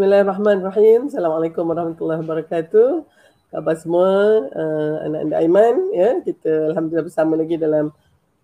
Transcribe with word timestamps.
Bismillahirrahmanirrahim. 0.00 1.12
Assalamualaikum 1.12 1.60
warahmatullahi 1.60 2.24
wabarakatuh. 2.24 3.04
Khabar 3.52 3.76
semua 3.76 4.08
uh, 4.48 4.94
anak-anak 5.04 5.36
Aiman 5.44 5.76
ya. 5.92 6.24
Kita 6.24 6.72
alhamdulillah 6.72 7.04
bersama 7.04 7.36
lagi 7.36 7.60
dalam 7.60 7.92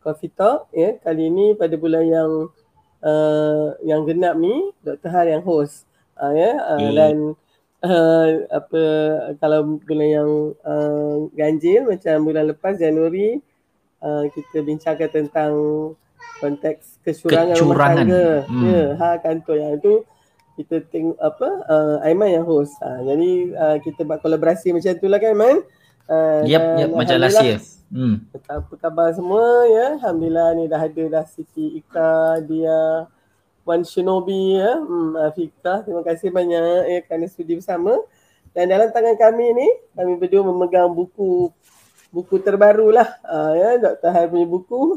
Coffee 0.04 0.28
Talk 0.36 0.68
ya. 0.76 1.00
Kali 1.00 1.32
ini 1.32 1.56
pada 1.56 1.72
bulan 1.80 2.04
yang 2.04 2.52
uh, 3.00 3.72
yang 3.80 4.04
genap 4.04 4.36
ni 4.36 4.68
Dr. 4.84 5.08
Har 5.08 5.32
yang 5.32 5.40
host 5.40 5.88
uh, 6.20 6.28
ya 6.36 6.60
uh, 6.60 6.76
hmm. 6.76 6.92
dan 6.92 7.16
uh, 7.88 8.28
apa 8.52 8.82
kalau 9.40 9.80
bulan 9.80 10.08
yang 10.12 10.30
uh, 10.60 11.24
ganjil 11.32 11.88
macam 11.88 12.20
bulan 12.20 12.52
lepas 12.52 12.76
Januari 12.76 13.40
uh, 14.04 14.28
kita 14.28 14.60
bincangkan 14.60 15.08
tentang 15.08 15.52
konteks 16.36 17.00
kecurangan, 17.00 17.56
kecurangan. 17.56 17.64
rumah 17.64 17.88
tangga 17.96 18.28
hmm. 18.44 18.64
ya 18.68 18.84
ha 19.00 19.08
kantor 19.24 19.56
yang 19.56 19.72
itu 19.80 20.04
kita 20.56 20.80
tengok 20.88 21.20
apa 21.20 21.48
uh, 21.68 21.96
Aiman 22.08 22.32
yang 22.32 22.44
host. 22.48 22.74
Uh, 22.80 23.04
jadi 23.04 23.30
uh, 23.52 23.76
kita 23.84 24.02
buat 24.08 24.24
kolaborasi 24.24 24.72
macam 24.72 24.92
tu 24.96 25.06
lah 25.06 25.20
kan 25.20 25.36
Aiman. 25.36 25.56
Uh, 26.06 26.42
yep, 26.48 26.62
yep 26.80 26.88
macam 26.96 27.16
last 27.20 27.44
year. 27.44 27.60
Hmm. 27.86 28.26
Apa 28.34 28.74
khabar 28.82 29.14
semua 29.14 29.68
ya? 29.70 29.86
Alhamdulillah 30.00 30.58
ni 30.58 30.64
dah 30.66 30.82
ada 30.82 31.04
dah 31.06 31.24
Siti 31.28 31.78
Ika, 31.78 32.42
dia 32.42 33.06
Wan 33.62 33.86
Shinobi 33.86 34.58
ya. 34.58 34.80
Hmm, 34.82 35.14
Afika, 35.22 35.86
terima 35.86 36.02
kasih 36.02 36.34
banyak 36.34 36.82
ya 36.90 36.98
kerana 37.06 37.26
sudi 37.30 37.58
bersama. 37.58 37.94
Dan 38.50 38.72
dalam 38.72 38.88
tangan 38.90 39.14
kami 39.20 39.46
ni, 39.52 39.68
kami 39.92 40.12
berdua 40.16 40.42
memegang 40.48 40.90
buku 40.90 41.52
buku 42.10 42.40
terbaru 42.40 42.90
lah. 42.90 43.06
Uh, 43.22 43.52
ya, 43.54 43.68
Dr. 43.76 44.10
Hai 44.10 44.26
punya 44.26 44.46
buku. 44.48 44.96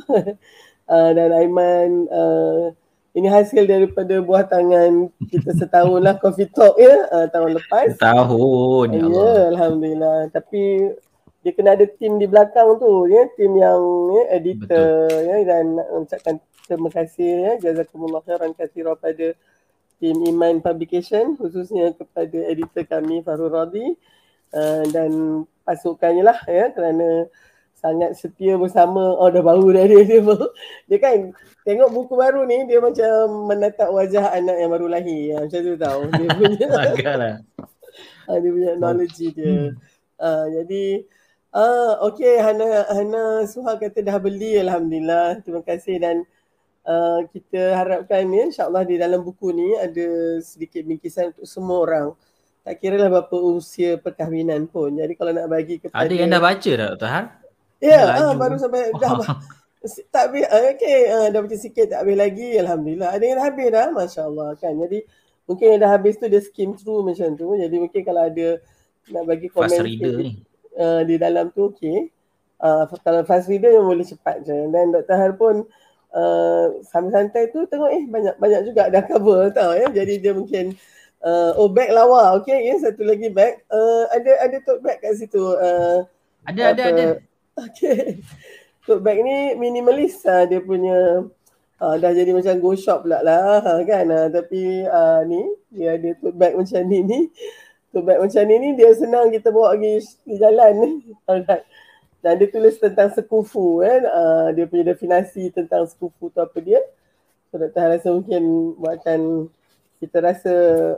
uh, 0.88 1.12
dan 1.18 1.30
Aiman 1.36 2.08
uh, 2.10 2.74
ini 3.20 3.28
hasil 3.28 3.68
daripada 3.68 4.24
buah 4.24 4.48
tangan 4.48 5.12
kita 5.28 5.52
setahun 5.60 6.00
lah 6.00 6.16
coffee 6.16 6.48
talk 6.48 6.80
ya. 6.80 6.96
Uh, 7.12 7.28
tahun 7.28 7.60
lepas. 7.60 8.00
Tahun 8.00 8.88
ya, 8.96 9.04
ya 9.04 9.34
Alhamdulillah. 9.52 10.32
Tapi 10.32 10.96
dia 11.44 11.52
kena 11.52 11.76
ada 11.76 11.84
tim 12.00 12.16
di 12.16 12.26
belakang 12.26 12.80
tu 12.80 13.12
ya, 13.12 13.28
tim 13.36 13.52
yang 13.60 13.84
ya, 14.16 14.24
editor 14.40 15.12
Betul. 15.12 15.28
ya. 15.28 15.36
Dan 15.44 15.66
ucapkan 16.00 16.36
terima 16.64 16.90
kasih 16.96 17.30
ya. 17.44 17.52
Jazakumullah 17.60 18.24
khairan 18.24 18.56
katsira 18.56 18.96
pada 18.96 19.36
tim 20.00 20.16
Iman 20.24 20.64
Publication 20.64 21.36
khususnya 21.36 21.92
kepada 21.92 22.40
editor 22.48 22.88
kami 22.88 23.20
Farul 23.20 23.52
Radi 23.52 24.00
uh, 24.56 24.84
dan 24.96 25.44
pasukannya 25.68 26.24
lah 26.24 26.40
ya. 26.48 26.72
Kerana 26.72 27.28
sangat 27.80 28.12
setia 28.20 28.60
bersama. 28.60 29.16
Oh 29.16 29.32
dah 29.32 29.40
baru 29.40 29.72
dah 29.72 29.88
dia 29.88 30.04
dia, 30.04 30.22
dia 30.92 30.98
kan 31.00 31.32
tengok 31.64 31.90
buku 31.96 32.14
baru 32.20 32.44
ni 32.44 32.68
dia 32.68 32.84
macam 32.84 33.48
menatap 33.48 33.90
wajah 33.96 34.36
anak 34.36 34.60
yang 34.60 34.72
baru 34.76 34.88
lahir. 34.92 35.22
Ya, 35.32 35.38
macam 35.40 35.60
tu 35.64 35.74
tahu 35.80 36.00
dia 36.12 36.28
punya 36.40 36.68
agaklah. 36.76 37.36
Ah, 38.28 38.38
dia 38.38 38.50
punya 38.52 38.72
knowledge 38.76 39.16
dia. 39.32 39.74
Uh, 40.20 40.46
jadi 40.52 41.08
uh, 41.56 41.94
okey 42.12 42.36
Hana 42.44 42.68
Hana 42.92 43.24
Suha 43.48 43.80
kata 43.80 44.04
dah 44.04 44.20
beli 44.20 44.60
alhamdulillah. 44.60 45.40
Terima 45.42 45.64
kasih. 45.64 45.96
Dan 46.04 46.28
uh, 46.84 47.24
kita 47.32 47.80
harapkan 47.80 48.28
ya 48.28 48.52
insyaallah 48.52 48.84
di 48.84 49.00
dalam 49.00 49.24
buku 49.24 49.56
ni 49.56 49.80
ada 49.80 50.38
sedikit 50.44 50.84
bingkisan 50.84 51.32
untuk 51.32 51.48
semua 51.48 51.78
orang. 51.88 52.08
Tak 52.60 52.76
kira 52.84 53.00
lah 53.00 53.10
berapa 53.10 53.38
usia 53.56 53.96
perkahwinan 53.98 54.68
pun. 54.68 55.00
Jadi 55.00 55.16
kalau 55.16 55.32
nak 55.32 55.48
bagi 55.48 55.80
kepada... 55.80 56.06
Ada 56.06 56.14
yang 56.14 56.30
dah 56.30 56.44
baca 56.44 56.72
tak 56.76 56.90
Dr. 57.00 57.10
Han? 57.10 57.26
Ya, 57.80 58.00
ah, 58.12 58.36
baru 58.36 58.60
sampai 58.60 58.92
dah 59.00 59.20
tak 60.14 60.24
habis. 60.30 60.46
Ah, 60.52 60.76
okey, 60.76 61.00
ah, 61.08 61.28
dah 61.32 61.40
baca 61.40 61.58
sikit 61.58 61.88
tak 61.88 62.00
habis 62.04 62.18
lagi. 62.20 62.60
Alhamdulillah. 62.60 63.16
Ada 63.16 63.24
yang 63.24 63.40
habis 63.40 63.68
dah, 63.72 63.88
masya-Allah 63.96 64.50
kan. 64.60 64.76
Jadi 64.76 65.00
mungkin 65.48 65.66
yang 65.76 65.80
dah 65.82 65.92
habis 65.96 66.20
tu 66.20 66.28
dia 66.28 66.42
skim 66.44 66.76
through 66.76 67.08
macam 67.08 67.34
tu. 67.40 67.56
Jadi 67.56 67.76
mungkin 67.80 68.02
kalau 68.04 68.28
ada 68.28 68.60
nak 69.10 69.24
bagi 69.26 69.48
komen 69.48 69.72
fast 69.72 69.82
reader 69.82 70.14
ni. 70.20 70.44
Uh, 70.76 71.02
di 71.08 71.16
dalam 71.16 71.50
tu 71.56 71.72
okey. 71.72 72.12
Uh, 72.60 72.84
kalau 73.00 73.24
fast 73.24 73.48
reader 73.48 73.72
yang 73.72 73.88
boleh 73.88 74.04
cepat 74.04 74.44
je. 74.44 74.56
Dan 74.68 74.92
Dr. 74.92 75.16
Har 75.16 75.34
pun 75.40 75.64
uh, 76.12 76.66
santai 76.84 77.48
tu 77.56 77.64
tengok 77.72 77.90
eh 77.96 78.04
banyak 78.04 78.36
banyak 78.36 78.62
juga 78.68 78.92
dah 78.92 79.04
cover 79.08 79.48
tau 79.56 79.72
ya. 79.80 79.88
Jadi 79.88 80.20
dia 80.20 80.36
mungkin 80.36 80.76
uh, 81.24 81.56
oh 81.56 81.72
bag 81.72 81.96
lawa 81.96 82.36
okey 82.44 82.68
ya 82.68 82.76
satu 82.84 83.08
lagi 83.08 83.32
bag. 83.32 83.64
Uh, 83.72 84.12
ada 84.12 84.32
ada 84.44 84.58
tote 84.60 84.84
bag 84.84 85.00
kat 85.00 85.16
situ. 85.16 85.40
Uh, 85.56 86.04
ada 86.44 86.76
apa, 86.76 86.76
ada 86.76 86.84
ada. 86.84 87.06
Okay. 87.68 88.24
Tote 88.88 89.04
bag 89.04 89.20
ni 89.20 89.60
minimalis 89.60 90.24
uh, 90.24 90.48
dia 90.48 90.64
punya 90.64 91.28
uh, 91.84 91.96
dah 92.00 92.12
jadi 92.16 92.32
macam 92.32 92.56
go 92.64 92.72
shop 92.74 93.04
pula 93.04 93.20
lah 93.20 93.60
uh, 93.60 93.82
kan. 93.84 94.06
Uh, 94.08 94.28
tapi 94.32 94.88
uh, 94.88 95.22
ni 95.28 95.44
dia 95.74 96.00
ada 96.00 96.10
tote 96.18 96.38
bag 96.40 96.56
macam 96.56 96.82
ni 96.88 97.00
ni. 97.04 97.20
Tote 97.92 98.06
bag 98.08 98.20
macam 98.24 98.44
ni 98.48 98.56
ni 98.58 98.70
dia 98.80 98.90
senang 98.96 99.28
kita 99.30 99.52
bawa 99.52 99.76
pergi 99.76 100.08
di 100.24 100.36
jalan 100.40 100.72
ni. 100.80 100.90
Alright. 101.30 101.64
Dan 102.20 102.36
dia 102.36 102.48
tulis 102.52 102.76
tentang 102.80 103.12
sekufu 103.12 103.84
kan. 103.84 104.02
Uh, 104.08 104.48
dia 104.56 104.66
punya 104.68 104.92
definasi 104.96 105.52
tentang 105.52 105.88
sekufu 105.88 106.32
tu 106.32 106.40
apa 106.40 106.58
dia. 106.60 106.80
So 107.50 107.58
Dr. 107.58 107.98
rasa 107.98 108.08
mungkin 108.14 108.74
buatkan 108.78 109.50
kita 110.00 110.18
rasa 110.22 110.54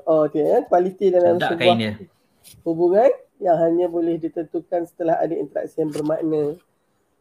oh 0.05 0.29
dia 0.29 0.61
kualiti 0.67 1.09
dalam 1.09 1.39
Sedap 1.39 1.57
sebuah 1.57 1.95
hubungan 2.65 3.11
yang 3.41 3.57
hanya 3.57 3.89
boleh 3.89 4.21
ditentukan 4.21 4.85
setelah 4.85 5.17
ada 5.17 5.33
interaksi 5.33 5.81
yang 5.81 5.89
bermakna. 5.89 6.61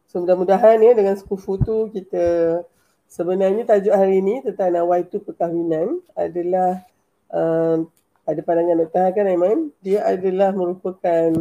So 0.05 0.21
mudah-mudahan 0.21 0.77
ya 0.77 0.93
dengan 0.93 1.17
sekufu 1.17 1.57
tu 1.57 1.89
kita 1.89 2.61
sebenarnya 3.09 3.65
tajuk 3.65 3.91
hari 3.91 4.21
ini 4.21 4.45
tentang 4.45 4.77
nawaitu 4.77 5.17
perkahwinan 5.17 5.99
adalah 6.13 6.85
um, 7.33 7.89
ada 8.21 8.39
pandangan 8.45 8.85
Dr. 8.85 9.07
kan 9.17 9.25
Aiman, 9.25 9.59
dia 9.81 10.05
adalah 10.05 10.53
merupakan 10.53 11.33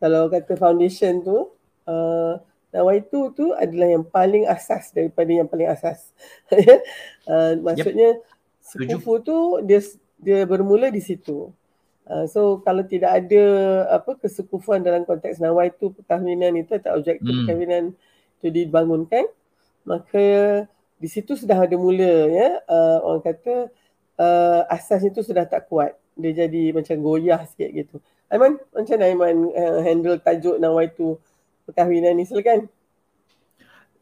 kalau 0.00 0.32
kata 0.32 0.56
foundation 0.56 1.20
tu 1.20 1.52
uh, 1.84 2.40
nawaitu 2.72 3.28
tu 3.36 3.52
adalah 3.52 3.92
yang 3.92 4.06
paling 4.08 4.48
asas 4.48 4.88
daripada 4.94 5.28
yang 5.28 5.44
paling 5.44 5.68
asas. 5.68 6.16
uh, 7.28 7.60
maksudnya 7.60 8.16
yep. 8.16 8.24
sekufu 8.64 9.20
tu 9.20 9.38
dia 9.68 9.84
dia 10.16 10.48
bermula 10.48 10.88
di 10.88 11.02
situ. 11.04 11.52
Uh, 12.08 12.24
so 12.24 12.64
kalau 12.64 12.80
tidak 12.88 13.20
ada 13.20 13.44
apa 13.92 14.16
kesekufuan 14.16 14.80
dalam 14.80 15.04
konteks 15.04 15.44
nawaitu 15.44 15.92
perkahwinan 15.92 16.56
itu 16.56 16.80
atau 16.80 16.96
objek 16.96 17.20
hmm. 17.20 17.44
perkahwinan 17.44 17.84
itu 18.40 18.48
dibangunkan 18.48 19.28
maka 19.84 20.26
di 20.96 21.04
situ 21.04 21.36
sudah 21.36 21.68
ada 21.68 21.76
mula 21.76 22.32
ya 22.32 22.64
uh, 22.64 23.04
orang 23.04 23.22
kata 23.28 23.68
uh, 24.16 24.64
asas 24.72 25.04
itu 25.04 25.20
sudah 25.20 25.44
tak 25.44 25.68
kuat 25.68 26.00
dia 26.18 26.34
jadi 26.44 26.74
macam 26.74 26.96
goyah 26.98 27.46
sikit 27.46 27.70
gitu. 27.70 27.96
Aiman 28.26 28.58
macam 28.74 28.96
mana 28.98 29.04
Aiman 29.06 29.36
uh, 29.54 29.80
handle 29.86 30.18
tajuk 30.18 30.58
nawaitu 30.58 31.14
perkahwinan 31.68 32.18
ni 32.18 32.26
silakan. 32.26 32.66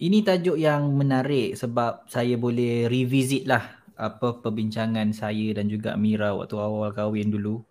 Ini 0.00 0.24
tajuk 0.24 0.56
yang 0.56 0.94
menarik 0.94 1.58
sebab 1.58 2.08
saya 2.08 2.38
boleh 2.40 2.88
revisit 2.88 3.44
lah 3.44 3.82
apa 3.96 4.40
perbincangan 4.40 5.12
saya 5.12 5.56
dan 5.56 5.68
juga 5.68 5.96
Mira 5.96 6.32
waktu 6.36 6.56
awal 6.56 6.92
kahwin 6.92 7.32
dulu 7.32 7.65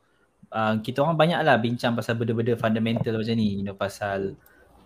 uh, 0.55 0.75
kita 0.79 1.03
orang 1.03 1.19
banyak 1.19 1.39
lah 1.43 1.59
bincang 1.59 1.91
pasal 1.93 2.15
benda-benda 2.15 2.55
fundamental 2.55 3.19
macam 3.19 3.35
ni, 3.35 3.59
you 3.59 3.65
know, 3.67 3.75
pasal 3.75 4.39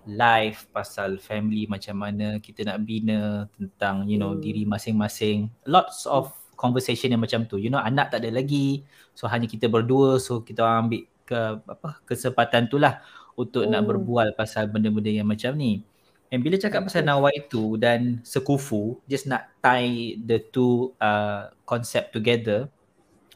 life, 0.09 0.65
pasal 0.73 1.21
family 1.21 1.69
macam 1.69 2.01
mana 2.01 2.41
kita 2.41 2.65
nak 2.65 2.81
bina 2.81 3.45
tentang, 3.53 4.09
you 4.09 4.17
know, 4.17 4.33
hmm. 4.33 4.41
diri 4.41 4.65
masing-masing. 4.65 5.53
Lots 5.69 6.09
of 6.09 6.33
conversation 6.57 7.13
yang 7.13 7.21
macam 7.21 7.45
tu. 7.45 7.61
You 7.61 7.69
know, 7.69 7.79
anak 7.79 8.09
tak 8.09 8.25
ada 8.25 8.33
lagi. 8.33 8.81
So 9.13 9.29
hanya 9.29 9.45
kita 9.45 9.69
berdua, 9.69 10.17
so 10.17 10.41
kita 10.41 10.65
orang 10.65 10.89
ambil 10.89 11.03
ke 11.29 11.39
apa 11.61 11.89
kesempatan 12.09 12.65
tu 12.73 12.81
lah 12.81 13.05
untuk 13.37 13.63
hmm. 13.63 13.71
nak 13.77 13.85
berbual 13.85 14.27
pasal 14.33 14.65
benda-benda 14.65 15.13
yang 15.13 15.29
macam 15.29 15.53
ni. 15.53 15.85
And 16.29 16.45
bila 16.45 16.61
cakap 16.61 16.85
pasal 16.85 17.05
nawai 17.05 17.49
tu 17.49 17.77
dan 17.77 18.21
sekufu, 18.21 19.01
just 19.09 19.25
nak 19.25 19.49
tie 19.65 20.13
the 20.17 20.37
two 20.53 20.93
uh, 21.01 21.49
concept 21.65 22.13
together. 22.13 22.69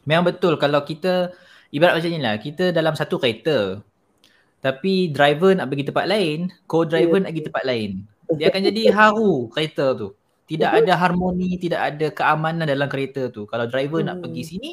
Memang 0.06 0.30
betul 0.30 0.54
kalau 0.62 0.86
kita 0.86 1.34
ibarat 1.74 1.98
macam 1.98 2.10
ni 2.14 2.22
lah, 2.22 2.38
kita 2.38 2.70
dalam 2.70 2.94
satu 2.94 3.18
kereta 3.18 3.82
tapi 4.64 5.12
driver 5.12 5.52
nak 5.52 5.68
pergi 5.68 5.92
tempat 5.92 6.08
lain, 6.08 6.48
co-driver 6.64 7.20
yeah. 7.20 7.24
nak 7.28 7.30
pergi 7.36 7.46
tempat 7.52 7.64
lain. 7.68 7.90
Dia 8.40 8.48
akan 8.48 8.62
jadi 8.72 8.82
haru 8.96 9.52
kereta 9.52 9.92
tu. 9.92 10.16
Tidak 10.48 10.70
ada 10.72 10.92
harmoni, 10.96 11.60
tidak 11.60 11.80
ada 11.84 12.06
keamanan 12.08 12.64
dalam 12.64 12.88
kereta 12.88 13.28
tu. 13.28 13.44
Kalau 13.44 13.68
driver 13.68 14.00
hmm. 14.00 14.08
nak 14.08 14.16
pergi 14.24 14.40
hmm. 14.40 14.50
sini, 14.56 14.70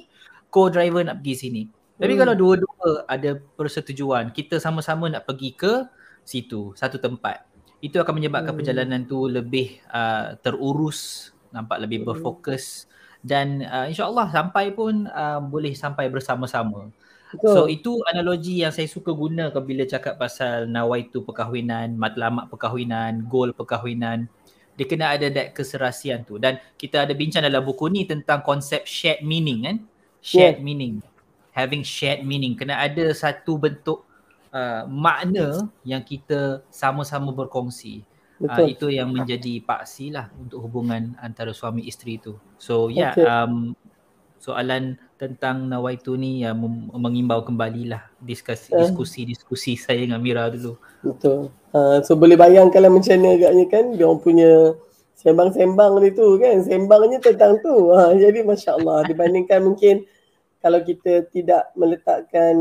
co-driver 0.48 1.04
nak 1.04 1.20
pergi 1.20 1.36
sini. 1.36 1.62
Tapi 2.00 2.14
hmm. 2.16 2.22
kalau 2.24 2.34
dua-dua 2.40 3.04
ada 3.04 3.36
persetujuan, 3.60 4.32
kita 4.32 4.64
sama-sama 4.64 5.12
nak 5.12 5.28
pergi 5.28 5.60
ke 5.60 5.84
situ, 6.24 6.72
satu 6.80 6.96
tempat. 6.96 7.44
Itu 7.84 8.00
akan 8.00 8.16
menyebabkan 8.16 8.56
hmm. 8.56 8.60
perjalanan 8.64 9.02
tu 9.04 9.28
lebih 9.28 9.76
uh, 9.92 10.40
terurus, 10.40 11.32
nampak 11.52 11.84
lebih 11.84 12.04
hmm. 12.04 12.08
berfokus 12.08 12.88
dan 13.22 13.62
uh, 13.66 13.86
insyaallah 13.88 14.34
sampai 14.34 14.74
pun 14.74 15.06
uh, 15.10 15.40
boleh 15.42 15.78
sampai 15.78 16.10
bersama-sama. 16.10 16.90
Betul. 17.32 17.54
So 17.56 17.60
itu 17.72 17.92
analogi 18.12 18.60
yang 18.60 18.76
saya 18.76 18.92
suka 18.92 19.16
guna 19.16 19.54
bila 19.64 19.88
cakap 19.88 20.20
pasal 20.20 20.68
nawaitu 20.68 21.24
perkahwinan, 21.24 21.96
matlamat 21.96 22.52
perkahwinan, 22.52 23.30
goal 23.32 23.56
perkahwinan. 23.56 24.28
Dia 24.76 24.86
kena 24.88 25.16
ada 25.16 25.30
that 25.32 25.54
keserasian 25.56 26.28
tu 26.28 26.42
dan 26.42 26.60
kita 26.76 27.06
ada 27.08 27.14
bincang 27.16 27.46
dalam 27.46 27.64
buku 27.64 27.88
ni 27.88 28.04
tentang 28.04 28.44
konsep 28.44 28.84
shared 28.84 29.24
meaning 29.24 29.64
kan? 29.64 29.78
Shared 30.20 30.60
yeah. 30.60 30.66
meaning. 30.66 31.00
having 31.52 31.84
shared 31.84 32.24
meaning 32.24 32.56
kena 32.56 32.80
ada 32.80 33.12
satu 33.12 33.60
bentuk 33.60 34.08
uh, 34.56 34.88
makna 34.88 35.68
yang 35.84 36.00
kita 36.02 36.64
sama-sama 36.72 37.30
berkongsi 37.36 38.08
uh, 38.48 38.68
itu 38.68 38.90
yang 38.90 39.14
menjadi 39.14 39.62
paksi 39.62 40.14
lah 40.14 40.30
untuk 40.38 40.66
hubungan 40.66 41.14
antara 41.22 41.54
suami 41.54 41.86
isteri 41.86 42.18
tu. 42.18 42.38
So 42.58 42.90
ya 42.90 43.12
yeah, 43.12 43.14
okay. 43.14 43.26
um, 43.28 43.74
soalan 44.42 44.98
tentang 45.22 45.70
nawaitu 45.70 46.18
ni 46.18 46.42
yang 46.42 46.58
uh, 46.62 46.98
mengimbau 46.98 47.46
kembalilah 47.46 48.10
diskusi 48.22 48.74
uh. 48.74 48.90
diskusi 49.30 49.78
saya 49.84 50.02
dengan 50.02 50.22
Mira 50.22 50.50
dulu. 50.50 50.78
Betul. 51.06 51.54
Uh, 51.72 52.02
so 52.02 52.18
boleh 52.18 52.36
bayangkan 52.36 52.82
lah 52.82 52.92
macam 52.92 53.16
mana 53.22 53.38
agaknya 53.38 53.66
kan? 53.70 53.86
Dia 53.94 54.06
orang 54.10 54.22
punya 54.22 54.52
sembang-sembang 55.22 55.94
ni 56.02 56.10
tu 56.12 56.28
kan? 56.42 56.56
Sembangnya 56.66 57.18
tentang 57.22 57.62
tu. 57.62 57.94
Ha, 57.94 58.14
jadi 58.24 58.42
masya-Allah 58.42 59.06
dibandingkan 59.06 59.62
mungkin 59.68 60.04
kalau 60.62 60.80
kita 60.86 61.26
tidak 61.34 61.74
meletakkan 61.74 62.54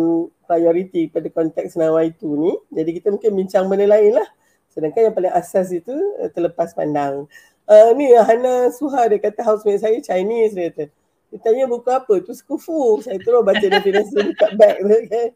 prioriti 0.49 1.07
pada 1.13 1.29
konteks 1.29 1.77
nawaitu 1.77 2.27
ni 2.35 2.53
jadi 2.73 2.91
kita 2.97 3.07
mungkin 3.13 3.33
bincang 3.37 3.69
benda 3.69 3.87
lain 3.87 4.17
lah 4.19 4.29
sedangkan 4.71 5.11
yang 5.11 5.15
paling 5.15 5.35
asas 5.35 5.75
itu 5.75 5.93
uh, 6.23 6.31
terlepas 6.31 6.73
pandang. 6.73 7.27
Uh, 7.71 7.95
ni 7.95 8.11
Hana 8.15 8.75
Suha 8.75 9.07
dia 9.07 9.23
kata 9.23 9.47
housemate 9.47 9.79
saya 9.79 9.99
Chinese 10.03 10.55
dia 10.55 10.71
kata. 10.71 10.85
Dia 11.31 11.39
tanya 11.47 11.65
buku 11.71 11.87
apa? 11.91 12.19
Tu 12.23 12.35
skufu 12.35 12.99
saya 13.03 13.19
terus 13.23 13.43
baca 13.47 13.63
definisi 13.63 14.15
dekat 14.19 14.59
bag 14.59 14.83
tu 14.83 14.99
kan. 15.07 15.29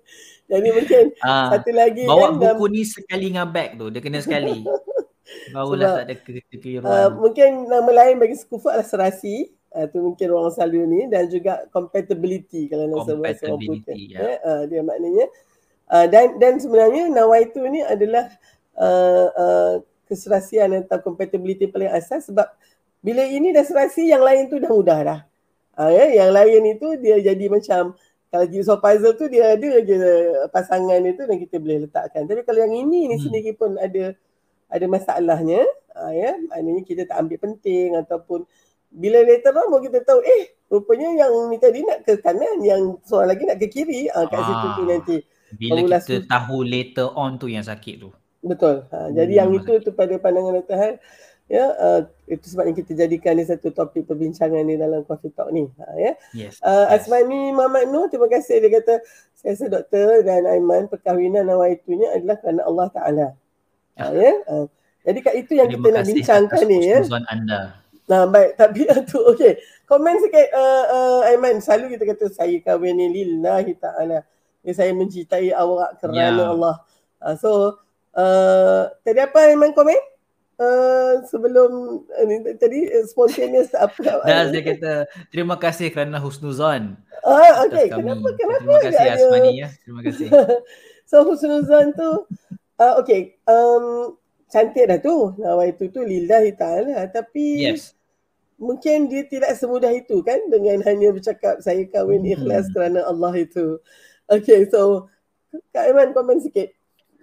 Jadi 0.44 0.68
mungkin 0.74 1.04
uh, 1.22 1.48
satu 1.54 1.70
lagi 1.70 2.02
bawa 2.04 2.34
kan 2.34 2.42
bawa 2.42 2.52
buku 2.58 2.66
ni 2.74 2.82
sekali 2.82 3.30
dengan 3.30 3.46
bag 3.46 3.78
tu 3.78 3.86
dia 3.90 4.00
kena 4.02 4.18
sekali. 4.18 4.66
Barulah 5.54 6.04
tak 6.04 6.04
ada 6.04 6.14
kekeliruan 6.20 6.84
uh, 6.84 7.08
mungkin 7.16 7.64
nama 7.70 7.90
lain 8.04 8.20
bagi 8.20 8.36
skufu 8.36 8.68
adalah 8.68 8.86
serasi. 8.86 9.50
Uh, 9.74 9.90
tu 9.90 9.98
mungkin 9.98 10.30
orang 10.30 10.54
selalu 10.54 10.78
ni 10.86 11.00
dan 11.10 11.26
juga 11.26 11.66
compatibility 11.74 12.70
kalau 12.70 12.86
nak 12.86 13.10
sebut 13.10 13.34
orang 13.42 13.62
putih. 13.66 14.02
Ya. 14.06 14.18
Yeah. 14.22 14.36
Uh, 14.46 14.62
dia 14.70 14.80
maknanya. 14.86 15.26
Uh, 15.90 16.06
dan 16.08 16.38
dan 16.38 16.62
sebenarnya 16.62 17.10
nawaitu 17.10 17.58
ni 17.66 17.82
adalah 17.82 18.30
uh, 18.78 19.26
uh, 19.34 19.72
keserasian 20.06 20.84
atau 20.84 21.00
compatibility 21.00 21.66
paling 21.66 21.90
asas 21.90 22.28
sebab 22.28 22.46
bila 23.04 23.20
ini 23.24 23.52
dah 23.52 23.64
serasi 23.64 24.08
yang 24.08 24.24
lain 24.24 24.48
tu 24.48 24.56
dah 24.56 24.72
mudah 24.72 25.00
dah. 25.04 25.20
Uh, 25.74 25.90
ya, 25.90 26.24
yang 26.24 26.30
lain 26.30 26.78
itu 26.78 26.96
dia 27.02 27.18
jadi 27.18 27.50
macam 27.50 27.98
kalau 28.30 28.46
jigsaw 28.50 28.78
puzzle 28.78 29.14
tu 29.14 29.26
dia 29.30 29.54
ada 29.54 29.70
je 29.82 29.98
pasangan 30.50 31.02
itu 31.02 31.22
dan 31.22 31.36
kita 31.38 31.56
boleh 31.60 31.86
letakkan. 31.86 32.26
Tapi 32.26 32.42
kalau 32.46 32.64
yang 32.64 32.74
ini 32.74 33.10
ni 33.10 33.16
hmm. 33.18 33.22
sendiri 33.22 33.52
pun 33.54 33.76
ada 33.78 34.14
ada 34.70 34.86
masalahnya, 34.90 35.62
uh, 35.94 36.12
ya, 36.14 36.34
maknanya 36.50 36.82
kita 36.82 37.02
tak 37.06 37.20
ambil 37.22 37.38
penting 37.42 37.94
ataupun 37.94 38.42
bila 38.94 39.18
later 39.26 39.50
on 39.58 39.66
baru 39.74 39.82
kita 39.90 39.98
tahu 40.06 40.20
eh 40.22 40.54
rupanya 40.70 41.26
yang 41.26 41.32
ni 41.50 41.58
tadi 41.58 41.82
nak 41.82 42.06
ke 42.06 42.14
kanan 42.22 42.62
yang 42.62 42.94
seorang 43.02 43.34
lagi 43.34 43.42
nak 43.42 43.58
ke 43.58 43.66
kiri 43.66 44.06
ah 44.14 44.22
kat 44.30 44.38
ah, 44.38 44.46
situ 44.46 44.68
tu 44.70 44.82
nanti 44.86 45.16
bila 45.58 45.98
kita 45.98 46.22
tahu 46.30 46.62
later 46.62 47.10
on 47.18 47.34
tu 47.34 47.50
yang 47.50 47.66
sakit 47.66 48.06
tu 48.06 48.14
betul. 48.44 48.84
Ha, 48.92 49.08
hmm, 49.08 49.10
jadi 49.16 49.32
yang 49.42 49.50
itu 49.56 49.72
tu 49.80 49.90
pada 49.96 50.14
pandangan 50.20 50.60
Tuhan 50.62 51.00
ya 51.44 51.76
uh, 51.76 52.00
itu 52.24 52.56
sebabnya 52.56 52.72
kita 52.72 52.96
jadikan 52.96 53.36
ni 53.36 53.44
satu 53.44 53.68
topik 53.68 54.08
perbincangan 54.08 54.64
ni 54.64 54.80
dalam 54.80 55.04
coffee 55.04 55.32
talk 55.32 55.52
ni. 55.52 55.68
Ha, 55.80 55.84
ya. 55.96 56.12
Yes, 56.32 56.60
uh, 56.64 56.88
yes. 56.88 57.04
Asmani 57.04 57.52
Muhammad 57.52 57.92
Nur 57.92 58.08
terima 58.08 58.28
kasih. 58.28 58.64
Dia 58.64 58.70
kata 58.80 59.04
saya 59.36 59.52
rasa 59.56 59.66
doktor 59.68 60.24
dan 60.24 60.48
Aiman 60.48 60.88
perkahwinan 60.88 61.44
nawaitunya 61.48 62.16
adalah 62.16 62.40
kerana 62.40 62.62
Allah 62.64 62.86
Taala. 62.92 63.26
Ha, 64.00 64.04
ya. 64.12 64.32
Uh, 64.48 64.64
jadi 65.06 65.18
kat 65.20 65.34
itu 65.36 65.52
yang 65.56 65.68
terima 65.68 65.84
kita 65.84 65.96
nak 66.00 66.04
bincangkan 66.08 66.64
ni 66.64 66.78
ya. 66.88 67.00
anda. 67.28 67.60
Nah 68.08 68.22
baik. 68.28 68.50
Tapi 68.60 68.80
tu 69.08 69.20
okey. 69.20 69.52
Komen 69.84 70.16
sikit 70.24 70.48
uh, 70.52 70.84
uh, 70.88 71.20
Aiman. 71.28 71.60
Selalu 71.60 71.96
kita 71.96 72.04
kata 72.16 72.24
saya 72.32 72.56
kahwin 72.64 72.96
ni 72.96 73.12
lillahi 73.12 73.76
taala. 73.76 74.24
Ya, 74.64 74.72
saya 74.72 74.96
mencintai 74.96 75.52
awak 75.52 76.00
kerana 76.00 76.32
yeah. 76.32 76.48
Allah. 76.48 76.76
Uh, 77.20 77.36
so 77.36 77.50
uh, 78.16 78.90
tadi 79.02 79.20
apa 79.20 79.50
Aiman 79.50 79.74
komen? 79.76 79.98
Uh, 80.54 81.18
sebelum 81.26 82.02
uh, 82.06 82.54
tadi 82.62 82.86
uh, 82.86 83.02
spontaneous 83.10 83.74
apa 83.84 84.22
Dah 84.22 84.46
saya 84.46 84.62
kata 84.62 84.92
terima 85.34 85.58
kasih 85.58 85.90
kerana 85.90 86.22
husnuzon. 86.22 86.94
Ah 87.26 87.66
okey 87.66 87.90
kenapa 87.90 88.28
kenapa 88.38 88.62
Terima 88.62 88.78
kasih 88.86 89.06
Asmani 89.18 89.50
ya. 89.66 89.68
Terima 89.82 90.00
kasih. 90.06 90.30
so 91.10 91.26
husnuzon 91.26 91.90
tu 91.98 92.10
uh, 92.78 92.94
okey 93.02 93.34
um, 93.50 94.14
cantik 94.46 94.86
dah 94.86 95.02
tu 95.02 95.34
nawa 95.42 95.74
itu 95.74 95.90
tu 95.90 96.06
lillahi 96.06 96.54
ta'ala 96.54 97.10
tapi 97.10 97.66
yes. 97.66 97.98
mungkin 98.54 99.10
dia 99.10 99.26
tidak 99.26 99.58
semudah 99.58 99.90
itu 99.90 100.22
kan 100.22 100.38
dengan 100.54 100.86
hanya 100.86 101.10
bercakap 101.10 101.58
saya 101.58 101.82
kahwin 101.90 102.22
hmm. 102.22 102.38
ikhlas 102.38 102.70
kerana 102.70 103.02
Allah 103.02 103.34
itu 103.34 103.82
okay 104.30 104.70
so 104.70 105.10
Kak 105.74 105.90
Iman 105.90 106.14
komen 106.14 106.38
sikit 106.38 106.70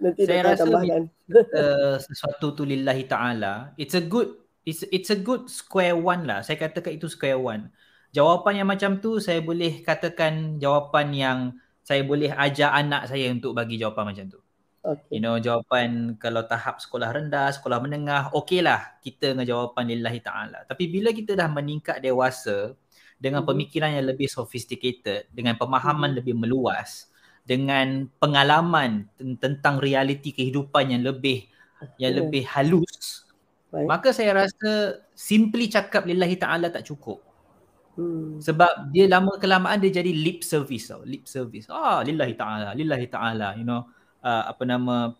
nanti 0.02 0.26
saya 0.26 0.42
rasa 0.52 0.66
tambahkan 0.66 1.02
uh, 1.62 1.96
sesuatu 2.02 2.52
tu 2.58 2.62
lillahi 2.66 3.06
ta'ala 3.06 3.72
it's 3.78 3.94
a 3.94 4.02
good 4.02 4.34
it's, 4.66 4.82
it's 4.90 5.14
a 5.14 5.18
good 5.18 5.46
square 5.46 5.94
one 5.94 6.26
lah 6.26 6.42
saya 6.42 6.58
katakan 6.58 6.98
itu 6.98 7.06
square 7.06 7.38
one 7.38 7.70
jawapan 8.10 8.62
yang 8.62 8.68
macam 8.68 8.98
tu 8.98 9.22
saya 9.22 9.38
boleh 9.38 9.80
katakan 9.86 10.58
jawapan 10.58 11.06
yang 11.14 11.38
saya 11.86 12.02
boleh 12.02 12.34
ajar 12.34 12.74
anak 12.74 13.06
saya 13.06 13.30
untuk 13.30 13.54
bagi 13.54 13.78
jawapan 13.78 14.10
macam 14.10 14.26
tu 14.26 14.42
Okay. 14.82 15.14
You 15.14 15.22
know 15.22 15.38
jawapan 15.38 16.18
kalau 16.18 16.42
tahap 16.42 16.82
sekolah 16.82 17.14
rendah, 17.14 17.54
sekolah 17.54 17.78
menengah, 17.78 18.34
okeylah 18.34 18.98
kita 18.98 19.30
dengan 19.30 19.46
jawapan 19.46 19.86
lillahi 19.94 20.18
ta'ala. 20.18 20.66
Tapi 20.66 20.90
bila 20.90 21.14
kita 21.14 21.38
dah 21.38 21.46
meningkat 21.46 22.02
dewasa 22.02 22.74
dengan 23.14 23.46
mm-hmm. 23.46 23.50
pemikiran 23.54 23.90
yang 23.94 24.10
lebih 24.10 24.26
sophisticated, 24.26 25.30
dengan 25.30 25.54
pemahaman 25.54 26.10
mm-hmm. 26.10 26.18
lebih 26.18 26.34
meluas, 26.34 27.06
dengan 27.42 28.06
pengalaman 28.22 29.10
tentang 29.42 29.82
realiti 29.82 30.30
kehidupan 30.30 30.94
yang 30.94 31.02
lebih 31.02 31.50
yang 31.98 32.14
lebih 32.14 32.46
halus, 32.46 33.26
Baik. 33.74 33.86
maka 33.90 34.08
saya 34.14 34.46
rasa 34.46 35.02
simply 35.18 35.66
cakap 35.66 36.06
lillahi 36.06 36.38
ta'ala 36.38 36.70
tak 36.70 36.86
cukup. 36.86 37.18
Hmm. 37.98 38.38
Sebab 38.38 38.94
dia 38.94 39.10
lama 39.10 39.34
kelamaan 39.36 39.82
dia 39.82 40.00
jadi 40.00 40.14
lip 40.14 40.46
service 40.46 40.94
tau. 40.94 41.02
Lip 41.02 41.26
service. 41.26 41.66
Ah 41.66 42.06
lillahi 42.06 42.38
ta'ala, 42.38 42.78
lillahi 42.78 43.10
ta'ala, 43.10 43.58
you 43.58 43.66
know 43.66 43.82
uh, 44.22 44.42
apa 44.48 44.62
nama 44.64 45.12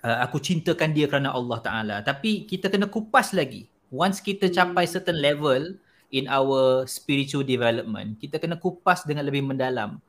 uh, 0.00 0.18
aku 0.24 0.40
cintakan 0.40 0.96
dia 0.96 1.06
kerana 1.06 1.30
Allah 1.36 1.58
Taala 1.60 1.96
tapi 2.00 2.48
kita 2.48 2.72
kena 2.72 2.88
kupas 2.88 3.36
lagi 3.36 3.68
once 3.92 4.24
kita 4.24 4.48
capai 4.48 4.88
certain 4.88 5.20
level 5.20 5.76
in 6.12 6.24
our 6.28 6.88
spiritual 6.88 7.44
development 7.44 8.16
kita 8.18 8.40
kena 8.40 8.56
kupas 8.56 9.04
dengan 9.04 9.28
lebih 9.28 9.44
mendalam 9.44 10.00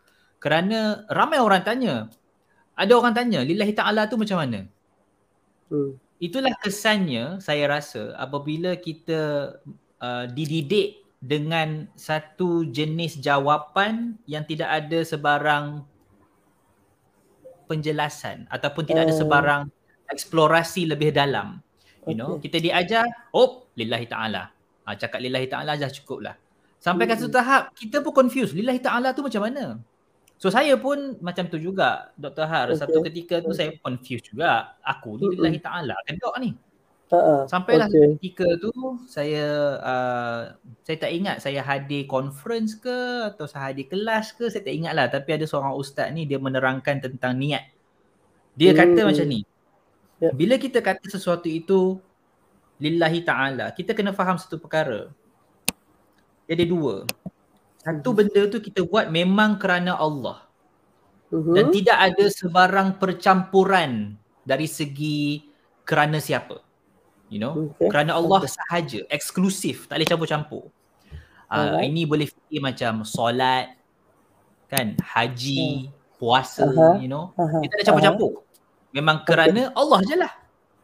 kerana 0.44 1.08
ramai 1.08 1.40
orang 1.40 1.64
tanya 1.64 1.96
ada 2.76 2.92
orang 3.00 3.16
tanya 3.16 3.40
lillahi 3.48 3.72
taala 3.72 4.12
tu 4.12 4.20
macam 4.20 4.44
mana 4.44 4.68
hmm. 5.72 6.20
itulah 6.20 6.52
kesannya 6.60 7.40
saya 7.40 7.72
rasa 7.72 8.12
apabila 8.20 8.76
kita 8.76 9.56
uh, 10.04 10.26
dididik 10.28 11.00
dengan 11.24 11.88
satu 11.96 12.68
jenis 12.68 13.24
jawapan 13.24 14.20
yang 14.28 14.44
tidak 14.44 14.68
ada 14.68 15.00
sebarang 15.08 15.88
penjelasan 17.72 18.44
ataupun 18.52 18.84
tidak 18.84 19.08
ada 19.08 19.16
oh. 19.16 19.20
sebarang 19.24 19.62
eksplorasi 20.12 20.92
lebih 20.92 21.16
dalam. 21.16 21.64
You 22.04 22.20
know, 22.20 22.36
kita 22.36 22.60
diajar, 22.60 23.08
oh, 23.32 23.72
lillahi 23.80 24.04
ta'ala. 24.12 24.52
Ha, 24.84 25.00
cakap 25.00 25.24
lillahi 25.24 25.48
ta'ala 25.48 25.80
dah 25.80 25.88
cukup 25.88 26.20
lah. 26.28 26.36
Sampai 26.84 27.08
hmm. 27.08 27.16
ke 27.16 27.20
satu 27.24 27.32
tahap, 27.32 27.72
kita 27.72 28.04
pun 28.04 28.12
confused. 28.12 28.52
Lillahi 28.52 28.84
ta'ala 28.84 29.16
tu 29.16 29.24
macam 29.24 29.48
mana? 29.48 29.80
So 30.44 30.52
saya 30.52 30.76
pun 30.76 31.16
macam 31.24 31.48
tu 31.48 31.56
juga, 31.56 32.12
Dr. 32.20 32.44
Har. 32.44 32.68
Okay. 32.68 32.84
Satu 32.84 33.00
ketika 33.00 33.40
tu 33.40 33.56
saya 33.56 33.72
confused 33.80 34.28
juga. 34.28 34.76
Aku 34.84 35.16
ni 35.16 35.40
lillahi 35.40 35.56
ta'ala. 35.64 35.96
Kedok 36.04 36.36
ni. 36.44 36.52
Uh-uh. 37.08 37.48
Sampailah 37.48 37.88
okay. 37.88 38.20
ketika 38.20 38.60
tu 38.60 39.00
saya 39.08 39.80
uh, 39.80 40.42
saya 40.84 40.98
tak 41.00 41.12
ingat 41.16 41.40
saya 41.40 41.64
hadir 41.64 42.04
conference 42.12 42.76
ke 42.76 43.32
atau 43.32 43.48
saya 43.48 43.72
hadir 43.72 43.88
kelas 43.88 44.36
ke 44.36 44.52
saya 44.52 44.66
tak 44.66 44.76
ingat 44.76 44.98
lah 44.98 45.08
tapi 45.08 45.30
ada 45.32 45.46
seorang 45.48 45.78
ustaz 45.80 46.12
ni 46.12 46.28
dia 46.28 46.36
menerangkan 46.44 47.00
tentang 47.00 47.40
niat. 47.40 47.64
Dia 48.60 48.76
hmm. 48.76 48.80
kata 48.84 49.00
macam 49.08 49.26
ni. 49.32 49.48
Yeah. 50.20 50.36
Bila 50.36 50.60
kita 50.60 50.84
kata 50.84 51.08
sesuatu 51.08 51.48
itu 51.48 52.04
lillahi 52.84 53.24
ta'ala 53.24 53.72
kita 53.72 53.96
kena 53.96 54.12
faham 54.12 54.36
satu 54.36 54.60
perkara. 54.60 55.08
Ada 56.52 56.68
dua. 56.68 57.08
Satu 57.84 58.10
hmm. 58.12 58.18
benda 58.18 58.42
tu 58.48 58.58
kita 58.64 58.82
buat 58.88 59.12
memang 59.12 59.60
kerana 59.60 60.00
Allah. 60.00 60.48
Uh-huh. 61.30 61.54
Dan 61.54 61.70
tidak 61.76 61.98
ada 62.00 62.26
sebarang 62.32 62.98
percampuran 62.98 64.16
dari 64.48 64.68
segi 64.68 65.44
kerana 65.84 66.20
siapa 66.20 66.60
you 67.34 67.40
know 67.42 67.74
okay. 67.74 67.90
kerana 67.90 68.14
Allah 68.14 68.46
okay. 68.46 68.54
sahaja 68.54 69.00
eksklusif 69.10 69.90
tak 69.90 69.98
boleh 69.98 70.08
campur-campur 70.08 70.64
uh, 71.50 71.82
ini 71.82 72.06
boleh 72.06 72.30
fikir 72.30 72.62
macam 72.62 73.02
solat 73.02 73.74
kan 74.70 74.94
haji 75.02 75.90
hmm. 75.90 76.18
puasa 76.22 76.70
uh-huh. 76.70 77.02
you 77.02 77.10
know 77.10 77.34
uh-huh. 77.34 77.62
kita 77.66 77.82
tak 77.82 77.86
campur-campur 77.90 78.46
memang 78.94 79.26
kerana 79.26 79.74
okay. 79.74 79.80
Allah 79.82 80.00
je 80.06 80.16
lah 80.20 80.34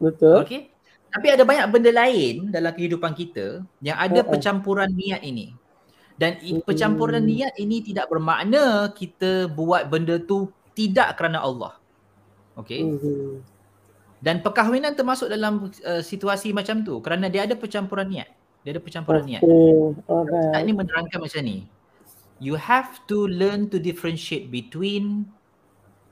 betul 0.01 0.41
okey 0.41 0.73
tapi 1.09 1.27
ada 1.29 1.41
banyak 1.45 1.65
benda 1.73 1.91
lain 1.93 2.35
dalam 2.53 2.73
kehidupan 2.73 3.13
kita 3.13 3.61
yang 3.85 3.97
ada 4.01 4.25
uh-huh. 4.25 4.29
percampuran 4.33 4.89
niat 4.89 5.21
ini 5.21 5.53
Dan 6.19 6.35
percampuran 6.67 7.23
Hmm. 7.23 7.31
niat 7.31 7.53
ini 7.55 7.79
tidak 7.79 8.11
bermakna 8.11 8.91
kita 8.91 9.47
buat 9.47 9.87
benda 9.87 10.19
tu 10.19 10.51
tidak 10.75 11.15
kerana 11.15 11.39
Allah. 11.39 11.79
Okay. 12.59 12.83
Mhm. 12.83 13.39
Dan 14.19 14.43
perkahwinan 14.43 14.99
termasuk 14.99 15.31
dalam 15.31 15.71
uh, 15.71 16.03
situasi 16.03 16.51
macam 16.51 16.83
tu 16.83 16.99
kerana 16.99 17.31
dia 17.31 17.47
ada 17.47 17.55
percampuran 17.55 18.03
niat. 18.11 18.27
Dia 18.67 18.75
ada 18.75 18.83
percampuran 18.83 19.23
niat. 19.23 19.39
Okay. 19.39 19.95
Ustaz 20.03 20.11
Alright. 20.11 20.63
ni 20.67 20.71
menerangkan 20.75 21.19
macam 21.23 21.41
ni. 21.47 21.57
You 22.43 22.59
have 22.59 22.99
to 23.07 23.23
learn 23.23 23.71
to 23.71 23.79
differentiate 23.79 24.51
between 24.51 25.23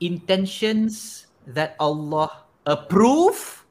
intentions 0.00 1.24
that 1.44 1.76
Allah 1.76 2.48
approve 2.64 3.64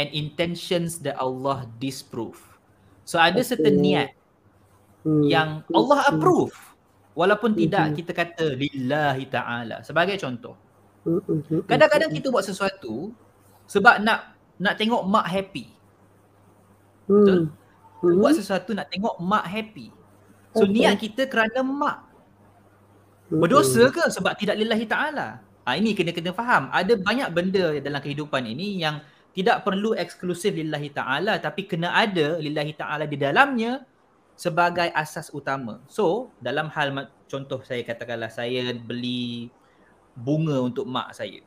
and 0.00 0.08
intentions 0.16 1.00
that 1.04 1.16
Allah 1.20 1.68
disprove. 1.76 2.40
So 3.04 3.20
ada 3.20 3.40
certain 3.44 3.76
Okay. 3.80 3.84
niat 3.84 4.08
Hmm. 4.12 4.17
Yang 5.24 5.64
Allah 5.74 6.00
Hmm. 6.04 6.10
approve 6.16 6.54
walaupun 7.18 7.52
tidak 7.58 7.94
kita 7.98 8.12
kata 8.14 8.46
lillahi 8.54 9.24
ta'ala. 9.28 9.82
Sebagai 9.86 10.16
contoh, 10.22 10.54
Hmm, 11.06 11.20
hmm, 11.24 11.40
hmm, 11.48 11.62
kadang-kadang 11.70 12.10
hmm, 12.12 12.18
kita 12.20 12.26
buat 12.34 12.44
sesuatu 12.46 13.14
sebab 13.70 14.02
nak 14.04 14.34
nak 14.60 14.74
tengok 14.80 15.02
mak 15.06 15.26
happy. 15.30 15.66
hmm. 17.08 17.14
betul? 17.14 17.40
Hmm. 18.02 18.14
Buat 18.20 18.32
sesuatu 18.38 18.70
nak 18.76 18.88
tengok 18.92 19.18
mak 19.22 19.46
happy. 19.48 19.88
So 20.54 20.64
Okay. 20.66 20.74
niat 20.74 20.94
kita 20.98 21.22
kerana 21.30 21.60
mak 21.62 21.98
Hmm, 23.28 23.40
Berdosa 23.44 23.92
ke 23.92 24.04
sebab 24.08 24.32
tidak 24.40 24.56
lillahi 24.56 24.88
ta'ala? 24.88 25.44
Ha, 25.68 25.76
ini 25.76 25.92
kena 25.92 26.16
kena 26.16 26.32
faham. 26.32 26.72
Ada 26.72 26.96
banyak 26.96 27.28
benda 27.36 27.76
dalam 27.76 28.00
kehidupan 28.00 28.40
ini 28.48 28.80
yang 28.80 29.04
tidak 29.36 29.68
perlu 29.68 29.92
eksklusif 29.92 30.56
lillahi 30.56 30.88
ta'ala 30.88 31.36
tapi 31.36 31.68
kena 31.68 31.92
ada 31.92 32.40
lillahi 32.40 32.72
ta'ala 32.72 33.04
di 33.04 33.20
dalamnya 33.20 33.84
sebagai 34.38 34.94
asas 34.94 35.34
utama. 35.34 35.82
So, 35.90 36.30
dalam 36.38 36.70
hal 36.70 36.94
contoh 37.26 37.58
saya 37.66 37.82
katakanlah 37.82 38.30
saya 38.30 38.70
beli 38.70 39.50
bunga 40.14 40.62
untuk 40.62 40.86
mak 40.86 41.10
saya. 41.10 41.42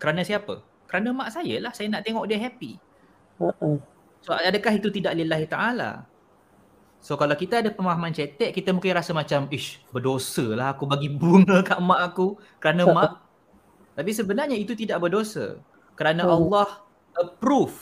Kerana 0.00 0.24
siapa? 0.24 0.64
Kerana 0.88 1.12
mak 1.12 1.36
saya 1.36 1.60
lah. 1.60 1.76
Saya 1.76 1.92
nak 1.92 2.08
tengok 2.08 2.24
dia 2.24 2.40
happy. 2.40 2.80
Uh-uh. 3.36 3.76
So, 4.24 4.32
adakah 4.32 4.72
itu 4.80 4.88
tidak 4.88 5.12
lillahi 5.20 5.44
ta'ala? 5.44 6.08
So 7.00 7.16
kalau 7.16 7.32
kita 7.32 7.64
ada 7.64 7.72
pemahaman 7.72 8.12
cetek, 8.12 8.52
kita 8.52 8.76
mungkin 8.76 8.92
rasa 8.92 9.16
macam, 9.16 9.48
ish 9.48 9.80
berdosa 9.88 10.52
lah 10.52 10.76
aku 10.76 10.84
bagi 10.84 11.08
bunga 11.08 11.64
kat 11.68 11.80
mak 11.80 12.12
aku 12.12 12.36
kerana 12.60 12.84
mak. 12.92 13.24
Tapi 13.96 14.10
sebenarnya 14.12 14.56
itu 14.56 14.76
tidak 14.76 15.00
berdosa. 15.00 15.60
Kerana. 15.96 16.28
Allah 16.28 16.84
approve 17.16 17.72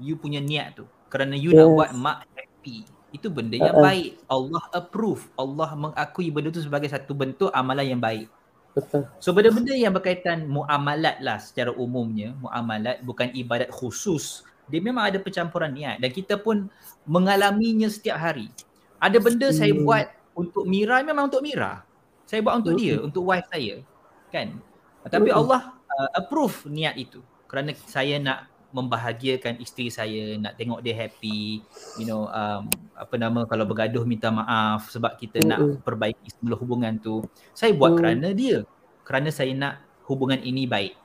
you 0.00 0.16
punya 0.16 0.40
niat 0.40 0.80
tu. 0.80 0.84
Kerana 1.12 1.36
you 1.36 1.52
nak 1.52 1.68
Yes. 1.68 1.76
buat 1.76 1.90
mak 1.96 2.18
happy. 2.32 2.88
Itu 3.12 3.28
benda 3.28 3.60
yang 3.60 3.76
Uh-uh. 3.76 3.84
baik. 3.84 4.10
Allah 4.26 4.64
approve. 4.72 5.22
Allah 5.36 5.70
mengakui 5.76 6.32
benda 6.32 6.48
tu 6.48 6.64
sebagai 6.64 6.88
satu 6.88 7.12
bentuk 7.12 7.52
amalan 7.52 7.96
yang 7.96 8.00
baik. 8.00 8.26
Betul. 8.72 9.04
So 9.20 9.36
benda-benda 9.36 9.76
yang 9.76 9.92
berkaitan 9.92 10.48
muamalat 10.48 11.20
lah 11.20 11.36
secara 11.36 11.76
umumnya, 11.76 12.32
muamalat 12.40 13.04
bukan 13.04 13.28
ibadat 13.36 13.68
khusus. 13.68 14.48
Dia 14.72 14.80
memang 14.80 15.12
ada 15.12 15.20
percampuran 15.20 15.76
niat 15.76 16.00
dan 16.00 16.08
kita 16.08 16.40
pun 16.40 16.72
mengalaminya 17.04 17.92
setiap 17.92 18.16
hari. 18.16 18.48
Ada 18.96 19.20
benda 19.20 19.52
hmm. 19.52 19.56
saya 19.60 19.72
buat 19.76 20.06
untuk 20.32 20.64
Mira 20.64 21.04
memang 21.04 21.28
untuk 21.28 21.44
Mira. 21.44 21.84
Saya 22.24 22.40
buat 22.40 22.64
untuk 22.64 22.72
Hmm. 22.72 22.80
dia, 22.80 22.96
untuk 22.96 23.22
wife 23.28 23.44
saya. 23.52 23.84
Kan? 24.32 24.56
Tapi 25.04 25.28
Hmm. 25.28 25.40
Allah 25.44 25.76
uh, 25.76 26.08
approve 26.16 26.64
niat 26.72 26.96
itu 26.96 27.20
kerana 27.44 27.76
saya 27.84 28.16
nak 28.16 28.48
membahagiakan 28.72 29.60
isteri 29.60 29.92
saya, 29.92 30.40
nak 30.40 30.56
tengok 30.56 30.80
dia 30.80 30.96
happy, 30.96 31.60
you 32.00 32.08
know, 32.08 32.26
um, 32.26 32.66
apa 32.96 33.14
nama 33.20 33.44
kalau 33.44 33.68
bergaduh 33.68 34.02
minta 34.08 34.32
maaf 34.32 34.88
sebab 34.88 35.20
kita 35.20 35.44
nak 35.44 35.60
Mm-mm. 35.60 35.78
perbaiki 35.84 36.28
semula 36.32 36.56
hubungan 36.56 36.96
tu. 36.96 37.20
Saya 37.52 37.76
buat 37.76 37.92
Hmm. 37.94 38.00
kerana 38.00 38.28
dia. 38.32 38.64
Kerana 39.04 39.28
saya 39.28 39.52
nak 39.52 39.84
hubungan 40.08 40.40
ini 40.40 40.64
baik. 40.64 40.96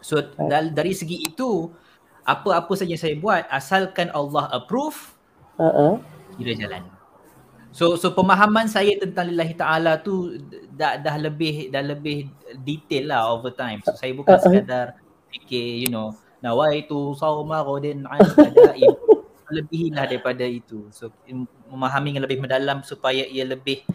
So 0.00 0.20
dal- 0.48 0.72
dari 0.72 0.96
segi 0.96 1.24
itu 1.24 1.72
apa-apa 2.24 2.74
saja 2.74 2.96
saya 2.98 3.14
buat 3.14 3.46
asalkan 3.48 4.10
Allah 4.10 4.50
approve 4.50 5.14
Uh-uh. 5.60 6.02
kira 6.36 6.58
jalan. 6.58 6.82
So 7.76 7.94
so 8.00 8.10
pemahaman 8.10 8.66
saya 8.66 8.96
tentang 8.96 9.28
lillahi 9.30 9.52
taala 9.52 10.00
tu 10.00 10.40
dah 10.72 10.96
dah 10.96 11.16
lebih 11.20 11.68
dah 11.68 11.84
lebih 11.84 12.30
detail 12.64 13.04
lah 13.12 13.20
over 13.30 13.52
time. 13.52 13.84
So 13.84 13.92
saya 13.94 14.16
bukan 14.16 14.32
Uh-uh. 14.36 14.44
sekadar 14.48 14.86
fikir 15.28 15.84
you 15.84 15.90
know 15.92 16.14
nawaitu 16.44 17.16
sauma 17.16 17.64
ghadin 17.64 18.04
an 18.06 18.20
ada'i 18.20 18.86
lebih 19.56 19.94
lah 19.94 20.10
daripada 20.10 20.42
itu. 20.42 20.90
So 20.90 21.14
memahami 21.70 22.18
yang 22.18 22.24
lebih 22.26 22.42
mendalam 22.42 22.82
supaya 22.82 23.22
ia 23.26 23.46
lebih 23.46 23.86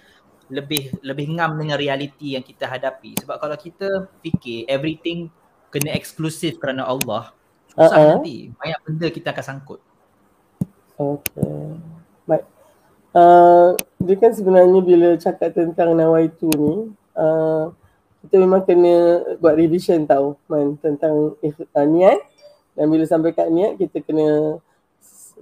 lebih 0.51 0.91
lebih 0.99 1.25
ngam 1.39 1.55
dengan 1.55 1.79
realiti 1.79 2.35
yang 2.35 2.43
kita 2.43 2.67
hadapi. 2.67 3.15
Sebab 3.23 3.39
kalau 3.39 3.55
kita 3.55 4.11
fikir 4.19 4.67
everything 4.67 5.31
kena 5.71 5.95
eksklusif 5.95 6.59
kerana 6.59 6.83
Allah, 6.83 7.31
susah 7.71 7.97
Uh-uh. 7.97 8.09
nanti. 8.19 8.51
Banyak 8.59 8.79
benda 8.83 9.07
kita 9.07 9.31
akan 9.31 9.45
sangkut. 9.47 9.79
Okay. 10.99 11.65
Baik. 12.27 12.43
Uh, 13.11 13.75
dia 13.99 14.15
kan 14.19 14.31
sebenarnya 14.31 14.79
bila 14.83 15.09
cakap 15.19 15.51
tentang 15.55 15.95
nawaitu 15.95 16.47
ni, 16.55 16.91
uh, 17.15 17.71
kita 18.23 18.35
memang 18.37 18.63
kena 18.63 19.25
buat 19.41 19.57
revision 19.57 20.05
tau 20.05 20.37
man, 20.47 20.77
tentang 20.79 21.35
uh, 21.41 21.87
niat 21.87 22.21
dan 22.77 22.85
bila 22.87 23.03
sampai 23.03 23.35
kat 23.35 23.47
niat 23.51 23.75
kita 23.75 23.99
kena 24.03 24.59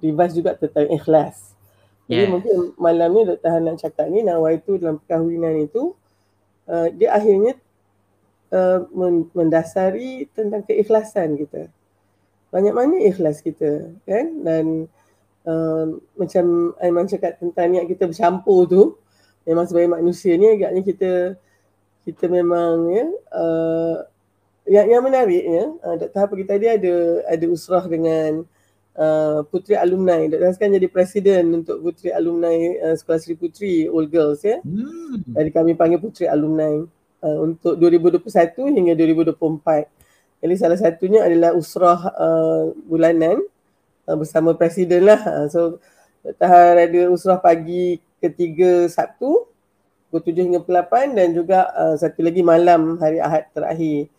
revise 0.01 0.33
juga 0.33 0.55
tentang 0.55 0.89
ikhlas. 0.89 1.53
Jadi 2.09 2.25
mungkin 2.25 2.73
malam 2.81 3.09
ni 3.13 3.21
Dr. 3.21 3.49
Han 3.53 3.63
nak 3.69 3.77
cakap 3.85 4.09
ni 4.09 4.25
nawaitu 4.25 4.81
dalam 4.81 4.97
perkahwinan 4.97 5.61
itu 5.61 5.93
uh, 6.65 6.89
dia 6.89 7.13
akhirnya 7.13 7.53
uh, 8.49 8.81
men- 8.89 9.29
mendasari 9.37 10.25
tentang 10.33 10.65
keikhlasan 10.65 11.37
kita. 11.37 11.69
Banyak 12.49 12.73
mana 12.73 12.97
ikhlas 12.97 13.45
kita 13.45 13.93
kan 14.09 14.25
dan 14.41 14.89
uh, 15.45 16.01
macam 16.17 16.73
Aiman 16.81 17.05
cakap 17.05 17.37
tentang 17.37 17.77
niat 17.77 17.85
kita 17.85 18.09
bercampur 18.09 18.65
tu 18.65 18.81
memang 19.45 19.69
sebagai 19.69 19.93
manusia 19.93 20.33
ni 20.33 20.49
agaknya 20.49 20.81
kita 20.81 21.11
kita 22.09 22.25
memang 22.25 22.89
ya 22.89 23.05
uh, 23.37 23.95
yang 24.69 24.85
yang 24.85 25.01
menariknya 25.01 25.73
uh, 25.81 25.95
Dr. 25.97 26.19
Hapa 26.21 26.33
kita 26.37 26.55
tadi 26.55 26.67
ada 26.69 26.95
ada 27.25 27.45
usrah 27.49 27.83
dengan 27.89 28.45
uh, 28.93 29.41
Puteri 29.49 29.75
Alumni. 29.75 30.29
Dr. 30.29 30.45
Haskan 30.53 30.77
jadi 30.77 30.87
presiden 30.87 31.65
untuk 31.65 31.81
Puteri 31.81 32.13
Alumni 32.13 32.77
uh, 32.85 32.93
Sekolah 32.93 33.19
Sri 33.19 33.33
Puteri 33.33 33.89
All 33.89 34.05
Girls 34.05 34.45
ya. 34.45 34.61
Hmm. 34.61 35.25
Jadi 35.33 35.49
kami 35.49 35.73
panggil 35.73 35.97
Puteri 35.97 36.29
Alumni 36.29 36.85
uh, 37.25 37.37
untuk 37.41 37.75
2021 37.81 38.21
hingga 38.77 38.93
2024. 38.93 40.45
Jadi 40.45 40.53
salah 40.55 40.79
satunya 40.79 41.25
adalah 41.25 41.51
usrah 41.57 41.99
uh, 42.15 42.71
bulanan 42.87 43.41
uh, 44.07 44.15
bersama 44.15 44.53
presiden 44.53 45.09
lah. 45.09 45.19
Uh, 45.25 45.47
so 45.49 45.61
Dr. 46.21 46.77
Ada 46.77 47.01
usrah 47.09 47.41
pagi 47.41 47.97
ketiga 48.21 48.85
Sabtu 48.85 49.49
pukul 50.09 50.33
7 50.33 50.45
hingga 50.49 50.59
pukul 50.65 50.77
8 50.81 51.13
dan 51.17 51.27
juga 51.37 51.69
uh, 51.77 51.95
satu 51.95 52.25
lagi 52.25 52.41
malam 52.41 52.97
hari 52.97 53.21
Ahad 53.21 53.45
terakhir. 53.53 54.09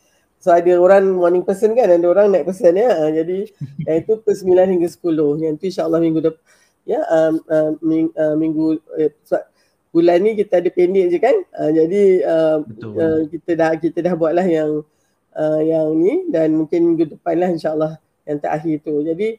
So 0.40 0.48
ada 0.56 0.72
orang 0.80 1.04
morning 1.20 1.44
person 1.44 1.76
kan, 1.76 1.92
ada 1.92 2.06
orang 2.08 2.32
night 2.32 2.48
person 2.48 2.72
ya. 2.72 2.88
Uh, 2.96 3.12
jadi 3.12 3.44
yang 3.84 3.96
itu 4.00 4.16
pukul 4.24 4.56
9 4.56 4.72
hingga 4.72 4.88
10. 4.88 5.44
Yang 5.44 5.52
itu 5.60 5.64
insyaAllah 5.76 6.00
minggu 6.00 6.20
depan 6.24 6.42
ya 6.88 7.00
um, 7.06 7.34
uh, 7.46 7.70
ming, 7.84 8.08
uh, 8.16 8.34
minggu 8.34 8.80
uh, 8.96 9.44
bulan 9.90 10.18
ni 10.22 10.38
kita 10.38 10.62
ada 10.62 10.70
pendek 10.72 11.06
je 11.12 11.18
kan. 11.20 11.36
Uh, 11.54 11.70
jadi 11.70 12.02
uh, 12.24 12.56
Betul. 12.64 12.92
uh, 12.96 13.20
kita 13.28 13.50
dah 13.58 13.70
kita 13.76 13.98
dah 14.00 14.14
buatlah 14.16 14.46
yang 14.46 14.82
uh, 15.34 15.60
yang 15.60 15.92
ni 15.98 16.26
dan 16.30 16.54
mungkin 16.54 16.94
minggu 16.94 17.14
depan 17.14 17.36
lah 17.38 17.50
insyaAllah 17.50 17.92
yang 18.26 18.38
terakhir 18.38 18.80
tu. 18.86 19.02
Jadi 19.02 19.36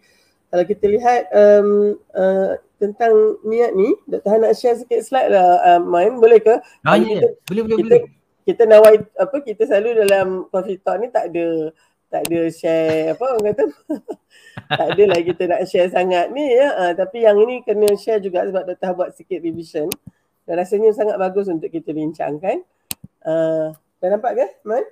kalau 0.51 0.63
kita 0.67 0.85
lihat 0.91 1.21
um, 1.31 1.95
uh, 2.11 2.59
tentang 2.75 3.39
niat 3.47 3.71
ni, 3.71 3.95
Dr. 4.09 4.29
Han 4.35 4.41
nak 4.43 4.57
share 4.59 4.75
sikit 4.75 4.99
slide 5.05 5.31
lah 5.31 5.63
uh, 5.63 5.79
Main, 5.79 6.19
boleh 6.19 6.43
ke? 6.43 6.59
Ah, 6.83 6.99
ya, 6.99 7.23
ya. 7.23 7.29
Boleh, 7.47 7.63
boleh, 7.63 7.77
kita 7.79 7.87
boleh. 7.87 8.01
Kita 8.51 8.67
nawai 8.67 8.99
apa 9.15 9.35
kita 9.39 9.63
selalu 9.63 10.03
dalam 10.03 10.27
coffee 10.51 10.79
talk 10.83 10.99
ni 10.99 11.07
tak 11.07 11.31
ada 11.31 11.71
tak 12.11 12.27
ada 12.27 12.39
share 12.51 13.15
apa 13.15 13.23
orang 13.23 13.55
kata 13.55 13.63
tak 14.79 14.87
ada 14.91 15.03
lah 15.07 15.19
kita 15.23 15.43
nak 15.47 15.61
share 15.63 15.87
sangat 15.87 16.27
ni 16.35 16.43
ya 16.43 16.67
uh, 16.75 16.91
tapi 16.91 17.23
yang 17.23 17.39
ini 17.39 17.63
kena 17.63 17.87
share 17.95 18.19
juga 18.19 18.43
sebab 18.43 18.67
Dr. 18.67 18.91
buat 18.91 19.15
sikit 19.15 19.39
revision 19.39 19.87
dan 20.43 20.59
rasanya 20.59 20.91
sangat 20.91 21.15
bagus 21.15 21.47
untuk 21.47 21.71
kita 21.71 21.95
bincangkan 21.95 22.59
uh, 23.23 23.71
dah 23.71 24.09
nampak 24.11 24.35
ke 24.35 24.47
Man? 24.67 24.83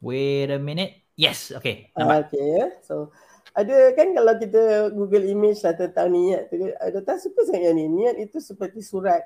Wait 0.00 0.48
a 0.48 0.56
minute. 0.56 0.96
Yes, 1.12 1.52
okay. 1.52 1.92
Ah, 1.92 2.04
Nampak. 2.04 2.32
okay 2.32 2.44
ya 2.44 2.66
so 2.84 3.08
ada 3.56 3.76
kan 3.96 4.12
kalau 4.14 4.34
kita 4.36 4.62
google 4.94 5.24
image 5.26 5.64
lah 5.64 5.74
tentang 5.74 6.12
niat 6.12 6.52
tu 6.52 6.60
uh, 6.60 6.90
Dr. 6.92 7.16
suka 7.16 7.40
sangat 7.48 7.72
yang 7.72 7.80
ni 7.80 7.86
niat 7.88 8.20
itu 8.20 8.36
seperti 8.36 8.84
surat 8.84 9.24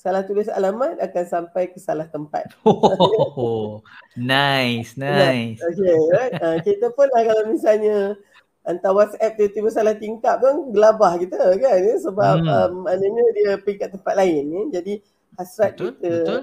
salah 0.00 0.24
tulis 0.24 0.48
alamat 0.48 0.96
akan 0.96 1.24
sampai 1.28 1.68
ke 1.68 1.76
salah 1.76 2.08
tempat 2.08 2.48
Oh, 2.64 3.84
nice, 4.16 4.96
nice. 5.00 5.60
Okay, 5.60 5.98
right? 6.16 6.32
Uh, 6.40 6.56
kita 6.64 6.88
pun 6.96 7.04
lah 7.12 7.28
kalau 7.28 7.52
misalnya 7.52 8.16
hantar 8.64 8.96
WhatsApp 8.96 9.36
tiba-tiba 9.36 9.68
salah 9.68 9.92
tingkap 9.96 10.40
kan 10.40 10.72
gelabah 10.72 11.20
kita 11.20 11.36
kan 11.36 11.80
ya? 11.84 11.96
sebab 12.00 12.36
hmm. 12.40 12.48
um, 12.48 12.72
maknanya 12.88 13.24
dia 13.36 13.50
pergi 13.60 13.76
kat 13.76 13.90
tempat 13.92 14.14
lain 14.16 14.44
ya? 14.48 14.62
jadi 14.80 14.92
hasrat 15.36 15.76
betul, 15.76 15.88
kita 15.92 16.08
betul. 16.16 16.40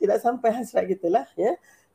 tidak 0.00 0.18
sampai 0.20 0.48
hasrat 0.52 0.84
kita 0.88 1.08
lah 1.08 1.26
ya 1.36 1.52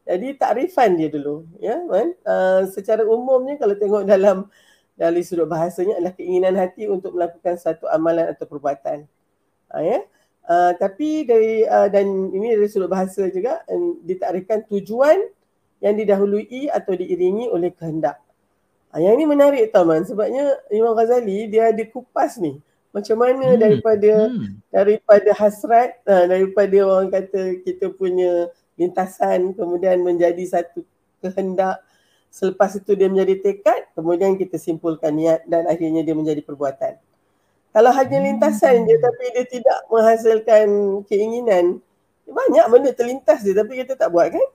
jadi 0.09 0.27
takrifan 0.37 0.97
dia 0.97 1.09
dulu 1.09 1.45
ya 1.61 1.81
kan 1.85 2.07
uh, 2.25 2.61
secara 2.69 3.05
umumnya 3.05 3.57
kalau 3.57 3.73
tengok 3.77 4.05
dalam 4.05 4.49
dari 4.97 5.21
sudut 5.25 5.49
bahasanya 5.49 5.97
adalah 5.97 6.13
keinginan 6.13 6.53
hati 6.57 6.85
untuk 6.85 7.17
melakukan 7.17 7.57
satu 7.57 7.89
amalan 7.89 8.29
atau 8.29 8.45
perbuatan 8.45 9.09
uh, 9.73 9.81
ya 9.81 10.05
uh, 10.49 10.71
tapi 10.75 11.23
dari 11.29 11.63
uh, 11.63 11.87
dan 11.87 12.33
ini 12.33 12.57
dari 12.57 12.67
sudut 12.67 12.89
bahasa 12.89 13.29
juga 13.29 13.61
um, 13.69 14.01
ditakrifkan 14.01 14.65
tujuan 14.65 15.29
yang 15.79 15.95
didahului 15.95 16.67
atau 16.73 16.91
diiringi 16.97 17.47
oleh 17.47 17.71
kehendak. 17.71 18.19
Ha, 18.89 18.99
yang 18.99 19.15
ini 19.21 19.29
menarik 19.29 19.69
Taman 19.69 20.03
sebabnya 20.03 20.57
Imam 20.73 20.97
Ghazali 20.97 21.47
dia 21.47 21.69
ada 21.69 21.83
kupas 21.85 22.41
ni. 22.41 22.57
Macam 22.89 23.21
mana 23.21 23.53
hmm. 23.53 23.59
daripada 23.61 24.11
hmm. 24.33 24.47
daripada 24.73 25.29
hasrat 25.37 26.01
uh, 26.09 26.25
daripada 26.25 26.77
orang 26.83 27.13
kata 27.13 27.61
kita 27.61 27.93
punya 27.93 28.49
lintasan 28.75 29.53
kemudian 29.53 30.01
menjadi 30.01 30.41
satu 30.49 30.81
kehendak. 31.21 31.79
Selepas 32.29 32.77
itu 32.77 32.93
dia 32.93 33.09
menjadi 33.09 33.41
tekad 33.41 33.89
kemudian 33.93 34.37
kita 34.37 34.57
simpulkan 34.57 35.13
niat 35.17 35.45
dan 35.49 35.65
akhirnya 35.65 36.05
dia 36.05 36.13
menjadi 36.13 36.41
perbuatan 36.45 36.97
kalau 37.69 37.91
hanya 37.93 38.17
hmm. 38.17 38.25
lintasan 38.33 38.85
je 38.89 38.95
tapi 38.97 39.23
dia 39.35 39.45
tidak 39.45 39.79
menghasilkan 39.89 40.67
keinginan 41.05 41.65
banyak 42.29 42.65
benda 42.69 42.91
terlintas 42.93 43.41
je 43.41 43.53
tapi 43.53 43.81
kita 43.81 43.97
tak 43.97 44.09
buat 44.13 44.29
kan 44.29 44.47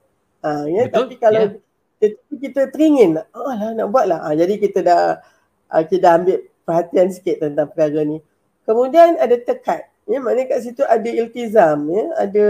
ha, 0.43 0.49
ya? 0.67 0.87
tapi 0.87 1.19
kalau 1.19 1.41
yeah 1.51 1.63
tetapi 1.99 2.35
kita 2.37 2.61
teringin 2.69 3.17
oh 3.31 3.53
lah 3.55 3.71
nak 3.71 3.87
buat 3.89 4.05
lah. 4.05 4.19
Ha, 4.27 4.35
jadi 4.35 4.53
kita 4.59 4.79
dah 4.83 5.03
uh, 5.71 5.83
kita 5.87 6.01
dah 6.03 6.11
ambil 6.19 6.37
perhatian 6.67 7.07
sikit 7.11 7.35
tentang 7.41 7.71
perkara 7.71 8.03
ni. 8.03 8.19
Kemudian 8.67 9.15
ada 9.21 9.35
tekad. 9.39 9.87
Ya, 10.05 10.21
maknanya 10.21 10.57
kat 10.57 10.59
situ 10.65 10.85
ada 10.85 11.09
iltizam. 11.09 11.89
Ya, 11.89 12.05
ada 12.19 12.43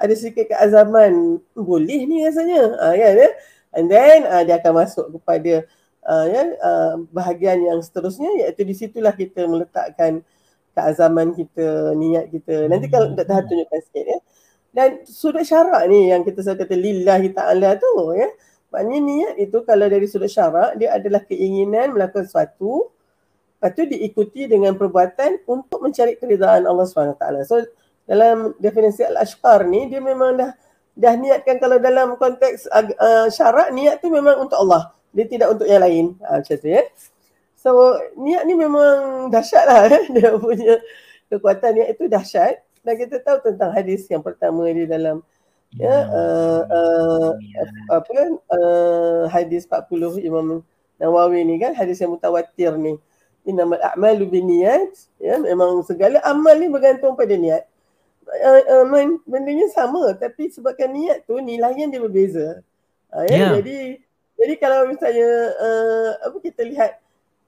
ada 0.00 0.14
sikit 0.16 0.52
keazaman. 0.52 1.38
Boleh 1.54 2.00
ni 2.08 2.24
rasanya. 2.24 2.76
Ha, 2.76 2.92
kan, 2.96 3.14
ya? 3.14 3.30
And 3.70 3.86
then 3.86 4.26
uh, 4.26 4.42
dia 4.42 4.58
akan 4.58 4.72
masuk 4.82 5.06
kepada 5.20 5.64
uh, 6.06 6.26
ya, 6.28 6.42
uh, 6.60 6.94
bahagian 7.10 7.60
yang 7.64 7.78
seterusnya 7.80 8.30
iaitu 8.44 8.62
di 8.64 8.74
situlah 8.76 9.12
kita 9.12 9.44
meletakkan 9.44 10.24
keazaman 10.72 11.34
kita, 11.34 11.92
niat 11.98 12.30
kita. 12.30 12.70
Nanti 12.70 12.86
kalau 12.88 13.12
tak 13.12 13.26
tahan 13.26 13.44
tunjukkan 13.48 13.80
sikit 13.90 14.04
ya. 14.06 14.18
Dan 14.70 15.02
sudut 15.02 15.42
syarak 15.42 15.82
ni 15.90 16.14
yang 16.14 16.22
kita 16.22 16.46
selalu 16.46 16.62
kata 16.62 16.74
lillahi 16.78 17.28
ta'ala 17.34 17.74
tu 17.74 18.14
ya. 18.14 18.30
Maknanya 18.70 19.00
niat 19.02 19.34
itu 19.42 19.58
kalau 19.66 19.90
dari 19.90 20.06
sudut 20.06 20.30
syarak 20.30 20.78
dia 20.78 20.94
adalah 20.94 21.26
keinginan 21.26 21.90
melakukan 21.90 22.22
sesuatu 22.22 22.94
lepas 23.60 23.76
tu 23.76 23.84
diikuti 23.84 24.48
dengan 24.48 24.72
perbuatan 24.72 25.44
untuk 25.44 25.84
mencari 25.84 26.16
keridaan 26.16 26.64
Allah 26.64 26.88
SWT. 26.88 27.20
So 27.44 27.60
dalam 28.08 28.56
definisi 28.56 29.04
al-ashqar 29.04 29.68
ni 29.68 29.84
dia 29.92 30.00
memang 30.00 30.40
dah 30.40 30.56
dah 30.96 31.12
niatkan 31.12 31.60
kalau 31.60 31.76
dalam 31.76 32.16
konteks 32.16 32.64
uh, 32.72 33.28
syarak 33.28 33.68
niat 33.76 34.00
tu 34.00 34.08
memang 34.08 34.40
untuk 34.40 34.56
Allah. 34.64 34.96
Dia 35.10 35.24
tidak 35.26 35.58
untuk 35.58 35.66
yang 35.66 35.82
lain. 35.82 36.06
Ha, 36.22 36.38
macam 36.40 36.56
tu 36.56 36.68
ya. 36.68 36.82
So 37.58 37.70
niat 38.16 38.48
ni 38.48 38.54
memang 38.56 39.28
dahsyat 39.28 39.64
lah 39.68 39.90
eh. 39.90 40.04
dia 40.14 40.32
punya 40.38 40.80
kekuatan 41.28 41.70
niat 41.76 41.88
itu 41.94 42.08
dahsyat. 42.08 42.62
Dan 42.80 42.94
kita 42.96 43.20
tahu 43.20 43.44
tentang 43.44 43.70
hadis 43.76 44.08
yang 44.08 44.24
pertama 44.24 44.64
di 44.72 44.88
dalam 44.88 45.20
ya 45.78 45.96
uh, 46.10 46.60
uh, 46.66 47.30
apa 47.94 48.10
kan 48.10 48.30
uh, 48.50 49.22
hadis 49.30 49.70
40 49.70 50.18
Imam 50.26 50.66
Nawawi 50.98 51.46
ni 51.46 51.62
kan 51.62 51.78
hadis 51.78 52.02
yang 52.02 52.10
mutawatir 52.10 52.74
ni 52.74 52.98
innamal 53.46 53.78
a'malu 53.78 54.26
binniyat 54.26 54.90
ya 55.22 55.38
memang 55.38 55.86
segala 55.86 56.18
amal 56.26 56.58
ni 56.58 56.66
bergantung 56.66 57.14
pada 57.14 57.38
niat 57.38 57.70
uh, 58.26 58.62
uh, 58.82 58.84
bendanya 59.24 59.70
sama 59.70 60.10
tapi 60.18 60.50
sebabkan 60.50 60.90
niat 60.90 61.22
tu 61.22 61.38
nilainya 61.38 61.86
dia 61.86 62.00
berbeza 62.02 62.46
uh, 63.14 63.24
ya 63.30 63.30
yeah. 63.30 63.50
jadi 63.62 63.78
jadi 64.40 64.54
kalau 64.56 64.88
misalnya 64.88 65.30
uh, 65.60 66.10
apa 66.24 66.36
kita 66.40 66.64
lihat 66.64 66.96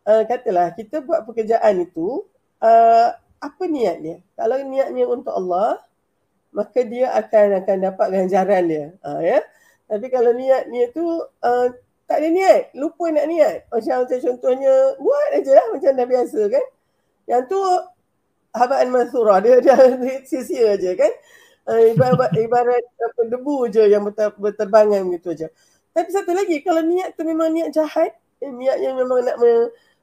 uh, 0.05 0.23
katalah 0.29 0.77
kita 0.77 1.01
buat 1.01 1.25
pekerjaan 1.25 1.81
itu 1.81 2.29
uh, 2.61 3.09
apa 3.41 3.63
niat 3.65 3.97
dia 4.05 4.17
kalau 4.37 4.61
niatnya 4.61 5.09
untuk 5.09 5.33
Allah 5.33 5.81
maka 6.53 6.85
dia 6.85 7.09
akan 7.17 7.65
akan 7.65 7.77
dapat 7.81 8.07
ganjaran 8.13 8.63
dia. 8.69 8.87
Ha, 9.03 9.19
ya. 9.25 9.41
Tapi 9.89 10.07
kalau 10.13 10.37
niat 10.37 10.69
niat 10.69 10.93
tu 10.93 11.05
uh, 11.25 11.67
tak 12.05 12.17
ada 12.21 12.29
niat, 12.29 12.77
lupa 12.77 13.09
nak 13.09 13.27
niat. 13.27 13.57
Macam, 13.73 14.05
macam 14.05 14.19
contohnya 14.21 14.73
buat 15.01 15.29
aja 15.33 15.53
lah 15.57 15.67
macam 15.73 15.91
dah 15.97 16.07
biasa 16.07 16.41
kan. 16.53 16.65
Yang 17.25 17.43
tu 17.49 17.61
habaan 18.53 18.89
mansurah 18.93 19.41
dia 19.41 19.65
dia 19.65 19.77
sia-sia 20.29 20.77
aja 20.77 20.93
kan. 20.93 21.13
Uh, 21.63 21.95
ibarat 21.95 22.31
ibarat 22.37 22.85
apa 22.85 23.21
debu 23.31 23.71
je 23.71 23.83
yang 23.89 24.05
berter, 24.05 24.29
berterbangan 24.37 25.09
gitu 25.17 25.33
aja. 25.33 25.49
Tapi 25.93 26.09
satu 26.09 26.33
lagi 26.33 26.61
kalau 26.65 26.81
niat 26.81 27.15
tu 27.15 27.23
memang 27.23 27.53
niat 27.53 27.71
jahat, 27.73 28.17
eh, 28.41 28.49
niat 28.49 28.81
yang 28.81 28.97
memang 28.97 29.25
nak 29.29 29.37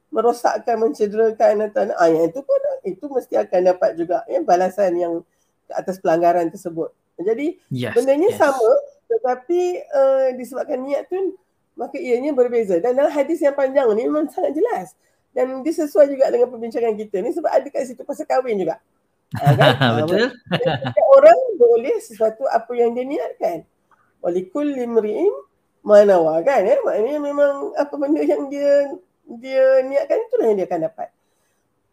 merosakkan, 0.09 0.77
mencederakan 0.77 1.69
atau 1.69 1.89
ah, 1.97 2.09
yang 2.09 2.29
itu 2.29 2.41
pun 2.41 2.61
itu 2.85 3.05
mesti 3.09 3.35
akan 3.37 3.75
dapat 3.75 3.97
juga 3.97 4.25
ya, 4.25 4.41
balasan 4.41 4.97
yang 4.97 5.13
atas 5.69 6.01
pelanggaran 6.01 6.49
tersebut. 6.49 6.93
Jadi 7.19 7.59
yes, 7.69 7.93
bendanya 7.93 8.31
yes. 8.31 8.39
sama 8.39 8.71
tetapi 9.09 9.61
uh, 9.91 10.27
disebabkan 10.37 10.79
niat 10.85 11.09
tu 11.09 11.17
maka 11.79 11.95
ianya 11.95 12.35
berbeza. 12.35 12.77
Dan 12.83 12.99
dalam 12.99 13.09
hadis 13.09 13.39
yang 13.39 13.55
panjang 13.55 13.87
ni 13.95 14.03
memang 14.03 14.27
sangat 14.27 14.51
jelas. 14.59 14.93
Dan 15.31 15.63
dia 15.63 15.71
sesuai 15.71 16.11
juga 16.11 16.27
dengan 16.27 16.51
perbincangan 16.51 16.93
kita 16.99 17.23
ni 17.23 17.31
sebab 17.31 17.47
ada 17.47 17.67
kat 17.71 17.87
situ 17.87 18.03
pasal 18.03 18.27
kahwin 18.27 18.59
juga. 18.59 18.83
Ha, 19.39 19.53
kan? 19.59 20.03
Betul. 20.03 20.27
orang 21.15 21.39
boleh 21.55 21.95
sesuatu 22.03 22.43
apa 22.51 22.71
yang 22.75 22.91
dia 22.97 23.07
niatkan. 23.07 23.63
Walikul 24.19 24.67
limri'in 24.67 25.31
manawa 25.85 26.41
kan 26.43 26.63
ya. 26.65 26.77
Maknanya 26.83 27.19
memang 27.21 27.53
apa 27.75 27.93
benda 27.95 28.21
yang 28.23 28.47
dia 28.51 28.93
dia 29.29 29.65
niatkan 29.85 30.17
itulah 30.25 30.45
yang 30.49 30.57
dia 30.59 30.67
akan 30.67 30.81
dapat. 30.89 31.09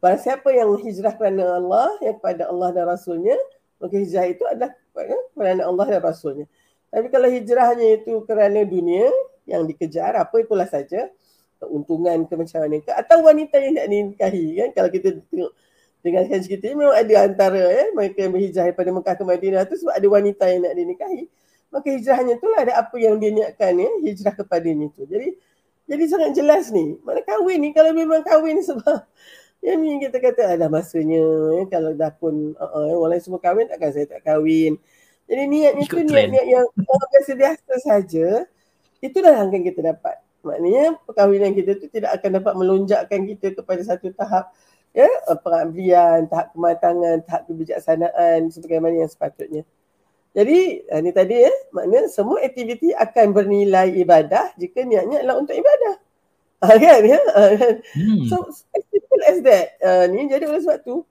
Barang 0.01 0.21
siapa 0.21 0.49
yang 0.53 0.77
hijrah 0.77 1.17
kerana 1.17 1.57
Allah, 1.57 1.89
yang 2.05 2.21
kepada 2.21 2.49
Allah 2.53 2.69
dan 2.73 2.85
Rasulnya, 2.85 3.37
Maka 3.77 3.95
hijrah 3.97 4.27
itu 4.29 4.45
adalah 4.49 4.73
ya, 4.97 5.19
kerana 5.37 5.63
Allah 5.69 5.87
dan 5.97 6.01
Rasulnya. 6.01 6.47
Tapi 6.89 7.07
kalau 7.13 7.29
hijrahnya 7.29 8.01
itu 8.01 8.25
kerana 8.25 8.65
dunia 8.65 9.13
yang 9.45 9.69
dikejar, 9.69 10.17
apa 10.17 10.33
itulah 10.41 10.65
saja, 10.65 11.13
keuntungan 11.61 12.25
ke 12.25 12.35
macam 12.37 12.59
mana 12.65 12.81
ke, 12.81 12.93
atau 12.93 13.21
wanita 13.25 13.57
yang 13.61 13.75
nak 13.77 13.87
dinikahi 13.89 14.47
kan, 14.61 14.69
kalau 14.77 14.89
kita 14.93 15.09
tengok 15.29 15.53
dengarkan 16.05 16.39
cerita 16.41 16.65
ini 16.71 16.77
memang 16.79 16.97
ada 16.97 17.15
antara 17.27 17.65
ya, 17.69 17.85
mereka 17.93 18.19
yang 18.25 18.33
berhijrah 18.33 18.65
daripada 18.71 18.91
Mekah 18.93 19.15
ke 19.17 19.25
Madinah 19.27 19.63
itu 19.67 19.75
sebab 19.81 19.95
ada 19.97 20.09
wanita 20.09 20.45
yang 20.49 20.61
nak 20.65 20.75
dinikahi. 20.77 21.23
Maka 21.77 21.93
hijrahnya 21.93 22.41
itulah 22.41 22.65
ada 22.65 22.81
apa 22.81 22.97
yang 22.97 23.21
dia 23.21 23.29
niatkan 23.37 23.77
ya, 23.77 23.91
hijrah 24.01 24.33
kepadanya 24.33 24.89
itu. 24.89 25.05
Jadi 25.05 25.29
jadi 25.85 26.05
sangat 26.09 26.31
jelas 26.33 26.73
ni. 26.73 26.97
Mana 27.05 27.21
kahwin 27.21 27.61
ni 27.61 27.69
kalau 27.77 27.93
memang 27.93 28.25
kahwin 28.25 28.65
sebab 28.65 29.05
yang 29.67 29.77
ni 29.85 30.01
kita 30.01 30.17
kata 30.17 30.57
ada 30.57 30.73
masanya 30.73 31.21
ya, 31.61 31.63
kalau 31.69 31.93
dah 31.93 32.09
pun 32.17 32.57
uh, 32.57 32.65
uh, 32.65 32.97
orang 32.97 33.21
lain 33.21 33.23
semua 33.23 33.41
kahwin 33.45 33.69
takkan 33.69 33.93
saya 33.93 34.09
tak 34.09 34.25
kahwin. 34.25 34.81
Jadi 35.29 35.43
niatnya 35.53 35.85
tu 35.85 36.01
niat-niat 36.01 36.47
yang 36.49 36.65
orang 36.65 37.09
biasa-biasa 37.13 37.75
saja 37.85 38.29
itulah 39.05 39.37
yang 39.37 39.53
akan 39.53 39.63
kita 39.69 39.81
dapat. 39.85 40.17
Maknanya 40.47 40.97
perkahwinan 41.05 41.53
kita 41.59 41.77
tu 41.77 41.87
tidak 41.91 42.17
akan 42.17 42.41
dapat 42.41 42.53
melonjakkan 42.55 43.21
kita 43.27 43.47
kepada 43.59 43.83
satu 43.83 44.15
tahap 44.15 44.55
ya 44.95 45.11
pengabdian, 45.45 46.31
tahap 46.31 46.55
kematangan, 46.57 47.17
tahap 47.27 47.43
kebijaksanaan 47.51 48.49
sebagaimana 48.49 49.05
yang 49.05 49.11
sepatutnya. 49.11 49.63
Jadi 50.37 50.85
ini 50.85 51.11
tadi 51.17 51.49
ya, 51.49 51.55
maknanya 51.73 52.13
semua 52.13 52.45
aktiviti 52.45 52.93
akan 52.93 53.33
bernilai 53.33 53.89
ibadah 53.97 54.53
jika 54.61 54.85
niatnya 54.85 55.25
adalah 55.25 55.41
untuk 55.41 55.57
ibadah. 55.57 55.97
Ha, 56.61 56.77
kan 56.77 57.01
ya? 57.05 57.21
Hmm. 57.97 58.29
So 58.29 58.45
simple 58.53 59.23
as 59.25 59.41
that. 59.45 59.81
Uh, 59.81 60.05
ni 60.13 60.29
jadi 60.29 60.45
oleh 60.45 60.61
sebab 60.61 60.85
tu 60.85 61.09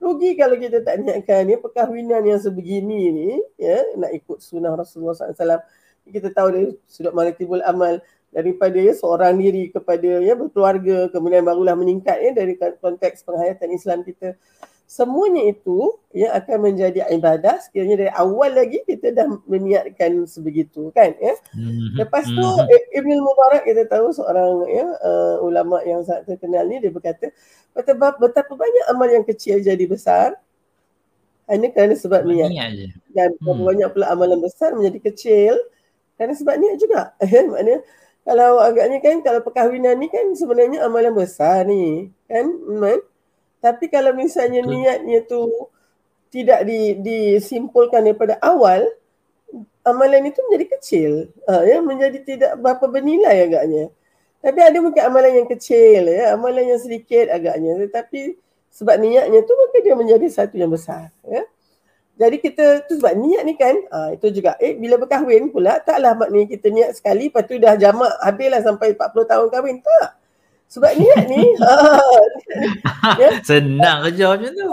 rugi 0.00 0.34
kalau 0.40 0.56
kita 0.56 0.80
tak 0.80 1.04
niatkan 1.04 1.46
ni 1.46 1.54
perkahwinan 1.60 2.24
yang 2.26 2.40
sebegini 2.40 3.12
ni 3.12 3.30
ya 3.60 3.78
nak 4.00 4.10
ikut 4.16 4.40
sunnah 4.40 4.72
Rasulullah 4.72 5.14
SAW. 5.16 5.60
Kita 6.08 6.32
tahu 6.32 6.48
dari 6.50 6.66
sudut 6.88 7.12
malatibul 7.12 7.60
amal 7.62 8.00
daripada 8.32 8.80
ya 8.80 8.96
seorang 8.96 9.36
diri 9.36 9.68
kepada 9.68 10.18
ya 10.24 10.32
berkeluarga 10.32 11.12
kemudian 11.12 11.44
barulah 11.44 11.76
meningkat 11.76 12.16
ya 12.16 12.30
dari 12.32 12.56
konteks 12.56 13.20
penghayatan 13.28 13.68
Islam 13.76 14.00
kita 14.00 14.34
semuanya 14.86 15.48
itu 15.48 15.96
yang 16.12 16.36
akan 16.36 16.68
menjadi 16.68 17.08
ibadah 17.16 17.56
sekiranya 17.64 17.96
dari 18.04 18.12
awal 18.12 18.52
lagi 18.52 18.84
kita 18.84 19.16
dah 19.16 19.24
meniatkan 19.48 20.28
sebegitu 20.28 20.92
kan 20.92 21.16
ya 21.16 21.32
mm-hmm. 21.56 21.96
lepas 21.96 22.28
tu 22.28 22.44
mm-hmm. 22.44 22.98
Ibn 23.00 23.10
Mubarak 23.24 23.62
kita 23.64 23.88
tahu 23.88 24.12
seorang 24.12 24.68
ya 24.68 24.86
uh, 25.00 25.36
ulama 25.40 25.80
yang 25.88 26.04
sangat 26.04 26.36
terkenal 26.36 26.68
ni 26.68 26.84
dia 26.84 26.92
berkata 26.92 27.32
betapa, 27.72 28.20
betapa 28.20 28.52
banyak 28.52 28.84
amal 28.92 29.08
yang 29.08 29.24
kecil 29.24 29.64
jadi 29.64 29.84
besar 29.88 30.36
hanya 31.48 31.68
kerana 31.72 31.94
sebab 31.98 32.22
niat 32.28 32.52
dan 33.12 33.34
hmm. 33.40 33.66
banyak 33.66 33.88
pula 33.92 34.14
amalan 34.14 34.38
besar 34.40 34.72
menjadi 34.72 35.10
kecil 35.10 35.54
kerana 36.16 36.32
sebab 36.36 36.54
niat 36.60 36.76
juga 36.78 37.16
maknanya 37.50 37.82
kalau 38.22 38.62
agaknya 38.62 39.02
kan 39.02 39.18
kalau 39.26 39.42
perkahwinan 39.42 39.98
ni 39.98 40.06
kan 40.06 40.30
sebenarnya 40.38 40.86
amalan 40.86 41.10
besar 41.10 41.66
ni 41.66 42.14
kan 42.30 42.46
man? 42.70 43.02
Tapi 43.62 43.86
kalau 43.86 44.10
misalnya 44.10 44.66
Betul. 44.66 44.74
niatnya 44.74 45.18
tu 45.22 45.42
tidak 46.34 46.66
di, 46.66 46.98
disimpulkan 46.98 48.02
daripada 48.02 48.34
awal 48.42 48.82
amalan 49.86 50.26
itu 50.26 50.42
menjadi 50.50 50.66
kecil. 50.78 51.12
Uh, 51.46 51.62
ya 51.62 51.78
menjadi 51.78 52.18
tidak 52.26 52.52
berapa 52.58 52.82
bernilai 52.90 53.46
agaknya. 53.46 53.84
Tapi 54.42 54.58
ada 54.58 54.78
mungkin 54.82 55.02
amalan 55.06 55.32
yang 55.38 55.48
kecil 55.48 56.10
ya 56.10 56.34
amalan 56.34 56.74
yang 56.74 56.80
sedikit 56.82 57.30
agaknya. 57.30 57.78
Tetapi 57.86 58.34
sebab 58.74 58.98
niatnya 58.98 59.46
tu 59.46 59.54
maka 59.54 59.78
dia 59.78 59.94
menjadi 59.94 60.26
satu 60.26 60.58
yang 60.58 60.74
besar 60.74 61.14
ya. 61.22 61.46
Jadi 62.18 62.36
kita 62.42 62.82
tu 62.90 62.98
sebab 62.98 63.14
niat 63.14 63.46
ni 63.46 63.54
kan 63.54 63.78
uh, 63.94 64.10
itu 64.10 64.42
juga 64.42 64.58
eh 64.58 64.74
bila 64.74 64.98
berkahwin 64.98 65.54
pula 65.54 65.78
taklah 65.80 66.18
maknanya 66.18 66.50
kita 66.50 66.66
niat 66.68 66.90
sekali 66.98 67.30
lepas 67.30 67.46
tu 67.46 67.56
dah 67.62 67.78
jamak 67.78 68.10
habislah 68.26 68.60
sampai 68.66 68.98
40 68.98 69.30
tahun 69.30 69.46
kahwin. 69.54 69.76
Tak 69.78 70.21
sebab 70.72 70.96
niat 70.96 71.24
ni 71.28 71.44
ha, 71.60 71.74
ya? 73.20 73.30
senang 73.48 74.08
kerja 74.08 74.24
macam 74.32 74.50
tu 74.56 74.68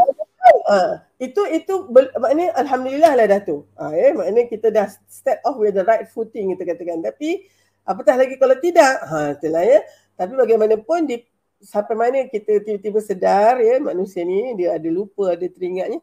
uh, 0.69 0.91
itu 1.19 1.41
itu 1.51 1.73
maknanya 1.91 2.55
alhamdulillah 2.55 3.13
lah 3.17 3.25
dah 3.27 3.41
tu. 3.43 3.67
Ha, 3.75 3.91
eh 3.91 4.15
maknanya 4.15 4.43
kita 4.47 4.67
dah 4.71 4.88
step 5.09 5.43
off 5.43 5.59
with 5.59 5.75
the 5.75 5.83
right 5.83 6.07
footing 6.07 6.55
kita 6.55 6.63
katakan. 6.63 7.03
Tapi 7.03 7.43
apatah 7.83 8.15
lagi 8.15 8.39
kalau 8.39 8.55
tidak. 8.57 9.03
Ha 9.03 9.35
itulah 9.35 9.63
ya. 9.65 9.83
Tapi 10.15 10.31
bagaimanapun 10.35 11.12
di 11.12 11.19
sampai 11.59 11.95
mana 11.95 12.17
kita 12.31 12.63
tiba-tiba 12.63 13.03
sedar 13.03 13.59
ya 13.59 13.83
manusia 13.83 14.23
ni 14.23 14.55
dia 14.55 14.79
ada 14.79 14.88
lupa 14.88 15.35
ada 15.35 15.43
teringatnya 15.43 15.99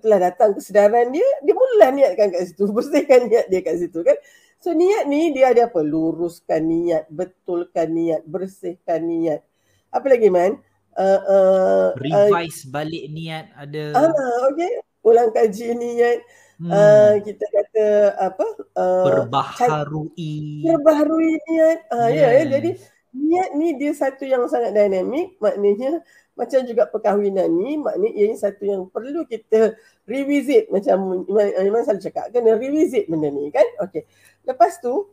telah 0.00 0.32
datang 0.32 0.56
kesedaran 0.56 1.12
dia 1.12 1.28
dia 1.44 1.52
mula 1.52 1.92
niatkan 1.92 2.32
kat 2.32 2.42
situ 2.48 2.64
bersihkan 2.76 3.28
niat 3.28 3.52
dia 3.52 3.60
kat 3.60 3.84
situ 3.84 4.00
kan 4.00 4.16
so 4.64 4.72
niat 4.72 5.04
ni 5.04 5.28
dia 5.36 5.52
ada 5.52 5.68
apa? 5.68 5.84
Luruskan 5.84 6.64
niat 6.64 7.04
betulkan 7.12 7.92
niat 7.92 8.24
bersihkan 8.24 9.04
niat. 9.04 9.44
Apa 9.92 10.08
lagi 10.08 10.32
man? 10.32 10.56
Uh, 10.96 11.20
uh, 11.28 11.86
revise 12.00 12.64
uh, 12.64 12.72
balik 12.72 13.04
niat 13.12 13.52
ada. 13.52 13.92
Ah 13.92 14.48
okey. 14.48 14.80
Ulang 15.04 15.36
kaji 15.36 15.76
niat. 15.76 16.24
Hmm. 16.56 16.72
uh, 16.72 17.14
kita 17.20 17.44
kata 17.44 17.86
apa? 18.16 18.46
Uh, 18.72 19.04
perbaharui. 19.04 20.64
Perbaharui 20.64 21.36
niat. 21.44 21.78
Ah 21.92 22.08
yes. 22.08 22.16
ya. 22.16 22.28
Ya 22.32 22.42
jadi 22.56 22.70
niat 23.12 23.50
ni 23.60 23.68
dia 23.76 23.92
satu 23.92 24.24
yang 24.24 24.48
sangat 24.48 24.72
dinamik. 24.72 25.36
Maknanya 25.44 26.00
macam 26.34 26.66
juga 26.66 26.88
perkahwinan 26.90 27.46
ni 27.46 27.78
maknanya 27.78 28.10
ia 28.10 28.26
satu 28.34 28.64
yang 28.64 28.88
perlu 28.88 29.28
kita 29.28 29.76
revisit. 30.08 30.72
Macam 30.72 31.28
Iman 31.28 31.84
selalu 31.84 32.00
cakap 32.00 32.32
kena 32.32 32.56
revisit 32.56 33.12
benda 33.12 33.28
ni 33.28 33.52
kan? 33.52 33.68
Okey 33.84 34.08
lepas 34.44 34.78
tu 34.80 35.10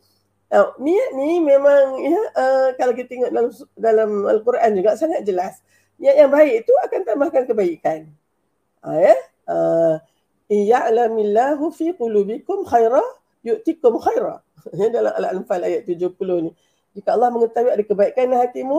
uh, 0.51 0.67
niat 0.79 1.09
ni 1.15 1.39
memang 1.39 1.99
ya 1.99 2.21
uh, 2.35 2.67
kalau 2.75 2.93
kita 2.95 3.07
tengok 3.11 3.31
dalam 3.31 3.47
dalam 3.75 4.09
al-Quran 4.27 4.71
juga 4.77 4.99
sangat 4.99 5.23
jelas 5.23 5.63
niat 6.01 6.17
yang 6.17 6.31
baik 6.33 6.65
itu 6.65 6.73
akan 6.89 6.99
tambahkan 7.05 7.43
kebaikan. 7.45 8.09
Ha, 8.81 8.97
ya? 8.97 9.15
Uh, 9.45 9.95
Iya'lamillahu 10.49 11.69
fi 11.69 11.93
qulubikum 11.93 12.65
khaira 12.65 12.99
yu'tikum 13.45 14.01
khaira. 14.01 14.41
Ya, 14.77 14.93
dalam 14.93 15.09
Al-Anfal 15.17 15.65
ayat 15.65 15.89
70 15.89 16.13
ni. 16.45 16.53
Jika 16.93 17.17
Allah 17.17 17.33
mengetahui 17.33 17.73
ada 17.73 17.81
kebaikan 17.81 18.29
dalam 18.29 18.45
hatimu, 18.45 18.77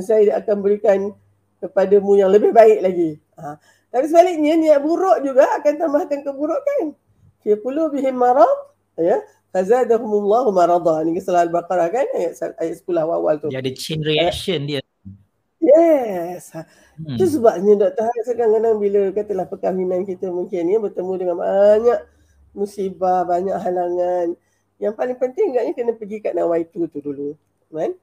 saya 0.00 0.40
akan 0.40 0.56
berikan 0.64 1.12
kepadamu 1.60 2.16
yang 2.16 2.32
lebih 2.32 2.48
baik 2.48 2.80
lagi. 2.80 3.20
Ha. 3.36 3.60
Tapi 3.92 4.08
sebaliknya, 4.08 4.56
niat 4.56 4.80
buruk 4.80 5.20
juga 5.20 5.44
akan 5.60 5.72
tambahkan 5.76 6.24
keburukan. 6.24 6.96
Fi 7.44 7.60
qulubihim 7.60 8.16
marad. 8.16 8.48
Ya. 8.96 9.20
Fazadahumullahu 9.48 10.52
marada. 10.52 11.00
Ini 11.04 11.16
kisah 11.16 11.40
Al-Baqarah 11.40 11.88
kan? 11.88 12.06
Ayat, 12.12 12.56
ayat 12.60 12.74
10 12.84 12.84
awal 13.00 13.34
tu. 13.40 13.48
Dia 13.48 13.64
ada 13.64 13.72
chain 13.72 14.00
reaction 14.04 14.68
dia. 14.68 14.84
Yes. 15.58 16.52
Hmm. 16.52 17.16
Itu 17.16 17.24
sebabnya 17.38 17.88
Dr. 17.88 18.04
Hans 18.04 18.28
kadang-kadang 18.28 18.76
bila 18.76 19.00
katalah 19.12 19.46
perkahwinan 19.48 20.04
kita 20.04 20.28
mungkin 20.28 20.68
ya 20.68 20.78
bertemu 20.80 21.12
dengan 21.16 21.36
banyak 21.40 22.00
musibah, 22.56 23.24
banyak 23.24 23.56
halangan. 23.56 24.36
Yang 24.78 24.94
paling 24.94 25.18
penting 25.18 25.54
agaknya 25.54 25.72
kena 25.74 25.92
pergi 25.96 26.16
kat 26.22 26.32
nawaitu 26.36 26.86
tu 26.88 26.98
dulu. 27.02 27.34
Kan? 27.72 27.94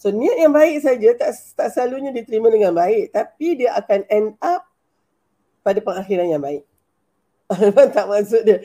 So 0.00 0.10
niat 0.10 0.34
yang 0.34 0.50
baik 0.50 0.82
saja 0.82 1.14
tak 1.14 1.30
tak 1.54 1.68
selalunya 1.70 2.10
diterima 2.10 2.50
dengan 2.50 2.74
baik 2.74 3.14
tapi 3.14 3.54
dia 3.54 3.78
akan 3.78 4.00
end 4.10 4.34
up 4.42 4.66
pada 5.62 5.78
pengakhiran 5.78 6.26
yang 6.26 6.42
baik. 6.42 6.66
tak 7.94 8.06
maksud 8.08 8.42
dia. 8.42 8.58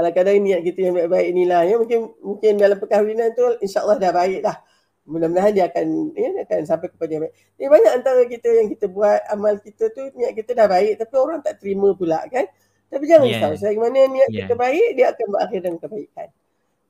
Kalau 0.00 0.16
kadang 0.16 0.40
niat 0.40 0.64
kita 0.64 0.80
yang 0.88 0.96
baik-baik 0.96 1.26
inilah 1.28 1.60
ya 1.68 1.76
mungkin 1.76 2.08
mungkin 2.24 2.52
dalam 2.56 2.80
perkahwinan 2.80 3.36
tu 3.36 3.44
insya-Allah 3.60 4.00
dah 4.00 4.12
baik 4.16 4.40
dah 4.40 4.56
mudah-mudahan 5.04 5.52
dia 5.52 5.68
akan 5.68 6.16
ya, 6.16 6.28
dia 6.32 6.42
akan 6.48 6.60
sampai 6.64 6.88
kepada 6.88 7.10
yang 7.12 7.22
baik. 7.28 7.34
Dia 7.60 7.68
banyak 7.68 7.92
antara 8.00 8.22
kita 8.24 8.48
yang 8.48 8.68
kita 8.72 8.86
buat 8.88 9.20
amal 9.28 9.60
kita 9.60 9.92
tu 9.92 10.08
niat 10.16 10.32
kita 10.32 10.56
dah 10.56 10.64
baik 10.72 10.96
tapi 11.04 11.14
orang 11.20 11.44
tak 11.44 11.60
terima 11.60 11.92
pula 11.92 12.24
kan. 12.32 12.48
Tapi 12.88 13.04
jangan 13.04 13.28
yeah. 13.28 13.44
risau. 13.44 13.52
Selagi 13.60 13.78
mana 13.82 14.00
niat 14.08 14.30
yeah. 14.32 14.48
kita 14.48 14.54
baik 14.56 14.88
dia 14.96 15.06
akan 15.12 15.26
berakhir 15.28 15.58
dengan 15.60 15.78
kebaikan. 15.84 16.28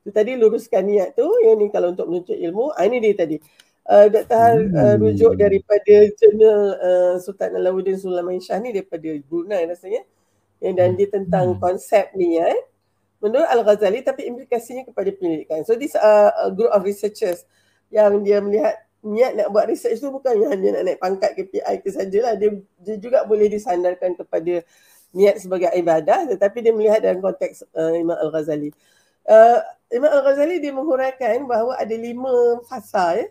Tu 0.01 0.09
tadi 0.09 0.31
luruskan 0.33 0.83
niat 0.87 1.09
tu 1.13 1.27
yang 1.45 1.57
ni 1.59 1.67
kalau 1.67 1.91
untuk 1.91 2.07
menuntut 2.07 2.37
ilmu. 2.37 2.71
Ah, 2.77 2.85
ini 2.87 2.97
dia 3.03 3.13
tadi. 3.17 3.37
Uh, 3.81 4.07
Dr. 4.13 4.37
Hal 4.37 4.57
hmm. 4.61 4.77
uh, 4.77 4.95
rujuk 5.01 5.33
daripada 5.35 5.95
jurnal 6.15 6.61
uh, 6.77 7.15
Sultan 7.17 7.57
Alauddin 7.57 7.97
Sulaiman 7.97 8.37
Shah 8.37 8.61
ni 8.61 8.69
daripada 8.69 9.09
Brunei 9.25 9.65
rasanya. 9.65 10.05
Yang 10.61 10.73
dan 10.77 10.89
dia 10.93 11.07
tentang 11.09 11.45
hmm. 11.53 11.59
konsep 11.59 12.13
ni 12.13 12.37
ya. 12.37 12.49
Eh. 12.49 12.61
Menurut 13.21 13.45
Al-Ghazali 13.45 14.01
tapi 14.01 14.25
implikasinya 14.25 14.81
kepada 14.81 15.13
penyelidikan. 15.13 15.61
So 15.61 15.77
this 15.77 15.93
are 15.93 16.33
a 16.33 16.49
group 16.49 16.73
of 16.73 16.81
researchers 16.81 17.45
yang 17.93 18.25
dia 18.25 18.41
melihat 18.41 18.81
niat 19.01 19.37
nak 19.37 19.47
buat 19.49 19.65
research 19.69 19.97
tu 20.01 20.09
bukan 20.09 20.37
hanya 20.49 20.77
nak 20.77 20.83
naik 20.85 20.99
pangkat 21.01 21.33
KPI 21.33 21.75
ke 21.81 21.89
sajalah 21.89 22.37
dia, 22.37 22.53
dia 22.81 22.95
juga 23.01 23.25
boleh 23.25 23.49
disandarkan 23.49 24.13
kepada 24.13 24.61
niat 25.11 25.41
sebagai 25.41 25.73
ibadah 25.73 26.29
tetapi 26.29 26.61
dia 26.61 26.73
melihat 26.73 27.01
dalam 27.01 27.21
konteks 27.21 27.65
uh, 27.73 27.93
Imam 27.97 28.17
Al-Ghazali. 28.17 28.73
Uh, 29.25 29.59
Imam 29.93 30.09
Al-Ghazali 30.09 30.61
dia 30.61 30.73
menghuraikan 30.73 31.45
bahawa 31.45 31.77
ada 31.77 31.93
lima 31.93 32.61
fasa 32.65 33.21
ya, 33.21 33.25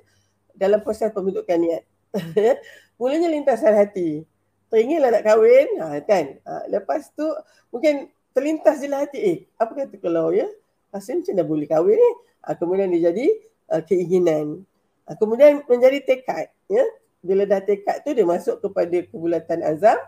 dalam 0.55 0.83
proses 0.83 1.11
pembentukan 1.11 1.59
niat. 1.59 1.83
Ya. 2.35 2.59
Mulanya 2.99 3.31
lintasan 3.33 3.73
hati. 3.73 4.27
Teringinlah 4.69 5.15
nak 5.15 5.25
kahwin, 5.25 5.67
ha, 5.81 5.99
kan? 6.05 6.37
Ha, 6.45 6.69
lepas 6.69 7.09
tu 7.17 7.25
mungkin 7.73 8.13
terlintas 8.41 8.81
je 8.81 8.89
lah 8.89 9.05
hati, 9.05 9.21
eh 9.21 9.39
apa 9.61 9.85
kata 9.85 10.01
kalau 10.01 10.33
ya, 10.33 10.49
rasa 10.89 11.13
macam 11.13 11.37
dah 11.37 11.45
boleh 11.45 11.67
kahwin 11.69 12.01
ni. 12.01 12.11
Ha, 12.41 12.57
kemudian 12.57 12.89
dia 12.89 13.13
jadi 13.13 13.27
uh, 13.69 13.83
keinginan. 13.85 14.65
Uh, 15.05 15.17
kemudian 15.21 15.61
menjadi 15.69 16.01
tekad. 16.01 16.49
Ya? 16.73 16.85
Bila 17.21 17.45
dah 17.45 17.61
tekad 17.61 18.01
tu 18.01 18.17
dia 18.17 18.25
masuk 18.25 18.65
kepada 18.65 18.97
kebulatan 19.05 19.61
azam 19.61 20.01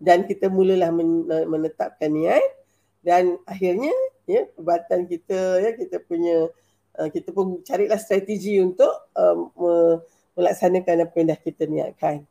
dan 0.00 0.24
kita 0.24 0.48
mulalah 0.48 0.88
menetapkan 1.44 2.08
niat 2.08 2.40
dan 3.04 3.36
akhirnya 3.44 3.92
ya 4.24 4.48
perbuatan 4.56 5.08
kita 5.08 5.60
ya 5.60 5.70
kita 5.76 6.00
punya 6.00 6.48
uh, 6.96 7.08
kita 7.12 7.28
pun 7.32 7.60
carilah 7.60 8.00
strategi 8.00 8.56
untuk 8.56 8.88
um, 9.12 9.52
melaksanakan 10.32 11.04
apa 11.04 11.14
yang 11.20 11.28
dah 11.28 11.40
kita 11.40 11.64
niatkan. 11.68 12.24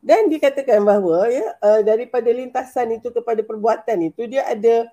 Dan 0.00 0.32
dikatakan 0.32 0.80
bahawa 0.80 1.28
ya 1.28 1.44
uh, 1.60 1.80
daripada 1.84 2.32
lintasan 2.32 2.96
itu 2.96 3.12
kepada 3.12 3.44
perbuatan 3.44 4.08
itu 4.08 4.24
dia 4.24 4.48
ada 4.48 4.88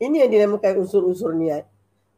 ini 0.00 0.24
yang 0.24 0.32
dinamakan 0.32 0.80
unsur-unsur 0.80 1.36
niat. 1.36 1.68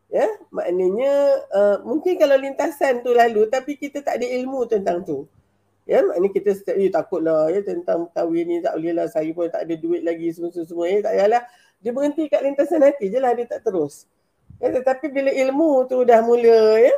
Ya 0.07 0.27
maknanya 0.55 1.12
uh, 1.51 1.77
mungkin 1.83 2.14
kalau 2.14 2.38
lintasan 2.38 3.03
tu 3.03 3.11
lalu 3.11 3.51
tapi 3.51 3.75
kita 3.75 4.07
tak 4.07 4.23
ada 4.23 4.27
ilmu 4.38 4.71
tentang 4.71 5.03
tu. 5.03 5.27
Ya 5.83 6.03
maknanya 6.07 6.31
kita 6.31 6.51
setiap 6.55 6.79
eh, 6.79 6.90
takutlah 6.95 7.51
ya 7.51 7.62
tentang 7.66 8.07
kahwin 8.14 8.47
ni 8.47 8.57
tak 8.62 8.79
boleh 8.79 8.95
lah 8.95 9.07
saya 9.11 9.31
pun 9.35 9.51
tak 9.51 9.66
ada 9.66 9.75
duit 9.75 10.07
lagi 10.07 10.31
semua 10.31 10.55
semua 10.55 10.87
ya 10.87 11.03
tak 11.03 11.11
payahlah. 11.11 11.42
Dia 11.83 11.90
berhenti 11.90 12.23
kat 12.31 12.40
lintasan 12.47 12.87
hati 12.87 13.11
je 13.11 13.19
lah 13.19 13.35
dia 13.35 13.51
tak 13.51 13.66
terus. 13.66 14.07
Ya 14.62 14.71
tetapi 14.71 15.11
bila 15.11 15.35
ilmu 15.35 15.90
tu 15.90 16.07
dah 16.07 16.23
mula 16.23 16.79
ya 16.79 16.95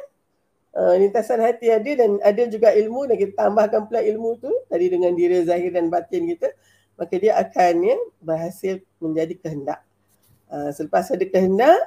uh, 0.74 0.94
lintasan 0.98 1.40
hati 1.40 1.72
ada 1.72 1.90
dan 2.04 2.20
ada 2.20 2.42
juga 2.50 2.74
ilmu 2.74 3.09
dan 3.09 3.16
kita 3.16 3.33
tambahkan 3.37 3.88
pula 3.88 4.00
ilmu 4.04 4.37
tu 4.42 4.50
tadi 4.68 4.92
dengan 4.92 5.12
diri 5.16 5.44
zahir 5.44 5.72
dan 5.72 5.88
batin 5.88 6.28
kita 6.28 6.52
maka 6.98 7.14
dia 7.14 7.38
akan 7.38 7.74
ya 7.87 7.96
berhasil 8.18 8.74
menjadi 8.98 9.35
kehendak. 9.38 9.81
Uh, 10.48 10.72
selepas 10.74 11.07
ada 11.12 11.24
kehendak 11.28 11.78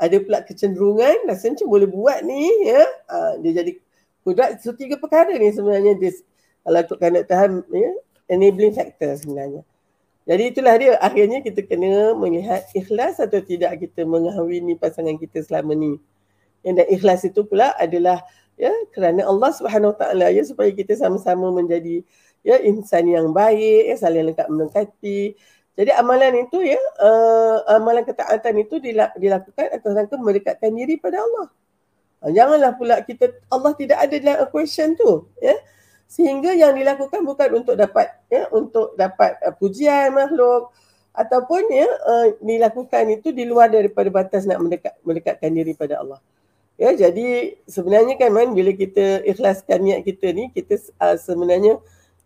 ada 0.00 0.16
pula 0.18 0.40
kecenderungan 0.42 1.28
rasa 1.28 1.52
macam 1.52 1.68
boleh 1.68 1.88
buat 1.88 2.24
ni 2.24 2.48
ya 2.64 2.82
uh, 3.12 3.36
dia 3.44 3.62
jadi 3.62 3.72
kudrat 4.24 4.56
so 4.64 4.72
tiga 4.72 4.96
perkara 4.96 5.32
ni 5.36 5.52
sebenarnya. 5.52 5.96
Dia 5.96 6.12
kalau 6.60 6.80
ikutkan 6.84 7.16
Dr. 7.16 7.36
Han 7.40 7.52
ya, 7.72 7.92
enabling 8.28 8.72
factor 8.76 9.16
sebenarnya. 9.16 9.62
Jadi 10.28 10.42
itulah 10.52 10.74
dia. 10.76 10.94
Akhirnya 11.00 11.40
kita 11.40 11.64
kena 11.64 12.12
melihat 12.14 12.68
ikhlas 12.76 13.18
atau 13.18 13.40
tidak 13.40 13.80
kita 13.80 14.04
mengahwini 14.04 14.76
pasangan 14.76 15.16
kita 15.16 15.40
selama 15.42 15.72
ni 15.72 15.96
yang 16.66 16.76
dan 16.76 16.86
ikhlas 16.92 17.24
itu 17.24 17.40
pula 17.46 17.72
adalah 17.80 18.20
ya 18.60 18.72
kerana 18.92 19.24
Allah 19.24 19.50
Subhanahu 19.56 19.96
taala 19.96 20.28
ya 20.28 20.44
supaya 20.44 20.68
kita 20.72 20.92
sama-sama 20.96 21.48
menjadi 21.48 22.04
ya 22.44 22.60
insan 22.60 23.08
yang 23.08 23.32
baik 23.32 23.88
ya 23.88 23.96
saling 23.96 24.32
lengkap 24.32 24.48
melengkapi 24.48 25.36
jadi 25.80 25.96
amalan 25.96 26.44
itu 26.44 26.60
ya, 26.60 26.76
uh, 27.00 27.64
amalan 27.72 28.04
ketaatan 28.04 28.52
itu 28.60 28.76
dilakukan 29.16 29.66
atas 29.72 29.92
rangka 29.96 30.20
mendekatkan 30.20 30.76
diri 30.76 31.00
pada 31.00 31.24
Allah. 31.24 31.46
Ha, 32.20 32.28
janganlah 32.28 32.76
pula 32.76 33.00
kita 33.00 33.32
Allah 33.48 33.72
tidak 33.72 33.96
ada 33.96 34.16
dalam 34.20 34.38
equation 34.44 34.92
tu 34.92 35.24
ya. 35.40 35.56
Sehingga 36.04 36.52
yang 36.52 36.76
dilakukan 36.76 37.24
bukan 37.24 37.64
untuk 37.64 37.80
dapat 37.80 38.12
ya 38.28 38.44
untuk 38.52 38.92
dapat 38.98 39.40
uh, 39.40 39.56
pujian 39.56 40.12
makhluk 40.12 40.68
ataupun 41.16 41.62
ya 41.72 41.88
uh, 41.88 42.26
dilakukan 42.44 43.16
itu 43.16 43.32
di 43.32 43.48
luar 43.48 43.72
daripada 43.72 44.12
batas 44.12 44.44
nak 44.44 44.60
mendekat 44.60 44.92
mendekatkan 45.00 45.48
diri 45.48 45.72
pada 45.72 46.02
Allah. 46.02 46.20
Ya 46.80 46.96
jadi 46.96 47.60
sebenarnya 47.68 48.16
kan 48.16 48.32
man 48.32 48.56
bila 48.56 48.72
kita 48.72 49.20
ikhlaskan 49.28 49.84
niat 49.84 50.00
kita 50.00 50.32
ni 50.32 50.48
kita 50.48 50.80
uh, 50.96 51.12
sebenarnya 51.12 51.76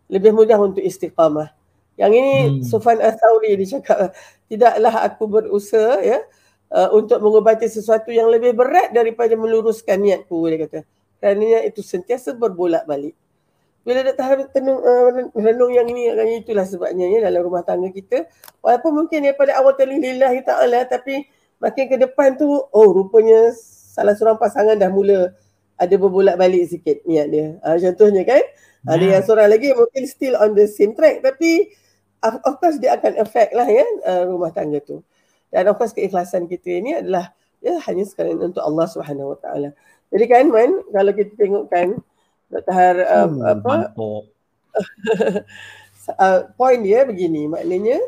lebih 0.07 0.31
mudah 0.31 0.55
untuk 0.63 0.79
istiqamah. 0.79 1.51
Yang 1.99 2.13
ini 2.23 2.35
hmm. 2.39 2.55
Sufan 2.63 3.03
As-Sauri 3.03 3.59
dia 3.59 3.79
cakap 3.83 4.15
tidaklah 4.47 4.95
aku 5.11 5.27
berusaha 5.27 5.99
ya 6.07 6.23
uh, 6.71 6.95
untuk 6.95 7.19
mengubati 7.19 7.67
sesuatu 7.67 8.15
yang 8.15 8.31
lebih 8.31 8.55
berat 8.55 8.95
daripada 8.95 9.35
meluruskan 9.35 9.99
niatku 9.99 10.39
dia 10.47 10.71
kata. 10.71 10.81
Kerana 11.19 11.67
itu 11.67 11.83
sentiasa 11.83 12.39
berbolak-balik. 12.39 13.19
Bila 13.83 14.07
dah 14.07 14.15
tahan 14.15 14.55
tenung, 14.55 14.79
uh, 14.79 15.35
renung 15.35 15.75
yang 15.75 15.91
ini 15.91 16.15
yang 16.15 16.31
itulah 16.31 16.63
sebabnya 16.63 17.11
ya 17.11 17.27
dalam 17.27 17.43
rumah 17.43 17.67
tangga 17.67 17.91
kita 17.91 18.31
walaupun 18.63 19.03
mungkin 19.03 19.19
daripada 19.19 19.59
awal 19.59 19.75
tali 19.75 19.99
lillahi 19.99 20.47
ta'ala 20.47 20.87
tapi 20.87 21.27
makin 21.59 21.85
ke 21.91 21.97
depan 21.99 22.39
tu 22.39 22.49
oh 22.49 22.89
rupanya 22.95 23.51
salah 23.95 24.19
seorang 24.19 24.43
pasangan 24.43 24.75
dah 24.75 24.91
mula 24.91 25.31
ada 25.79 25.95
berbolak-balik 25.95 26.67
sikit 26.67 27.07
niat 27.07 27.31
dia. 27.31 27.47
Uh, 27.63 27.79
contohnya 27.79 28.27
kan 28.27 28.43
yeah. 28.43 28.91
ada 28.91 29.05
yang 29.07 29.23
seorang 29.23 29.49
lagi 29.55 29.71
mungkin 29.71 30.03
still 30.11 30.35
on 30.43 30.59
the 30.59 30.67
same 30.67 30.99
track 30.99 31.23
tapi 31.23 31.71
of 32.27 32.59
course 32.59 32.83
dia 32.83 32.99
akan 32.99 33.23
affect 33.23 33.55
lah 33.55 33.67
ya 33.71 33.87
uh, 34.11 34.27
rumah 34.27 34.51
tangga 34.51 34.83
tu. 34.83 35.07
Dan 35.55 35.71
of 35.71 35.79
course 35.79 35.95
keikhlasan 35.95 36.51
kita 36.51 36.83
ini 36.83 36.99
adalah 36.99 37.31
ya 37.63 37.79
hanya 37.87 38.03
sekali 38.03 38.35
untuk 38.35 38.67
Allah 38.67 38.91
Subhanahu 38.91 39.39
Wa 39.39 39.39
Taala. 39.39 39.71
Jadi 40.11 40.25
kan 40.27 40.51
man 40.51 40.83
kalau 40.91 41.13
kita 41.15 41.33
tengokkan 41.39 42.03
Dr. 42.51 42.75
Har 42.75 42.97
um, 43.23 43.39
hmm, 43.39 43.51
apa 43.51 43.75
uh, 46.19 46.39
point 46.59 46.83
dia 46.83 47.07
begini 47.07 47.47
maknanya 47.51 47.99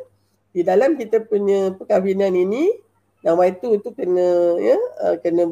di 0.55 0.62
dalam 0.62 0.94
kita 0.94 1.25
punya 1.27 1.75
perkahwinan 1.75 2.33
ini 2.33 2.70
yang 3.27 3.37
itu 3.42 3.75
itu 3.75 3.90
kena 3.90 4.55
ya 4.62 4.79
uh, 5.03 5.16
kena 5.18 5.51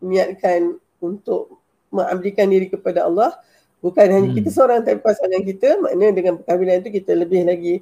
niatkan 0.00 0.76
untuk 1.00 1.60
mengabdikan 1.92 2.48
diri 2.48 2.68
kepada 2.68 3.06
Allah 3.06 3.36
bukan 3.80 4.06
hanya 4.06 4.28
hmm. 4.30 4.36
kita 4.40 4.48
seorang 4.52 4.80
tapi 4.84 5.00
pasangan 5.00 5.40
kita 5.40 5.80
maknanya 5.80 6.12
dengan 6.12 6.32
perkahwinan 6.40 6.84
itu 6.84 6.90
kita 7.00 7.12
lebih 7.16 7.48
lagi 7.48 7.74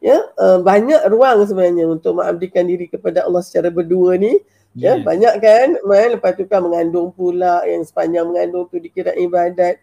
ya 0.00 0.20
uh, 0.40 0.58
banyak 0.60 1.00
ruang 1.08 1.44
sebenarnya 1.44 1.84
untuk 1.88 2.20
mengabdikan 2.20 2.64
diri 2.64 2.88
kepada 2.88 3.24
Allah 3.24 3.44
secara 3.44 3.68
berdua 3.68 4.16
ni 4.16 4.40
ya, 4.76 4.96
yes. 4.96 5.00
ya 5.00 5.04
banyak 5.04 5.34
kan 5.40 5.68
main 5.84 6.08
lepas 6.16 6.32
tu 6.36 6.44
kan 6.48 6.64
mengandung 6.64 7.12
pula 7.12 7.62
yang 7.68 7.84
sepanjang 7.84 8.24
mengandung 8.24 8.68
tu 8.68 8.80
dikira 8.80 9.12
ibadat 9.16 9.80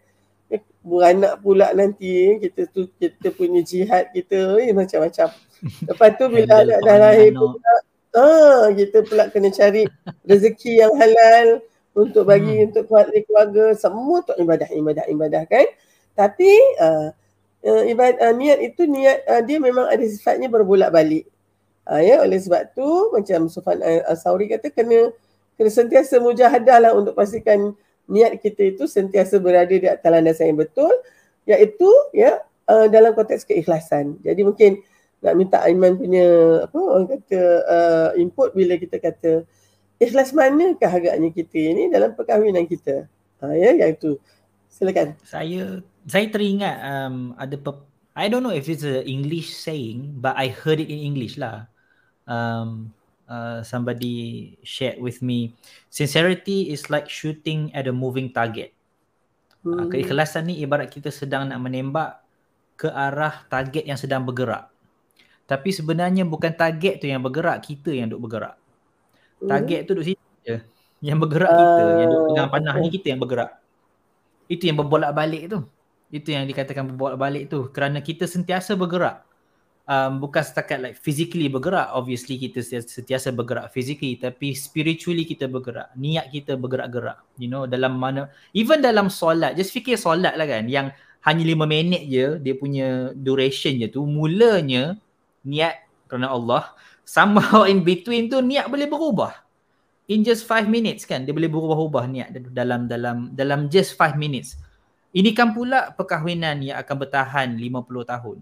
ya, 0.50 0.58
beranak 0.82 1.38
pula 1.40 1.70
nanti 1.72 2.38
kita 2.42 2.70
tu 2.70 2.90
kita 2.98 3.30
punya 3.34 3.62
jihad 3.62 4.10
kita 4.10 4.58
ya, 4.60 4.74
macam-macam 4.74 5.28
lepas 5.90 6.10
tu 6.18 6.24
bila 6.26 6.54
anak 6.66 6.78
dah 6.82 6.96
lahir 6.98 7.30
pula 7.38 7.74
ah 8.12 8.66
kita 8.74 8.98
pula 9.06 9.24
kena 9.32 9.48
cari 9.48 9.86
rezeki 10.26 10.84
yang 10.84 10.92
halal 10.98 11.62
untuk 11.92 12.24
bagi 12.24 12.56
hmm. 12.60 12.66
untuk 12.72 12.84
keluarga 12.88 13.76
semua 13.76 14.24
tu 14.24 14.32
ibadah 14.40 14.68
ibadah 14.72 15.04
ibadah 15.12 15.42
kan 15.44 15.68
tapi 16.12 16.48
uh, 16.80 17.12
uh, 17.64 17.82
ibadat 17.88 18.18
uh, 18.20 18.34
niat 18.34 18.58
itu 18.60 18.84
niat 18.84 19.24
uh, 19.24 19.42
dia 19.42 19.56
memang 19.62 19.88
ada 19.88 20.02
sifatnya 20.04 20.50
berbolak-balik. 20.52 21.24
Uh, 21.82 21.98
ya 21.98 22.22
oleh 22.22 22.38
sebab 22.38 22.70
tu 22.78 22.86
macam 23.10 23.50
Sufan 23.50 23.82
Al-Sauri 23.82 24.46
kata 24.46 24.70
kena 24.70 25.10
kena 25.58 25.70
sentiasa 25.70 26.22
mujahadah 26.22 26.78
lah 26.78 26.92
untuk 26.94 27.18
pastikan 27.18 27.74
niat 28.06 28.38
kita 28.38 28.76
itu 28.76 28.86
sentiasa 28.86 29.42
berada 29.42 29.72
di 29.72 29.88
atas 29.90 30.06
landasan 30.06 30.54
yang 30.54 30.60
betul 30.62 30.92
iaitu 31.42 31.90
ya 32.14 32.38
uh, 32.70 32.86
dalam 32.86 33.16
konteks 33.18 33.42
keikhlasan. 33.42 34.20
Jadi 34.22 34.46
mungkin 34.46 34.78
nak 35.22 35.34
minta 35.38 35.58
Aiman 35.62 35.98
punya 35.98 36.26
apa 36.66 36.78
orang 36.78 37.06
kata 37.10 37.40
uh, 37.66 38.08
input 38.18 38.54
bila 38.54 38.74
kita 38.78 38.98
kata 38.98 39.42
ikhlas 40.02 40.34
manakah 40.34 40.90
agaknya 40.90 41.30
kita 41.30 41.58
ini 41.62 41.86
dalam 41.86 42.10
perkahwinan 42.18 42.66
kita. 42.66 43.06
Ha, 43.38 43.54
ya 43.54 43.70
yang 43.78 43.94
itu. 43.94 44.18
Silakan. 44.66 45.14
Saya 45.22 45.84
saya 46.08 46.26
teringat 46.26 46.76
um, 46.82 47.38
ada 47.38 47.54
pe- 47.54 47.86
I 48.18 48.26
don't 48.26 48.42
know 48.42 48.52
if 48.52 48.66
it's 48.66 48.82
a 48.82 49.06
English 49.06 49.54
saying 49.54 50.18
but 50.18 50.34
I 50.34 50.50
heard 50.50 50.82
it 50.82 50.90
in 50.90 50.98
English 50.98 51.38
lah. 51.38 51.70
Um, 52.26 52.90
uh, 53.30 53.62
somebody 53.62 54.54
shared 54.62 54.98
with 55.02 55.22
me 55.22 55.54
sincerity 55.90 56.70
is 56.70 56.86
like 56.90 57.06
shooting 57.06 57.70
at 57.74 57.86
a 57.86 57.94
moving 57.94 58.34
target. 58.34 58.74
Uh, 59.62 59.70
hmm. 59.70 59.78
Uh, 59.78 59.86
keikhlasan 59.90 60.50
ni 60.50 60.58
ibarat 60.62 60.90
kita 60.90 61.14
sedang 61.14 61.46
nak 61.46 61.62
menembak 61.62 62.22
ke 62.74 62.90
arah 62.90 63.46
target 63.46 63.86
yang 63.86 64.00
sedang 64.00 64.26
bergerak. 64.26 64.66
Tapi 65.46 65.70
sebenarnya 65.74 66.24
bukan 66.24 66.54
target 66.54 67.02
tu 67.02 67.06
yang 67.10 67.20
bergerak, 67.20 67.60
kita 67.62 67.92
yang 67.92 68.08
duk 68.08 68.24
bergerak. 68.24 68.61
Target 69.48 69.80
tu 69.88 69.92
duk 69.98 70.06
situ 70.06 70.26
je. 70.46 70.56
Yang 71.02 71.18
bergerak 71.26 71.50
kita, 71.50 71.82
uh, 71.82 71.94
yang 71.98 72.08
duk 72.10 72.22
pegang 72.30 72.48
panah 72.50 72.74
ni 72.78 72.88
kita 72.90 73.06
yang 73.10 73.20
bergerak. 73.20 73.50
Itu 74.46 74.62
yang 74.70 74.78
berbolak-balik 74.78 75.42
tu. 75.50 75.58
Itu 76.12 76.28
yang 76.30 76.44
dikatakan 76.46 76.94
berbolak-balik 76.94 77.50
tu 77.50 77.66
kerana 77.74 77.98
kita 77.98 78.28
sentiasa 78.30 78.78
bergerak. 78.78 79.26
Um, 79.82 80.22
bukan 80.22 80.46
setakat 80.46 80.78
like 80.78 80.94
physically 80.94 81.50
bergerak, 81.50 81.90
obviously 81.90 82.38
kita 82.38 82.62
sentiasa 82.62 83.34
bergerak 83.34 83.74
physically 83.74 84.14
tapi 84.14 84.54
spiritually 84.54 85.26
kita 85.26 85.50
bergerak. 85.50 85.90
Niat 85.98 86.30
kita 86.30 86.54
bergerak-gerak. 86.54 87.18
You 87.34 87.50
know, 87.50 87.66
dalam 87.66 87.98
mana 87.98 88.30
even 88.54 88.78
dalam 88.78 89.10
solat, 89.10 89.58
just 89.58 89.74
fikir 89.74 89.98
solat 89.98 90.38
lah 90.38 90.46
kan 90.46 90.70
yang 90.70 90.94
hanya 91.22 91.42
lima 91.46 91.64
minit 91.66 92.02
je 92.06 92.38
dia 92.42 92.54
punya 92.54 93.14
duration 93.14 93.78
je 93.78 93.86
tu 93.90 94.02
mulanya 94.06 94.98
niat 95.46 95.86
kerana 96.10 96.34
Allah 96.34 96.74
somehow 97.12 97.68
in 97.68 97.84
between 97.84 98.32
tu 98.32 98.40
niat 98.40 98.72
boleh 98.72 98.88
berubah 98.88 99.36
in 100.08 100.24
just 100.24 100.48
five 100.48 100.64
minutes 100.64 101.04
kan 101.04 101.28
dia 101.28 101.36
boleh 101.36 101.52
berubah-ubah 101.52 102.04
niat 102.08 102.28
dalam 102.56 102.88
dalam 102.88 103.28
dalam 103.36 103.68
just 103.68 103.92
five 104.00 104.16
minutes 104.16 104.56
ini 105.12 105.36
kan 105.36 105.52
pula 105.52 105.92
perkahwinan 105.92 106.64
yang 106.64 106.80
akan 106.80 106.96
bertahan 107.04 107.48
50 107.52 108.08
tahun. 108.08 108.38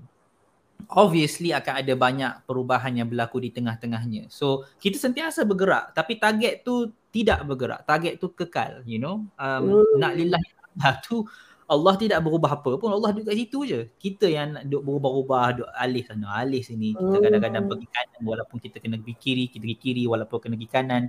Obviously 0.87 1.51
akan 1.51 1.75
ada 1.83 1.95
banyak 1.99 2.33
perubahan 2.47 2.95
yang 2.95 3.11
berlaku 3.11 3.43
di 3.43 3.51
tengah-tengahnya. 3.51 4.31
So 4.31 4.65
kita 4.79 4.97
sentiasa 4.97 5.43
bergerak 5.43 5.93
tapi 5.99 6.23
target 6.23 6.63
tu 6.63 6.95
tidak 7.11 7.43
bergerak. 7.43 7.83
Target 7.85 8.23
tu 8.23 8.31
kekal, 8.31 8.87
you 8.87 9.03
know. 9.03 9.27
Um, 9.35 9.83
mm. 9.83 9.99
Nak 9.99 10.13
lillah 10.15 10.43
tu 11.03 11.27
Allah 11.71 11.95
tidak 11.95 12.19
berubah 12.27 12.59
apa 12.59 12.75
pun. 12.75 12.91
Allah 12.91 13.15
duduk 13.15 13.31
kat 13.31 13.39
situ 13.39 13.59
je. 13.63 13.81
Kita 13.95 14.27
yang 14.27 14.59
duduk 14.67 14.83
berubah-ubah, 14.91 15.47
duduk 15.55 15.71
alih 15.79 16.03
sana, 16.03 16.43
alih 16.43 16.67
sini. 16.67 16.99
Kita 16.99 17.15
hmm. 17.15 17.23
kadang-kadang 17.23 17.65
pergi 17.71 17.87
kanan 17.87 18.21
walaupun 18.27 18.57
kita 18.59 18.77
kena 18.83 18.99
pergi 18.99 19.17
kiri, 19.23 19.45
kita 19.47 19.63
pergi 19.63 19.79
kiri 19.79 20.05
walaupun 20.11 20.39
kena 20.43 20.55
pergi 20.59 20.71
kanan. 20.75 21.03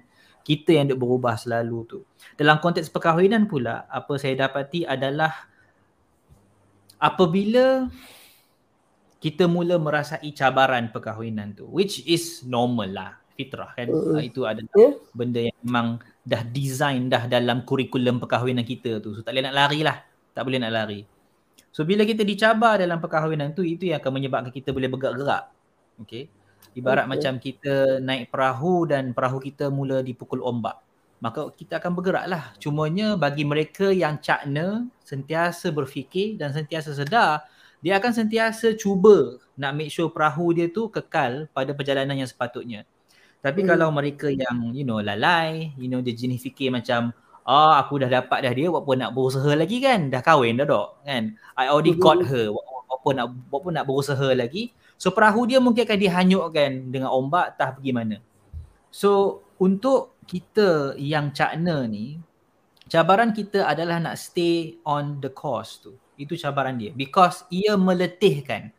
Kita 0.45 0.69
yang 0.77 0.85
duduk 0.93 1.01
berubah 1.01 1.33
selalu 1.33 1.77
tu. 1.89 1.99
Dalam 2.37 2.61
konteks 2.61 2.93
perkahwinan 2.93 3.49
pula, 3.49 3.89
apa 3.89 4.13
saya 4.21 4.37
dapati 4.37 4.85
adalah 4.85 5.33
apabila 7.01 7.89
kita 9.21 9.49
mula 9.49 9.81
merasai 9.81 10.29
cabaran 10.33 10.93
perkahwinan 10.93 11.57
tu 11.57 11.65
which 11.69 12.05
is 12.09 12.41
normal 12.45 12.89
lah 12.89 13.17
fitrah 13.37 13.73
kan 13.73 13.89
uh, 13.89 14.21
itu 14.21 14.45
adalah 14.45 14.69
yeah. 14.77 14.93
benda 15.13 15.41
yang 15.49 15.57
memang 15.65 15.87
dah 16.25 16.41
design 16.45 17.09
dah 17.09 17.25
dalam 17.25 17.65
kurikulum 17.65 18.21
perkahwinan 18.21 18.65
kita 18.65 19.01
tu 19.01 19.17
so 19.17 19.25
tak 19.25 19.33
boleh 19.33 19.49
nak 19.49 19.57
lari 19.57 19.81
lah 19.81 19.97
tak 20.31 20.43
boleh 20.47 20.59
nak 20.59 20.71
lari 20.73 21.01
so 21.71 21.87
bila 21.87 22.03
kita 22.03 22.25
dicabar 22.27 22.79
dalam 22.79 22.99
perkahwinan 22.99 23.55
tu 23.55 23.63
itu 23.63 23.89
yang 23.91 23.99
akan 24.03 24.11
menyebabkan 24.19 24.51
kita 24.51 24.75
boleh 24.75 24.89
bergerak-gerak 24.91 25.51
okay 25.99 26.27
ibarat 26.75 27.05
okay. 27.05 27.11
macam 27.11 27.33
kita 27.39 27.99
naik 27.99 28.31
perahu 28.31 28.87
dan 28.87 29.11
perahu 29.11 29.43
kita 29.43 29.67
mula 29.67 29.99
dipukul 29.99 30.39
ombak 30.43 30.79
maka 31.21 31.53
kita 31.53 31.77
akan 31.77 31.93
bergeraklah. 31.93 32.57
Cumanya 32.57 33.13
bagi 33.13 33.45
mereka 33.45 33.93
yang 33.93 34.17
cakna, 34.17 34.89
sentiasa 35.05 35.69
berfikir 35.69 36.33
dan 36.41 36.49
sentiasa 36.49 36.97
sedar, 36.97 37.45
dia 37.77 38.01
akan 38.01 38.09
sentiasa 38.09 38.73
cuba 38.73 39.37
nak 39.53 39.77
make 39.77 39.93
sure 39.93 40.09
perahu 40.09 40.49
dia 40.49 40.73
tu 40.73 40.89
kekal 40.89 41.45
pada 41.53 41.77
perjalanan 41.77 42.17
yang 42.17 42.29
sepatutnya. 42.29 42.89
Tapi 43.41 43.61
hmm. 43.61 43.69
kalau 43.69 43.93
mereka 43.93 44.33
yang 44.33 44.73
you 44.73 44.81
know 44.81 44.97
lalai, 44.97 45.69
you 45.77 45.85
know 45.85 46.01
dia 46.01 46.13
jenis 46.17 46.41
fikir 46.41 46.73
macam 46.73 47.13
ah 47.51 47.59
oh, 47.67 47.73
aku 47.75 47.99
dah 47.99 48.07
dapat 48.07 48.47
dah 48.47 48.53
dia 48.55 48.71
buat 48.71 48.87
apa 48.87 48.91
nak 48.95 49.11
berusaha 49.11 49.51
lagi 49.59 49.83
kan? 49.83 50.07
Dah 50.07 50.23
kahwin 50.23 50.55
dah 50.55 50.63
dok 50.63 51.03
kan? 51.03 51.35
I 51.59 51.67
already 51.67 51.99
hmm. 51.99 51.99
got 51.99 52.23
her. 52.23 52.55
Buat 52.55 52.95
apa 52.95 53.09
nak 53.11 53.27
buat 53.51 53.59
apa 53.59 53.69
nak 53.75 53.85
berusaha 53.91 54.29
lagi? 54.31 54.71
So 54.95 55.11
perahu 55.11 55.43
dia 55.51 55.59
mungkin 55.59 55.83
akan 55.83 55.99
dihanyutkan 55.99 56.71
dengan 56.87 57.11
ombak 57.11 57.59
tah 57.59 57.75
pergi 57.75 57.91
mana. 57.91 58.17
So 58.87 59.43
untuk 59.59 60.15
kita 60.31 60.95
yang 60.95 61.35
cakna 61.35 61.83
ni 61.91 62.17
cabaran 62.91 63.31
kita 63.31 63.67
adalah 63.67 63.99
nak 63.99 64.15
stay 64.15 64.79
on 64.87 65.19
the 65.23 65.31
course 65.31 65.79
tu 65.79 65.95
itu 66.19 66.35
cabaran 66.35 66.75
dia 66.75 66.91
because 66.91 67.47
ia 67.47 67.79
meletihkan 67.79 68.73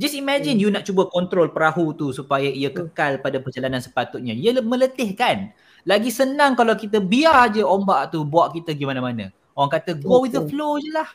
just 0.00 0.16
imagine 0.16 0.56
hmm. 0.56 0.62
you 0.64 0.68
nak 0.72 0.88
cuba 0.88 1.04
kontrol 1.08 1.52
perahu 1.52 1.92
tu 1.92 2.12
supaya 2.16 2.48
ia 2.48 2.72
hmm. 2.72 2.76
kekal 2.92 3.20
pada 3.20 3.40
perjalanan 3.40 3.80
sepatutnya 3.82 4.32
ia 4.32 4.56
meletihkan 4.60 5.52
Lagi 5.88 6.12
senang 6.12 6.52
kalau 6.52 6.76
kita 6.76 7.00
biar 7.00 7.48
je 7.48 7.64
ombak 7.64 8.12
tu 8.12 8.20
buat 8.20 8.52
kita 8.52 8.76
pergi 8.76 8.84
mana-mana. 8.84 9.32
Orang 9.56 9.72
kata 9.72 9.96
go 9.96 10.20
with 10.20 10.36
the 10.36 10.44
flow 10.44 10.76
je 10.76 10.92
lah. 10.92 11.08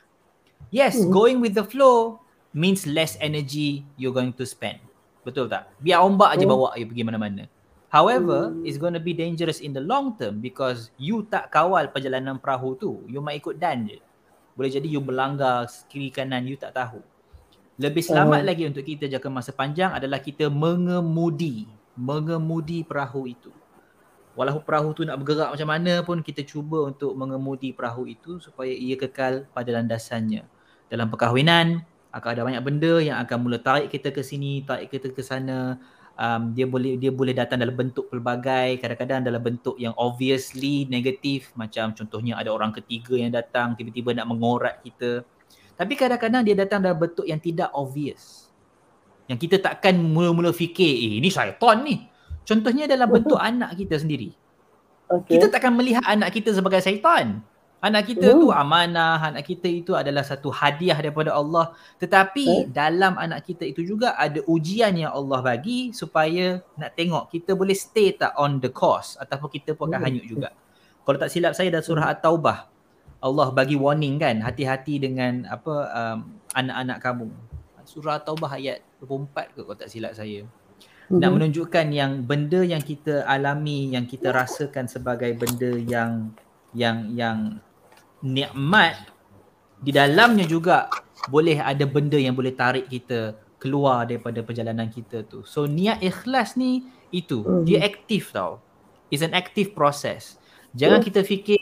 Yes, 0.74 0.98
hmm. 0.98 1.14
going 1.14 1.38
with 1.38 1.54
the 1.54 1.62
flow 1.62 2.18
means 2.58 2.90
less 2.90 3.14
energy 3.22 3.86
you're 4.02 4.10
going 4.10 4.34
to 4.34 4.50
spend. 4.50 4.82
Betul 5.22 5.46
tak? 5.46 5.70
Biar 5.78 6.02
ombak 6.02 6.34
aje 6.34 6.50
hmm. 6.50 6.54
bawa 6.58 6.74
you 6.74 6.90
pergi 6.90 7.06
mana-mana. 7.06 7.46
However, 7.94 8.50
hmm. 8.50 8.66
it's 8.66 8.82
going 8.82 8.98
to 8.98 9.04
be 9.04 9.14
dangerous 9.14 9.62
in 9.62 9.78
the 9.78 9.84
long 9.86 10.18
term 10.18 10.42
because 10.42 10.90
you 10.98 11.22
tak 11.30 11.54
kawal 11.54 11.86
perjalanan 11.94 12.42
perahu 12.42 12.74
tu. 12.74 13.06
You 13.06 13.22
might 13.22 13.46
ikut 13.46 13.62
dan 13.62 13.86
je. 13.86 14.02
Boleh 14.58 14.74
jadi 14.74 14.90
you 14.90 15.06
melanggar 15.06 15.70
kiri 15.86 16.10
kanan 16.10 16.50
you 16.50 16.58
tak 16.58 16.74
tahu. 16.74 16.98
Lebih 17.78 18.02
selamat 18.02 18.42
uh. 18.42 18.46
lagi 18.50 18.66
untuk 18.66 18.82
kita 18.82 19.06
jangka 19.06 19.30
masa 19.30 19.54
panjang 19.54 19.94
adalah 19.94 20.18
kita 20.18 20.50
mengemudi. 20.50 21.70
Mengemudi 21.94 22.82
perahu 22.82 23.30
itu 23.30 23.54
walaupun 24.34 24.64
perahu 24.66 24.90
tu 24.98 25.02
nak 25.06 25.22
bergerak 25.22 25.54
macam 25.54 25.70
mana 25.70 26.02
pun 26.02 26.22
kita 26.26 26.42
cuba 26.46 26.90
untuk 26.90 27.14
mengemudi 27.14 27.74
perahu 27.74 28.10
itu 28.10 28.42
supaya 28.42 28.70
ia 28.70 28.98
kekal 28.98 29.46
pada 29.54 29.70
landasannya. 29.74 30.46
Dalam 30.90 31.10
perkahwinan 31.10 31.82
akan 32.14 32.30
ada 32.30 32.42
banyak 32.46 32.64
benda 32.66 32.94
yang 33.02 33.18
akan 33.22 33.38
mula 33.42 33.58
tarik 33.58 33.90
kita 33.90 34.14
ke 34.14 34.22
sini, 34.22 34.62
tarik 34.62 34.94
kita 34.94 35.10
ke 35.10 35.22
sana. 35.26 35.82
Um, 36.14 36.54
dia 36.54 36.70
boleh 36.70 36.94
dia 36.94 37.10
boleh 37.10 37.34
datang 37.34 37.58
dalam 37.58 37.74
bentuk 37.74 38.06
pelbagai, 38.14 38.78
kadang-kadang 38.78 39.26
dalam 39.26 39.42
bentuk 39.42 39.74
yang 39.82 39.98
obviously 39.98 40.86
negatif 40.86 41.50
macam 41.58 41.90
contohnya 41.98 42.38
ada 42.38 42.54
orang 42.54 42.70
ketiga 42.70 43.18
yang 43.18 43.34
datang 43.34 43.74
tiba-tiba 43.74 44.14
nak 44.14 44.30
mengorat 44.30 44.78
kita. 44.86 45.26
Tapi 45.74 45.94
kadang-kadang 45.98 46.46
dia 46.46 46.54
datang 46.54 46.86
dalam 46.86 47.02
bentuk 47.02 47.26
yang 47.26 47.42
tidak 47.42 47.74
obvious. 47.74 48.54
Yang 49.26 49.50
kita 49.50 49.58
takkan 49.58 49.98
mula-mula 49.98 50.54
fikir, 50.54 50.86
eh 50.86 51.18
ini 51.18 51.34
syaitan 51.34 51.82
ni. 51.82 52.13
Contohnya 52.44 52.86
dalam 52.86 53.10
bentuk 53.16 53.40
anak 53.40 53.76
kita 53.80 54.00
sendiri. 54.00 54.36
Okay. 55.10 55.38
Kita 55.40 55.52
takkan 55.52 55.76
melihat 55.76 56.04
anak 56.08 56.32
kita 56.32 56.56
sebagai 56.56 56.80
syaitan. 56.80 57.44
Anak 57.84 58.16
kita 58.16 58.32
uh. 58.32 58.40
tu 58.40 58.48
amanah, 58.48 59.20
anak 59.20 59.44
kita 59.44 59.68
itu 59.68 59.92
adalah 59.92 60.24
satu 60.24 60.48
hadiah 60.48 60.96
daripada 60.96 61.36
Allah. 61.36 61.76
Tetapi 62.00 62.48
uh. 62.48 62.72
dalam 62.72 63.20
anak 63.20 63.44
kita 63.44 63.68
itu 63.68 63.84
juga 63.84 64.16
ada 64.16 64.40
ujian 64.48 64.96
yang 64.96 65.12
Allah 65.12 65.44
bagi 65.44 65.92
supaya 65.92 66.64
nak 66.80 66.96
tengok 66.96 67.28
kita 67.28 67.52
boleh 67.60 67.76
stay 67.76 68.16
tak 68.16 68.32
on 68.40 68.64
the 68.64 68.72
course 68.72 69.20
ataupun 69.20 69.52
kita 69.52 69.76
pun 69.76 69.92
akan 69.92 70.00
uh. 70.00 70.06
hanyut 70.08 70.24
juga. 70.24 70.50
Kalau 71.04 71.20
tak 71.20 71.28
silap 71.36 71.52
saya 71.52 71.68
dalam 71.68 71.84
surah 71.84 72.16
At-Taubah, 72.16 72.72
Allah 73.20 73.48
bagi 73.52 73.76
warning 73.76 74.16
kan, 74.16 74.40
hati-hati 74.40 75.04
dengan 75.04 75.44
apa 75.52 75.92
um, 75.92 76.40
anak-anak 76.56 76.98
kamu. 77.04 77.28
Surah 77.84 78.24
At-Taubah 78.24 78.56
ayat 78.56 78.80
24 79.04 79.60
ke 79.60 79.60
kalau 79.68 79.76
tak 79.76 79.92
silap 79.92 80.16
saya 80.16 80.48
mm-hmm. 81.08 81.20
nak 81.20 81.30
menunjukkan 81.36 81.86
yang 81.92 82.12
benda 82.24 82.62
yang 82.64 82.84
kita 82.84 83.26
alami 83.28 83.94
yang 83.94 84.06
kita 84.08 84.32
rasakan 84.32 84.88
sebagai 84.88 85.34
benda 85.36 85.72
yang 85.84 86.32
yang 86.74 87.12
yang 87.14 87.38
nikmat 88.24 88.98
di 89.84 89.92
dalamnya 89.92 90.48
juga 90.48 90.88
boleh 91.28 91.60
ada 91.60 91.84
benda 91.84 92.16
yang 92.16 92.36
boleh 92.36 92.56
tarik 92.56 92.88
kita 92.88 93.36
keluar 93.60 94.04
daripada 94.04 94.44
perjalanan 94.44 94.92
kita 94.92 95.24
tu. 95.24 95.44
So 95.48 95.64
niat 95.64 96.04
ikhlas 96.04 96.60
ni 96.60 96.84
itu 97.16 97.44
mm-hmm. 97.44 97.64
dia 97.64 97.80
aktif 97.84 98.36
tau. 98.36 98.60
It's 99.08 99.24
an 99.24 99.32
active 99.32 99.72
process. 99.72 100.36
Jangan 100.74 101.00
yeah. 101.00 101.08
kita 101.08 101.22
fikir 101.24 101.60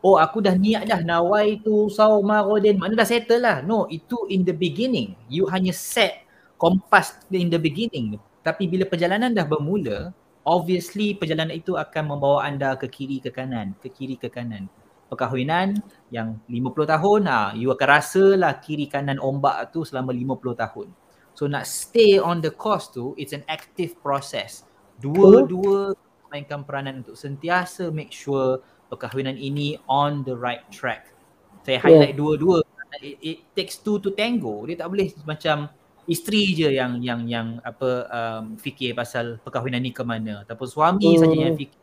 oh 0.00 0.16
aku 0.16 0.40
dah 0.40 0.56
niat 0.56 0.88
dah 0.88 1.00
nawai 1.04 1.60
tu 1.60 1.92
sauma 1.92 2.40
rodin 2.42 2.80
mana 2.80 2.96
dah 2.96 3.06
settle 3.06 3.42
lah. 3.42 3.60
No, 3.60 3.84
itu 3.92 4.28
in 4.32 4.48
the 4.48 4.54
beginning. 4.54 5.12
You 5.28 5.44
hanya 5.48 5.76
set 5.76 6.24
kompas 6.56 7.18
in 7.28 7.50
the 7.50 7.58
beginning. 7.58 8.16
Tapi 8.42 8.66
bila 8.66 8.84
perjalanan 8.86 9.30
dah 9.30 9.46
bermula, 9.46 10.10
obviously 10.42 11.14
perjalanan 11.14 11.54
itu 11.54 11.78
akan 11.78 12.18
membawa 12.18 12.46
anda 12.46 12.74
ke 12.74 12.90
kiri 12.90 13.22
ke 13.22 13.30
kanan, 13.30 13.74
ke 13.78 13.88
kiri 13.90 14.18
ke 14.18 14.26
kanan. 14.26 14.66
Perkahwinan 15.06 15.78
yang 16.10 16.40
50 16.48 16.88
tahun, 16.88 17.20
ha, 17.28 17.52
you 17.54 17.70
akan 17.70 17.88
rasalah 18.00 18.58
kiri 18.58 18.88
kanan 18.88 19.20
ombak 19.20 19.70
tu 19.70 19.86
selama 19.86 20.10
50 20.10 20.56
tahun. 20.56 20.88
So 21.32 21.48
nak 21.48 21.64
stay 21.64 22.20
on 22.20 22.44
the 22.44 22.52
course 22.52 22.92
tu, 22.92 23.16
it's 23.16 23.32
an 23.36 23.44
active 23.48 23.96
process. 24.00 24.64
Dua-dua 25.00 25.96
mainkan 26.32 26.64
peranan 26.64 27.04
untuk 27.04 27.16
sentiasa 27.16 27.92
make 27.92 28.08
sure 28.08 28.64
perkahwinan 28.88 29.36
ini 29.36 29.76
on 29.88 30.24
the 30.24 30.32
right 30.32 30.64
track. 30.72 31.12
Saya 31.62 31.78
highlight 31.80 32.16
yeah. 32.16 32.20
dua-dua. 32.20 32.58
It, 33.00 33.16
it 33.20 33.38
takes 33.56 33.80
two 33.80 34.00
to 34.00 34.12
tango. 34.12 34.68
Dia 34.68 34.84
tak 34.84 34.92
boleh 34.92 35.12
macam 35.24 35.72
isteri 36.06 36.54
je 36.54 36.68
yang 36.74 36.98
yang 36.98 37.20
yang 37.30 37.46
apa 37.62 37.90
um, 38.10 38.44
fikir 38.58 38.90
pasal 38.92 39.38
perkahwinan 39.42 39.78
ni 39.78 39.94
ke 39.94 40.02
mana 40.02 40.42
ataupun 40.42 40.66
suami 40.66 41.14
hmm. 41.14 41.20
saja 41.22 41.36
yang 41.36 41.54
fikir 41.54 41.78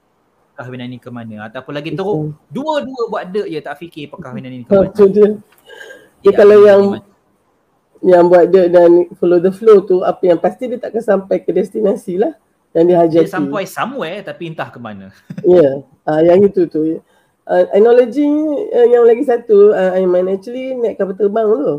perkahwinan 0.51 0.87
ni 0.91 0.99
ke 0.99 1.07
mana 1.07 1.47
ataupun 1.47 1.71
lagi 1.71 1.95
teruk 1.95 2.35
dua-dua 2.51 3.01
buat 3.07 3.23
dek 3.31 3.47
je 3.47 3.59
tak 3.63 3.75
fikir 3.79 4.11
perkahwinan 4.11 4.51
ni 4.51 4.67
ke 4.67 4.71
mana. 4.75 4.91
Itu 4.91 5.07
dia. 5.07 5.39
Ya, 6.19 6.31
kalau 6.35 6.57
yang 6.67 6.81
yang 8.03 8.27
buat 8.27 8.51
dek 8.51 8.67
dan 8.75 8.91
follow 9.15 9.39
the 9.39 9.55
flow 9.55 9.87
tu 9.87 10.03
apa 10.03 10.19
yang 10.27 10.39
pasti 10.39 10.67
dia 10.67 10.75
takkan 10.75 10.99
sampai 10.99 11.39
ke 11.39 11.55
destinasi 11.55 12.19
lah 12.19 12.35
yang 12.75 12.85
dihajati. 12.91 13.23
Dia 13.23 13.31
sampai 13.31 13.63
somewhere 13.63 14.19
tapi 14.21 14.51
entah 14.51 14.67
ke 14.67 14.79
mana. 14.83 15.15
Ya, 15.47 15.63
yeah. 15.63 15.73
uh, 16.05 16.21
yang 16.21 16.43
itu 16.43 16.67
tu. 16.67 16.99
Uh, 17.49 17.65
analogy 17.73 18.29
uh, 18.75 18.87
yang 18.91 19.07
lagi 19.07 19.25
satu, 19.25 19.73
uh, 19.73 19.97
Aiman 19.97 20.29
actually 20.29 20.77
naik 20.77 21.01
kapal 21.01 21.17
terbang 21.17 21.49
tu. 21.49 21.73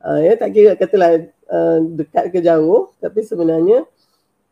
Uh, 0.00 0.18
ya, 0.22 0.38
tak 0.38 0.54
kira 0.54 0.78
katalah 0.78 1.24
Uh, 1.50 1.82
dekat 1.98 2.30
ke 2.30 2.38
jauh 2.38 2.94
tapi 3.02 3.26
sebenarnya 3.26 3.82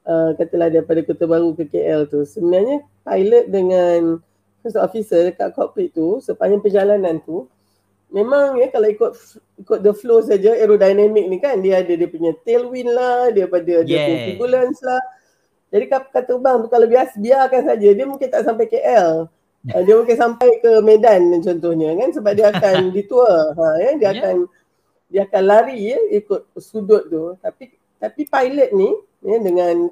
uh, 0.03 0.35
katalah 0.35 0.67
daripada 0.67 0.99
Kota 1.07 1.31
Baru 1.31 1.55
ke 1.55 1.63
KL 1.71 2.11
tu 2.11 2.27
sebenarnya 2.27 2.83
pilot 3.07 3.47
dengan 3.47 4.19
first 4.67 4.75
officer 4.75 5.31
dekat 5.31 5.55
cockpit 5.55 5.95
tu 5.95 6.19
sepanjang 6.19 6.59
perjalanan 6.59 7.23
tu 7.23 7.47
memang 8.09 8.57
ya 8.57 8.73
kalau 8.73 8.89
ikut 8.89 9.13
ikut 9.61 9.79
the 9.85 9.93
flow 9.93 10.25
saja 10.25 10.57
aerodynamic 10.57 11.25
ni 11.29 11.39
kan 11.39 11.61
dia 11.61 11.85
ada 11.85 11.93
dia 11.93 12.09
punya 12.09 12.33
tailwind 12.41 12.89
lah 12.89 13.29
dia 13.31 13.45
pada 13.45 13.85
dia 13.85 13.99
punya 14.05 14.19
turbulence 14.33 14.81
lah. 14.81 15.03
Jadi 15.69 15.85
kapal 15.93 16.23
terbang 16.25 16.57
tu 16.65 16.69
kalau 16.73 16.87
biasa 16.89 17.15
biarkan 17.21 17.63
saja 17.69 17.89
dia 17.93 18.07
mungkin 18.09 18.29
tak 18.33 18.43
sampai 18.49 18.65
KL 18.65 19.29
uh, 19.77 19.83
dia 19.85 19.95
mungkin 19.95 20.17
sampai 20.17 20.49
ke 20.65 20.73
Medan 20.81 21.45
contohnya 21.45 21.93
kan 21.93 22.09
sebab 22.17 22.33
dia 22.33 22.49
akan 22.49 22.75
detour 22.97 23.29
ha 23.29 23.67
ya 23.77 23.91
dia 24.01 24.09
yeah. 24.09 24.13
akan 24.17 24.37
dia 25.09 25.25
akan 25.25 25.43
lari 25.45 25.97
ya 25.97 25.99
ikut 26.21 26.53
sudut 26.61 27.09
tu. 27.09 27.35
Tapi 27.41 27.73
tapi 27.99 28.21
pilot 28.29 28.71
ni 28.77 28.91
ya 29.25 29.37
dengan 29.43 29.91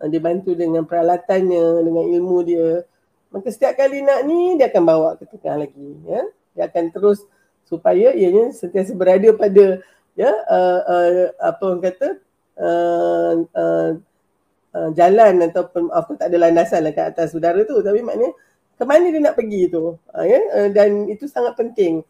uh, 0.00 0.08
dibantu 0.08 0.56
dengan 0.56 0.86
peralatannya 0.86 1.84
dengan 1.84 2.04
ilmu 2.16 2.38
dia 2.46 2.86
maka 3.34 3.52
setiap 3.52 3.76
kali 3.76 4.00
nak 4.00 4.24
ni 4.24 4.56
dia 4.56 4.70
akan 4.70 4.82
bawa 4.86 5.08
ke 5.18 5.28
tengah 5.28 5.66
lagi 5.66 5.90
ya. 6.06 6.22
Dia 6.56 6.72
akan 6.72 6.84
terus 6.94 7.20
supaya 7.66 8.14
ianya 8.14 8.54
sentiasa 8.54 8.94
berada 8.94 9.28
pada 9.34 9.82
ya 10.16 10.30
uh, 10.30 10.80
uh, 10.86 11.10
apa 11.42 11.62
orang 11.66 11.82
kata 11.84 12.08
uh, 12.56 13.32
uh, 13.44 13.90
uh, 14.72 14.90
jalan 14.96 15.34
ataupun 15.52 15.92
apa 15.92 16.10
tak 16.16 16.32
ada 16.32 16.36
landasan 16.48 16.86
lah 16.86 16.94
kat 16.94 17.12
atas 17.12 17.36
udara 17.36 17.60
tu. 17.66 17.76
Tapi 17.82 18.00
maknanya 18.00 18.32
ke 18.76 18.84
mana 18.88 19.06
dia 19.10 19.20
nak 19.20 19.36
pergi 19.36 19.62
tu 19.68 19.98
uh, 19.98 20.24
ya. 20.24 20.40
Uh, 20.56 20.68
dan 20.72 21.10
itu 21.10 21.28
sangat 21.28 21.58
penting 21.58 22.00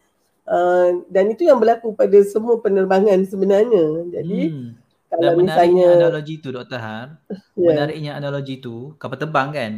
Uh, 0.47 1.03
dan 1.11 1.27
itu 1.27 1.43
yang 1.43 1.59
berlaku 1.59 1.91
pada 1.91 2.15
semua 2.23 2.55
penerbangan 2.63 3.19
sebenarnya. 3.27 4.07
Jadi 4.15 4.39
hmm. 4.47 4.69
kalau 5.11 5.31
dan 5.35 5.43
misalnya 5.43 5.87
analogi 5.99 6.39
tu 6.39 6.55
Dr. 6.55 6.79
Har, 6.79 7.19
yeah. 7.27 7.67
menariknya 7.67 8.11
analogi 8.15 8.63
tu 8.63 8.95
kapal 8.95 9.19
terbang 9.19 9.49
kan. 9.51 9.71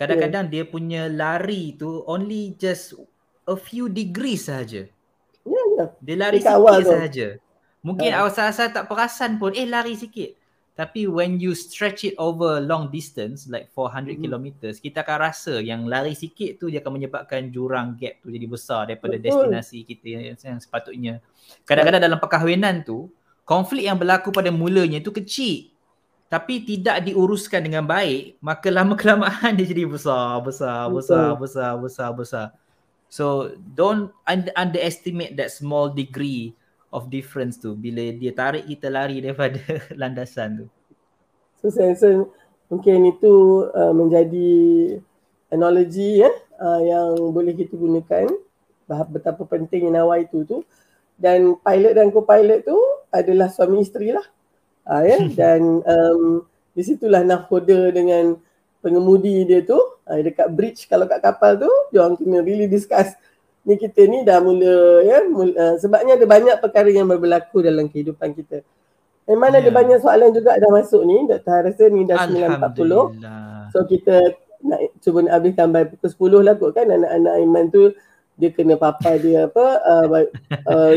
Kadang-kadang 0.00 0.48
yeah. 0.48 0.52
dia 0.52 0.64
punya 0.64 1.02
lari 1.12 1.76
tu 1.76 2.00
only 2.08 2.56
just 2.56 2.96
a 3.44 3.52
few 3.52 3.92
degrees 3.92 4.48
saja. 4.48 4.88
Ya 4.88 5.52
yeah, 5.52 5.64
yeah. 5.76 5.88
Dia 6.00 6.16
lari 6.16 6.40
sikit 6.40 6.88
saja. 6.88 7.28
Mungkin 7.84 8.10
uh. 8.16 8.24
awal-awal 8.24 8.68
tak 8.72 8.88
perasan 8.88 9.36
pun 9.36 9.52
eh 9.52 9.68
lari 9.68 9.92
sikit. 9.92 10.43
Tapi 10.74 11.06
when 11.06 11.38
you 11.38 11.54
stretch 11.54 12.02
it 12.02 12.18
over 12.18 12.58
long 12.58 12.90
distance 12.90 13.46
like 13.46 13.70
400 13.70 14.18
mm. 14.18 14.26
kilometers, 14.26 14.82
kita 14.82 15.06
akan 15.06 15.30
rasa 15.30 15.62
yang 15.62 15.86
lari 15.86 16.18
sikit 16.18 16.58
tu 16.58 16.66
dia 16.66 16.82
akan 16.82 16.98
menyebabkan 16.98 17.46
jurang 17.54 17.94
gap 17.94 18.18
tu 18.18 18.34
jadi 18.34 18.42
besar 18.50 18.90
daripada 18.90 19.14
Betul. 19.14 19.54
destinasi 19.54 19.86
kita 19.86 20.06
yang, 20.10 20.22
yang 20.34 20.58
sepatutnya. 20.58 21.22
Kadang-kadang 21.62 22.02
dalam 22.02 22.18
perkahwinan 22.18 22.82
tu, 22.82 23.06
konflik 23.46 23.86
yang 23.86 23.94
berlaku 23.94 24.34
pada 24.34 24.50
mulanya 24.50 24.98
tu 24.98 25.14
kecil. 25.14 25.70
Tapi 26.26 26.66
tidak 26.66 27.06
diuruskan 27.06 27.62
dengan 27.62 27.86
baik, 27.86 28.42
maka 28.42 28.66
lama 28.66 28.98
kelamaan 28.98 29.54
dia 29.58 29.70
jadi 29.70 29.86
besar, 29.86 30.42
besar, 30.42 30.90
besar, 30.90 31.38
besar, 31.38 31.72
besar, 31.78 32.10
besar. 32.10 32.46
So 33.06 33.54
don't 33.78 34.10
underestimate 34.58 35.38
that 35.38 35.54
small 35.54 35.86
degree 35.86 36.58
of 36.94 37.10
difference 37.10 37.58
tu. 37.58 37.74
Bila 37.74 38.14
dia 38.14 38.30
tarik 38.30 38.70
kita 38.70 38.86
lari 38.86 39.18
daripada 39.18 39.58
landasan 40.00 40.62
tu. 40.62 40.66
So 41.58 41.74
saya 41.74 41.98
rasa 41.98 42.30
mungkin 42.70 43.10
itu 43.10 43.66
uh, 43.74 43.90
menjadi 43.90 44.54
analogi 45.50 46.22
ya 46.22 46.30
uh, 46.62 46.80
yang 46.86 47.34
boleh 47.34 47.58
kita 47.58 47.74
gunakan. 47.74 48.30
Betapa 48.86 49.42
pentingnya 49.48 49.98
nawa 49.98 50.22
itu 50.22 50.46
tu 50.46 50.62
dan 51.18 51.56
pilot 51.58 51.92
dan 51.96 52.12
co-pilot 52.12 52.68
tu 52.68 52.78
adalah 53.10 53.50
suami 53.50 53.82
isteri 53.82 54.14
lah. 54.14 54.26
Uh, 54.86 55.02
ya. 55.02 55.18
Dan 55.40 55.80
um, 55.82 56.44
di 56.74 56.82
situlah 56.82 57.22
nakhoda 57.24 57.94
dengan 57.94 58.36
pengemudi 58.84 59.48
dia 59.48 59.64
tu 59.64 59.80
uh, 59.80 60.20
dekat 60.20 60.52
bridge 60.52 60.84
kalau 60.90 61.08
kat 61.08 61.22
kapal 61.24 61.56
tu 61.56 61.70
dia 61.88 62.04
orang 62.04 62.20
kena 62.20 62.44
really 62.44 62.68
discuss 62.68 63.16
ni 63.64 63.74
kita 63.80 64.00
ni 64.04 64.22
dah 64.22 64.44
mula 64.44 65.00
ya 65.02 65.24
mula, 65.24 65.52
uh, 65.56 65.74
sebabnya 65.80 66.20
ada 66.20 66.26
banyak 66.28 66.56
perkara 66.60 66.88
yang 66.92 67.08
berlaku 67.08 67.64
dalam 67.64 67.88
kehidupan 67.88 68.36
kita 68.36 68.60
memang 69.24 69.56
yeah. 69.56 69.60
ada 69.64 69.70
ya. 69.72 69.74
banyak 69.74 69.98
soalan 70.04 70.30
juga 70.36 70.60
dah 70.60 70.70
masuk 70.70 71.02
ni 71.08 71.16
Dr. 71.24 71.58
rasa 71.64 71.84
ni 71.88 72.04
dah 72.04 72.28
9.40 72.28 73.72
so 73.72 73.78
kita 73.88 74.36
nak 74.64 74.80
cuba 75.00 75.18
nak 75.24 75.32
habiskan 75.40 75.68
by 75.72 75.84
pukul 75.88 76.40
10 76.40 76.46
lah 76.46 76.54
kot 76.56 76.70
kan 76.76 76.88
anak-anak 76.88 77.34
Iman 77.40 77.66
tu 77.72 77.92
dia 78.36 78.50
kena 78.52 78.74
papa 78.76 79.16
dia 79.20 79.46
apa 79.48 79.66
uh, 79.80 80.06
uh, 80.68 80.94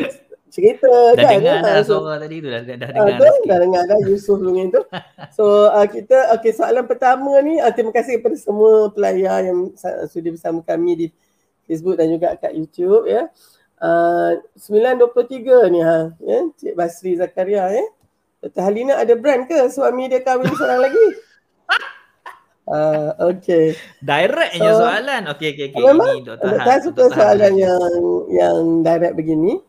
cerita 0.48 0.92
dah 1.16 1.24
kan 1.24 1.40
dengar 1.40 1.60
dah 1.64 1.76
so, 1.84 2.02
suara 2.02 2.18
tadi 2.24 2.40
tu 2.40 2.50
dah, 2.50 2.62
dah, 2.64 2.76
dah 2.80 2.90
dengar 2.96 3.16
uh, 3.20 3.44
dah 3.48 3.58
dengar 3.60 3.84
dah 3.88 4.00
Yusuf 4.08 4.40
Lungin 4.40 4.72
tu 4.72 4.82
so 5.38 5.72
uh, 5.72 5.86
kita 5.88 6.36
okey 6.40 6.52
soalan 6.56 6.88
pertama 6.88 7.40
ni 7.44 7.60
uh, 7.60 7.72
terima 7.72 7.92
kasih 7.92 8.20
kepada 8.20 8.36
semua 8.40 8.92
pelayar 8.92 9.44
yang 9.44 9.72
sudah 10.12 10.32
bersama 10.32 10.60
kami 10.64 10.92
di 10.96 11.08
Facebook 11.68 12.00
dan 12.00 12.10
juga 12.10 12.34
kat 12.40 12.56
YouTube 12.56 13.06
ya 13.06 13.28
uh, 13.84 14.40
9.23 14.56 15.74
ni 15.74 15.80
ha 15.84 16.10
ya 16.24 16.40
Cik 16.56 16.74
Basri 16.74 17.20
Zakaria 17.20 17.70
ya 17.70 17.86
Dr. 18.42 18.64
Halina 18.64 18.98
ada 18.98 19.14
brand 19.20 19.46
ke 19.46 19.68
suami 19.70 20.08
dia 20.08 20.24
kahwin 20.24 20.50
seorang 20.56 20.82
lagi 20.88 21.06
Uh, 22.68 23.16
okay. 23.32 23.80
Direct 24.04 24.60
so, 24.60 24.84
soalan. 24.84 25.24
Okay, 25.32 25.56
okay, 25.56 25.72
okay. 25.72 25.80
Memang, 25.80 26.20
Ini 26.20 26.28
Dr. 26.28 26.48
Han. 26.52 26.68
Saya 26.68 26.80
suka 26.84 27.04
Dr. 27.08 27.16
soalan 27.16 27.54
Han. 27.56 27.64
yang 27.64 27.92
yang 28.28 28.60
direct 28.84 29.16
begini. 29.16 29.64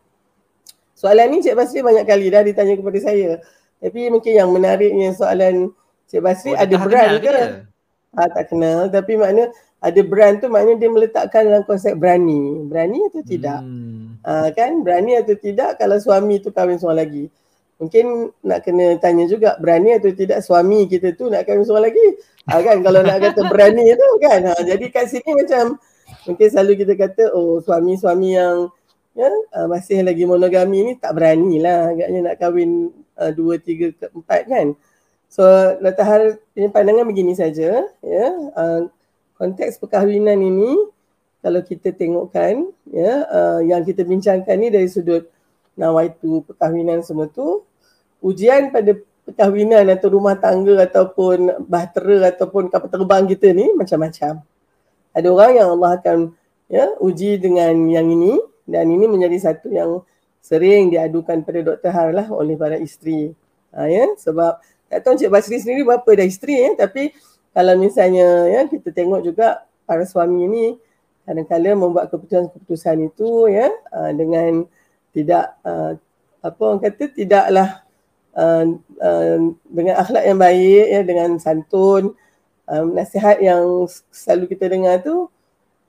Soalan 0.99 1.31
ni 1.31 1.39
Cik 1.39 1.55
Basri 1.55 1.79
banyak 1.79 2.03
kali 2.03 2.27
dah 2.27 2.43
ditanya 2.43 2.75
kepada 2.75 2.99
saya. 2.99 3.39
Tapi 3.79 4.11
mungkin 4.11 4.35
yang 4.35 4.51
menariknya 4.51 5.15
soalan 5.15 5.71
Cik 6.11 6.19
Basri 6.19 6.51
oh, 6.51 6.59
ada 6.59 6.75
brand 6.75 7.15
ke? 7.23 7.31
ke? 7.31 7.43
Ha, 8.19 8.21
tak 8.35 8.45
kenal. 8.51 8.91
Tapi 8.91 9.15
makna 9.15 9.47
ada 9.79 10.01
brand 10.03 10.35
tu 10.43 10.51
maknanya 10.51 10.75
dia 10.75 10.89
meletakkan 10.91 11.41
dalam 11.47 11.63
konsep 11.63 11.95
berani. 11.95 12.67
Berani 12.67 12.99
atau 13.07 13.23
tidak? 13.23 13.63
Hmm. 13.63 14.19
Ha, 14.27 14.51
kan? 14.51 14.83
Berani 14.83 15.15
atau 15.15 15.35
tidak 15.39 15.79
kalau 15.79 15.95
suami 15.95 16.43
tu 16.43 16.51
kahwin 16.51 16.75
seorang 16.75 17.07
lagi. 17.07 17.25
Mungkin 17.79 18.35
nak 18.43 18.67
kena 18.67 18.99
tanya 18.99 19.23
juga 19.23 19.55
berani 19.55 19.95
atau 19.95 20.11
tidak 20.11 20.43
suami 20.43 20.83
kita 20.91 21.15
tu 21.15 21.31
nak 21.31 21.47
kahwin 21.47 21.63
seorang 21.63 21.87
lagi. 21.87 22.07
Ha, 22.51 22.59
kan? 22.59 22.83
Kalau 22.83 22.99
nak 23.07 23.17
kata 23.23 23.41
berani 23.47 23.87
tu 23.95 24.09
kan. 24.19 24.39
Ha, 24.51 24.53
jadi 24.67 24.85
kat 24.91 25.07
sini 25.07 25.31
macam 25.31 25.79
mungkin 26.27 26.47
selalu 26.51 26.73
kita 26.83 26.93
kata 26.99 27.23
oh 27.31 27.63
suami-suami 27.63 28.35
yang 28.35 28.67
ya 29.17 29.29
uh, 29.29 29.67
masih 29.67 30.05
lagi 30.05 30.23
monogami 30.23 30.85
ni 30.85 30.93
tak 30.95 31.17
berani 31.17 31.59
lah 31.59 31.91
agaknya 31.91 32.19
nak 32.31 32.35
kahwin 32.37 32.93
uh, 33.17 33.31
dua 33.33 33.57
tiga 33.59 33.91
empat 34.13 34.47
kan 34.47 34.67
so 35.29 35.43
Latahar 35.81 36.39
punya 36.53 36.69
pandangan 36.71 37.05
begini 37.09 37.33
saja 37.33 37.83
ya 37.99 38.27
uh, 38.53 38.87
konteks 39.39 39.79
perkahwinan 39.79 40.37
ini 40.43 40.75
kalau 41.39 41.63
kita 41.63 41.95
tengokkan 41.95 42.67
ya 42.91 43.23
uh, 43.31 43.59
yang 43.63 43.87
kita 43.87 44.03
bincangkan 44.03 44.55
ni 44.59 44.67
dari 44.67 44.91
sudut 44.91 45.31
nawaitu 45.79 46.43
perkahwinan 46.43 46.99
semua 46.99 47.31
tu 47.31 47.63
ujian 48.19 48.69
pada 48.75 48.99
perkahwinan 49.23 49.87
atau 49.95 50.11
rumah 50.11 50.35
tangga 50.35 50.83
ataupun 50.83 51.63
bahtera 51.63 52.35
ataupun 52.35 52.67
kapal 52.67 52.91
terbang 52.91 53.23
kita 53.31 53.55
ni 53.55 53.71
macam-macam 53.71 54.43
ada 55.15 55.27
orang 55.31 55.51
yang 55.55 55.67
Allah 55.79 55.95
akan 55.95 56.17
ya 56.67 56.85
uji 56.99 57.39
dengan 57.39 57.87
yang 57.87 58.11
ini 58.11 58.37
dan 58.69 58.85
ini 58.91 59.09
menjadi 59.09 59.49
satu 59.49 59.73
yang 59.73 60.05
sering 60.39 60.93
diadukan 60.93 61.41
pada 61.41 61.59
Dr. 61.65 61.91
Har 61.91 62.09
lah 62.13 62.27
oleh 62.29 62.55
para 62.55 62.77
isteri. 62.77 63.33
Ha, 63.73 63.89
ya? 63.89 64.05
Sebab 64.17 64.61
tak 64.89 64.99
tahu 65.05 65.17
Encik 65.17 65.29
Basri 65.29 65.57
sendiri 65.61 65.85
berapa 65.85 66.05
dah 66.05 66.25
isteri 66.25 66.55
ya? 66.57 66.71
tapi 66.77 67.13
kalau 67.55 67.73
misalnya 67.75 68.47
ya 68.47 68.61
kita 68.69 68.93
tengok 68.93 69.21
juga 69.25 69.65
para 69.83 70.05
suami 70.05 70.45
ini 70.45 70.65
kadang-kadang 71.25 71.77
membuat 71.77 72.09
keputusan-keputusan 72.09 73.09
itu 73.09 73.49
ya 73.49 73.69
uh, 73.93 74.11
dengan 74.13 74.65
tidak 75.13 75.57
uh, 75.65 75.97
apa 76.39 76.61
orang 76.61 76.81
kata 76.81 77.03
tidaklah 77.13 77.83
uh, 78.33 78.65
uh, 79.01 79.37
dengan 79.69 79.95
akhlak 79.99 80.23
yang 80.25 80.39
baik 80.39 80.85
ya 80.89 81.01
dengan 81.05 81.37
santun 81.37 82.17
um, 82.69 82.85
nasihat 82.93 83.41
yang 83.41 83.85
selalu 84.13 84.53
kita 84.53 84.69
dengar 84.69 85.01
tu 85.01 85.29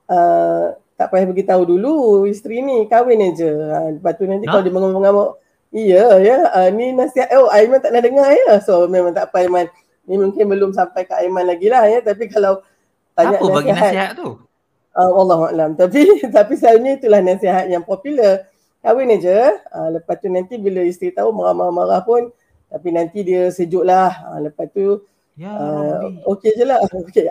uh, 0.09 0.75
tak 1.01 1.09
payah 1.09 1.25
beritahu 1.25 1.65
dulu 1.65 1.95
isteri 2.29 2.61
ni 2.61 2.85
kahwin 2.85 3.33
aja. 3.33 3.49
Lepas 3.89 4.13
tu 4.21 4.29
nanti 4.29 4.45
ha? 4.45 4.53
kalau 4.53 4.61
dia 4.61 4.73
mengamuk-ngamuk, 4.73 5.29
iya 5.73 6.05
ya, 6.21 6.37
uh, 6.53 6.69
ni 6.69 6.93
nasihat, 6.93 7.33
oh 7.41 7.49
Aiman 7.49 7.81
tak 7.81 7.89
nak 7.89 8.05
dengar 8.05 8.29
ya. 8.29 8.61
So 8.61 8.85
memang 8.85 9.17
tak 9.17 9.33
apa 9.33 9.41
Aiman. 9.41 9.65
Ni 10.09 10.15
mungkin 10.17 10.45
belum 10.49 10.71
sampai 10.73 11.05
ke 11.05 11.13
Aiman 11.17 11.45
lagi 11.45 11.67
lah 11.69 11.85
ya. 11.85 12.01
Tapi 12.01 12.29
kalau 12.31 12.61
banyak 13.13 13.37
Apa 13.37 13.45
nasihat. 13.45 13.55
bagi 13.57 13.71
nasihat 13.75 14.11
tu? 14.17 14.29
Uh, 14.91 15.11
Allah 15.15 15.39
Alam. 15.51 15.71
Tapi, 15.77 16.01
tapi 16.35 16.53
selalunya 16.57 16.97
itulah 16.97 17.21
nasihat 17.23 17.65
yang 17.69 17.83
popular. 17.85 18.47
Kahwin 18.81 19.13
aja. 19.13 19.61
Uh, 19.69 19.89
lepas 19.99 20.17
tu 20.17 20.27
nanti 20.27 20.57
bila 20.57 20.81
isteri 20.81 21.13
tahu 21.13 21.29
marah-marah 21.29 22.01
pun, 22.01 22.33
tapi 22.71 22.89
nanti 22.89 23.21
dia 23.21 23.47
sejuk 23.53 23.85
lah. 23.85 24.09
Uh, 24.31 24.49
lepas 24.49 24.65
tu, 24.73 25.05
ya, 25.37 25.53
uh, 25.53 26.01
okey 26.35 26.57
je 26.57 26.65
lah. 26.65 26.81
Okay. 26.91 27.29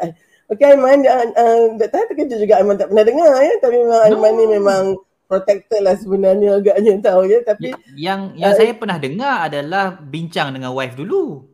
Okay 0.50 0.66
Aiman, 0.66 1.06
uh, 1.06 1.30
uh, 1.30 1.78
tak 1.78 2.10
terkejut 2.10 2.42
juga 2.42 2.58
Aiman 2.58 2.74
tak 2.74 2.90
pernah 2.90 3.06
dengar 3.06 3.38
ya. 3.38 3.54
Tapi 3.62 3.76
memang 3.78 4.00
no. 4.02 4.06
Aiman 4.06 4.32
ni 4.34 4.44
memang 4.50 4.82
protected 5.30 5.86
lah 5.86 5.94
sebenarnya 5.94 6.58
agaknya 6.58 6.92
tahu 6.98 7.22
ya. 7.30 7.38
Tapi 7.46 7.70
yang 7.94 8.34
yang 8.34 8.50
uh, 8.50 8.56
saya 8.58 8.74
pernah 8.74 8.98
dengar 8.98 9.46
adalah 9.46 9.94
bincang 10.02 10.50
dengan 10.50 10.74
wife 10.74 10.98
dulu. 10.98 11.49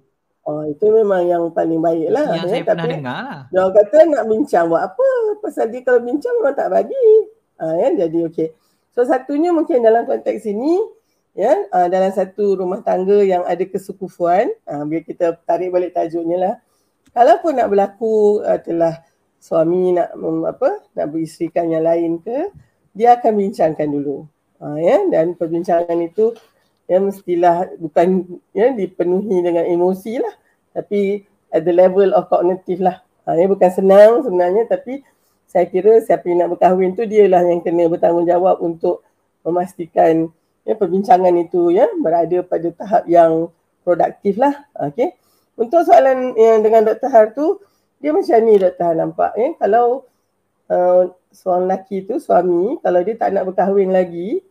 Oh 0.47 0.63
itu 0.63 0.87
memang 0.95 1.27
yang 1.27 1.51
paling 1.51 1.83
baik 1.83 2.09
lah. 2.15 2.39
Yang 2.39 2.47
ya. 2.47 2.51
saya 2.55 2.63
tapi, 2.63 2.69
pernah 2.71 2.87
dengar 2.87 3.19
lah. 3.19 3.41
Dia 3.51 3.65
kata 3.67 3.99
nak 4.07 4.25
bincang 4.31 4.65
buat 4.71 4.83
apa? 4.87 5.09
Pasal 5.43 5.67
dia 5.75 5.83
kalau 5.83 5.99
bincang 5.99 6.35
memang 6.39 6.55
tak 6.55 6.71
bagi. 6.71 7.09
Uh, 7.59 7.75
ya, 7.83 7.89
jadi 8.07 8.19
okay. 8.31 8.49
So 8.95 9.03
satunya 9.03 9.51
mungkin 9.51 9.83
dalam 9.83 10.07
konteks 10.07 10.47
ini 10.47 10.79
ya 11.37 11.53
uh, 11.69 11.87
dalam 11.93 12.09
satu 12.09 12.57
rumah 12.57 12.81
tangga 12.81 13.21
yang 13.21 13.45
ada 13.45 13.61
kesukufuan 13.69 14.49
uh, 14.65 14.83
biar 14.89 15.05
kita 15.05 15.37
tarik 15.45 15.69
balik 15.69 15.93
tajuknya 15.93 16.37
lah 16.41 16.55
kalaupun 17.13 17.61
nak 17.61 17.69
berlaku 17.69 18.41
uh, 18.41 18.57
telah 18.57 19.05
suami 19.37 19.93
nak 19.93 20.17
um, 20.17 20.49
apa 20.49 20.81
nak 20.97 21.13
beristerikan 21.13 21.69
yang 21.69 21.85
lain 21.85 22.25
ke 22.25 22.49
dia 22.97 23.21
akan 23.21 23.37
bincangkan 23.37 23.85
dulu 23.85 24.25
uh, 24.65 24.81
ya 24.81 25.05
dan 25.13 25.37
perbincangan 25.37 26.01
itu 26.01 26.33
ya 26.87 26.99
mestilah 27.03 27.71
bukan 27.79 28.39
ya 28.55 28.71
dipenuhi 28.73 29.43
dengan 29.43 29.67
emosi 29.67 30.23
lah 30.23 30.35
tapi 30.71 31.27
at 31.51 31.67
the 31.67 31.75
level 31.75 32.15
of 32.15 32.31
cognitive 32.31 32.79
lah 32.83 33.03
uh, 33.27 33.35
ya 33.35 33.47
bukan 33.51 33.71
senang 33.71 34.23
sebenarnya 34.23 34.71
tapi 34.71 35.03
saya 35.47 35.67
kira 35.67 36.03
siapa 36.03 36.27
yang 36.27 36.47
nak 36.47 36.59
berkahwin 36.59 36.95
tu 36.95 37.07
dialah 37.07 37.43
yang 37.47 37.63
kena 37.63 37.91
bertanggungjawab 37.91 38.63
untuk 38.63 39.03
memastikan 39.43 40.31
ya 40.67 40.75
perbincangan 40.75 41.35
itu 41.39 41.75
ya 41.75 41.87
berada 41.99 42.43
pada 42.43 42.69
tahap 42.75 43.03
yang 43.07 43.51
produktif 43.83 44.39
lah 44.39 44.67
okey 44.91 45.15
untuk 45.57 45.89
soalan 45.89 46.37
yang 46.37 46.61
dengan 46.61 46.85
Dr. 46.85 47.09
Har 47.09 47.33
tu, 47.33 47.65
dia 47.97 48.13
macam 48.13 48.37
ni 48.45 48.61
Dr. 48.61 48.85
Har 48.85 48.95
nampak. 48.95 49.33
Eh? 49.41 49.57
Kalau 49.57 50.05
uh, 50.69 51.09
seorang 51.33 51.65
lelaki 51.65 52.05
tu, 52.05 52.21
suami, 52.21 52.77
kalau 52.85 53.01
dia 53.01 53.17
tak 53.17 53.33
nak 53.33 53.49
berkahwin 53.49 53.89
lagi, 53.89 54.45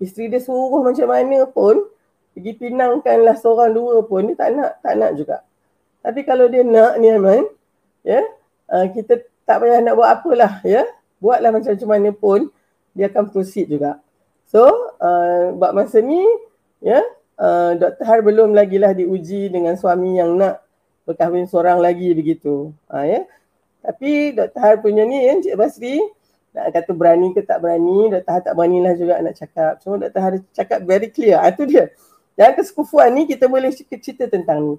isteri 0.00 0.28
dia 0.28 0.40
suruh 0.42 0.82
macam 0.84 1.08
mana 1.08 1.46
pun, 1.48 1.86
pergi 2.36 2.52
pinangkanlah 2.56 3.36
seorang 3.40 3.72
dua 3.72 4.04
pun, 4.04 4.28
dia 4.28 4.36
tak 4.36 4.50
nak, 4.52 4.70
tak 4.84 4.94
nak 5.00 5.10
juga. 5.16 5.40
Tapi 6.04 6.20
kalau 6.22 6.46
dia 6.46 6.62
nak 6.62 7.00
ni 7.00 7.08
Aman, 7.10 7.48
ya, 8.06 8.22
uh, 8.70 8.86
kita 8.92 9.24
tak 9.42 9.62
payah 9.62 9.80
nak 9.82 9.94
buat 9.96 10.10
apalah. 10.20 10.62
Ya? 10.62 10.84
Buatlah 11.18 11.50
macam-macam 11.50 11.88
mana 11.88 12.10
pun, 12.12 12.40
dia 12.92 13.08
akan 13.08 13.32
proceed 13.32 13.66
juga. 13.72 13.98
So, 14.46 14.62
uh, 15.02 15.56
buat 15.56 15.74
masa 15.74 15.98
ni, 16.04 16.22
ya, 16.78 17.02
uh, 17.40 17.74
Dr. 17.74 18.04
Har 18.04 18.20
belum 18.22 18.54
lagi 18.54 18.78
lah 18.78 18.94
diuji 18.94 19.50
dengan 19.50 19.74
suami 19.74 20.20
yang 20.20 20.36
nak 20.36 20.62
berkahwin 21.06 21.46
seorang 21.46 21.78
lagi 21.78 22.12
begitu. 22.12 22.70
Ha, 22.90 23.06
ya. 23.06 23.20
Tapi 23.82 24.34
Dr. 24.34 24.60
Har 24.60 24.76
punya 24.82 25.06
ni 25.06 25.24
ya, 25.24 25.34
Encik 25.38 25.54
Basri, 25.54 26.02
nak 26.56 26.72
kata 26.72 26.96
berani 26.96 27.36
ke 27.36 27.44
tak 27.44 27.60
berani, 27.60 28.08
Dr. 28.08 28.32
Har 28.32 28.40
tak 28.40 28.56
berani 28.56 28.80
lah 28.80 28.96
juga 28.96 29.20
nak 29.20 29.36
cakap. 29.36 29.76
Cuma 29.84 30.00
Dr. 30.00 30.20
Har 30.24 30.34
cakap 30.56 30.80
very 30.88 31.12
clear. 31.12 31.36
Itu 31.44 31.68
ha, 31.68 31.68
dia. 31.68 31.84
Dalam 32.32 32.56
kesekufuan 32.56 33.12
ni 33.12 33.28
kita 33.28 33.44
boleh 33.44 33.68
cerita 33.76 34.24
tentang 34.24 34.64
ni. 34.64 34.74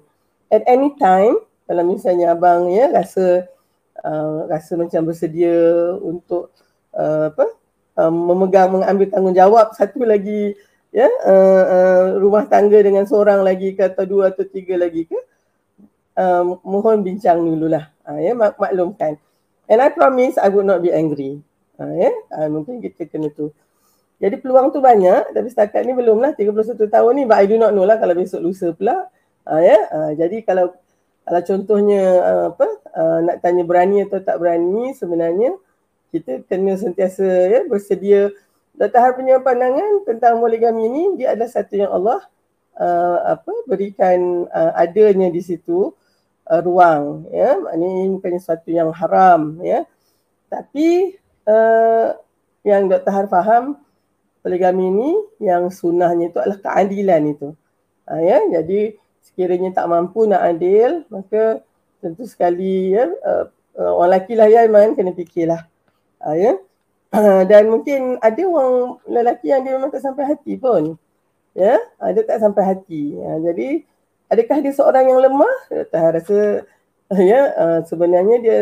At 0.50 0.66
any 0.66 0.98
time, 0.98 1.38
kalau 1.70 1.86
misalnya 1.86 2.34
abang 2.34 2.66
ya 2.72 2.90
rasa 2.90 3.46
uh, 4.02 4.48
rasa 4.48 4.74
macam 4.74 5.06
bersedia 5.06 5.54
untuk 6.00 6.50
uh, 6.96 7.30
apa 7.30 7.46
uh, 8.00 8.12
memegang 8.12 8.72
mengambil 8.72 9.06
tanggungjawab 9.10 9.74
satu 9.74 10.02
lagi 10.06 10.54
ya 10.94 11.04
uh, 11.04 11.64
uh, 11.68 12.06
rumah 12.16 12.48
tangga 12.48 12.80
dengan 12.80 13.04
seorang 13.04 13.44
lagi 13.44 13.76
ke 13.76 13.84
atau 13.84 14.08
dua 14.08 14.32
atau 14.32 14.48
tiga 14.48 14.80
lagi 14.80 15.04
ke 15.04 15.18
uh, 16.16 16.56
mohon 16.64 17.04
bincang 17.04 17.44
dululah 17.44 17.92
uh, 18.08 18.16
ya 18.16 18.32
mak- 18.32 18.56
maklumkan 18.56 19.20
and 19.68 19.78
I 19.84 19.92
promise 19.92 20.40
I 20.40 20.48
would 20.48 20.64
not 20.64 20.80
be 20.80 20.88
angry 20.88 21.44
uh, 21.78 21.92
ya? 21.94 22.12
Uh, 22.34 22.48
mungkin 22.50 22.82
kita 22.82 23.06
kena 23.06 23.30
tu. 23.32 23.54
Jadi 24.18 24.34
peluang 24.42 24.74
tu 24.74 24.82
banyak 24.82 25.30
tapi 25.30 25.46
setakat 25.46 25.86
ni 25.86 25.94
belum 25.94 26.18
lah 26.18 26.34
31 26.34 26.74
tahun 26.90 27.12
ni 27.14 27.22
but 27.22 27.38
I 27.38 27.46
do 27.46 27.54
not 27.54 27.70
know 27.70 27.86
lah 27.86 28.02
kalau 28.02 28.18
besok 28.18 28.42
lusa 28.42 28.74
pula. 28.74 29.06
Uh, 29.46 29.62
ya? 29.62 29.78
Uh, 29.94 30.10
jadi 30.18 30.42
kalau 30.42 30.74
kalau 31.22 31.40
contohnya 31.44 32.02
uh, 32.24 32.44
apa? 32.50 32.68
Uh, 32.98 33.18
nak 33.22 33.36
tanya 33.44 33.62
berani 33.62 34.02
atau 34.02 34.18
tak 34.18 34.42
berani 34.42 34.90
sebenarnya 34.98 35.54
kita 36.10 36.42
kena 36.48 36.74
sentiasa 36.74 37.26
ya 37.46 37.60
bersedia. 37.68 38.34
Dr. 38.78 38.98
Har 39.02 39.12
punya 39.18 39.42
pandangan 39.42 40.06
tentang 40.06 40.38
poligami 40.38 40.86
ini 40.86 41.02
dia 41.18 41.34
adalah 41.34 41.50
satu 41.50 41.74
yang 41.74 41.90
Allah 41.90 42.22
uh, 42.78 43.18
apa 43.38 43.52
berikan 43.66 44.46
uh, 44.50 44.72
adanya 44.78 45.28
di 45.28 45.42
situ 45.42 45.94
uh, 46.48 46.60
ruang 46.62 47.28
ya? 47.30 47.54
Ini 47.54 48.08
bukan 48.18 48.38
sesuatu 48.38 48.70
yang 48.70 48.90
haram 48.94 49.60
ya? 49.62 49.84
Tapi 50.48 51.18
uh, 51.48 52.14
yang 52.62 52.86
Dr. 52.92 53.08
Har 53.08 53.26
faham 53.32 53.80
poligami 54.44 54.92
ini 54.92 55.10
yang 55.40 55.72
sunnahnya 55.72 56.28
itu 56.28 56.38
adalah 56.38 56.60
keadilan 56.60 57.22
itu. 57.32 57.48
Uh, 58.04 58.20
ya? 58.20 58.38
Jadi 58.60 59.00
sekiranya 59.24 59.72
tak 59.72 59.88
mampu 59.88 60.28
nak 60.28 60.44
adil 60.44 61.08
maka 61.08 61.64
tentu 61.98 62.24
sekali 62.24 62.94
ya 62.94 63.10
uh, 63.26 63.50
orang 63.78 64.22
lelaki 64.22 64.32
lah 64.38 64.48
ya 64.48 64.60
Iman 64.68 64.92
kena 64.92 65.16
fikirlah. 65.16 65.64
Uh, 66.20 66.36
ya? 66.36 66.52
Dan 67.50 67.72
mungkin 67.72 68.20
ada 68.20 68.42
orang 68.44 69.00
lelaki 69.08 69.48
yang 69.48 69.64
dia 69.64 69.72
memang 69.80 69.88
tak 69.88 70.04
sampai 70.04 70.28
hati 70.28 70.60
pun 70.60 71.00
ya? 71.56 71.80
Ada 71.98 72.20
tak 72.22 72.38
sampai 72.44 72.62
hati. 72.76 73.16
Ya, 73.16 73.32
jadi 73.50 73.68
adakah 74.28 74.58
dia 74.60 74.72
seorang 74.76 75.04
yang 75.08 75.20
lemah? 75.24 75.56
Tak 75.88 76.20
rasa 76.20 76.68
ya 77.32 77.40
uh, 77.56 77.78
sebenarnya 77.88 78.36
dia 78.44 78.58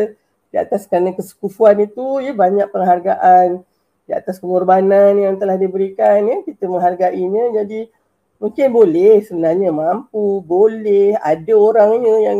di 0.51 0.55
atas 0.55 0.87
kerana 0.87 1.11
kesekufuan 1.11 1.77
itu 1.83 2.23
ya 2.23 2.31
banyak 2.31 2.71
penghargaan 2.71 3.61
di 4.07 4.11
atas 4.15 4.39
pengorbanan 4.39 5.19
yang 5.19 5.35
telah 5.35 5.59
diberikan 5.59 6.23
ya 6.23 6.37
kita 6.47 6.65
menghargainya 6.71 7.63
jadi 7.63 7.91
mungkin 8.39 8.67
boleh 8.71 9.19
sebenarnya 9.25 9.69
mampu 9.75 10.39
boleh 10.45 11.19
ada 11.19 11.53
orangnya 11.57 12.15
yang 12.31 12.39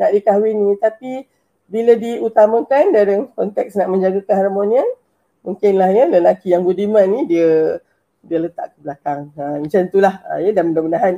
nak 0.00 0.10
dikahwini 0.16 0.80
tapi 0.80 1.28
bila 1.68 1.96
diutamakan 1.96 2.84
dalam 2.92 3.20
konteks 3.36 3.76
nak 3.76 3.88
menjaga 3.92 4.20
keharmonian 4.24 4.88
mungkinlah 5.44 5.90
ya 5.92 6.04
lelaki 6.08 6.54
yang 6.54 6.62
budiman 6.64 7.06
ni 7.10 7.20
dia 7.28 7.80
dia 8.22 8.38
letak 8.38 8.72
ke 8.72 8.78
belakang. 8.86 9.34
Ha, 9.34 9.58
macam 9.58 9.80
itulah 9.82 10.14
ha, 10.22 10.38
ya 10.38 10.54
dan 10.54 10.70
mudah-mudahan 10.70 11.14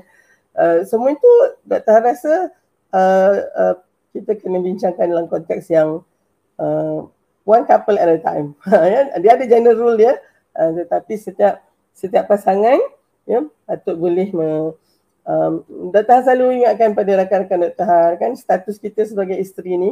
uh, 0.57 0.78
semua 0.89 1.12
itu 1.12 1.32
Dr. 1.68 2.01
rasa 2.01 2.35
uh, 2.97 3.35
uh, 3.53 3.74
kita 4.16 4.41
kena 4.41 4.59
bincangkan 4.64 5.07
dalam 5.11 5.26
konteks 5.28 5.68
yang 5.68 6.01
uh, 6.59 7.07
one 7.44 7.64
couple 7.68 7.96
at 8.00 8.09
a 8.09 8.18
time. 8.18 8.57
Ya, 8.94 9.00
dia 9.20 9.30
ada 9.36 9.44
general 9.44 9.76
rule 9.78 9.96
dia 10.00 10.18
uh, 10.57 10.70
tetapi 10.74 11.14
setiap 11.18 11.61
setiap 11.94 12.24
pasangan 12.26 12.78
ya 13.24 13.46
patut 13.64 13.96
boleh 13.96 14.28
me, 14.34 14.74
um, 15.24 15.52
Dr. 15.92 16.26
selalu 16.26 16.64
ingatkan 16.64 16.92
pada 16.92 17.24
rakan-rakan 17.24 17.59
Dr. 17.70 17.86
Har 17.86 18.12
kan 18.20 18.32
status 18.36 18.76
kita 18.76 19.07
sebagai 19.07 19.38
isteri 19.38 19.78
ni 19.78 19.90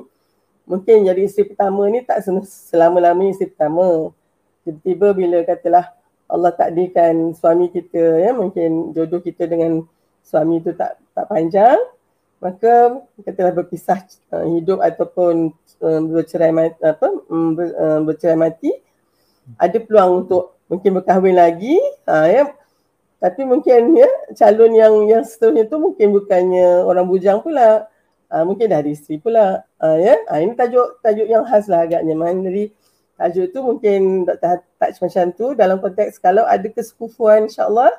mungkin 0.67 1.07
jadi 1.07 1.23
isteri 1.27 1.53
pertama 1.53 1.89
ni 1.91 2.05
tak 2.07 2.23
selama-lamanya 2.71 3.35
isteri 3.35 3.51
pertama 3.51 4.15
tiba-tiba 4.63 5.09
bila 5.15 5.39
katalah 5.43 5.91
Allah 6.31 6.53
takdirkan 6.55 7.35
suami 7.35 7.69
kita 7.69 8.23
ya 8.23 8.31
mungkin 8.33 8.95
jodoh 8.95 9.21
kita 9.21 9.45
dengan 9.51 9.85
suami 10.23 10.63
itu 10.63 10.71
tak 10.73 10.97
tak 11.13 11.27
panjang 11.27 11.77
maka 12.43 12.99
katalah 13.23 13.55
berpisah 13.55 14.03
uh, 14.35 14.43
hidup 14.59 14.83
ataupun 14.83 15.55
uh, 15.79 16.01
bercerai 16.11 16.51
mati 16.51 16.75
apa 16.83 17.07
um, 17.31 17.55
ber, 17.55 17.71
uh, 17.79 18.01
bercerai 18.03 18.35
mati 18.35 18.75
ada 19.59 19.79
peluang 19.79 20.27
untuk 20.27 20.59
mungkin 20.71 20.91
berkahwin 20.97 21.37
lagi 21.37 21.77
ha, 22.09 22.27
ya. 22.31 22.49
Tapi 23.23 23.47
mungkin 23.47 23.95
ya 23.95 24.11
calon 24.35 24.73
yang 24.75 24.95
yang 25.07 25.23
seterusnya 25.23 25.71
tu 25.71 25.79
mungkin 25.79 26.11
bukannya 26.11 26.83
orang 26.83 27.07
bujang 27.07 27.39
pula. 27.45 27.87
Ha, 28.33 28.49
mungkin 28.49 28.73
dah 28.73 28.81
ada 28.81 28.91
isteri 28.91 29.21
pula 29.21 29.63
ha, 29.79 29.87
ya. 30.01 30.17
Ha, 30.31 30.41
ini 30.43 30.57
tajuk 30.57 31.03
tajuk 31.05 31.27
yang 31.29 31.45
khas 31.47 31.69
lah 31.69 31.87
agaknya. 31.87 32.15
Jadi 32.17 32.65
tajuk 33.19 33.47
tu 33.53 33.59
mungkin 33.63 34.01
Dr. 34.27 34.65
touch 34.81 34.97
macam 35.03 35.25
tu. 35.37 35.47
Dalam 35.55 35.79
konteks 35.79 36.19
kalau 36.19 36.49
ada 36.49 36.67
kesekufuan 36.67 37.47
insyaAllah 37.47 37.93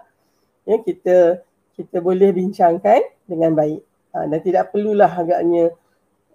ya, 0.67 0.79
kita 0.81 1.43
kita 1.77 1.97
boleh 2.03 2.33
bincangkan 2.35 3.05
dengan 3.29 3.55
baik 3.55 3.92
ha, 4.13 4.29
dan 4.29 4.39
tidak 4.39 4.69
perlulah 4.71 5.09
agaknya 5.09 5.73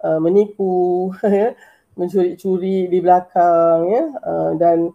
uh, 0.03 0.19
menipu 0.19 1.09
ya, 1.23 1.55
mencuri-curi 1.95 2.91
di 2.91 2.99
belakang 2.99 3.89
ya, 3.89 4.05
uh, 4.23 4.51
dan 4.59 4.93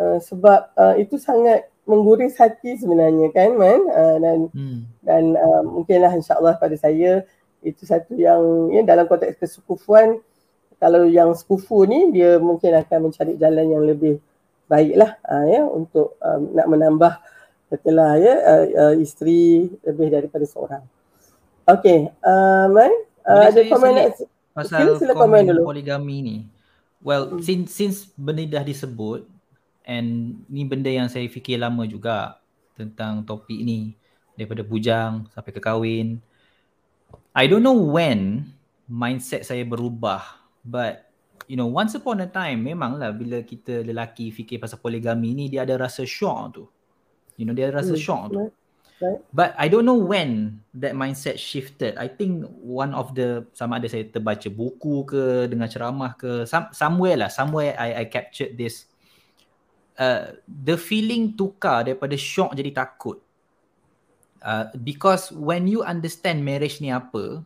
uh, 0.00 0.18
sebab 0.18 0.72
uh, 0.74 0.94
itu 0.98 1.20
sangat 1.20 1.68
mengguris 1.84 2.40
hati 2.40 2.80
sebenarnya 2.80 3.28
kan 3.28 3.60
man 3.60 3.80
uh, 3.92 4.16
dan 4.16 4.38
hmm. 4.48 4.80
dan 5.04 5.36
uh, 5.36 5.62
mungkinlah 5.68 6.16
insyaAllah 6.16 6.56
pada 6.56 6.72
saya 6.80 7.28
itu 7.60 7.84
satu 7.84 8.16
yang 8.16 8.72
ya, 8.72 8.80
dalam 8.84 9.04
konteks 9.04 9.36
kesekufuan 9.36 10.20
kalau 10.80 11.04
yang 11.08 11.32
sekufu 11.36 11.84
ni 11.84 12.12
dia 12.12 12.40
mungkin 12.40 12.76
akan 12.76 13.08
mencari 13.08 13.36
jalan 13.36 13.66
yang 13.68 13.84
lebih 13.84 14.20
baiklah 14.68 15.16
uh, 15.28 15.44
ya 15.44 15.62
untuk 15.64 16.16
um, 16.24 16.56
nak 16.56 16.66
menambah 16.72 17.14
katalah 17.68 18.16
ya 18.20 18.34
uh, 18.36 18.64
uh, 18.68 18.94
isteri 18.96 19.68
lebih 19.84 20.08
daripada 20.08 20.44
seorang. 20.48 20.84
Okey, 21.64 22.12
uh, 22.20 22.66
Mai, 22.68 22.92
uh, 23.24 23.48
ada 23.48 23.60
komen 23.64 23.90
nak 23.96 24.08
pasal 24.54 25.00
sila 25.00 25.12
komen 25.16 25.48
dulu. 25.48 25.62
poligami 25.64 26.16
ni. 26.20 26.36
Well, 27.00 27.36
hmm. 27.36 27.40
since 27.44 27.72
since 27.72 27.96
benda 28.16 28.44
dah 28.48 28.64
disebut 28.64 29.24
and 29.84 30.40
ni 30.48 30.64
benda 30.64 30.88
yang 30.88 31.08
saya 31.08 31.28
fikir 31.28 31.60
lama 31.60 31.84
juga 31.84 32.40
tentang 32.76 33.24
topik 33.24 33.60
ni 33.60 33.96
daripada 34.36 34.60
bujang 34.64 35.28
sampai 35.32 35.52
ke 35.52 35.60
kahwin. 35.60 36.20
I 37.34 37.50
don't 37.50 37.64
know 37.64 37.76
when 37.76 38.52
mindset 38.86 39.42
saya 39.48 39.66
berubah 39.66 40.44
But 40.64 41.12
you 41.44 41.60
know 41.60 41.68
once 41.68 41.92
upon 41.92 42.24
a 42.24 42.28
time 42.28 42.64
memanglah 42.64 43.12
bila 43.12 43.44
kita 43.44 43.84
lelaki 43.84 44.32
fikir 44.32 44.56
pasal 44.56 44.80
poligami 44.80 45.36
ni 45.36 45.52
dia 45.52 45.68
ada 45.68 45.76
rasa 45.76 46.08
shock 46.08 46.56
tu. 46.56 46.64
You 47.36 47.44
know 47.44 47.52
dia 47.52 47.68
ada 47.68 47.84
rasa 47.84 47.94
hmm. 47.94 48.00
shock 48.00 48.22
tu. 48.32 48.48
But 49.32 49.54
I 49.58 49.66
don't 49.68 49.84
know 49.84 49.98
when 49.98 50.60
that 50.78 50.94
mindset 50.94 51.38
shifted. 51.38 51.96
I 51.96 52.08
think 52.08 52.46
one 52.60 52.94
of 52.94 53.14
the 53.14 53.46
sama 53.56 53.78
ada 53.78 53.88
saya 53.90 54.06
terbaca 54.08 54.46
buku 54.50 55.04
ke 55.08 55.22
dengan 55.50 55.68
ceramah 55.68 56.14
ke 56.14 56.44
some, 56.48 56.70
somewhere 56.70 57.18
lah 57.18 57.30
somewhere 57.30 57.74
I 57.78 58.02
I 58.02 58.04
captured 58.06 58.54
this 58.54 58.86
uh, 59.98 60.36
the 60.46 60.78
feeling 60.78 61.34
tukar 61.34 61.86
daripada 61.86 62.14
shock 62.18 62.54
jadi 62.54 62.70
takut. 62.72 63.20
Uh, 64.44 64.68
because 64.84 65.32
when 65.32 65.64
you 65.64 65.80
understand 65.80 66.44
marriage 66.44 66.76
ni 66.76 66.92
apa, 66.92 67.40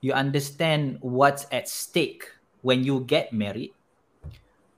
you 0.00 0.16
understand 0.16 0.96
what's 1.04 1.44
at 1.52 1.68
stake 1.68 2.24
when 2.64 2.80
you 2.80 3.04
get 3.04 3.36
married 3.36 3.76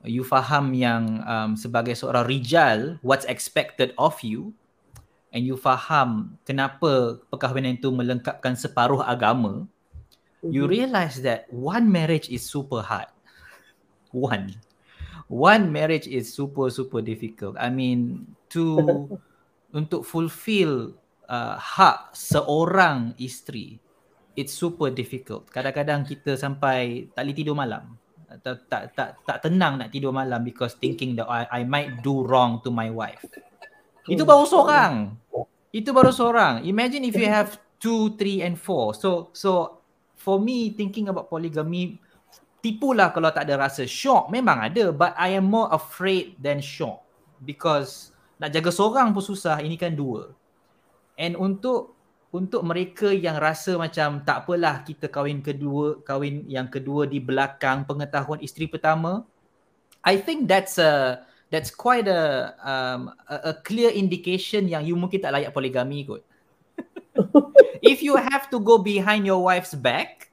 you 0.02 0.26
faham 0.26 0.74
yang 0.74 1.22
um, 1.22 1.54
sebagai 1.54 1.94
seorang 1.94 2.26
rijal 2.26 2.98
what's 3.06 3.26
expected 3.30 3.94
of 3.98 4.18
you 4.22 4.50
and 5.32 5.42
you 5.42 5.56
faham 5.56 6.36
kenapa 6.46 7.18
perkahwinan 7.32 7.80
itu 7.80 7.88
melengkapkan 7.90 8.54
separuh 8.54 9.02
agama 9.02 9.64
mm-hmm. 9.64 10.52
you 10.52 10.68
realize 10.68 11.20
that 11.24 11.48
one 11.50 11.88
marriage 11.88 12.28
is 12.28 12.44
super 12.44 12.84
hard 12.84 13.08
one 14.12 14.52
one 15.32 15.72
marriage 15.72 16.06
is 16.06 16.28
super 16.28 16.68
super 16.68 17.00
difficult 17.00 17.56
i 17.56 17.72
mean 17.72 18.28
to 18.52 18.76
untuk 19.78 20.04
fulfill 20.04 20.92
uh, 21.32 21.56
hak 21.56 22.12
seorang 22.12 23.16
isteri 23.16 23.80
it's 24.36 24.52
super 24.52 24.88
difficult. 24.88 25.48
Kadang-kadang 25.52 26.08
kita 26.08 26.36
sampai 26.36 27.08
tak 27.12 27.24
boleh 27.24 27.36
tidur 27.36 27.56
malam. 27.56 27.96
Tak, 28.32 28.64
tak 28.72 28.82
tak 28.96 29.10
tak 29.28 29.38
tenang 29.44 29.76
nak 29.76 29.92
tidur 29.92 30.08
malam 30.08 30.40
because 30.40 30.72
thinking 30.80 31.12
that 31.20 31.28
I, 31.28 31.44
I 31.52 31.68
might 31.68 32.00
do 32.00 32.24
wrong 32.24 32.64
to 32.64 32.72
my 32.72 32.88
wife. 32.88 33.20
Itu 34.06 34.26
baru 34.26 34.44
seorang. 34.46 35.14
Itu 35.70 35.90
baru 35.94 36.10
seorang. 36.10 36.66
Imagine 36.66 37.08
if 37.08 37.14
you 37.14 37.30
have 37.30 37.56
two, 37.78 38.14
three 38.18 38.42
and 38.42 38.58
four. 38.58 38.94
So 38.94 39.30
so 39.34 39.82
for 40.18 40.38
me 40.38 40.74
thinking 40.74 41.10
about 41.10 41.30
polygamy 41.30 41.98
tipulah 42.62 43.10
kalau 43.10 43.34
tak 43.34 43.50
ada 43.50 43.58
rasa 43.58 43.82
shock 43.90 44.30
memang 44.30 44.70
ada 44.70 44.94
but 44.94 45.10
I 45.18 45.34
am 45.34 45.50
more 45.50 45.66
afraid 45.74 46.38
than 46.38 46.62
shock 46.62 47.02
because 47.42 48.14
nak 48.38 48.54
jaga 48.54 48.70
seorang 48.70 49.10
pun 49.10 49.22
susah 49.22 49.58
ini 49.62 49.74
kan 49.74 49.94
dua. 49.94 50.30
And 51.18 51.34
untuk 51.34 51.98
untuk 52.32 52.64
mereka 52.64 53.12
yang 53.12 53.36
rasa 53.36 53.76
macam 53.76 54.24
tak 54.24 54.48
apalah 54.48 54.80
kita 54.86 55.10
kahwin 55.12 55.44
kedua 55.44 56.00
kahwin 56.00 56.48
yang 56.48 56.66
kedua 56.72 57.04
di 57.04 57.20
belakang 57.20 57.84
pengetahuan 57.84 58.40
isteri 58.40 58.64
pertama 58.64 59.28
I 60.00 60.16
think 60.16 60.48
that's 60.48 60.80
a 60.80 61.22
that's 61.52 61.68
quite 61.68 62.08
a 62.08 62.56
um 62.64 63.12
a, 63.28 63.52
a 63.52 63.60
clear 63.60 63.92
indication 63.92 64.64
yang 64.64 64.82
you 64.88 64.96
mungkin 64.96 65.20
tak 65.20 65.36
layak 65.36 65.52
poligami 65.52 66.08
kot 66.08 66.24
if 67.92 68.00
you 68.00 68.16
have 68.16 68.48
to 68.48 68.56
go 68.56 68.80
behind 68.80 69.28
your 69.28 69.44
wife's 69.44 69.76
back 69.76 70.32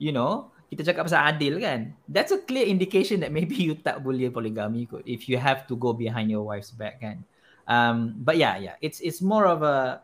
you 0.00 0.10
know 0.10 0.48
kita 0.72 0.80
cakap 0.90 1.06
pasal 1.06 1.20
adil 1.20 1.60
kan 1.60 1.92
that's 2.08 2.32
a 2.32 2.40
clear 2.48 2.64
indication 2.64 3.20
that 3.20 3.28
maybe 3.28 3.54
you 3.54 3.76
tak 3.76 4.00
boleh 4.00 4.32
poligami 4.32 4.88
kot 4.88 5.04
if 5.04 5.28
you 5.28 5.36
have 5.36 5.68
to 5.68 5.76
go 5.76 5.92
behind 5.92 6.32
your 6.32 6.42
wife's 6.48 6.72
back 6.72 6.96
kan 6.98 7.20
um 7.68 8.16
but 8.24 8.40
yeah 8.40 8.56
yeah 8.56 8.74
it's 8.80 9.04
it's 9.04 9.20
more 9.20 9.44
of 9.44 9.60
a 9.60 10.00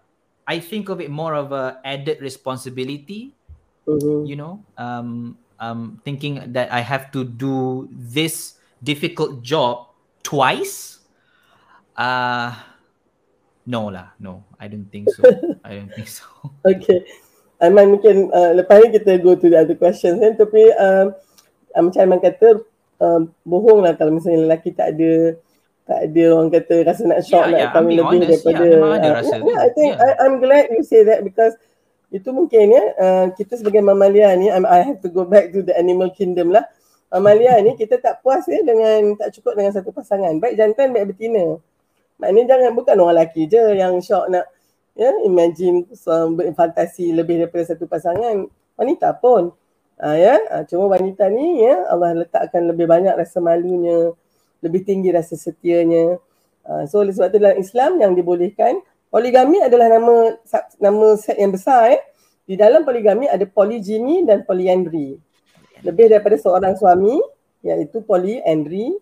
I 0.50 0.58
think 0.58 0.90
of 0.90 0.98
it 0.98 1.14
more 1.14 1.38
of 1.38 1.54
a 1.54 1.78
added 1.86 2.18
responsibility. 2.18 3.38
Mm-hmm. 3.86 4.26
You 4.26 4.34
know, 4.34 4.66
um, 4.74 5.38
um, 5.62 6.02
thinking 6.02 6.42
that 6.50 6.74
I 6.74 6.82
have 6.82 7.14
to 7.14 7.22
do 7.22 7.86
this 7.94 8.58
difficult 8.82 9.46
job 9.46 9.89
twice. 10.22 11.00
Uh, 11.94 12.54
no 13.66 13.92
lah, 13.92 14.16
no. 14.18 14.44
I 14.56 14.68
don't 14.68 14.88
think 14.88 15.12
so. 15.12 15.22
I 15.66 15.80
don't 15.80 15.92
think 15.92 16.08
so. 16.08 16.24
Okay. 16.64 17.04
Aiman 17.60 17.92
mungkin 17.92 18.32
uh, 18.32 18.56
lepas 18.56 18.80
ni 18.80 18.96
kita 18.96 19.20
go 19.20 19.36
to 19.36 19.46
the 19.52 19.58
other 19.60 19.76
questions 19.76 20.16
kan. 20.16 20.32
Tapi 20.36 20.72
uh, 20.72 21.12
uh, 21.76 21.82
macam 21.84 22.00
Aiman 22.00 22.20
kata, 22.24 22.64
uh, 23.00 23.20
bohong 23.44 23.84
lah 23.84 23.96
kalau 23.96 24.16
misalnya 24.16 24.48
lelaki 24.48 24.72
tak 24.72 24.96
ada 24.96 25.36
tak 25.90 26.06
ada 26.06 26.22
orang 26.30 26.50
kata 26.54 26.74
rasa 26.86 27.02
nak 27.02 27.20
shock 27.26 27.50
Yeah, 27.50 27.50
nak 27.50 27.58
yeah, 27.58 27.70
kahwin 27.74 27.88
being 27.90 27.98
lebih 27.98 28.18
honest. 28.22 28.30
daripada 28.30 28.62
Yeah, 28.62 28.94
ada 28.94 29.08
uh, 29.08 29.14
rasa 29.18 29.34
yeah, 29.34 29.42
yeah, 29.42 29.58
I 29.58 29.70
think 29.74 29.90
Yeah. 29.90 30.04
I, 30.06 30.08
I'm 30.22 30.36
glad 30.38 30.64
you 30.70 30.82
say 30.86 31.02
that 31.02 31.20
because 31.26 31.54
itu 32.14 32.28
mungkin 32.30 32.64
ya 32.70 32.84
uh, 32.94 33.26
kita 33.34 33.58
sebagai 33.58 33.82
mamalia 33.82 34.34
ni 34.38 34.50
I'm, 34.50 34.66
I 34.66 34.86
have 34.86 35.02
to 35.02 35.10
go 35.10 35.26
back 35.26 35.50
to 35.50 35.66
the 35.66 35.74
animal 35.74 36.10
kingdom 36.14 36.54
lah 36.54 36.62
mamalia 37.10 37.58
ni 37.58 37.74
kita 37.74 37.98
tak 37.98 38.22
puas 38.22 38.46
ya 38.46 38.62
dengan 38.62 39.18
tak 39.18 39.34
cukup 39.34 39.58
dengan 39.58 39.74
satu 39.74 39.90
pasangan. 39.90 40.38
Baik 40.38 40.54
jantan 40.54 40.94
baik 40.94 41.14
betina. 41.14 41.58
Maknanya 42.22 42.56
jangan 42.56 42.70
bukan 42.78 42.96
orang 43.02 43.26
lelaki 43.26 43.50
je 43.50 43.62
yang 43.74 43.98
shock 43.98 44.30
nak 44.30 44.46
ya 44.94 45.10
imagine 45.26 45.90
so, 45.92 46.30
berfantasi 46.30 47.10
lebih 47.10 47.42
daripada 47.44 47.74
satu 47.74 47.90
pasangan. 47.90 48.46
Wanita 48.78 49.18
pun. 49.18 49.50
Uh, 50.00 50.16
ya? 50.16 50.38
Uh, 50.48 50.64
cuma 50.64 50.96
wanita 50.96 51.28
ni 51.28 51.66
ya 51.66 51.84
Allah 51.90 52.24
letakkan 52.24 52.64
lebih 52.64 52.88
banyak 52.88 53.12
rasa 53.12 53.42
malunya 53.42 54.14
lebih 54.64 54.86
tinggi 54.86 55.10
rasa 55.10 55.34
setianya. 55.34 56.16
Uh, 56.64 56.86
so 56.86 57.02
oleh 57.02 57.12
sebab 57.12 57.34
itu 57.34 57.38
dalam 57.42 57.56
Islam 57.58 57.90
yang 57.98 58.12
dibolehkan 58.14 58.78
poligami 59.10 59.58
adalah 59.60 59.90
nama 59.90 60.38
nama 60.78 61.06
set 61.18 61.36
yang 61.40 61.50
besar 61.50 61.90
eh 61.98 62.00
di 62.46 62.54
dalam 62.54 62.86
poligami 62.86 63.26
ada 63.26 63.42
polygyny 63.48 64.22
dan 64.22 64.46
polyandry 64.46 65.18
lebih 65.84 66.12
daripada 66.12 66.36
seorang 66.36 66.74
suami 66.76 67.16
iaitu 67.60 68.00
polyandry 68.04 68.96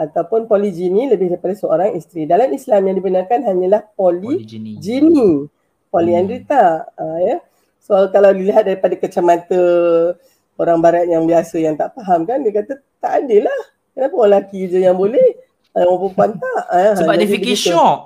ataupun 0.00 0.48
polygyny 0.48 1.12
lebih 1.12 1.36
daripada 1.36 1.52
seorang 1.52 1.92
isteri 1.92 2.24
dalam 2.24 2.48
Islam 2.56 2.88
yang 2.88 2.96
dibenarkan 2.96 3.44
hanyalah 3.44 3.84
poly 3.92 4.48
Polygyny. 4.48 5.46
Polyandry 5.90 6.40
hmm. 6.40 6.48
tak. 6.48 6.94
Uh, 6.96 7.18
ya. 7.20 7.36
So 7.82 7.94
kalau 8.14 8.30
dilihat 8.32 8.64
daripada 8.64 8.94
kacamata 8.96 9.62
orang 10.56 10.78
barat 10.80 11.04
yang 11.10 11.26
biasa 11.26 11.56
yang 11.60 11.74
tak 11.76 11.92
faham 11.98 12.24
kan 12.24 12.40
dia 12.40 12.54
kata 12.54 12.80
tak 13.02 13.26
lah. 13.28 13.60
Kenapa 13.92 14.14
orang 14.16 14.30
lelaki 14.40 14.60
je 14.70 14.78
yang 14.80 14.96
boleh? 14.96 15.36
Uh, 15.74 15.84
orang 15.84 15.98
perempuan 16.08 16.30
tak. 16.38 16.62
Uh, 16.70 16.94
Sebab 16.96 17.14
dia 17.18 17.28
fikir 17.28 17.56
shock. 17.58 17.98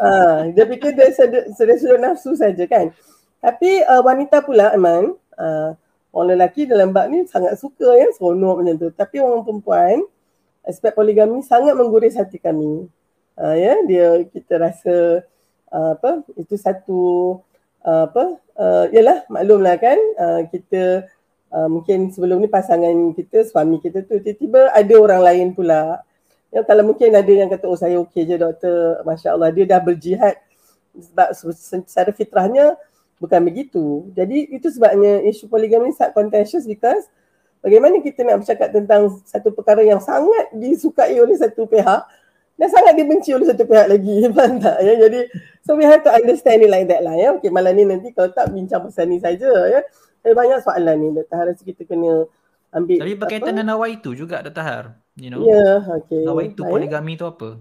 Uh, 0.00 0.50
dia 0.54 0.64
fikir 0.66 0.90
dia 0.94 1.10
sedar 1.54 1.76
sudut 1.78 2.00
nafsu 2.00 2.32
saja 2.34 2.64
kan. 2.66 2.90
Tapi 3.44 3.84
uh, 3.84 4.00
wanita 4.00 4.40
pula 4.40 4.72
Iman, 4.72 5.12
uh, 5.36 5.76
orang 6.14 6.38
lelaki 6.38 6.70
dalam 6.70 6.94
bab 6.94 7.10
ni 7.10 7.26
sangat 7.26 7.58
suka 7.58 7.98
ya 7.98 8.06
seronok 8.14 8.62
macam 8.62 8.74
tu. 8.78 8.88
Tapi 8.94 9.18
orang 9.18 9.42
perempuan 9.42 10.06
aspek 10.62 10.94
poligami 10.94 11.42
sangat 11.42 11.74
mengguris 11.74 12.14
hati 12.14 12.38
kami. 12.38 12.86
Uh, 13.34 13.54
ya, 13.58 13.74
dia 13.82 14.22
kita 14.30 14.62
rasa 14.62 15.26
uh, 15.74 15.98
apa 15.98 16.22
itu 16.38 16.54
satu 16.54 17.02
uh, 17.82 18.06
apa 18.06 18.24
uh, 18.54 18.84
yalah 18.94 19.26
maklumlah 19.26 19.74
kan 19.82 19.98
uh, 20.16 20.40
kita 20.48 21.10
uh, 21.50 21.66
mungkin 21.66 22.14
sebelum 22.14 22.38
ni 22.38 22.48
pasangan 22.48 22.94
kita 23.18 23.42
suami 23.50 23.82
kita 23.82 24.06
tu 24.06 24.22
tiba-tiba 24.22 24.70
ada 24.70 24.94
orang 24.94 25.20
lain 25.22 25.46
pula 25.50 26.00
ya 26.54 26.62
kalau 26.62 26.86
mungkin 26.86 27.10
ada 27.10 27.28
yang 27.28 27.50
kata 27.50 27.66
oh 27.66 27.78
saya 27.78 27.98
okey 28.06 28.22
je 28.22 28.38
doktor 28.38 29.02
masya-Allah 29.02 29.50
dia 29.50 29.66
dah 29.66 29.82
berjihad 29.82 30.38
sebab 30.94 31.28
secara 31.58 32.10
fitrahnya 32.14 32.78
bukan 33.24 33.40
begitu 33.48 34.12
jadi 34.12 34.52
itu 34.52 34.68
sebabnya 34.68 35.24
isu 35.24 35.48
poligami 35.48 35.90
sangat 35.96 36.12
contentious 36.12 36.68
because 36.68 37.08
bagaimana 37.64 38.04
kita 38.04 38.20
nak 38.28 38.44
bercakap 38.44 38.68
tentang 38.68 39.08
satu 39.24 39.50
perkara 39.56 39.80
yang 39.80 39.98
sangat 40.04 40.52
disukai 40.52 41.16
oleh 41.16 41.34
satu 41.40 41.64
pihak 41.64 42.04
dan 42.54 42.68
sangat 42.70 42.94
dibenci 42.94 43.32
oleh 43.34 43.48
satu 43.48 43.64
pihak 43.64 43.88
lagi 43.88 44.14
faham 44.36 44.60
tak 44.60 44.76
ya 44.84 44.94
jadi 45.08 45.20
so 45.64 45.74
we 45.74 45.88
have 45.88 46.04
to 46.04 46.12
understand 46.12 46.60
it 46.60 46.70
like 46.70 46.86
that 46.86 47.00
lah 47.00 47.16
ya 47.16 47.32
okey 47.40 47.48
malam 47.48 47.72
ni 47.74 47.88
nanti 47.88 48.12
kalau 48.12 48.28
tak 48.30 48.52
bincang 48.52 48.84
pasal 48.84 49.08
ni 49.08 49.18
saja 49.18 49.48
ya 49.48 49.80
ada 50.24 50.32
banyak 50.32 50.58
soalan 50.64 50.96
ni 50.96 51.08
Dr. 51.12 51.36
Rasa 51.36 51.62
kita 51.62 51.84
kena 51.84 52.24
ambil 52.72 52.96
Tapi 53.04 53.12
berkaitan 53.12 53.52
dengan 53.52 53.76
nawaitu 53.76 54.16
juga 54.16 54.40
Dr. 54.40 54.64
Har. 54.64 54.84
You 55.20 55.28
know? 55.30 55.44
ya 55.44 55.52
yeah, 55.52 55.76
okey 56.00 56.24
Nawaitu 56.24 56.64
poligami 56.64 57.20
tu 57.20 57.28
apa? 57.28 57.60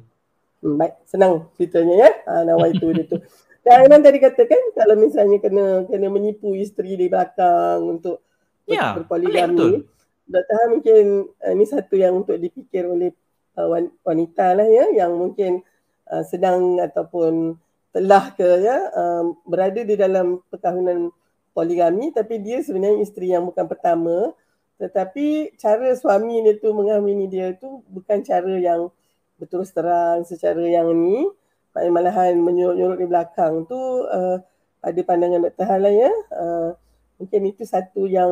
Hmm, 0.63 0.79
baik 0.79 0.95
senang 1.03 1.51
ceritanya 1.59 2.07
ya 2.07 2.09
ha, 2.23 2.47
nawaitu 2.47 2.87
dia 2.95 3.03
tu 3.03 3.19
dan 3.63 3.87
Aiman 3.87 4.03
tadi 4.03 4.19
katakan 4.19 4.61
kalau 4.75 4.95
misalnya 4.99 5.39
kena 5.39 5.87
kena 5.87 6.07
menipu 6.11 6.51
isteri 6.55 6.99
di 6.99 7.07
belakang 7.07 7.81
untuk 7.87 8.19
Ya, 8.63 8.95
berpoligami 8.95 9.59
betul. 9.59 9.71
Dr. 10.23 10.55
Han 10.55 10.67
mungkin 10.79 11.05
uh, 11.43 11.51
ni 11.51 11.65
satu 11.67 11.99
yang 11.99 12.23
untuk 12.23 12.39
dipikir 12.39 12.87
oleh 12.87 13.11
uh, 13.59 13.67
wan- 13.67 13.91
wanita 14.07 14.55
lah 14.55 14.63
ya 14.63 14.87
yang 15.03 15.19
mungkin 15.19 15.59
uh, 16.07 16.23
sedang 16.23 16.79
ataupun 16.79 17.59
telah 17.91 18.31
ke 18.31 18.47
ya 18.63 18.87
um, 18.95 19.35
berada 19.43 19.83
di 19.83 19.99
dalam 19.99 20.39
perkahwinan 20.47 21.11
poligami 21.51 22.15
tapi 22.15 22.39
dia 22.39 22.63
sebenarnya 22.63 23.03
isteri 23.03 23.35
yang 23.35 23.43
bukan 23.45 23.67
pertama 23.67 24.31
tetapi 24.79 25.53
cara 25.59 25.91
suami 25.93 26.41
dia 26.41 26.55
tu 26.57 26.71
mengahwini 26.71 27.27
dia 27.27 27.53
tu 27.59 27.83
bukan 27.91 28.23
cara 28.23 28.49
yang 28.57 28.89
berterus 29.37 29.75
terang 29.75 30.23
secara 30.23 30.63
yang 30.63 30.87
ni 30.95 31.27
malahan 31.73 32.37
menyuruh-nyuruh 32.37 32.97
di 33.01 33.07
belakang 33.09 33.65
tu 33.65 33.77
uh, 34.07 34.37
pada 34.83 34.99
pandangan 35.01 35.49
Dr. 35.49 35.65
Han 35.65 35.79
lah 35.81 35.93
ya 35.93 36.11
uh, 36.37 36.69
mungkin 37.17 37.41
itu 37.49 37.63
satu 37.65 38.05
yang 38.05 38.31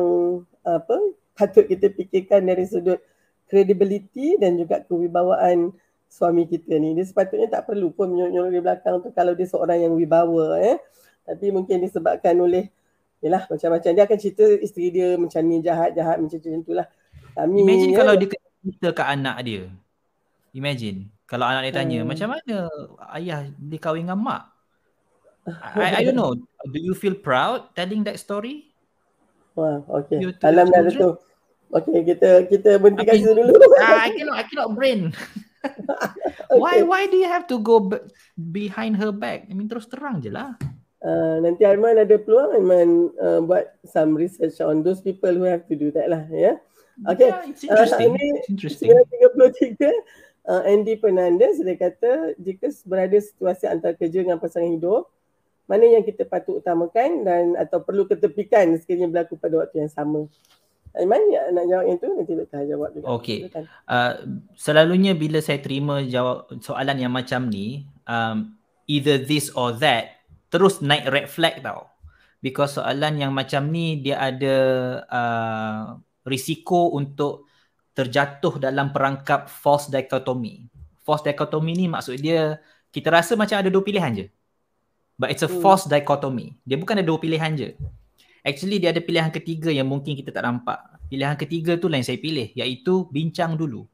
apa 0.62 0.94
patut 1.34 1.66
kita 1.66 1.90
fikirkan 1.90 2.44
dari 2.44 2.68
sudut 2.68 3.00
credibility 3.48 4.40
dan 4.40 4.56
juga 4.56 4.80
kewibawaan 4.84 5.72
suami 6.12 6.44
kita 6.44 6.76
ni. 6.76 6.92
Dia 6.92 7.08
sepatutnya 7.08 7.48
tak 7.48 7.72
perlu 7.72 7.88
pun 7.92 8.12
menyuruh-nyuruh 8.12 8.52
di 8.52 8.60
belakang 8.60 9.00
tu 9.00 9.08
kalau 9.16 9.32
dia 9.32 9.48
seorang 9.48 9.88
yang 9.88 9.92
wibawa 9.96 10.60
eh. 10.60 10.76
Tapi 11.24 11.48
mungkin 11.48 11.80
disebabkan 11.80 12.36
oleh 12.36 12.68
yalah 13.22 13.46
macam-macam 13.46 13.90
dia 13.94 14.04
akan 14.04 14.18
cerita 14.18 14.44
isteri 14.58 14.90
dia 14.90 15.14
macam 15.14 15.40
ni 15.46 15.62
jahat-jahat 15.64 16.16
macam 16.20 16.36
macam 16.36 16.52
itulah. 16.60 16.86
Kami 17.32 17.58
Imagine 17.64 17.92
ya, 17.92 17.98
kalau 18.00 18.14
dia 18.16 18.28
cerita 18.60 18.88
ke 18.92 19.02
anak 19.04 19.36
dia. 19.44 19.64
Imagine 20.52 21.08
kalau 21.32 21.48
anak 21.48 21.64
dia 21.64 21.74
tanya 21.80 22.04
Hmm. 22.04 22.12
macam 22.12 22.28
mana 22.36 22.56
ayah 23.16 23.48
dia 23.56 23.80
kahwin 23.80 24.04
dengan 24.04 24.20
mak. 24.20 24.42
I, 25.72 25.98
I 25.98 26.02
don't 26.04 26.12
know. 26.20 26.36
Do 26.68 26.76
you 26.76 26.92
feel 26.92 27.16
proud 27.16 27.72
telling 27.72 28.04
that 28.04 28.20
story? 28.20 28.76
Wah, 29.56 29.80
to 29.80 30.28
Alam 30.44 30.68
dah 30.68 30.92
tu. 30.92 31.16
Okey, 31.72 32.04
kita 32.04 32.44
kita 32.52 32.76
berhenti 32.76 33.00
kat 33.08 33.16
I 33.16 33.20
situ 33.24 33.32
dulu. 33.32 33.56
Ah, 33.80 34.04
I 34.04 34.10
cannot 34.16 34.36
I 34.36 34.44
cannot 34.44 34.70
brain. 34.76 35.16
Why 36.62 36.84
why 36.84 37.08
do 37.08 37.16
you 37.16 37.30
have 37.30 37.48
to 37.48 37.56
go 37.56 37.80
b- 37.80 38.04
behind 38.36 39.00
her 39.00 39.08
back? 39.08 39.48
I 39.48 39.56
mean 39.56 39.72
terus 39.72 39.88
terang 39.88 40.20
je 40.20 40.28
lah. 40.28 40.52
Uh, 41.00 41.40
nanti 41.40 41.64
Aiman 41.64 41.96
ada 41.96 42.14
peluang 42.20 42.52
Aiman 42.60 42.90
uh, 43.16 43.40
buat 43.40 43.72
some 43.88 44.12
research 44.14 44.60
on 44.60 44.84
those 44.84 45.00
people 45.00 45.32
who 45.32 45.48
have 45.48 45.64
to 45.64 45.74
do 45.74 45.88
that 45.96 46.12
lah 46.12 46.28
ya. 46.28 46.60
Okay. 47.08 47.32
Yeah, 47.32 47.48
it's 47.48 47.64
interesting. 47.64 48.10
Uh, 48.12 48.20
ini 48.20 48.26
it's 48.36 48.50
interesting. 48.52 48.88
1933 48.92 50.31
uh, 50.46 50.62
Andy 50.66 50.98
Fernandez 50.98 51.58
dia 51.62 51.76
kata 51.78 52.38
jika 52.38 52.70
berada 52.86 53.18
situasi 53.18 53.66
antara 53.68 53.94
kerja 53.94 54.22
dengan 54.22 54.38
pasangan 54.38 54.70
hidup 54.70 55.10
mana 55.70 55.88
yang 55.88 56.04
kita 56.04 56.26
patut 56.26 56.58
utamakan 56.58 57.24
dan 57.24 57.44
atau 57.56 57.80
perlu 57.80 58.04
ketepikan 58.04 58.74
sekiranya 58.76 59.08
berlaku 59.08 59.38
pada 59.38 59.62
waktu 59.62 59.86
yang 59.86 59.92
sama. 59.92 60.26
Aiman 60.92 61.24
nak 61.56 61.64
jawab 61.64 61.84
yang 61.88 61.96
tu 61.96 62.08
nanti 62.12 62.32
Dr. 62.36 62.68
jawab 62.68 62.92
juga. 62.92 63.06
Okey. 63.16 63.48
Uh, 63.88 64.44
selalunya 64.52 65.16
bila 65.16 65.40
saya 65.40 65.56
terima 65.64 66.04
jawab 66.04 66.52
soalan 66.60 67.00
yang 67.00 67.12
macam 67.14 67.48
ni, 67.48 67.88
um, 68.04 68.52
either 68.84 69.16
this 69.16 69.48
or 69.56 69.72
that, 69.80 70.20
terus 70.52 70.84
naik 70.84 71.08
red 71.08 71.26
flag 71.32 71.64
tau. 71.64 71.88
Because 72.44 72.76
soalan 72.76 73.16
yang 73.16 73.32
macam 73.32 73.72
ni 73.72 74.04
dia 74.04 74.20
ada 74.20 74.56
uh, 75.08 75.82
risiko 76.28 76.92
untuk 76.92 77.48
terjatuh 77.92 78.56
dalam 78.56 78.90
perangkap 78.92 79.48
false 79.48 79.88
dichotomy. 79.92 80.68
False 81.04 81.24
dichotomy 81.24 81.72
ni 81.76 81.86
maksud 81.88 82.16
dia 82.20 82.60
kita 82.92 83.08
rasa 83.12 83.36
macam 83.36 83.60
ada 83.60 83.68
dua 83.68 83.84
pilihan 83.84 84.12
je. 84.12 84.26
But 85.20 85.32
it's 85.32 85.44
a 85.44 85.50
Hmm. 85.50 85.60
false 85.60 85.84
dichotomy. 85.86 86.56
Dia 86.64 86.80
bukan 86.80 86.98
ada 86.98 87.06
dua 87.06 87.20
pilihan 87.20 87.52
je. 87.54 87.68
Actually 88.42 88.82
dia 88.82 88.90
ada 88.90 88.98
pilihan 88.98 89.30
ketiga 89.30 89.70
yang 89.70 89.86
mungkin 89.86 90.18
kita 90.18 90.34
tak 90.34 90.42
nampak. 90.42 90.80
Pilihan 91.06 91.36
ketiga 91.36 91.76
tu 91.76 91.86
lah 91.86 92.00
yang 92.00 92.08
saya 92.08 92.18
pilih 92.18 92.50
iaitu 92.56 93.06
bincang 93.12 93.54
dulu. 93.54 93.86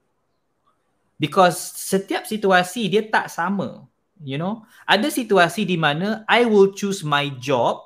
Because 1.19 1.59
setiap 1.59 2.25
situasi 2.25 2.87
dia 2.87 3.03
tak 3.11 3.29
sama. 3.29 3.85
You 4.19 4.39
know, 4.39 4.67
ada 4.83 5.11
situasi 5.11 5.63
di 5.63 5.79
mana 5.79 6.27
I 6.27 6.43
will 6.47 6.75
choose 6.75 7.07
my 7.07 7.31
job 7.39 7.83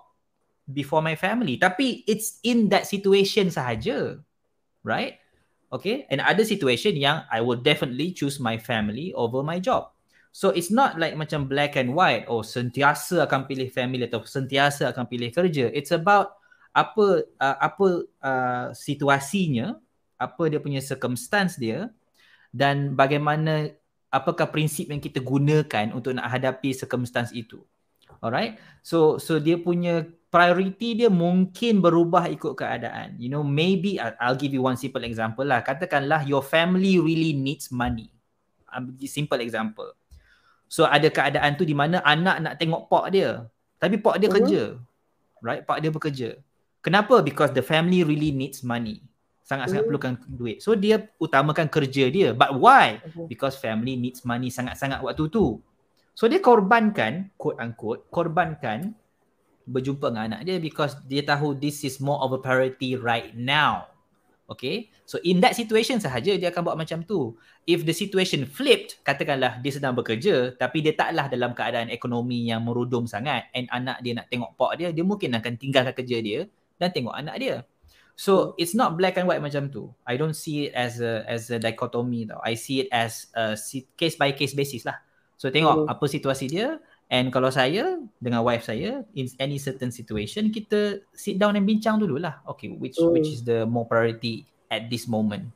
before 0.64 1.04
my 1.04 1.16
family. 1.16 1.60
Tapi 1.60 2.04
it's 2.08 2.40
in 2.44 2.72
that 2.72 2.88
situation 2.88 3.52
sahaja. 3.52 4.20
Right? 4.84 5.21
Okay. 5.72 6.04
And 6.12 6.20
ada 6.20 6.44
situation 6.44 7.00
yang 7.00 7.24
I 7.32 7.40
will 7.40 7.56
definitely 7.56 8.12
choose 8.12 8.36
my 8.36 8.60
family 8.60 9.16
over 9.16 9.40
my 9.40 9.56
job. 9.56 9.88
So 10.32 10.52
it's 10.52 10.68
not 10.68 11.00
like 11.00 11.16
macam 11.16 11.48
black 11.48 11.80
and 11.80 11.96
white. 11.96 12.28
Oh 12.28 12.44
sentiasa 12.44 13.24
akan 13.24 13.48
pilih 13.48 13.72
family 13.72 14.04
atau 14.04 14.20
sentiasa 14.24 14.92
akan 14.92 15.08
pilih 15.08 15.32
kerja. 15.32 15.72
It's 15.72 15.92
about 15.92 16.36
apa 16.72 17.24
uh, 17.36 17.56
apa 17.60 17.86
uh, 18.20 18.66
situasinya, 18.76 19.76
apa 20.20 20.42
dia 20.52 20.60
punya 20.60 20.80
circumstance 20.80 21.56
dia 21.56 21.88
dan 22.52 22.92
bagaimana 22.92 23.72
apakah 24.12 24.48
prinsip 24.52 24.92
yang 24.92 25.00
kita 25.00 25.24
gunakan 25.24 25.92
untuk 25.96 26.12
nak 26.12 26.28
hadapi 26.28 26.76
circumstance 26.76 27.32
itu. 27.32 27.64
Alright. 28.22 28.56
So 28.86 29.18
so 29.18 29.42
dia 29.42 29.58
punya 29.58 30.06
priority 30.32 30.96
dia 30.96 31.10
mungkin 31.12 31.82
berubah 31.82 32.30
ikut 32.30 32.54
keadaan. 32.56 33.18
You 33.18 33.28
know, 33.28 33.44
maybe 33.44 33.98
I'll 33.98 34.38
give 34.38 34.54
you 34.54 34.62
one 34.64 34.78
simple 34.78 35.02
example 35.02 35.44
lah. 35.44 35.60
Katakanlah 35.60 36.24
your 36.24 36.40
family 36.40 36.96
really 37.02 37.34
needs 37.34 37.68
money. 37.68 38.14
Simple 39.04 39.42
example. 39.44 39.92
So 40.72 40.88
ada 40.88 41.12
keadaan 41.12 41.60
tu 41.60 41.68
di 41.68 41.76
mana 41.76 42.00
anak 42.00 42.40
nak 42.40 42.54
tengok 42.56 42.88
pak 42.88 43.12
dia. 43.12 43.44
Tapi 43.76 44.00
pak 44.00 44.16
dia 44.16 44.30
uh-huh. 44.30 44.36
kerja. 44.40 44.62
Right? 45.42 45.66
Pak 45.66 45.78
dia 45.82 45.90
bekerja. 45.92 46.28
Kenapa? 46.80 47.20
Because 47.20 47.52
the 47.52 47.60
family 47.60 48.06
really 48.06 48.32
needs 48.32 48.64
money. 48.64 49.04
Sangat-sangat 49.44 49.84
uh-huh. 49.84 49.90
perlukan 49.92 50.12
duit. 50.30 50.64
So 50.64 50.72
dia 50.78 51.12
utamakan 51.20 51.68
kerja 51.68 52.08
dia. 52.08 52.32
But 52.32 52.56
why? 52.56 53.04
Uh-huh. 53.04 53.26
Because 53.28 53.58
family 53.58 54.00
needs 54.00 54.24
money 54.24 54.48
sangat-sangat 54.48 55.02
waktu 55.04 55.28
tu. 55.28 55.60
So 56.12 56.28
dia 56.28 56.44
korbankan, 56.44 57.32
quote 57.40 57.56
unquote, 57.56 58.08
korbankan 58.12 58.92
berjumpa 59.64 60.10
dengan 60.10 60.34
anak 60.34 60.40
dia 60.44 60.56
because 60.58 60.98
dia 61.06 61.22
tahu 61.22 61.54
this 61.56 61.86
is 61.86 62.02
more 62.02 62.18
of 62.20 62.34
a 62.34 62.40
priority 62.40 62.98
right 62.98 63.32
now. 63.32 63.88
Okay. 64.50 64.92
So 65.08 65.16
in 65.24 65.40
that 65.40 65.56
situation 65.56 65.96
sahaja 66.02 66.36
dia 66.36 66.52
akan 66.52 66.62
buat 66.68 66.76
macam 66.76 67.06
tu. 67.08 67.32
If 67.64 67.88
the 67.88 67.94
situation 67.96 68.44
flipped, 68.44 69.00
katakanlah 69.06 69.62
dia 69.64 69.72
sedang 69.72 69.96
bekerja 69.96 70.52
tapi 70.58 70.84
dia 70.84 70.92
taklah 70.92 71.32
dalam 71.32 71.56
keadaan 71.56 71.88
ekonomi 71.88 72.50
yang 72.50 72.60
merudum 72.60 73.08
sangat 73.08 73.48
and 73.56 73.70
anak 73.72 74.04
dia 74.04 74.18
nak 74.18 74.28
tengok 74.28 74.52
pak 74.58 74.72
dia, 74.76 74.88
dia 74.92 75.04
mungkin 75.06 75.32
akan 75.32 75.52
tinggalkan 75.56 75.94
kerja 75.96 76.18
dia 76.20 76.40
dan 76.76 76.92
tengok 76.92 77.16
anak 77.16 77.36
dia. 77.40 77.56
So 78.12 78.52
it's 78.60 78.76
not 78.76 79.00
black 79.00 79.16
and 79.16 79.24
white 79.24 79.40
macam 79.40 79.72
tu. 79.72 79.88
I 80.04 80.20
don't 80.20 80.36
see 80.36 80.68
it 80.68 80.76
as 80.76 81.00
a 81.00 81.24
as 81.24 81.48
a 81.48 81.56
dichotomy 81.56 82.28
tau. 82.28 82.44
I 82.44 82.60
see 82.60 82.84
it 82.84 82.92
as 82.92 83.32
a 83.32 83.56
case 83.96 84.20
by 84.20 84.36
case 84.36 84.52
basis 84.52 84.84
lah. 84.84 85.00
So 85.42 85.50
tengok 85.50 85.74
hmm. 85.74 85.90
apa 85.90 86.04
situasi 86.06 86.46
dia 86.46 86.78
and 87.10 87.34
kalau 87.34 87.50
saya 87.50 87.98
dengan 88.22 88.46
wife 88.46 88.62
saya 88.62 89.02
in 89.18 89.26
any 89.42 89.58
certain 89.58 89.90
situation 89.90 90.54
kita 90.54 91.02
sit 91.18 91.34
down 91.34 91.58
and 91.58 91.66
bincang 91.66 91.98
dululah. 91.98 92.38
Okay, 92.46 92.70
which 92.70 92.94
hmm. 92.94 93.10
which 93.10 93.26
is 93.26 93.42
the 93.42 93.66
more 93.66 93.82
priority 93.82 94.46
at 94.70 94.86
this 94.86 95.10
moment. 95.10 95.50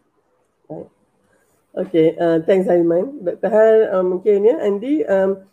Okay, 1.71 2.19
uh, 2.19 2.43
thanks 2.43 2.67
Aiman. 2.67 3.23
Dr. 3.23 3.47
Hal 3.47 3.77
uh, 3.95 4.03
mungkin 4.03 4.43
ya 4.43 4.59
Andy 4.59 5.07
um, 5.07 5.47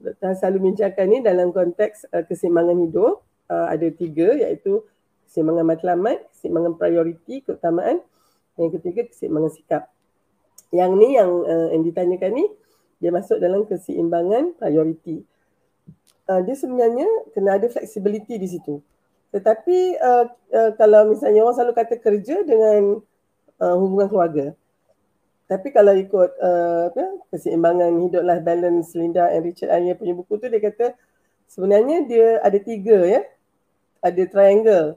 Dr. 0.00 0.32
Hal 0.32 0.36
selalu 0.40 0.72
bincangkan 0.72 1.04
ni 1.04 1.18
dalam 1.20 1.52
konteks 1.52 2.08
uh, 2.08 2.24
keseimbangan 2.24 2.88
hidup 2.88 3.20
uh, 3.52 3.68
ada 3.68 3.84
tiga 3.92 4.32
iaitu 4.32 4.80
keseimbangan 5.28 5.76
matlamat, 5.76 6.24
keseimbangan 6.32 6.80
prioriti, 6.80 7.44
keutamaan 7.44 8.00
yang 8.56 8.72
ketiga 8.80 9.04
keseimbangan 9.12 9.52
sikap. 9.52 9.92
Yang 10.72 10.90
ni 10.96 11.08
yang 11.20 11.30
uh, 11.44 11.68
Andy 11.76 11.92
tanyakan 11.92 12.32
ni 12.32 12.48
dia 13.04 13.12
masuk 13.12 13.36
dalam 13.36 13.68
keseimbangan 13.68 14.56
prioriti. 14.56 15.20
Uh, 16.24 16.40
dia 16.40 16.56
sebenarnya 16.56 17.04
kena 17.36 17.60
ada 17.60 17.68
flexibility 17.68 18.40
di 18.40 18.48
situ. 18.48 18.80
Tetapi 19.28 20.00
uh, 20.00 20.24
uh, 20.32 20.70
kalau 20.80 21.12
misalnya 21.12 21.44
orang 21.44 21.52
selalu 21.52 21.74
kata 21.76 22.00
kerja 22.00 22.40
dengan 22.48 23.04
uh, 23.60 23.76
hubungan 23.76 24.08
keluarga. 24.08 24.46
Tapi 25.44 25.68
kalau 25.76 25.92
ikut 25.92 26.30
uh, 26.40 26.88
apa, 26.88 27.28
keseimbangan 27.28 27.92
hidup 28.08 28.24
life 28.24 28.40
balance 28.40 28.96
Linda 28.96 29.28
and 29.28 29.44
Richard 29.44 29.68
Ayer 29.68 29.92
punya 30.00 30.16
buku 30.16 30.40
tu 30.40 30.48
dia 30.48 30.56
kata 30.64 30.96
sebenarnya 31.44 32.08
dia 32.08 32.40
ada 32.40 32.56
tiga 32.56 33.04
ya. 33.04 33.20
Ada 34.00 34.24
triangle 34.24 34.96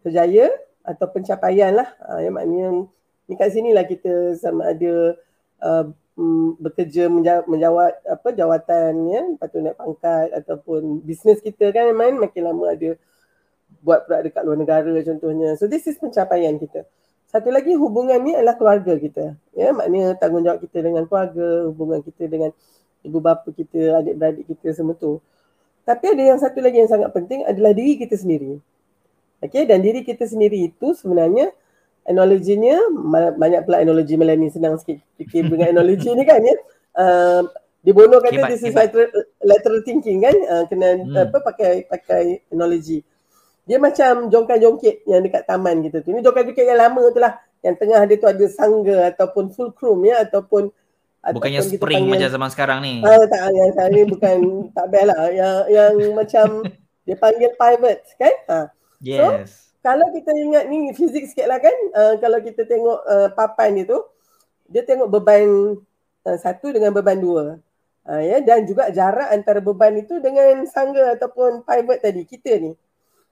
kerjaya 0.00 0.48
atau 0.80 1.06
pencapaian 1.12 1.76
lah. 1.76 1.92
Uh, 2.00 2.24
yang 2.24 2.40
maknanya 2.40 2.88
ni 3.28 3.36
kat 3.36 3.52
sini 3.52 3.76
lah 3.76 3.84
kita 3.84 4.32
sama 4.40 4.72
ada 4.72 5.20
uh, 5.60 5.92
Mm, 6.18 6.58
bekerja 6.58 7.06
menjawat 7.46 8.02
apa 8.02 8.34
jawatan 8.34 9.06
ya 9.06 9.22
patut 9.38 9.62
naik 9.62 9.78
pangkat 9.78 10.34
ataupun 10.34 10.98
bisnes 11.06 11.38
kita 11.38 11.70
kan 11.70 11.94
main 11.94 12.18
makin 12.18 12.42
lama 12.42 12.74
ada 12.74 12.98
buat 13.86 14.02
produk 14.02 14.26
dekat 14.26 14.42
luar 14.42 14.58
negara 14.58 14.94
contohnya. 15.06 15.54
So 15.54 15.70
this 15.70 15.86
is 15.86 15.94
pencapaian 15.94 16.58
kita. 16.58 16.90
Satu 17.30 17.54
lagi 17.54 17.70
hubungan 17.78 18.18
ni 18.18 18.34
adalah 18.34 18.58
keluarga 18.58 18.98
kita. 18.98 19.38
Ya 19.54 19.70
maknanya 19.70 20.18
tanggungjawab 20.18 20.58
kita 20.66 20.78
dengan 20.82 21.06
keluarga 21.06 21.70
hubungan 21.70 22.02
kita 22.02 22.26
dengan 22.26 22.50
ibu 23.06 23.18
bapa 23.22 23.54
kita 23.54 24.02
adik-beradik 24.02 24.50
kita 24.50 24.74
semua 24.74 24.98
tu. 24.98 25.22
Tapi 25.86 26.18
ada 26.18 26.34
yang 26.34 26.38
satu 26.42 26.58
lagi 26.58 26.82
yang 26.82 26.90
sangat 26.90 27.14
penting 27.14 27.46
adalah 27.46 27.70
diri 27.70 27.94
kita 27.94 28.18
sendiri. 28.18 28.58
Okey 29.38 29.70
dan 29.70 29.86
diri 29.86 30.02
kita 30.02 30.26
sendiri 30.26 30.66
itu 30.66 30.98
sebenarnya 30.98 31.54
analoginya 32.08 32.80
banyak 33.36 33.68
pula 33.68 33.84
analogi 33.84 34.16
Melanie 34.16 34.48
senang 34.48 34.80
sikit 34.80 34.98
fikir 35.20 35.46
dengan 35.46 35.76
analogi 35.76 36.08
ni 36.16 36.24
kan 36.24 36.40
ya. 36.40 36.56
Uh, 36.98 37.42
di 37.78 37.94
Bono 37.94 38.18
kata 38.18 38.34
kibat, 38.34 38.50
this 38.50 38.64
is 38.66 38.74
lateral, 38.74 39.06
lateral 39.44 39.80
thinking 39.86 40.24
kan 40.24 40.34
uh, 40.50 40.64
kena 40.66 40.98
hmm. 40.98 41.14
apa 41.30 41.38
pakai 41.44 41.86
pakai 41.86 42.42
analogi. 42.50 43.04
Dia 43.68 43.76
macam 43.76 44.32
jongkan-jongkit 44.32 45.04
yang 45.04 45.20
dekat 45.20 45.44
taman 45.44 45.84
gitu 45.84 46.00
tu. 46.00 46.08
Ini 46.16 46.24
jongkan-jongkit 46.24 46.64
yang 46.64 46.80
lama 46.80 47.04
tu 47.12 47.20
lah. 47.20 47.36
Yang 47.60 47.76
tengah 47.84 48.00
dia 48.08 48.16
tu 48.16 48.28
ada 48.30 48.46
sangga 48.48 48.98
ataupun 49.12 49.52
fulcrum 49.52 50.00
ya 50.08 50.24
ataupun 50.24 50.72
Bukannya 51.18 51.60
ataupun 51.60 51.76
spring 51.76 52.08
panggil, 52.08 52.14
macam 52.16 52.28
zaman 52.32 52.50
sekarang 52.54 52.78
ni. 52.80 52.94
Ah, 53.04 53.24
tak, 53.28 53.52
yang 53.52 53.70
sekarang 53.76 53.92
ni 53.92 54.02
bukan 54.08 54.36
tak 54.72 54.86
best 54.88 55.06
lah. 55.12 55.20
Yang, 55.28 55.56
yang 55.68 55.92
macam 56.16 56.46
dia 57.04 57.16
panggil 57.20 57.50
pivot 57.58 58.00
kan. 58.16 58.34
Ha. 58.48 58.58
Yes. 59.04 59.20
So, 59.52 59.67
kalau 59.88 60.12
kita 60.12 60.36
ingat 60.36 60.68
ni 60.68 60.92
fizik 60.92 61.32
sikit 61.32 61.48
lah 61.48 61.56
kan 61.56 61.72
uh, 61.96 62.14
kalau 62.20 62.44
kita 62.44 62.68
tengok 62.68 63.00
uh, 63.08 63.28
papan 63.32 63.72
dia 63.72 63.88
tu 63.88 63.96
dia 64.68 64.84
tengok 64.84 65.08
beban 65.08 65.80
uh, 66.28 66.36
satu 66.36 66.76
dengan 66.76 66.92
beban 66.92 67.16
dua. 67.16 67.56
Uh, 68.04 68.20
ya 68.20 68.44
dan 68.44 68.68
juga 68.68 68.92
jarak 68.92 69.32
antara 69.32 69.64
beban 69.64 69.96
itu 69.96 70.20
dengan 70.20 70.60
sangga 70.68 71.16
ataupun 71.16 71.64
pivot 71.64 72.04
tadi 72.04 72.20
kita 72.28 72.60
ni. 72.60 72.76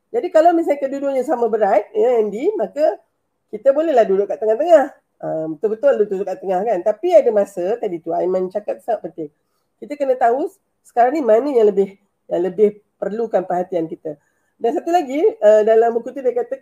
Jadi 0.08 0.32
kalau 0.32 0.56
misalnya 0.56 0.80
kedua-duanya 0.80 1.28
sama 1.28 1.44
berat 1.52 1.92
ya 1.92 2.24
Andy 2.24 2.48
maka 2.56 3.04
kita 3.52 3.76
bolehlah 3.76 4.08
duduk 4.08 4.24
kat 4.24 4.40
tengah-tengah. 4.40 4.96
Uh, 5.20 5.52
betul-betul 5.60 6.08
duduk 6.08 6.24
kat 6.24 6.40
tengah 6.40 6.64
kan. 6.64 6.80
Tapi 6.80 7.20
ada 7.20 7.30
masa 7.36 7.76
tadi 7.76 8.00
tu 8.00 8.16
Aiman 8.16 8.48
cakap 8.48 8.80
sangat 8.80 9.04
penting. 9.04 9.30
Kita 9.76 9.92
kena 9.92 10.16
tahu 10.16 10.48
sekarang 10.88 11.20
ni 11.20 11.20
mana 11.20 11.52
yang 11.52 11.68
lebih 11.68 12.00
yang 12.32 12.48
lebih 12.48 12.80
perlukan 12.96 13.44
perhatian 13.44 13.84
kita 13.92 14.16
dan 14.56 14.70
satu 14.72 14.90
lagi 14.92 15.20
uh, 15.42 15.62
dalam 15.62 15.92
buku 15.96 16.12
tu 16.12 16.20
dia 16.24 16.32
kata 16.32 16.56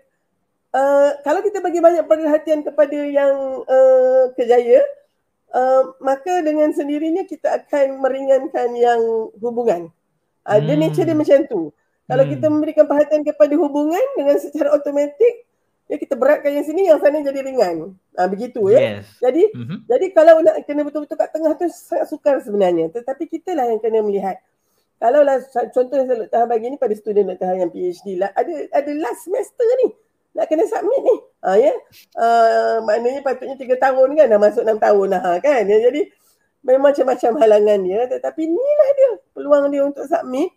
uh, 0.74 1.10
kalau 1.22 1.40
kita 1.40 1.62
bagi 1.62 1.78
banyak 1.78 2.04
perhatian 2.04 2.66
kepada 2.66 2.98
yang 3.06 3.62
uh, 3.64 4.34
kejaya 4.34 4.82
uh, 5.54 5.94
maka 6.02 6.42
dengan 6.42 6.74
sendirinya 6.74 7.22
kita 7.24 7.62
akan 7.62 8.02
meringankan 8.02 8.74
yang 8.74 9.00
hubungan. 9.38 9.94
Uh, 10.44 10.58
hmm. 10.58 10.64
Dia 10.66 10.74
nature 10.76 11.06
dia 11.06 11.16
macam 11.16 11.38
tu. 11.46 11.62
Kalau 12.04 12.24
hmm. 12.26 12.32
kita 12.36 12.46
memberikan 12.52 12.84
perhatian 12.84 13.22
kepada 13.24 13.54
hubungan 13.56 14.02
dengan 14.18 14.36
secara 14.36 14.76
automatik 14.76 15.46
ya 15.84 16.00
kita 16.00 16.16
beratkan 16.16 16.52
yang 16.52 16.66
sini 16.66 16.88
yang 16.88 16.98
sana 17.00 17.20
jadi 17.20 17.40
ringan. 17.44 17.96
Ah 18.16 18.24
uh, 18.24 18.28
begitu 18.28 18.72
ya. 18.72 19.00
Yes. 19.00 19.06
Jadi 19.20 19.52
mm-hmm. 19.52 19.78
jadi 19.88 20.06
kalau 20.16 20.40
nak 20.40 20.56
kena 20.64 20.82
betul-betul 20.84 21.16
kat 21.16 21.30
tengah 21.32 21.52
tu 21.56 21.68
sangat 21.68 22.06
sukar 22.08 22.36
sebenarnya. 22.40 22.88
Tetapi 22.88 23.24
kita 23.28 23.52
lah 23.52 23.68
yang 23.68 23.80
kena 23.80 24.00
melihat 24.00 24.40
kalau 25.04 25.20
lah 25.20 25.36
contoh 25.68 26.00
yang 26.00 26.08
saya 26.08 26.24
tahan 26.32 26.48
bagi 26.48 26.72
ni 26.72 26.80
pada 26.80 26.96
student 26.96 27.28
nak 27.28 27.36
tahan 27.36 27.68
yang 27.68 27.68
PhD 27.68 28.16
lah 28.16 28.32
ada 28.32 28.72
ada 28.72 28.90
last 28.96 29.28
semester 29.28 29.68
ni 29.84 29.92
nak 30.34 30.50
kena 30.50 30.64
submit 30.66 31.00
ni. 31.04 31.16
Ha, 31.46 31.48
ya? 31.60 31.72
Uh, 32.16 32.82
maknanya 32.82 33.22
patutnya 33.22 33.54
tiga 33.54 33.78
tahun 33.78 34.18
kan 34.18 34.26
dah 34.26 34.40
masuk 34.40 34.66
enam 34.66 34.82
tahun 34.82 35.06
lah 35.14 35.38
kan? 35.38 35.62
Ya, 35.68 35.78
jadi 35.78 36.10
memang 36.66 36.90
macam-macam 36.90 37.30
halangan 37.38 37.78
dia 37.84 38.00
tetapi 38.10 38.42
ni 38.48 38.70
lah 38.80 38.90
dia 38.96 39.08
peluang 39.36 39.70
dia 39.70 39.82
untuk 39.86 40.08
submit. 40.08 40.50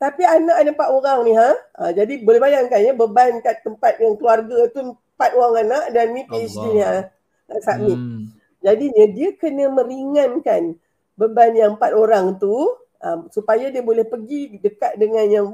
Tapi 0.00 0.26
anak 0.26 0.56
ada 0.58 0.70
empat 0.74 0.88
orang 0.90 1.18
ni 1.22 1.32
ha? 1.38 1.50
ha 1.78 1.92
jadi 1.94 2.24
boleh 2.26 2.40
bayangkan 2.42 2.80
ya 2.82 2.92
beban 2.96 3.38
kat 3.44 3.62
tempat 3.62 4.00
yang 4.02 4.18
keluarga 4.18 4.66
tu 4.74 4.96
empat 5.14 5.30
orang 5.38 5.70
anak 5.70 5.84
dan 5.94 6.06
ni 6.10 6.26
PhD 6.26 6.64
ni 6.74 6.82
ha, 6.82 7.06
nak 7.46 7.60
submit. 7.62 7.94
Hmm. 8.00 8.32
jadinya 8.64 9.04
dia 9.12 9.30
kena 9.38 9.70
meringankan 9.70 10.74
beban 11.14 11.52
yang 11.54 11.78
empat 11.78 11.94
orang 11.94 12.34
tu 12.42 12.52
um, 13.04 13.28
supaya 13.28 13.68
dia 13.68 13.84
boleh 13.84 14.08
pergi 14.08 14.56
dekat 14.58 14.96
dengan 14.96 15.24
yang 15.28 15.46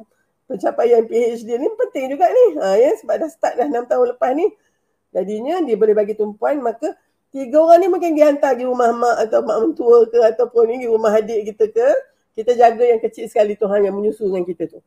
pencapaian 0.46 1.02
PhD 1.06 1.58
ni 1.58 1.68
penting 1.74 2.14
juga 2.14 2.26
ni. 2.30 2.46
Ha, 2.58 2.78
ya, 2.78 2.90
sebab 3.02 3.14
dah 3.26 3.30
start 3.30 3.54
dah 3.58 3.66
6 3.66 3.90
tahun 3.90 4.06
lepas 4.14 4.30
ni. 4.34 4.46
Jadinya 5.10 5.58
dia 5.66 5.74
boleh 5.74 5.94
bagi 5.94 6.14
tumpuan 6.14 6.62
maka 6.62 6.94
tiga 7.34 7.58
orang 7.62 7.82
ni 7.82 7.86
mungkin 7.90 8.14
dia 8.14 8.30
hantar 8.30 8.54
di 8.54 8.62
rumah 8.62 8.94
mak 8.94 9.26
atau 9.26 9.42
mak 9.42 9.58
mentua 9.58 10.06
ke 10.06 10.18
ataupun 10.22 10.70
ni 10.70 10.86
di 10.86 10.88
rumah 10.90 11.10
adik 11.14 11.54
kita 11.54 11.66
ke. 11.70 11.88
Kita 12.30 12.54
jaga 12.54 12.86
yang 12.86 13.02
kecil 13.02 13.26
sekali 13.26 13.58
Tuhan 13.58 13.82
yang 13.82 13.94
menyusu 13.98 14.30
dengan 14.30 14.46
kita 14.46 14.70
tu. 14.70 14.78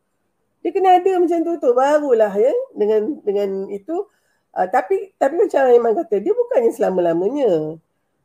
Dia 0.64 0.72
kena 0.72 0.96
ada 0.96 1.20
macam 1.20 1.38
tu 1.44 1.52
tu 1.60 1.70
barulah 1.76 2.32
ya 2.32 2.52
dengan 2.72 3.20
dengan 3.20 3.68
itu 3.68 4.08
uh, 4.56 4.66
tapi 4.72 5.12
tapi 5.20 5.36
macam 5.36 5.68
Iman 5.68 5.92
kata 5.92 6.24
dia 6.24 6.32
bukannya 6.32 6.72
selama-lamanya. 6.72 7.76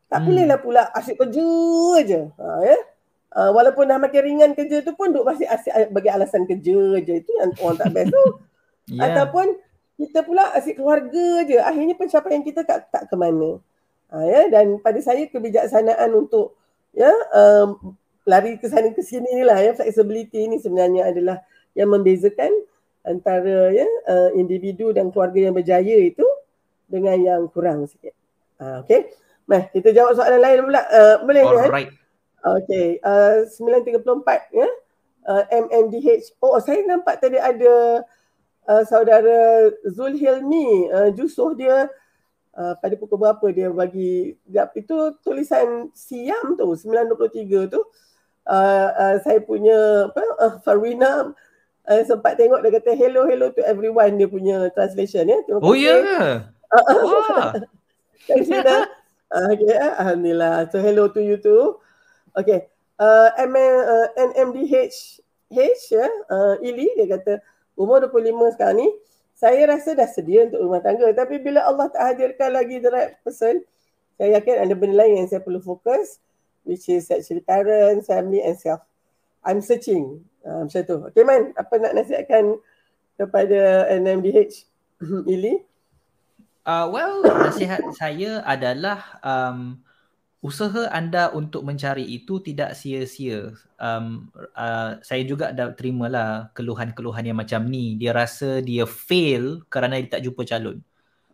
Tak 0.08 0.24
hmm. 0.24 0.26
bolehlah 0.26 0.60
pula 0.64 0.84
asyik 0.96 1.20
kerja 1.20 1.48
aja. 2.00 2.22
Ha 2.40 2.48
ya 2.64 2.80
uh, 3.36 3.52
walaupun 3.54 3.90
dah 3.90 4.00
makin 4.02 4.22
ringan 4.26 4.52
kerja 4.58 4.82
tu 4.82 4.94
pun 4.98 5.14
duk 5.14 5.26
masih 5.26 5.46
asyik 5.46 5.94
bagi 5.94 6.10
alasan 6.10 6.46
kerja 6.50 6.80
je 7.04 7.14
itu 7.22 7.32
yang 7.38 7.52
orang 7.62 7.78
tak 7.78 7.90
best 7.94 8.10
tu 8.14 8.24
yeah. 8.96 9.06
ataupun 9.10 9.58
kita 10.00 10.24
pula 10.24 10.54
asyik 10.56 10.80
keluarga 10.80 11.28
je 11.46 11.58
akhirnya 11.60 11.96
pencapaian 12.00 12.42
kita 12.42 12.64
tak 12.64 12.88
tak 12.90 13.12
ke 13.12 13.16
mana 13.20 13.60
ha, 14.10 14.24
ya 14.24 14.48
dan 14.48 14.80
pada 14.80 15.00
saya 15.04 15.28
kebijaksanaan 15.28 16.10
untuk 16.16 16.56
ya 16.96 17.12
um, 17.36 17.98
lari 18.24 18.56
ke 18.58 18.66
sana 18.70 18.94
ke 18.96 19.02
sini 19.04 19.28
ni 19.36 19.44
lah 19.44 19.60
ya 19.60 19.76
flexibility 19.76 20.48
ni 20.48 20.58
sebenarnya 20.62 21.12
adalah 21.12 21.38
yang 21.76 21.92
membezakan 21.92 22.50
antara 23.04 23.74
ya 23.74 23.88
uh, 24.08 24.30
individu 24.36 24.92
dan 24.94 25.10
keluarga 25.10 25.50
yang 25.50 25.56
berjaya 25.56 25.98
itu 26.04 26.26
dengan 26.90 27.16
yang 27.22 27.42
kurang 27.54 27.86
sikit. 27.86 28.12
Ha, 28.60 28.84
okay. 28.84 29.14
Meh, 29.50 29.70
kita 29.74 29.94
jawab 29.94 30.18
soalan 30.18 30.42
lain 30.42 30.66
pula. 30.66 30.82
Uh, 30.90 31.16
boleh 31.26 31.42
ya? 31.42 31.54
Alright. 31.70 31.90
Okay. 32.44 33.00
Uh, 33.04 33.46
9.34 33.48 34.56
ya. 34.56 34.70
Uh, 35.28 35.44
MNDH. 35.52 36.34
Oh, 36.42 36.58
saya 36.64 36.82
nampak 36.88 37.22
tadi 37.22 37.38
ada 37.38 38.04
uh, 38.66 38.84
saudara 38.88 39.70
Zulhilmi. 39.86 40.90
Uh, 40.90 41.10
jusuh 41.14 41.54
dia 41.54 41.92
uh, 42.56 42.74
pada 42.80 42.96
pukul 42.96 43.22
berapa 43.22 43.46
dia 43.52 43.70
bagi. 43.70 44.36
Itu 44.76 45.20
tulisan 45.22 45.92
siam 45.94 46.56
tu, 46.56 46.66
9.23 46.66 47.72
tu. 47.72 47.82
Uh, 48.50 48.90
uh, 48.98 49.16
saya 49.22 49.38
punya 49.46 50.10
apa, 50.10 50.24
uh, 50.42 50.54
Farina 50.66 51.30
uh, 51.86 52.02
sempat 52.06 52.34
tengok 52.34 52.66
dia 52.66 52.82
kata 52.82 52.98
hello 52.98 53.30
hello 53.30 53.54
to 53.54 53.62
everyone 53.62 54.18
dia 54.18 54.26
punya 54.26 54.74
translation 54.74 55.30
ya. 55.30 55.38
Terima 55.46 55.62
oh 55.62 55.78
ya. 55.78 55.96
Yeah. 56.02 56.30
Wah. 56.74 57.54
Thank 58.30 58.50
you 58.50 58.62
dah. 58.62 58.86
Okay, 59.30 59.78
Alhamdulillah. 59.78 60.70
So 60.74 60.82
hello 60.82 61.10
to 61.14 61.22
you 61.22 61.38
too. 61.38 61.78
Okay. 62.38 62.70
Uh, 63.00 63.32
M- 63.40 63.56
uh, 63.58 64.08
NMDH 64.18 65.24
H 65.50 65.84
ya, 65.96 66.08
uh, 66.30 66.56
Ili 66.60 66.92
dia 67.00 67.16
kata 67.16 67.40
umur 67.80 68.04
25 68.12 68.60
sekarang 68.60 68.84
ni 68.84 68.88
saya 69.40 69.72
rasa 69.72 69.96
dah 69.96 70.04
sedia 70.04 70.52
untuk 70.52 70.60
rumah 70.68 70.84
tangga 70.84 71.08
tapi 71.16 71.40
bila 71.40 71.64
Allah 71.64 71.88
tak 71.88 72.04
hadirkan 72.12 72.52
lagi 72.52 72.84
the 72.84 72.92
right 72.92 73.16
person 73.24 73.64
saya 74.20 74.36
yakin 74.36 74.68
ada 74.68 74.76
benda 74.76 75.00
lain 75.00 75.24
yang 75.24 75.28
saya 75.32 75.40
perlu 75.40 75.64
fokus 75.64 76.20
which 76.68 76.86
is 76.92 77.10
actually 77.10 77.42
parents, 77.42 78.06
family 78.06 78.44
and 78.44 78.54
self. 78.60 78.84
I'm 79.42 79.64
searching. 79.64 80.22
Uh, 80.44 80.68
macam 80.68 80.82
tu. 80.86 80.98
Okay 81.10 81.24
Man, 81.24 81.56
apa 81.56 81.74
nak 81.80 81.96
nasihatkan 81.96 82.60
kepada 83.18 83.90
NMDH 83.90 84.70
Ili? 85.26 85.58
Uh, 86.70 86.86
well, 86.94 87.26
nasihat 87.26 87.82
saya 87.98 88.46
adalah 88.46 89.18
um, 89.26 89.82
usaha 90.40 90.88
anda 90.96 91.32
untuk 91.36 91.68
mencari 91.68 92.08
itu 92.08 92.40
tidak 92.40 92.72
sia-sia. 92.76 93.52
Um, 93.76 94.32
uh, 94.56 94.96
saya 95.04 95.24
juga 95.28 95.52
dah 95.52 95.76
terimalah 95.76 96.56
keluhan-keluhan 96.56 97.28
yang 97.28 97.38
macam 97.40 97.68
ni. 97.68 98.00
Dia 98.00 98.16
rasa 98.16 98.64
dia 98.64 98.88
fail 98.88 99.64
kerana 99.68 100.00
dia 100.00 100.20
tak 100.20 100.24
jumpa 100.24 100.48
calon. 100.48 100.80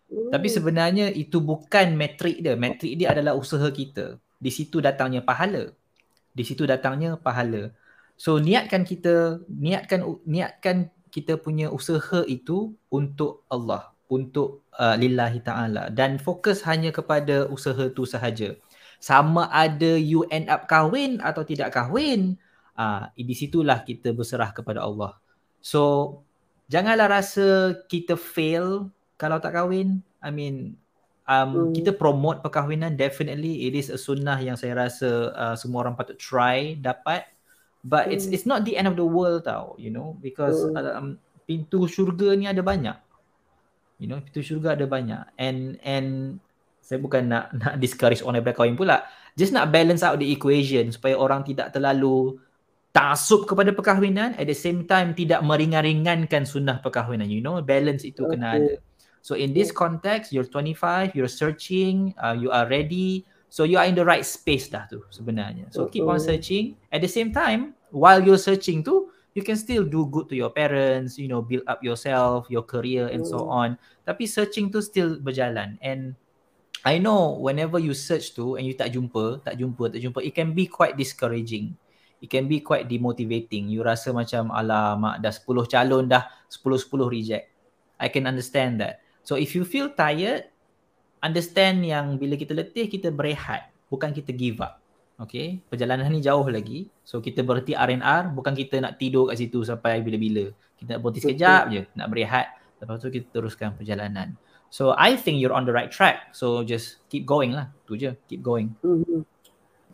Hmm. 0.10 0.30
Tapi 0.34 0.48
sebenarnya 0.50 1.14
itu 1.14 1.38
bukan 1.38 1.94
metrik 1.94 2.42
dia. 2.42 2.58
Metrik 2.58 2.98
dia 2.98 3.14
adalah 3.14 3.38
usaha 3.38 3.70
kita. 3.70 4.18
Di 4.42 4.50
situ 4.50 4.82
datangnya 4.82 5.22
pahala. 5.22 5.70
Di 6.34 6.44
situ 6.44 6.66
datangnya 6.66 7.16
pahala. 7.22 7.70
So 8.18 8.42
niatkan 8.42 8.88
kita, 8.90 9.46
niatkan 9.46 10.02
niatkan 10.26 10.90
kita 11.14 11.38
punya 11.38 11.70
usaha 11.70 12.26
itu 12.26 12.74
untuk 12.90 13.46
Allah 13.48 13.96
untuk 14.06 14.62
uh, 14.78 14.94
lillahi 14.94 15.42
ta'ala 15.42 15.90
dan 15.90 16.22
fokus 16.22 16.62
hanya 16.70 16.94
kepada 16.94 17.50
usaha 17.50 17.90
tu 17.90 18.06
sahaja. 18.06 18.54
Sama 19.06 19.46
ada 19.54 20.02
you 20.02 20.26
end 20.34 20.50
up 20.50 20.66
kahwin 20.66 21.22
atau 21.22 21.46
tidak 21.46 21.78
kahwin, 21.78 22.42
uh, 22.74 23.06
di 23.14 23.38
situlah 23.38 23.86
kita 23.86 24.10
berserah 24.18 24.50
kepada 24.50 24.82
Allah. 24.82 25.14
So, 25.62 26.18
janganlah 26.74 27.22
rasa 27.22 27.78
kita 27.86 28.18
fail 28.18 28.90
kalau 29.22 29.38
tak 29.38 29.54
kahwin. 29.54 30.02
I 30.26 30.34
mean, 30.34 30.74
um, 31.30 31.70
hmm. 31.70 31.74
kita 31.78 31.94
promote 31.94 32.42
perkahwinan, 32.42 32.98
definitely 32.98 33.70
it 33.70 33.78
is 33.78 33.94
a 33.94 34.00
sunnah 34.00 34.42
yang 34.42 34.58
saya 34.58 34.74
rasa 34.74 35.34
uh, 35.38 35.56
semua 35.58 35.86
orang 35.86 35.94
patut 35.94 36.18
try, 36.18 36.74
dapat. 36.82 37.30
But 37.86 38.10
hmm. 38.10 38.18
it's 38.18 38.26
it's 38.34 38.50
not 38.50 38.66
the 38.66 38.74
end 38.74 38.90
of 38.90 38.98
the 38.98 39.06
world 39.06 39.46
tau, 39.46 39.78
you 39.78 39.94
know, 39.94 40.18
because 40.18 40.58
hmm. 40.58 40.78
um, 40.82 41.10
pintu 41.46 41.86
syurga 41.86 42.34
ni 42.34 42.50
ada 42.50 42.66
banyak. 42.66 42.98
You 44.02 44.10
know, 44.10 44.18
pintu 44.20 44.42
syurga 44.42 44.74
ada 44.74 44.90
banyak. 44.90 45.24
And 45.38 45.78
and 45.86 46.42
saya 46.86 47.02
bukan 47.02 47.26
nak 47.26 47.50
nak 47.62 47.82
discourage 47.82 48.22
orang 48.22 48.46
daripada 48.46 48.62
kahwin 48.62 48.78
pula. 48.78 49.02
Just 49.34 49.52
nak 49.52 49.74
balance 49.74 50.06
out 50.06 50.22
the 50.22 50.30
equation 50.30 50.94
supaya 50.94 51.18
orang 51.18 51.42
tidak 51.42 51.74
terlalu 51.74 52.38
taksub 52.96 53.44
kepada 53.44 53.76
perkahwinan 53.76 54.38
at 54.40 54.48
the 54.48 54.56
same 54.56 54.88
time 54.88 55.12
tidak 55.12 55.44
meringan-ringankan 55.44 56.48
sunnah 56.48 56.80
perkahwinan. 56.80 57.28
You 57.28 57.44
know, 57.44 57.60
balance 57.60 58.08
itu 58.08 58.24
okay. 58.24 58.40
kena 58.40 58.48
ada. 58.56 58.74
So 59.26 59.34
in 59.34 59.58
this 59.58 59.74
context, 59.74 60.30
you're 60.30 60.48
25, 60.48 61.18
you're 61.18 61.28
searching, 61.28 62.14
uh, 62.22 62.38
you 62.38 62.54
are 62.54 62.70
ready. 62.70 63.26
So 63.50 63.66
you 63.66 63.82
are 63.82 63.90
in 63.90 63.98
the 63.98 64.06
right 64.06 64.22
space 64.24 64.70
dah 64.70 64.86
tu 64.86 65.02
sebenarnya. 65.10 65.74
So 65.74 65.90
keep 65.90 66.06
on 66.06 66.22
searching. 66.22 66.78
At 66.94 67.02
the 67.02 67.10
same 67.10 67.34
time, 67.34 67.74
while 67.90 68.22
you're 68.22 68.40
searching 68.40 68.86
tu, 68.86 69.10
you 69.34 69.44
can 69.44 69.58
still 69.58 69.84
do 69.84 70.08
good 70.08 70.30
to 70.30 70.36
your 70.38 70.54
parents, 70.54 71.18
you 71.18 71.28
know, 71.28 71.42
build 71.42 71.66
up 71.68 71.84
yourself, 71.84 72.48
your 72.48 72.64
career 72.64 73.10
and 73.12 73.26
so 73.26 73.44
mm. 73.44 73.52
on. 73.52 73.70
Tapi 74.08 74.30
searching 74.30 74.70
tu 74.72 74.80
still 74.80 75.20
berjalan. 75.20 75.76
And 75.84 76.16
I 76.86 77.02
know 77.02 77.42
whenever 77.42 77.82
you 77.82 77.98
search 77.98 78.38
tu 78.38 78.62
and 78.62 78.70
you 78.70 78.78
tak 78.78 78.94
jumpa, 78.94 79.42
tak 79.42 79.58
jumpa, 79.58 79.90
tak 79.90 80.06
jumpa, 80.06 80.22
it 80.22 80.38
can 80.38 80.54
be 80.54 80.70
quite 80.70 80.94
discouraging. 80.94 81.74
It 82.22 82.30
can 82.30 82.46
be 82.46 82.62
quite 82.62 82.86
demotivating. 82.86 83.74
You 83.74 83.82
rasa 83.82 84.14
macam 84.14 84.54
alamak 84.54 85.18
dah 85.18 85.34
10 85.34 85.66
calon 85.66 86.06
dah 86.06 86.30
10-10 86.48 87.10
reject. 87.10 87.50
I 87.98 88.08
can 88.14 88.30
understand 88.30 88.86
that. 88.86 89.02
So 89.26 89.34
if 89.34 89.58
you 89.58 89.66
feel 89.66 89.98
tired, 89.98 90.46
understand 91.26 91.82
yang 91.82 92.22
bila 92.22 92.38
kita 92.38 92.54
letih, 92.54 92.86
kita 92.86 93.10
berehat. 93.10 93.74
Bukan 93.90 94.14
kita 94.14 94.30
give 94.30 94.62
up. 94.62 94.78
Okay, 95.16 95.64
perjalanan 95.72 96.12
ni 96.12 96.22
jauh 96.22 96.46
lagi. 96.46 96.92
So 97.02 97.18
kita 97.18 97.42
berhenti 97.42 97.74
R&R, 97.74 98.36
bukan 98.36 98.54
kita 98.54 98.78
nak 98.84 99.02
tidur 99.02 99.34
kat 99.34 99.42
situ 99.42 99.66
sampai 99.66 100.06
bila-bila. 100.06 100.54
Kita 100.78 100.98
nak 100.98 101.02
berhenti 101.02 101.20
sekejap 101.24 101.64
je, 101.74 101.82
nak 101.98 102.08
berehat. 102.14 102.48
Lepas 102.78 103.00
tu 103.02 103.10
kita 103.10 103.32
teruskan 103.32 103.74
perjalanan. 103.74 104.38
So 104.76 104.92
I 105.00 105.16
think 105.16 105.40
you're 105.40 105.56
on 105.56 105.64
the 105.64 105.72
right 105.72 105.88
track. 105.88 106.36
So 106.36 106.60
just 106.68 107.00
keep 107.08 107.24
going 107.24 107.56
lah. 107.56 107.72
Tu 107.88 107.96
je, 107.96 108.12
keep 108.28 108.44
going. 108.44 108.76
Mm-hmm. 108.84 109.24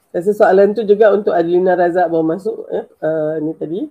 Rasa 0.10 0.34
soalan 0.34 0.74
tu 0.74 0.82
juga 0.82 1.14
untuk 1.14 1.38
Adlina 1.38 1.78
Razak 1.78 2.10
baru 2.10 2.26
masuk 2.26 2.66
eh, 2.74 2.90
uh, 3.06 3.38
ni 3.46 3.54
tadi. 3.54 3.86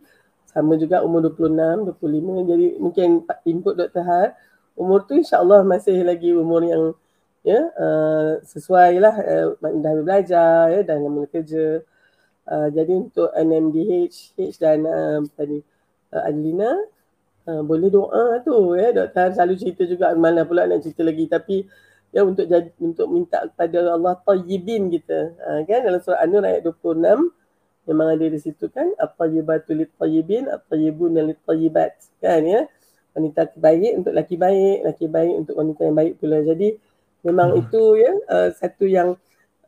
Sama 0.51 0.75
juga 0.75 1.07
umur 1.07 1.31
26, 1.31 1.95
25. 1.95 2.51
Jadi 2.51 2.67
mungkin 2.83 3.23
input 3.47 3.79
Dr. 3.79 4.03
Har. 4.03 4.35
Umur 4.75 5.07
tu 5.07 5.15
insyaAllah 5.15 5.63
masih 5.63 6.03
lagi 6.03 6.35
umur 6.35 6.67
yang 6.67 6.91
ya 7.47 7.71
uh, 7.71 8.43
sesuai 8.43 8.99
lah 8.99 9.15
uh, 9.15 9.55
dah 9.63 9.95
belajar 9.95 10.75
ya 10.75 10.81
dan 10.85 11.07
mula 11.07 11.25
kerja 11.25 11.81
uh, 12.51 12.69
jadi 12.69 12.93
untuk 13.09 13.33
NMDH 13.33 14.37
H 14.37 14.61
dan 14.61 14.85
uh, 14.85 15.25
tadi 15.39 15.65
uh, 16.13 16.29
Adelina 16.29 16.77
uh, 17.47 17.63
boleh 17.65 17.89
doa 17.89 18.41
tu 18.45 18.75
ya. 18.77 18.93
Doktor 18.93 19.37
selalu 19.37 19.55
cerita 19.61 19.83
juga 19.87 20.13
mana 20.19 20.45
pula 20.45 20.67
nak 20.67 20.83
cerita 20.85 21.07
lagi. 21.07 21.25
Tapi 21.31 21.57
ya 22.11 22.27
untuk 22.27 22.45
jadi 22.51 22.69
untuk 22.83 23.07
minta 23.09 23.47
kepada 23.47 23.95
Allah 23.95 24.19
tayyibin 24.25 24.91
kita. 24.91 25.19
Uh, 25.41 25.61
kan? 25.65 25.81
Dalam 25.87 26.01
surah 26.03 26.21
An-Nur 26.25 26.45
ayat 26.45 26.67
26 26.67 27.87
memang 27.89 28.09
ada 28.13 28.27
di 28.27 28.39
situ 28.43 28.67
kan? 28.69 28.91
At-tayyibatu 28.99 29.73
lit-tayyibin 29.73 30.51
at-tayyibun 30.51 31.17
lit-tayyibat. 31.17 31.97
Kan 32.19 32.43
ya? 32.45 32.67
Wanita 33.17 33.55
baik 33.59 34.05
untuk 34.05 34.13
laki 34.15 34.35
baik 34.39 34.79
laki 34.87 35.07
baik 35.11 35.35
untuk 35.47 35.55
wanita 35.59 35.81
yang 35.87 35.97
baik 35.97 36.15
pula. 36.19 36.39
Jadi 36.47 36.91
Memang 37.21 37.53
hmm. 37.53 37.61
itu 37.67 37.83
ya 38.01 38.13
uh, 38.33 38.49
satu 38.57 38.85
yang 38.89 39.17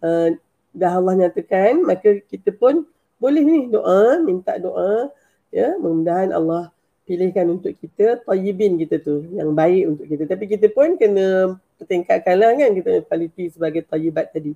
uh, 0.00 0.28
dah 0.72 0.92
Allah 0.96 1.14
nyatakan. 1.26 1.84
Maka 1.84 2.24
kita 2.24 2.52
pun 2.56 2.88
boleh 3.20 3.42
ni 3.44 3.58
doa 3.68 4.20
minta 4.24 4.56
doa 4.56 5.12
ya. 5.52 5.76
Mudah-mudahan 5.76 6.32
Allah 6.32 6.72
pilihkan 7.02 7.50
untuk 7.50 7.74
kita 7.76 8.22
tayyibin 8.22 8.78
kita 8.78 9.02
tu 9.02 9.26
yang 9.34 9.52
baik 9.52 9.84
untuk 9.90 10.06
kita. 10.06 10.24
Tapi 10.30 10.44
kita 10.46 10.66
pun 10.70 10.94
kena 10.94 11.58
pertingkatkanlah 11.82 12.54
kan 12.54 12.70
kita 12.78 12.90
kualiti 13.06 13.50
sebagai 13.50 13.82
tayyibat 13.90 14.30
tadi. 14.30 14.54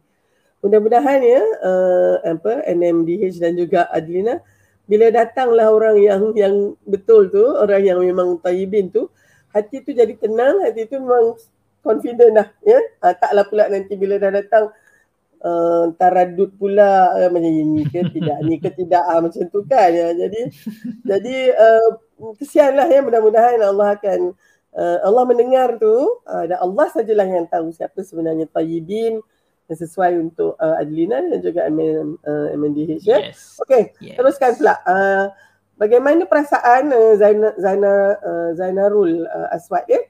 Mudah-mudahan 0.62 1.20
ya 1.20 1.42
uh, 1.62 2.14
apa 2.22 2.64
NMDH 2.64 3.38
dan 3.42 3.59
juga 3.59 3.90
Adlina 3.92 4.40
bila 4.86 5.11
datanglah 5.11 5.68
orang 5.68 5.99
yang 5.99 6.22
yang 6.38 6.55
betul 6.86 7.26
tu 7.28 7.42
orang 7.42 7.82
yang 7.82 7.99
memang 7.99 8.38
tayyibin 8.38 8.88
tu 8.94 9.11
hati 9.51 9.82
tu 9.82 9.90
jadi 9.90 10.14
tenang 10.14 10.62
hati 10.62 10.86
tu 10.86 11.03
memang 11.03 11.34
confident 11.82 12.32
dah 12.34 12.49
ya. 12.62 12.78
Uh, 13.03 13.14
taklah 13.18 13.44
pula 13.51 13.66
nanti 13.66 13.99
bila 13.99 14.22
dah 14.22 14.30
datang 14.30 14.70
uh, 15.42 15.90
taradud 15.99 16.55
pula 16.55 17.11
uh, 17.14 17.28
macam 17.30 17.51
ini 17.51 17.82
ke 17.90 18.07
tidak 18.14 18.38
ni 18.47 18.57
ke 18.62 18.70
tidak 18.70 19.03
uh, 19.03 19.18
macam 19.18 19.42
tu 19.51 19.61
kan 19.66 19.90
ya. 19.90 20.14
Jadi 20.14 20.40
jadi 21.03 21.36
uh, 21.53 22.06
kesianlah 22.41 22.89
ya 22.89 23.01
mudah-mudahan 23.05 23.61
Allah 23.61 23.97
akan 23.97 24.33
uh, 24.77 24.99
Allah 25.05 25.25
mendengar 25.29 25.77
tu 25.77 26.21
uh, 26.25 26.45
dan 26.49 26.59
Allah 26.61 26.87
sajalah 26.93 27.29
yang 27.29 27.47
tahu 27.49 27.73
siapa 27.73 28.01
sebenarnya 28.01 28.49
tayyibin 28.49 29.21
yang 29.67 29.79
sesuai 29.79 30.12
untuk 30.23 30.55
uh, 30.57 30.79
Adlina 30.79 31.21
dan 31.27 31.41
juga 31.43 31.67
MN, 31.67 32.23
uh, 32.23 32.47
MNDH 32.55 33.03
ya. 33.03 33.19
Yes. 33.31 33.59
Okey, 33.67 33.93
yes. 33.99 34.17
teruskan 34.17 34.55
pula. 34.55 34.79
Uh, 34.87 35.27
bagaimana 35.77 36.25
perasaan 36.25 36.91
uh, 36.91 37.14
Zaina 37.21 37.53
Zaina 37.61 37.93
uh, 38.17 38.51
Zainarul 38.57 39.29
uh, 39.29 39.49
Aswad 39.53 39.85
ya 39.87 40.01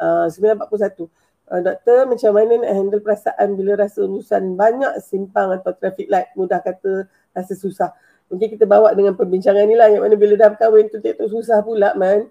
uh, 0.00 0.28
941 0.28 1.08
uh, 1.50 1.60
doktor 1.64 1.98
macam 2.04 2.30
mana 2.36 2.52
nak 2.62 2.72
handle 2.72 3.02
perasaan 3.02 3.48
bila 3.56 3.80
rasa 3.80 4.04
urusan 4.04 4.54
banyak 4.54 4.92
simpang 5.00 5.56
atau 5.56 5.72
traffic 5.72 6.06
light 6.12 6.30
mudah 6.36 6.60
kata 6.60 7.08
rasa 7.32 7.52
susah 7.56 7.90
mungkin 8.26 8.48
kita 8.52 8.64
bawa 8.66 8.92
dengan 8.92 9.14
perbincangan 9.14 9.64
ni 9.66 9.74
lah 9.78 9.90
yang 9.90 10.02
mana 10.02 10.18
bila 10.18 10.34
dah 10.34 10.50
kahwin 10.58 10.90
tu 10.90 10.98
tu 10.98 11.26
susah 11.30 11.62
pula 11.62 11.94
man 11.94 12.26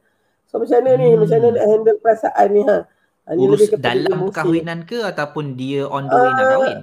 so 0.48 0.60
macam 0.60 0.84
mana 0.84 0.92
ni 1.00 1.16
hmm. 1.16 1.20
macam 1.24 1.38
mana 1.40 1.50
nak 1.56 1.66
handle 1.72 1.98
perasaan 2.04 2.48
ni 2.52 2.62
ha 2.68 2.78
uh, 3.32 3.36
Urus 3.40 3.72
dalam 3.80 4.20
kahwinan 4.30 4.84
ke 4.84 5.00
ataupun 5.02 5.56
dia 5.56 5.88
on 5.88 6.08
the 6.08 6.16
way 6.16 6.30
uh, 6.30 6.36
nak 6.36 6.46
kahwin 6.52 6.80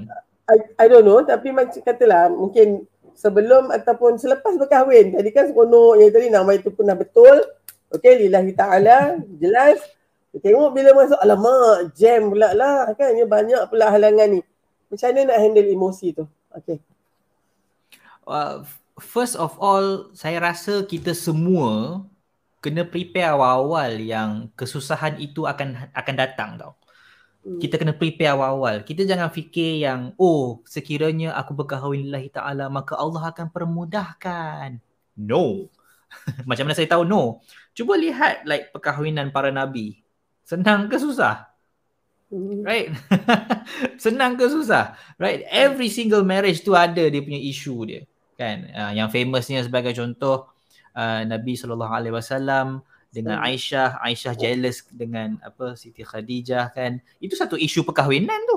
I, 0.49 0.57
I 0.81 0.87
don't 0.89 1.05
know 1.05 1.21
tapi 1.23 1.53
macam 1.53 1.77
katalah 1.85 2.33
mungkin 2.33 2.89
sebelum 3.23 3.71
ataupun 3.71 4.17
selepas 4.17 4.57
berkahwin. 4.57 5.17
Jadi 5.17 5.31
kan 5.31 5.47
seronok 5.53 6.01
yang 6.01 6.11
tadi 6.11 6.27
nama 6.33 6.51
itu 6.57 6.73
pun 6.73 6.89
dah 6.89 6.97
betul. 6.97 7.45
Okey, 7.93 8.27
lillahi 8.27 8.53
ta'ala, 8.57 9.21
jelas. 9.37 9.79
Tengok 10.33 10.73
bila 10.73 10.97
masuk, 10.97 11.21
alamak, 11.21 11.93
jam 11.93 12.33
pula 12.33 12.57
lah. 12.57 12.89
Kan, 12.97 13.13
dia 13.13 13.29
banyak 13.29 13.69
pula 13.69 13.93
halangan 13.93 14.33
ni. 14.33 14.41
Macam 14.89 15.07
mana 15.13 15.21
nak 15.29 15.39
handle 15.45 15.69
emosi 15.69 16.07
tu? 16.17 16.25
Okey. 16.57 16.81
Uh, 18.25 18.65
first 19.01 19.39
of 19.39 19.57
all, 19.57 20.13
saya 20.13 20.43
rasa 20.43 20.85
kita 20.85 21.17
semua 21.17 22.05
kena 22.63 22.87
prepare 22.87 23.35
awal-awal 23.35 23.99
yang 23.99 24.31
kesusahan 24.55 25.19
itu 25.19 25.49
akan 25.49 25.91
akan 25.93 26.15
datang 26.15 26.51
tau. 26.61 26.73
Hmm. 27.43 27.59
kita 27.59 27.75
kena 27.75 27.91
prepare 27.91 28.39
awal-awal. 28.39 28.87
Kita 28.87 29.03
jangan 29.03 29.27
fikir 29.27 29.83
yang 29.83 30.15
oh 30.15 30.63
sekiranya 30.63 31.35
aku 31.35 31.59
berkahwin 31.59 32.07
lillahi 32.07 32.31
ta'ala 32.31 32.71
maka 32.71 32.95
Allah 32.95 33.35
akan 33.35 33.51
permudahkan. 33.51 34.79
No. 35.19 35.67
Macam 36.49 36.71
mana 36.71 36.79
saya 36.79 36.87
tahu 36.87 37.03
no? 37.03 37.43
Cuba 37.75 37.99
lihat 37.99 38.47
like 38.47 38.71
perkahwinan 38.71 39.35
para 39.35 39.51
nabi. 39.51 40.07
Senang 40.47 40.87
ke 40.87 41.03
susah? 41.03 41.51
Hmm. 42.31 42.63
Right? 42.63 42.95
Senang 44.05 44.39
ke 44.39 44.47
susah? 44.47 44.95
Right? 45.19 45.43
Every 45.51 45.91
single 45.91 46.23
marriage 46.23 46.63
tu 46.63 46.79
ada 46.79 47.11
dia 47.11 47.23
punya 47.27 47.43
isu 47.43 47.75
dia. 47.91 48.07
Kan? 48.39 48.71
Uh, 48.73 48.93
yang 48.97 49.09
famousnya 49.13 49.63
sebagai 49.65 49.93
contoh 49.97 50.51
uh, 50.97 51.23
Nabi 51.25 51.57
SAW 51.57 52.83
dengan 53.13 53.37
hmm. 53.39 53.47
Aisyah, 53.47 54.01
Aisyah 54.01 54.35
jealous 54.41 54.89
dengan 54.89 55.37
apa 55.45 55.77
Siti 55.77 56.01
Khadijah 56.01 56.73
kan. 56.73 56.97
Itu 57.21 57.37
satu 57.37 57.61
isu 57.61 57.85
perkahwinan 57.85 58.41
tu. 58.49 58.57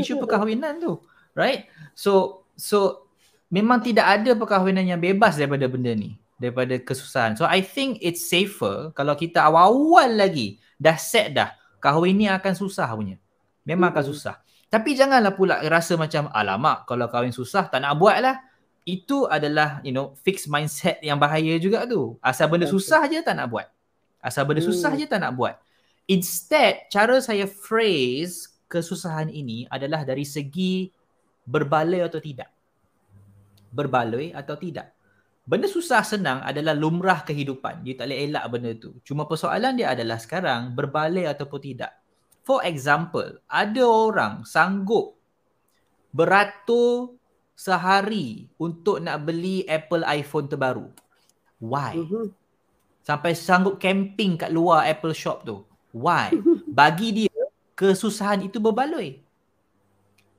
Isu 0.00 0.16
perkahwinan 0.24 0.80
tu. 0.80 0.96
Right? 1.36 1.68
So 1.92 2.44
so 2.56 3.08
memang 3.52 3.84
tidak 3.84 4.08
ada 4.08 4.32
perkahwinan 4.32 4.88
yang 4.88 4.98
bebas 4.98 5.36
daripada 5.36 5.68
benda 5.68 5.92
ni, 5.92 6.16
daripada 6.40 6.80
kesusahan. 6.80 7.36
So 7.36 7.44
I 7.44 7.60
think 7.60 8.00
it's 8.00 8.24
safer 8.24 8.88
kalau 8.96 9.12
kita 9.20 9.44
awal-awal 9.44 10.16
lagi 10.16 10.56
dah 10.80 10.96
set 10.96 11.36
dah 11.36 11.52
kahwin 11.76 12.16
ni 12.16 12.26
akan 12.26 12.56
susah 12.56 12.88
punya. 12.96 13.20
Memang 13.68 13.92
akan 13.92 14.04
susah. 14.08 14.40
Tapi 14.72 14.96
janganlah 14.96 15.36
pula 15.36 15.60
rasa 15.66 16.00
macam 16.00 16.32
alamak 16.32 16.88
kalau 16.88 17.04
kahwin 17.12 17.36
susah 17.36 17.68
tak 17.68 17.84
nak 17.84 18.00
buat 18.00 18.16
lah. 18.24 18.40
Itu 18.88 19.28
adalah 19.28 19.84
you 19.84 19.92
know 19.92 20.16
fixed 20.24 20.48
mindset 20.48 20.98
yang 21.04 21.20
bahaya 21.20 21.56
juga 21.60 21.84
tu. 21.84 22.16
Asal 22.24 22.48
benda 22.48 22.66
susah 22.66 23.06
je 23.06 23.20
tak 23.20 23.36
nak 23.36 23.48
buat. 23.52 23.68
Asal 24.20 24.44
benda 24.48 24.60
susah 24.64 24.92
hmm. 24.92 25.00
je 25.00 25.06
tak 25.08 25.20
nak 25.20 25.32
buat. 25.36 25.56
Instead, 26.10 26.90
cara 26.90 27.22
saya 27.22 27.46
phrase 27.46 28.50
kesusahan 28.66 29.30
ini 29.30 29.66
adalah 29.70 30.02
dari 30.02 30.26
segi 30.26 30.90
berbaloi 31.46 32.02
atau 32.02 32.18
tidak. 32.18 32.50
Berbaloi 33.70 34.34
atau 34.34 34.58
tidak. 34.58 34.90
Benda 35.46 35.66
susah 35.66 36.06
senang 36.06 36.42
adalah 36.46 36.78
lumrah 36.78 37.26
kehidupan. 37.26 37.82
You 37.82 37.98
tak 37.98 38.10
boleh 38.10 38.18
elak 38.26 38.44
benda 38.50 38.70
tu. 38.78 38.94
Cuma 39.02 39.26
persoalan 39.26 39.74
dia 39.78 39.90
adalah 39.90 40.18
sekarang 40.22 40.78
berbaloi 40.78 41.26
ataupun 41.26 41.60
tidak. 41.62 41.92
For 42.46 42.62
example, 42.62 43.42
ada 43.50 43.82
orang 43.82 44.46
sanggup 44.46 45.18
beratur 46.10 47.19
sehari 47.60 48.48
untuk 48.56 49.04
nak 49.04 49.20
beli 49.28 49.68
Apple 49.68 50.08
iPhone 50.08 50.48
terbaru. 50.48 50.88
Why? 51.60 52.00
Mm-hmm 52.00 52.40
sampai 53.10 53.32
sanggup 53.34 53.80
camping 53.80 54.38
kat 54.38 54.52
luar 54.52 54.86
Apple 54.86 55.16
Shop 55.16 55.42
tu. 55.42 55.64
Why? 55.90 56.30
Bagi 56.78 57.26
dia 57.26 57.42
kesusahan 57.74 58.46
itu 58.46 58.60
berbaloi. 58.62 59.18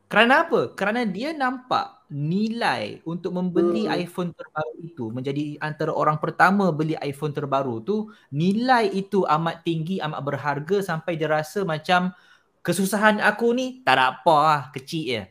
Kerana 0.07 0.47
apa? 0.47 0.75
Kerana 0.75 1.07
dia 1.07 1.31
nampak 1.31 2.07
nilai 2.11 2.99
untuk 3.07 3.31
membeli 3.31 3.87
hmm. 3.87 3.95
iPhone 4.03 4.35
terbaru 4.35 4.75
itu 4.83 5.07
menjadi 5.07 5.55
antara 5.63 5.95
orang 5.95 6.19
pertama 6.19 6.67
beli 6.75 6.99
iPhone 6.99 7.31
terbaru 7.31 7.79
tu 7.79 8.11
nilai 8.35 8.91
itu 8.91 9.23
amat 9.23 9.63
tinggi, 9.63 10.03
amat 10.03 10.19
berharga 10.19 10.83
sampai 10.83 11.15
dia 11.15 11.31
rasa 11.31 11.63
macam 11.63 12.11
kesusahan 12.59 13.23
aku 13.23 13.55
ni 13.55 13.79
tak 13.87 13.95
ada 13.95 14.19
apa 14.19 14.35
lah, 14.35 14.61
kecil 14.75 15.03
je. 15.07 15.23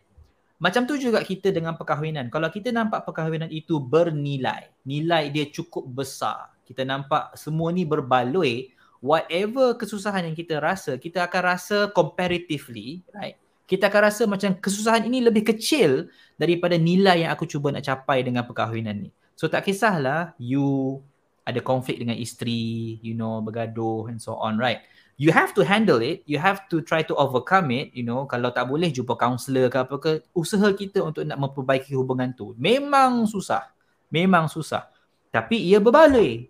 Macam 0.60 0.84
tu 0.84 1.00
juga 1.00 1.24
kita 1.24 1.48
dengan 1.50 1.72
perkahwinan. 1.72 2.28
Kalau 2.28 2.52
kita 2.52 2.68
nampak 2.68 3.08
perkahwinan 3.08 3.48
itu 3.48 3.80
bernilai, 3.80 4.68
nilai 4.84 5.32
dia 5.32 5.48
cukup 5.48 5.88
besar, 5.88 6.52
kita 6.68 6.84
nampak 6.84 7.32
semua 7.34 7.72
ni 7.72 7.88
berbaloi 7.88 8.70
whatever 9.00 9.74
kesusahan 9.74 10.28
yang 10.28 10.36
kita 10.36 10.60
rasa 10.60 11.00
kita 11.00 11.24
akan 11.26 11.42
rasa 11.42 11.76
comparatively 11.90 13.02
right? 13.16 13.34
Kita 13.64 13.86
akan 13.88 14.02
rasa 14.02 14.22
macam 14.26 14.54
kesusahan 14.58 15.06
ini 15.06 15.22
lebih 15.22 15.46
kecil 15.46 16.10
daripada 16.36 16.74
nilai 16.74 17.24
yang 17.26 17.30
aku 17.32 17.46
cuba 17.46 17.70
nak 17.70 17.86
capai 17.86 18.26
dengan 18.26 18.42
perkahwinan 18.42 19.08
ni. 19.08 19.10
So 19.38 19.48
tak 19.48 19.66
kisahlah 19.66 20.36
you 20.36 21.00
ada 21.46 21.64
konflik 21.64 21.98
dengan 21.98 22.18
isteri 22.18 23.00
you 23.00 23.16
know 23.16 23.40
bergaduh 23.40 24.12
and 24.12 24.20
so 24.20 24.36
on 24.36 24.60
right 24.60 24.84
you 25.20 25.28
have 25.28 25.52
to 25.52 25.60
handle 25.60 26.00
it 26.00 26.24
you 26.24 26.40
have 26.40 26.64
to 26.72 26.80
try 26.80 27.04
to 27.04 27.12
overcome 27.20 27.68
it 27.68 27.92
you 27.92 28.00
know 28.00 28.24
kalau 28.24 28.48
tak 28.48 28.64
boleh 28.64 28.88
jumpa 28.88 29.20
kaunselor 29.20 29.68
ke 29.68 29.76
apa 29.76 29.94
ke 30.00 30.12
usaha 30.32 30.72
kita 30.72 31.04
untuk 31.04 31.28
nak 31.28 31.36
memperbaiki 31.36 31.92
hubungan 31.92 32.32
tu 32.32 32.56
memang 32.56 33.28
susah 33.28 33.68
memang 34.08 34.48
susah 34.48 34.88
tapi 35.28 35.60
ia 35.60 35.76
berbaloi 35.76 36.48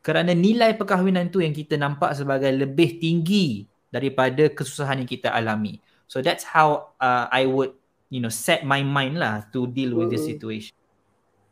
kerana 0.00 0.32
nilai 0.32 0.76
perkahwinan 0.76 1.28
tu 1.28 1.44
yang 1.44 1.52
kita 1.52 1.76
nampak 1.76 2.16
sebagai 2.16 2.48
lebih 2.52 3.00
tinggi 3.00 3.68
daripada 3.92 4.48
kesusahan 4.48 5.04
yang 5.04 5.10
kita 5.10 5.28
alami. 5.28 5.80
So 6.08 6.24
that's 6.24 6.42
how 6.42 6.96
uh, 6.98 7.28
I 7.28 7.44
would 7.44 7.76
you 8.08 8.18
know 8.18 8.32
set 8.32 8.64
my 8.64 8.80
mind 8.80 9.20
lah 9.20 9.46
to 9.52 9.68
deal 9.68 9.94
with 9.94 10.08
hmm. 10.08 10.14
this 10.16 10.24
situation. 10.24 10.72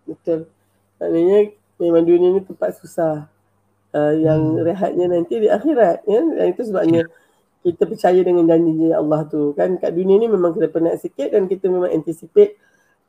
Betul. 0.09 0.49
Maknanya 0.97 1.53
memang 1.77 2.05
dunia 2.09 2.29
ni 2.37 2.41
tempat 2.43 2.81
susah. 2.81 3.29
Uh, 3.99 4.15
yang 4.23 4.41
hmm. 4.55 4.63
rehatnya 4.63 5.07
nanti 5.11 5.35
di 5.43 5.49
akhirat 5.51 6.07
ya. 6.07 6.21
Dan 6.23 6.47
itu 6.55 6.63
sebabnya 6.63 7.03
yeah. 7.03 7.67
kita 7.67 7.83
percaya 7.91 8.21
dengan 8.23 8.47
janji 8.47 8.95
Allah 8.95 9.27
tu 9.27 9.51
kan 9.59 9.75
kat 9.83 9.91
dunia 9.91 10.23
ni 10.23 10.31
memang 10.31 10.55
kita 10.55 10.71
penat 10.71 11.03
sikit 11.03 11.35
dan 11.35 11.51
kita 11.51 11.67
memang 11.67 11.91
anticipate 11.91 12.55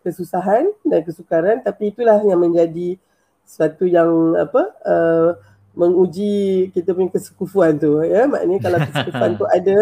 kesusahan 0.02 0.72
dan 0.88 1.00
kesukaran 1.04 1.62
tapi 1.62 1.92
itulah 1.92 2.18
yang 2.24 2.40
menjadi 2.40 2.96
satu 3.44 3.86
yang 3.86 4.38
apa 4.40 4.62
uh, 4.86 5.30
menguji 5.76 6.70
kita 6.74 6.96
punya 6.96 7.14
kesekufuan 7.14 7.78
tu 7.78 8.02
ya 8.06 8.26
maknanya 8.26 8.60
kalau 8.62 8.78
kesekufuan 8.84 9.32
tu 9.38 9.46
ada 9.58 9.78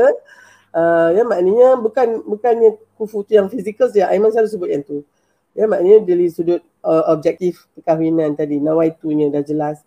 uh, 0.74 1.10
ya 1.14 1.24
maknanya 1.24 1.78
bukan 1.80 2.08
bukannya 2.26 2.70
kufu 2.98 3.24
tu 3.24 3.38
yang 3.38 3.48
fizikal 3.48 3.88
saja 3.88 4.12
Aiman 4.12 4.34
selalu 4.34 4.50
sebut 4.50 4.70
yang 4.72 4.84
tu 4.84 5.06
ya 5.54 5.66
maknanya 5.70 6.06
dari 6.06 6.28
sudut 6.30 6.62
uh, 6.86 7.08
objektif 7.14 7.66
perkahwinan 7.78 8.34
tadi 8.38 8.58
nawaitunya 8.62 9.30
dah 9.34 9.44
jelas 9.46 9.82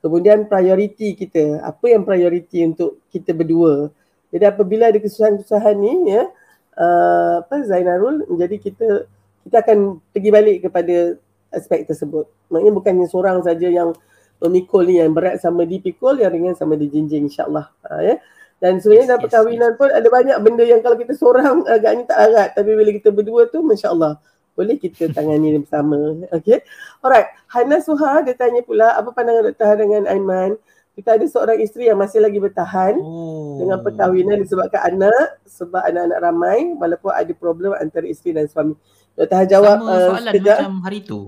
kemudian 0.00 0.48
prioriti 0.48 1.14
kita 1.14 1.64
apa 1.64 1.86
yang 1.92 2.02
prioriti 2.02 2.64
untuk 2.64 3.04
kita 3.12 3.36
berdua 3.36 3.88
jadi 4.34 4.52
apabila 4.52 4.88
ada 4.88 4.98
kesusahan-kesusahan 5.00 5.76
ni 5.76 6.12
ya 6.12 6.28
uh, 6.76 7.44
apa 7.44 7.64
Zainarul 7.64 8.24
jadi 8.36 8.56
kita 8.56 9.08
kita 9.44 9.56
akan 9.64 10.00
pergi 10.12 10.30
balik 10.30 10.56
kepada 10.68 11.16
aspek 11.50 11.84
tersebut. 11.86 12.26
Maknanya 12.48 12.72
bukannya 12.74 13.06
seorang 13.10 13.42
saja 13.42 13.66
yang 13.66 13.94
memikul 14.40 14.86
ni 14.86 15.02
yang 15.02 15.12
berat 15.12 15.42
sama 15.42 15.66
dipikul, 15.66 16.16
yang 16.16 16.32
ringan 16.32 16.56
sama 16.56 16.78
dijinjing 16.78 17.28
insyaAllah. 17.28 17.68
Ha, 17.86 17.92
ya. 18.00 18.16
Dan 18.60 18.76
sebenarnya 18.76 19.04
yes, 19.04 19.10
dalam 19.10 19.22
perkahwinan 19.24 19.70
yes. 19.72 19.78
pun 19.80 19.88
ada 19.88 20.08
banyak 20.08 20.36
benda 20.44 20.64
yang 20.64 20.80
kalau 20.84 20.96
kita 20.96 21.12
seorang 21.16 21.64
agaknya 21.64 22.04
tak 22.08 22.18
arat. 22.28 22.48
Tapi 22.56 22.70
bila 22.76 22.90
kita 22.92 23.08
berdua 23.12 23.42
tu 23.48 23.60
Masya 23.64 23.88
Allah 23.92 24.20
boleh 24.54 24.76
kita 24.76 25.08
tangani 25.10 25.58
bersama. 25.60 26.26
Okay. 26.34 26.62
Alright. 27.00 27.30
Hana 27.50 27.78
Suha 27.80 28.22
dia 28.22 28.36
tanya 28.36 28.60
pula 28.62 28.94
apa 28.94 29.10
pandangan 29.14 29.50
Dr. 29.50 29.72
dengan 29.80 30.04
Aiman. 30.10 30.58
Kita 30.94 31.16
ada 31.16 31.24
seorang 31.24 31.58
isteri 31.62 31.88
yang 31.88 31.96
masih 31.96 32.20
lagi 32.20 32.36
bertahan 32.36 32.98
oh. 32.98 33.56
dengan 33.62 33.80
perkahwinan 33.80 34.42
disebabkan 34.42 34.96
anak. 34.96 35.40
Sebab 35.48 35.80
anak-anak 35.80 36.18
ramai 36.20 36.58
walaupun 36.76 37.12
ada 37.14 37.32
problem 37.32 37.72
antara 37.78 38.04
isteri 38.04 38.36
dan 38.36 38.50
suami. 38.50 38.76
Dr. 39.16 39.48
jawab 39.48 39.78
Sama 39.80 39.90
uh, 39.90 40.00
soalan 40.12 40.32
sekejap. 40.34 40.58
macam 40.60 40.74
hari 40.84 40.98
tu. 41.02 41.20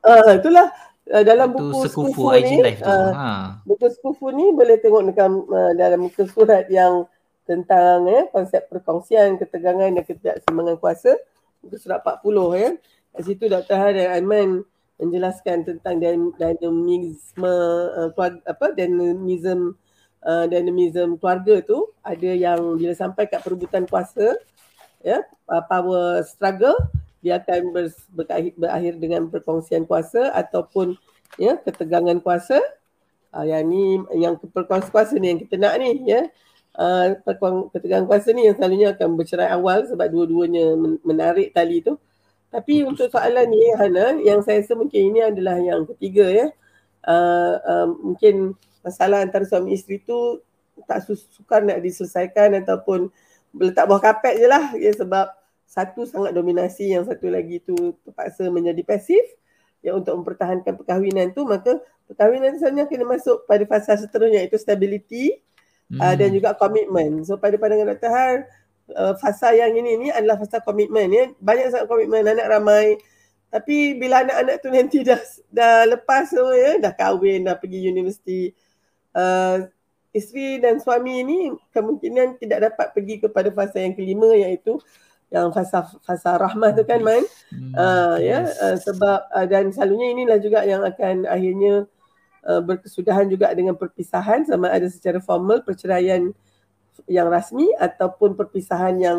Uh, 0.00 0.32
itulah 0.40 0.66
uh, 1.12 1.22
dalam 1.26 1.48
buku 1.52 1.84
Sekufu 1.84 2.32
ni, 2.40 2.56
uh, 2.80 3.12
ha. 3.12 3.28
buku 3.68 3.86
Sekufu 3.92 4.32
ni 4.32 4.48
boleh 4.56 4.80
tengok 4.80 5.12
dekat 5.12 5.28
uh, 5.28 5.72
dalam 5.76 6.08
muka 6.08 6.24
surat 6.24 6.64
yang 6.72 7.04
tentang 7.44 8.06
ya, 8.06 8.30
konsep 8.30 8.62
perkongsian, 8.70 9.34
ketegangan 9.36 9.90
dan 9.90 10.02
ketidakseimbangan 10.06 10.76
kuasa. 10.78 11.18
Muka 11.60 11.76
surat 11.76 12.00
40 12.00 12.56
ya. 12.56 12.70
Kat 13.10 13.22
situ 13.26 13.44
Dr. 13.50 13.76
Har 13.76 13.92
dan 13.92 14.08
Aiman 14.16 14.64
menjelaskan 15.00 15.64
tentang 15.64 15.96
dinamisme 15.96 17.56
uh, 17.96 18.12
apa 18.44 18.66
dinamism 18.76 19.72
uh, 20.24 20.44
dinamism 20.44 21.16
keluarga 21.16 21.64
tu 21.64 21.88
ada 22.04 22.30
yang 22.36 22.76
bila 22.76 22.92
sampai 22.92 23.24
kat 23.24 23.40
perebutan 23.40 23.88
kuasa 23.88 24.36
ya 25.00 25.24
uh, 25.48 25.64
power 25.64 26.20
struggle 26.28 26.76
dia 27.24 27.40
akan 27.40 27.72
ber, 27.72 27.88
berakhir, 28.12 28.52
berakhir 28.56 28.94
dengan 29.00 29.22
perkongsian 29.28 29.88
kuasa 29.88 30.32
ataupun 30.36 30.96
ya 31.40 31.56
ketegangan 31.56 32.20
kuasa 32.20 32.60
uh, 33.32 33.44
yang 33.44 33.64
ni 33.64 34.04
yang 34.20 34.36
perkongsian 34.36 34.92
kuasa 34.92 35.16
ni 35.16 35.32
yang 35.32 35.40
kita 35.40 35.56
nak 35.56 35.80
ni 35.80 36.04
ya 36.04 36.28
uh, 36.80 37.06
ketegangan 37.76 38.08
kuasa 38.08 38.32
ni 38.32 38.48
yang 38.48 38.56
selalunya 38.56 38.96
akan 38.96 39.20
bercerai 39.20 39.52
awal 39.52 39.84
sebab 39.84 40.08
dua-duanya 40.08 40.72
menarik 41.04 41.52
tali 41.52 41.84
tu. 41.84 42.00
Tapi 42.50 42.82
untuk 42.82 43.06
soalan 43.12 43.46
ni 43.46 43.62
Hana, 43.78 44.18
yang 44.18 44.42
saya 44.42 44.58
rasa 44.58 44.74
mungkin 44.74 45.14
ini 45.14 45.20
adalah 45.22 45.60
yang 45.60 45.86
ketiga 45.94 46.26
ya. 46.26 46.46
Uh, 47.00 47.54
uh, 47.62 47.86
mungkin 47.94 48.58
masalah 48.82 49.22
antara 49.22 49.46
suami 49.46 49.76
isteri 49.76 50.02
tu 50.02 50.40
tak 50.88 51.04
sukar 51.06 51.62
nak 51.62 51.78
diselesaikan 51.84 52.56
ataupun 52.64 53.12
letak 53.54 53.84
bawah 53.86 54.02
kapet 54.02 54.40
je 54.40 54.46
lah 54.48 54.74
ya, 54.74 54.90
sebab 54.96 55.30
satu 55.70 56.02
sangat 56.08 56.34
dominasi 56.34 56.90
yang 56.90 57.06
satu 57.06 57.30
lagi 57.30 57.62
tu 57.62 57.94
terpaksa 58.02 58.50
menjadi 58.50 58.82
pasif. 58.82 59.22
Ya 59.80 59.96
untuk 59.96 60.12
mempertahankan 60.12 60.76
perkahwinan 60.76 61.32
tu 61.32 61.48
maka 61.48 61.80
perkahwinan 62.04 62.52
sebenarnya 62.60 62.84
kena 62.84 63.06
masuk 63.08 63.48
pada 63.48 63.64
fasa 63.64 63.96
seterusnya 63.96 64.44
iaitu 64.44 64.60
stability 64.60 65.40
hmm. 65.90 66.00
uh, 66.00 66.14
dan 66.14 66.28
juga 66.30 66.54
komitmen. 66.54 67.26
So 67.26 67.36
pada 67.36 67.58
pandangan 67.58 67.92
Dr. 67.94 68.10
Har, 68.10 68.34
uh, 68.94 69.14
fasa 69.18 69.50
yang 69.52 69.74
ini 69.74 69.98
ni 69.98 70.08
adalah 70.08 70.38
fasa 70.38 70.62
komitmen 70.62 71.10
ya. 71.10 71.24
Banyak 71.42 71.66
sangat 71.74 71.86
komitmen 71.90 72.22
anak 72.24 72.46
ramai. 72.46 72.96
Tapi 73.50 73.98
bila 73.98 74.22
anak-anak 74.22 74.56
tu 74.62 74.68
nanti 74.70 74.98
dah 75.02 75.18
dah 75.50 75.82
lepas 75.90 76.30
semua 76.30 76.54
ya, 76.54 76.78
dah 76.78 76.94
kahwin, 76.94 77.50
dah 77.50 77.58
pergi 77.58 77.90
universiti. 77.90 78.54
Uh, 79.10 79.66
isteri 80.14 80.58
dan 80.58 80.78
suami 80.82 81.22
ini 81.22 81.38
kemungkinan 81.70 82.38
tidak 82.38 82.70
dapat 82.70 82.94
pergi 82.94 83.22
kepada 83.22 83.50
fasa 83.54 83.82
yang 83.82 83.94
kelima 83.94 84.30
iaitu 84.34 84.78
yang 85.30 85.54
fasa 85.54 85.86
fasa 86.02 86.34
rahmah 86.34 86.74
tu 86.74 86.82
kan 86.82 86.98
main 86.98 87.22
hmm, 87.54 87.72
uh, 87.78 88.18
ya 88.18 88.50
uh, 88.50 88.74
sebab 88.74 89.30
uh, 89.30 89.46
dan 89.46 89.70
selalunya 89.70 90.10
inilah 90.18 90.38
juga 90.42 90.66
yang 90.66 90.82
akan 90.82 91.30
akhirnya 91.30 91.86
uh, 91.86 91.99
berkesudahan 92.40 93.28
juga 93.28 93.52
dengan 93.52 93.76
perpisahan 93.76 94.48
sama 94.48 94.72
ada 94.72 94.88
secara 94.88 95.20
formal 95.20 95.60
perceraian 95.60 96.32
yang 97.06 97.28
rasmi 97.28 97.68
ataupun 97.76 98.36
perpisahan 98.36 98.96
yang 99.00 99.18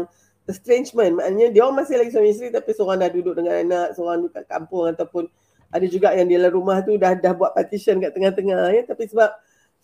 estrangement. 0.49 1.22
Maknanya 1.22 1.47
dia 1.53 1.61
orang 1.63 1.86
masih 1.86 1.95
lagi 2.01 2.11
suami 2.11 2.34
isteri 2.34 2.49
tapi 2.51 2.74
seorang 2.74 2.99
dah 3.01 3.11
duduk 3.13 3.34
dengan 3.38 3.55
anak 3.61 3.88
seorang 3.95 4.26
duduk 4.26 4.34
kat 4.41 4.45
kampung 4.49 4.86
ataupun 4.89 5.24
ada 5.72 5.86
juga 5.88 6.11
yang 6.11 6.28
di 6.28 6.36
dalam 6.36 6.51
rumah 6.51 6.84
tu 6.84 6.99
dah 6.99 7.15
dah 7.15 7.32
buat 7.32 7.55
partition 7.55 8.03
kat 8.03 8.11
tengah-tengah 8.11 8.76
ya. 8.76 8.82
Tapi 8.84 9.03
sebab 9.07 9.30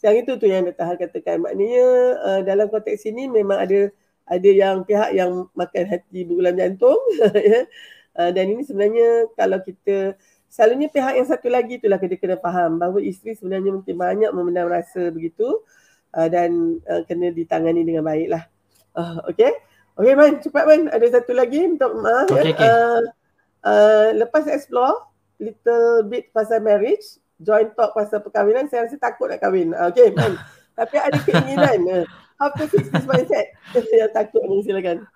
yang 0.03 0.15
itu 0.19 0.31
tu 0.37 0.45
yang 0.45 0.67
Dr. 0.67 0.85
Hal 0.85 0.97
katakan. 0.99 1.37
Maknanya 1.41 1.85
uh, 2.21 2.41
dalam 2.43 2.67
konteks 2.69 3.07
ini 3.07 3.31
memang 3.31 3.57
ada 3.63 3.89
ada 4.27 4.49
yang 4.51 4.83
pihak 4.83 5.15
yang 5.15 5.47
makan 5.55 5.83
hati 5.87 6.27
berulang 6.27 6.59
jantung 6.59 6.99
ya. 7.53 7.65
Uh, 8.17 8.33
dan 8.33 8.49
ini 8.49 8.65
sebenarnya 8.65 9.29
kalau 9.37 9.61
kita 9.61 10.17
selalunya 10.47 10.87
pihak 10.89 11.13
yang 11.19 11.27
satu 11.27 11.47
lagi 11.51 11.77
itulah 11.77 11.99
kita 11.99 12.15
kena 12.17 12.37
faham 12.39 12.79
bahawa 12.79 13.03
isteri 13.03 13.35
sebenarnya 13.35 13.71
mungkin 13.75 13.95
banyak 13.95 14.31
memendam 14.33 14.67
rasa 14.71 15.11
begitu 15.11 15.61
uh, 16.15 16.27
dan 16.27 16.81
uh, 16.87 17.03
kena 17.05 17.29
ditangani 17.31 17.83
dengan 17.83 18.03
baiklah. 18.07 18.43
Uh, 18.97 19.21
okay. 19.29 19.53
Okay 19.97 20.13
Man, 20.13 20.37
cepat 20.41 20.63
Man. 20.69 20.81
Ada 20.93 21.21
satu 21.21 21.33
lagi 21.33 21.57
minta 21.65 21.89
maaf. 21.89 22.29
Okay, 22.29 22.53
ya. 22.53 22.53
okay. 22.53 22.69
Uh, 22.69 23.01
uh, 23.65 24.07
lepas 24.13 24.45
explore 24.45 25.09
little 25.37 26.05
bit 26.05 26.33
pasal 26.33 26.61
marriage, 26.61 27.21
join 27.41 27.69
talk 27.77 27.93
pasal 27.93 28.21
perkahwinan, 28.21 28.65
saya 28.69 28.89
rasa 28.89 28.97
takut 28.97 29.29
nak 29.29 29.41
kahwin. 29.41 29.73
Uh, 29.73 29.89
okay 29.89 30.13
Man. 30.13 30.37
Tapi 30.77 30.95
ada 31.01 31.17
keinginan. 31.25 31.79
Uh, 31.89 32.05
how 32.37 32.53
to 32.53 32.69
fix 32.69 32.85
this 32.93 33.05
mindset? 33.09 33.57
Yang 33.97 34.13
takut 34.13 34.45
ni 34.45 34.61
silakan. 34.61 35.09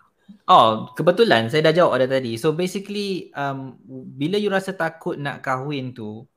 Oh, 0.51 0.91
kebetulan 0.99 1.47
saya 1.47 1.71
dah 1.71 1.71
jawab 1.71 1.95
ada 1.95 2.19
tadi. 2.19 2.35
So 2.35 2.51
basically, 2.51 3.31
um, 3.39 3.79
bila 4.19 4.35
you 4.35 4.51
rasa 4.51 4.75
takut 4.75 5.15
nak 5.15 5.39
kahwin 5.39 5.95
tu, 5.95 6.27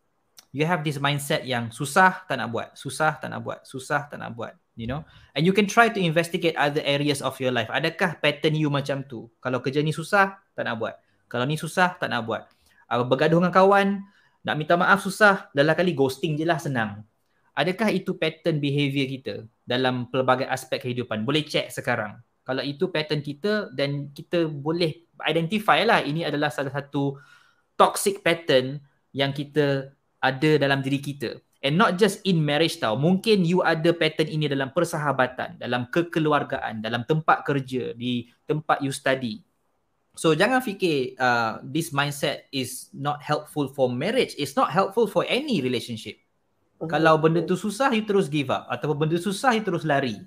you 0.54 0.62
have 0.62 0.86
this 0.86 1.02
mindset 1.02 1.42
yang 1.42 1.74
susah 1.74 2.22
tak 2.30 2.38
nak 2.38 2.54
buat, 2.54 2.78
susah 2.78 3.18
tak 3.18 3.34
nak 3.34 3.42
buat, 3.42 3.66
susah 3.66 4.06
tak 4.06 4.22
nak 4.22 4.38
buat, 4.38 4.54
you 4.78 4.86
know. 4.86 5.02
And 5.34 5.42
you 5.42 5.50
can 5.50 5.66
try 5.66 5.90
to 5.90 5.98
investigate 5.98 6.54
other 6.54 6.78
areas 6.86 7.26
of 7.26 7.34
your 7.42 7.50
life. 7.50 7.66
Adakah 7.74 8.22
pattern 8.22 8.54
you 8.54 8.70
macam 8.70 9.02
tu? 9.02 9.26
Kalau 9.42 9.58
kerja 9.58 9.82
ni 9.82 9.90
susah, 9.90 10.38
tak 10.54 10.62
nak 10.62 10.78
buat. 10.78 10.94
Kalau 11.26 11.42
ni 11.42 11.58
susah, 11.58 11.98
tak 11.98 12.06
nak 12.06 12.22
buat. 12.22 12.46
Uh, 12.86 13.02
bergaduh 13.02 13.42
dengan 13.42 13.50
kawan, 13.50 13.98
nak 14.46 14.54
minta 14.54 14.78
maaf 14.78 15.02
susah, 15.02 15.50
dalam 15.50 15.74
kali 15.74 15.90
ghosting 15.90 16.38
je 16.38 16.46
lah 16.46 16.62
senang. 16.62 17.02
Adakah 17.58 17.90
itu 17.90 18.14
pattern 18.14 18.62
behavior 18.62 19.10
kita 19.10 19.34
dalam 19.66 20.06
pelbagai 20.06 20.46
aspek 20.46 20.86
kehidupan? 20.86 21.26
Boleh 21.26 21.42
check 21.42 21.66
sekarang. 21.74 22.22
Kalau 22.44 22.60
itu 22.60 22.92
pattern 22.92 23.24
kita 23.24 23.72
dan 23.72 24.12
kita 24.12 24.44
boleh 24.46 25.08
identify 25.24 25.80
lah 25.82 26.04
ini 26.04 26.28
adalah 26.28 26.52
salah 26.52 26.70
satu 26.70 27.16
toxic 27.80 28.20
pattern 28.20 28.78
yang 29.16 29.32
kita 29.32 29.96
ada 30.20 30.50
dalam 30.60 30.84
diri 30.84 31.00
kita. 31.00 31.40
And 31.64 31.80
not 31.80 31.96
just 31.96 32.20
in 32.28 32.44
marriage 32.44 32.76
tau. 32.76 32.92
Mungkin 33.00 33.48
you 33.48 33.64
ada 33.64 33.96
pattern 33.96 34.28
ini 34.28 34.44
dalam 34.52 34.68
persahabatan, 34.76 35.56
dalam 35.56 35.88
kekeluargaan, 35.88 36.84
dalam 36.84 37.08
tempat 37.08 37.40
kerja, 37.48 37.96
di 37.96 38.28
tempat 38.44 38.84
you 38.84 38.92
study. 38.92 39.40
So 40.12 40.36
jangan 40.36 40.60
fikir 40.60 41.16
uh, 41.16 41.64
this 41.64 41.90
mindset 41.90 42.46
is 42.52 42.92
not 42.92 43.24
helpful 43.24 43.72
for 43.72 43.88
marriage. 43.88 44.36
It's 44.36 44.54
not 44.54 44.68
helpful 44.68 45.08
for 45.08 45.24
any 45.24 45.64
relationship. 45.64 46.20
Okay. 46.76 47.00
Kalau 47.00 47.16
benda 47.16 47.40
tu 47.42 47.56
susah, 47.56 47.88
you 47.96 48.04
terus 48.04 48.28
give 48.28 48.52
up. 48.52 48.68
Atau 48.68 48.92
benda 48.92 49.16
susah, 49.16 49.56
you 49.56 49.64
terus 49.64 49.88
lari. 49.88 50.20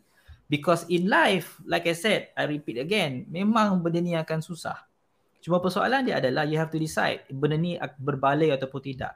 Because 0.48 0.88
in 0.88 1.12
life, 1.12 1.60
like 1.68 1.86
I 1.88 1.96
said, 1.96 2.32
I 2.34 2.48
repeat 2.48 2.80
again, 2.80 3.28
memang 3.28 3.84
benda 3.84 4.00
ni 4.00 4.16
akan 4.16 4.40
susah. 4.40 4.88
Cuma 5.44 5.60
persoalan 5.60 6.08
dia 6.08 6.24
adalah 6.24 6.48
you 6.48 6.56
have 6.56 6.72
to 6.72 6.80
decide 6.80 7.28
benda 7.28 7.60
ni 7.60 7.76
berbaloi 8.00 8.56
ataupun 8.56 8.82
tidak 8.84 9.16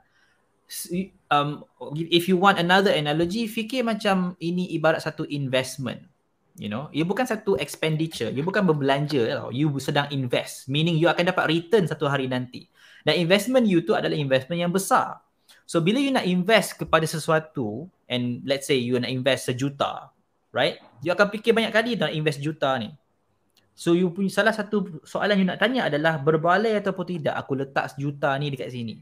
um, 1.31 1.63
if 1.95 2.31
you 2.31 2.39
want 2.39 2.57
another 2.57 2.91
analogy, 2.95 3.45
fikir 3.45 3.83
macam 3.83 4.39
ini 4.39 4.71
ibarat 4.75 5.03
satu 5.03 5.27
investment. 5.27 6.07
You 6.59 6.67
know, 6.67 6.91
ia 6.91 7.07
bukan 7.07 7.23
satu 7.23 7.55
expenditure, 7.57 8.27
ia 8.27 8.43
bukan 8.43 8.67
berbelanja 8.67 9.23
tau. 9.39 9.49
You 9.55 9.71
sedang 9.79 10.11
invest, 10.11 10.67
meaning 10.67 10.99
you 10.99 11.07
akan 11.07 11.31
dapat 11.31 11.47
return 11.47 11.87
satu 11.87 12.07
hari 12.11 12.27
nanti. 12.27 12.67
Dan 13.07 13.17
investment 13.17 13.65
you 13.65 13.81
tu 13.81 13.95
adalah 13.97 14.13
investment 14.13 14.59
yang 14.59 14.71
besar. 14.71 15.23
So 15.65 15.79
bila 15.79 15.97
you 15.97 16.11
nak 16.11 16.27
invest 16.27 16.75
kepada 16.75 17.07
sesuatu 17.07 17.87
and 18.11 18.43
let's 18.43 18.67
say 18.67 18.77
you 18.77 18.99
nak 18.99 19.09
invest 19.09 19.47
sejuta, 19.47 20.11
right? 20.51 20.79
You 21.01 21.15
akan 21.15 21.27
fikir 21.31 21.51
banyak 21.55 21.71
kali 21.73 21.97
nak 21.97 22.11
invest 22.13 22.39
juta 22.43 22.75
ni. 22.77 22.91
So 23.75 23.95
you 23.95 24.11
punya 24.11 24.29
salah 24.29 24.53
satu 24.53 25.01
soalan 25.07 25.41
you 25.41 25.47
nak 25.47 25.57
tanya 25.57 25.87
adalah 25.87 26.19
berbaloi 26.21 26.75
ataupun 26.77 27.17
tidak 27.17 27.35
aku 27.39 27.57
letak 27.57 27.95
sejuta 27.95 28.35
ni 28.37 28.51
dekat 28.53 28.69
sini 28.69 28.99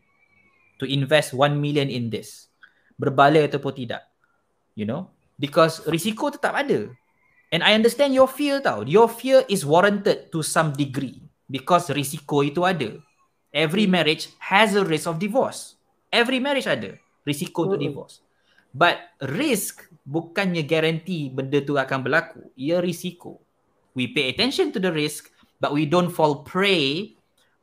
to 0.79 0.87
invest 0.87 1.35
1 1.35 1.59
million 1.59 1.91
in 1.91 2.07
this. 2.07 2.47
Berbaloi 2.95 3.45
ataupun 3.45 3.75
tidak. 3.75 4.07
You 4.73 4.87
know? 4.87 5.11
Because 5.35 5.83
risiko 5.85 6.31
tetap 6.31 6.55
ada. 6.55 6.87
And 7.51 7.61
I 7.61 7.75
understand 7.75 8.15
your 8.15 8.31
fear 8.31 8.63
tau. 8.63 8.87
Your 8.87 9.11
fear 9.11 9.43
is 9.51 9.67
warranted 9.67 10.31
to 10.31 10.39
some 10.39 10.71
degree. 10.71 11.19
Because 11.51 11.91
risiko 11.91 12.41
itu 12.41 12.63
ada. 12.63 12.95
Every 13.51 13.89
marriage 13.89 14.31
has 14.39 14.77
a 14.77 14.85
risk 14.85 15.09
of 15.09 15.19
divorce. 15.19 15.75
Every 16.09 16.39
marriage 16.39 16.69
ada 16.69 16.95
risiko 17.27 17.67
untuk 17.67 17.81
hmm. 17.81 17.87
divorce. 17.91 18.15
But 18.69 19.01
risk 19.25 19.89
bukannya 20.05 20.65
guarantee 20.65 21.33
benda 21.33 21.61
tu 21.61 21.77
akan 21.77 22.05
berlaku. 22.05 22.53
Ia 22.53 22.81
risiko. 22.81 23.41
We 23.97 24.13
pay 24.13 24.29
attention 24.29 24.69
to 24.77 24.79
the 24.79 24.93
risk 24.93 25.33
but 25.57 25.73
we 25.73 25.89
don't 25.89 26.13
fall 26.13 26.45
prey 26.45 27.17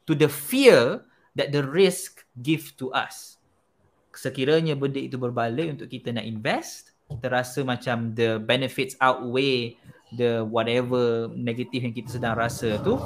to 0.07 0.13
the 0.15 0.29
fear 0.29 1.07
that 1.39 1.55
the 1.55 1.63
risk 1.63 2.27
give 2.43 2.75
to 2.81 2.91
us. 2.91 3.39
Sekiranya 4.17 4.75
benda 4.75 4.97
itu 4.97 5.21
berbalik 5.21 5.77
untuk 5.77 5.93
kita 5.93 6.09
nak 6.09 6.25
invest, 6.25 6.97
kita 7.07 7.29
rasa 7.29 7.61
macam 7.63 8.17
the 8.17 8.41
benefits 8.41 8.97
outweigh 8.99 9.77
the 10.17 10.41
whatever 10.49 11.29
negative 11.37 11.85
yang 11.85 11.95
kita 11.95 12.17
sedang 12.17 12.35
rasa 12.35 12.81
tu, 12.81 12.97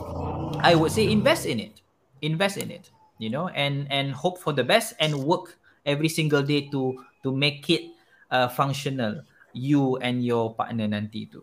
I 0.62 0.78
would 0.78 0.94
say 0.94 1.10
invest 1.10 1.51
in 1.51 1.59
it. 1.59 1.82
Invest 2.22 2.60
in 2.60 2.70
it, 2.70 2.93
you 3.18 3.32
know, 3.32 3.51
and 3.56 3.90
and 3.90 4.12
hope 4.12 4.39
for 4.39 4.52
the 4.55 4.62
best 4.62 4.94
and 5.01 5.24
work 5.24 5.60
every 5.85 6.09
single 6.12 6.44
day 6.44 6.69
to 6.69 6.97
to 7.24 7.32
make 7.32 7.66
it 7.70 7.93
uh, 8.32 8.48
functional 8.48 9.24
you 9.52 9.98
and 9.98 10.23
your 10.23 10.55
partner 10.55 10.86
nanti 10.86 11.27
tu. 11.27 11.43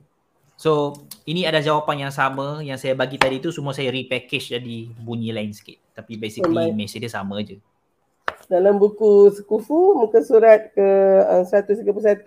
So 0.57 0.97
ini 1.29 1.45
ada 1.45 1.61
jawapan 1.61 2.09
yang 2.09 2.13
sama 2.13 2.65
yang 2.65 2.81
saya 2.81 2.97
bagi 2.97 3.21
tadi 3.21 3.37
tu 3.37 3.53
semua 3.53 3.77
saya 3.77 3.93
repackage 3.93 4.57
jadi 4.57 4.89
bunyi 4.97 5.29
lain 5.29 5.53
sikit. 5.53 5.77
Tapi 5.93 6.17
basically 6.17 6.71
oh, 6.71 6.73
message 6.73 7.05
dia 7.05 7.13
sama 7.13 7.45
je. 7.45 7.61
Dalam 8.49 8.81
buku 8.81 9.29
Sekufu 9.35 9.93
muka 9.99 10.23
surat 10.23 10.73
ke 10.73 10.87
uh, 11.27 11.45
131 11.45 12.25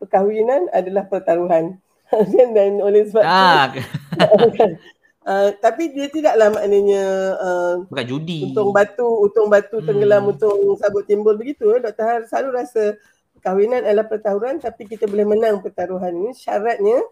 perkahwinan 0.00 0.70
adalah 0.72 1.04
pertaruhan. 1.04 1.76
Dan 2.56 2.80
oleh 2.80 3.04
sebab 3.04 3.20
ah. 3.20 3.68
tu 3.68 3.84
Uh, 5.28 5.52
tapi 5.60 5.92
dia 5.92 6.08
tidaklah 6.08 6.56
maknanya 6.56 7.04
uh, 7.36 7.74
bukan 7.84 8.06
judi. 8.08 8.48
Untung 8.48 8.72
batu, 8.72 9.04
untung 9.28 9.52
batu 9.52 9.76
hmm. 9.76 9.84
tenggelam, 9.84 10.24
untung 10.24 10.56
sabut 10.80 11.04
timbul 11.04 11.36
begitu. 11.36 11.68
Eh. 11.76 11.84
Dr. 11.84 12.00
Har 12.00 12.20
selalu 12.24 12.48
rasa 12.56 12.96
perkahwinan 13.36 13.84
adalah 13.84 14.08
pertaruhan 14.08 14.56
tapi 14.56 14.88
kita 14.88 15.04
boleh 15.04 15.28
menang 15.28 15.60
pertaruhan 15.60 16.16
ini. 16.16 16.32
Syaratnya 16.32 17.04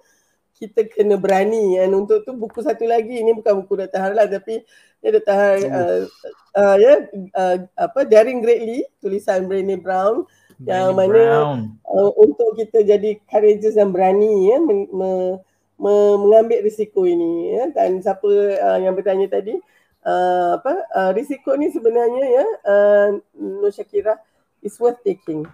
kita 0.57 0.89
kena 0.89 1.21
berani. 1.21 1.77
Dan 1.77 1.93
untuk 1.93 2.25
tu 2.25 2.33
buku 2.33 2.65
satu 2.65 2.89
lagi, 2.89 3.21
ini 3.21 3.37
bukan 3.37 3.53
buku 3.61 3.85
Dr. 3.85 4.01
Har 4.01 4.13
lah 4.17 4.25
tapi 4.25 4.65
ya 5.05 5.13
Dr. 5.13 5.37
Har 5.37 5.57
uh, 5.61 6.01
uh, 6.57 6.77
ya, 6.81 6.93
uh, 7.37 7.57
apa, 7.77 8.09
Daring 8.09 8.41
Greatly, 8.41 8.89
tulisan 8.97 9.45
Brené 9.45 9.77
Brown 9.77 10.25
Brené 10.57 10.73
yang 10.73 10.97
mana 10.97 11.25
Uh, 11.87 12.13
untuk 12.19 12.59
kita 12.61 12.85
jadi 12.85 13.17
courageous 13.25 13.73
dan 13.73 13.89
berani 13.89 14.53
ya, 14.53 14.61
me, 14.61 14.85
me, 14.91 15.11
mengambil 15.77 16.65
risiko 16.65 17.05
ini 17.05 17.57
ya. 17.57 17.65
Dan 17.73 18.01
siapa 18.01 18.29
uh, 18.57 18.79
yang 18.81 18.97
bertanya 18.97 19.29
tadi 19.29 19.57
uh, 20.05 20.57
apa 20.57 20.73
uh, 20.93 21.11
risiko 21.13 21.53
ni 21.57 21.69
sebenarnya 21.69 22.25
ya 22.25 22.47
uh, 22.65 23.09
Nur 23.37 23.73
Syakira 23.73 24.17
is 24.65 24.77
worth 24.81 25.01
taking. 25.05 25.45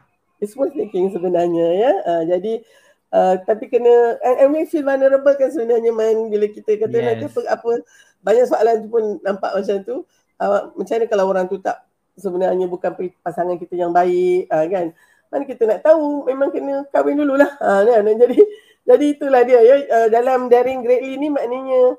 It's 0.43 0.55
worth 0.59 0.75
taking 0.75 1.11
sebenarnya 1.11 1.67
ya. 1.75 1.93
Uh, 2.03 2.23
jadi 2.27 2.53
uh, 3.15 3.35
tapi 3.47 3.71
kena 3.71 4.19
and, 4.23 4.37
and 4.47 4.49
we 4.55 4.67
feel 4.67 4.83
vulnerable 4.87 5.35
kan 5.35 5.51
sebenarnya 5.51 5.91
main 5.95 6.31
bila 6.31 6.47
kita 6.51 6.79
kata 6.79 6.97
yes. 6.97 7.05
nanti 7.07 7.25
apa, 7.31 7.41
apa 7.59 7.71
banyak 8.23 8.47
soalan 8.47 8.77
tu 8.83 8.89
pun 8.91 9.05
nampak 9.23 9.51
macam 9.55 9.77
tu. 9.83 9.97
Uh, 10.43 10.75
macam 10.75 10.95
mana 10.99 11.07
kalau 11.07 11.25
orang 11.31 11.47
tu 11.47 11.59
tak 11.63 11.87
sebenarnya 12.19 12.67
bukan 12.67 12.91
pasangan 13.23 13.57
kita 13.59 13.75
yang 13.79 13.95
baik 13.95 14.51
uh, 14.51 14.67
kan. 14.67 14.87
Mana 15.31 15.43
kita 15.49 15.63
nak 15.65 15.81
tahu 15.81 16.29
memang 16.29 16.51
kena 16.53 16.85
kahwin 16.91 17.17
dululah 17.19 17.51
uh, 17.63 17.83
kan. 17.87 18.05
Jadi 18.05 18.39
jadi 18.83 19.05
itulah 19.15 19.43
dia 19.47 19.61
ya 19.63 19.77
uh, 19.87 20.09
dalam 20.11 20.51
daring 20.51 20.83
greatly 20.83 21.15
ni 21.15 21.31
maknanya 21.31 21.95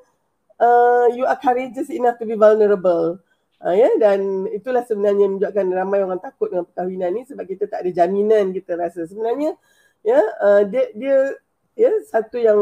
uh, 0.60 1.08
you 1.16 1.24
are 1.24 1.40
courageous 1.40 1.88
enough 1.88 2.20
to 2.20 2.28
be 2.28 2.36
vulnerable. 2.36 3.20
Uh, 3.64 3.72
ya 3.72 3.88
dan 3.96 4.44
itulah 4.52 4.84
sebenarnya 4.84 5.32
menunjukkan 5.32 5.66
ramai 5.72 6.04
orang 6.04 6.20
takut 6.20 6.52
dengan 6.52 6.68
perkahwinan 6.68 7.16
ni 7.16 7.22
sebab 7.24 7.48
kita 7.48 7.72
tak 7.72 7.88
ada 7.88 7.92
jaminan 7.96 8.52
kita 8.52 8.76
rasa 8.76 9.08
sebenarnya 9.08 9.56
ya 10.04 10.20
uh, 10.20 10.68
dia 10.68 10.92
dia 10.92 11.40
ya 11.80 11.92
satu 12.12 12.44
yang 12.44 12.60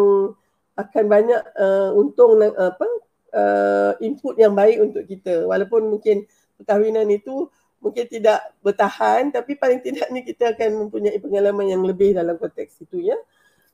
akan 0.77 1.05
banyak 1.09 1.41
uh, 1.57 1.97
untung 1.97 2.37
uh, 2.37 2.53
apa 2.53 2.87
uh, 3.33 3.91
input 3.97 4.37
yang 4.37 4.53
baik 4.53 4.77
untuk 4.77 5.03
kita 5.09 5.49
walaupun 5.49 5.89
mungkin 5.89 6.29
perkahwinan 6.61 7.09
itu 7.09 7.49
mungkin 7.81 8.05
tidak 8.05 8.53
bertahan 8.61 9.33
tapi 9.33 9.57
paling 9.57 9.81
tidaknya 9.81 10.21
kita 10.21 10.53
akan 10.53 10.85
mempunyai 10.85 11.17
pengalaman 11.17 11.65
yang 11.65 11.81
lebih 11.81 12.13
dalam 12.13 12.37
konteks 12.37 12.85
itu 12.85 13.09
ya. 13.09 13.17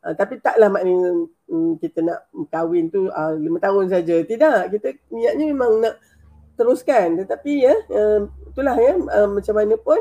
Uh, 0.08 0.16
tapi 0.16 0.40
taklah 0.40 0.72
maknanya 0.72 1.28
um, 1.52 1.76
kita 1.76 2.00
nak 2.00 2.32
kahwin 2.48 2.88
tu 2.88 3.12
uh, 3.12 3.36
lima 3.36 3.60
tahun 3.60 3.92
saja. 3.92 4.24
Tidak, 4.24 4.72
kita 4.72 4.96
niatnya 5.12 5.52
memang 5.52 5.84
nak 5.84 6.00
teruskan. 6.56 7.20
Tetapi 7.20 7.52
ya, 7.60 7.76
uh, 7.92 8.32
itulah 8.48 8.80
ya, 8.80 8.96
uh, 8.96 9.28
macam 9.28 9.52
mana 9.52 9.76
pun, 9.76 10.00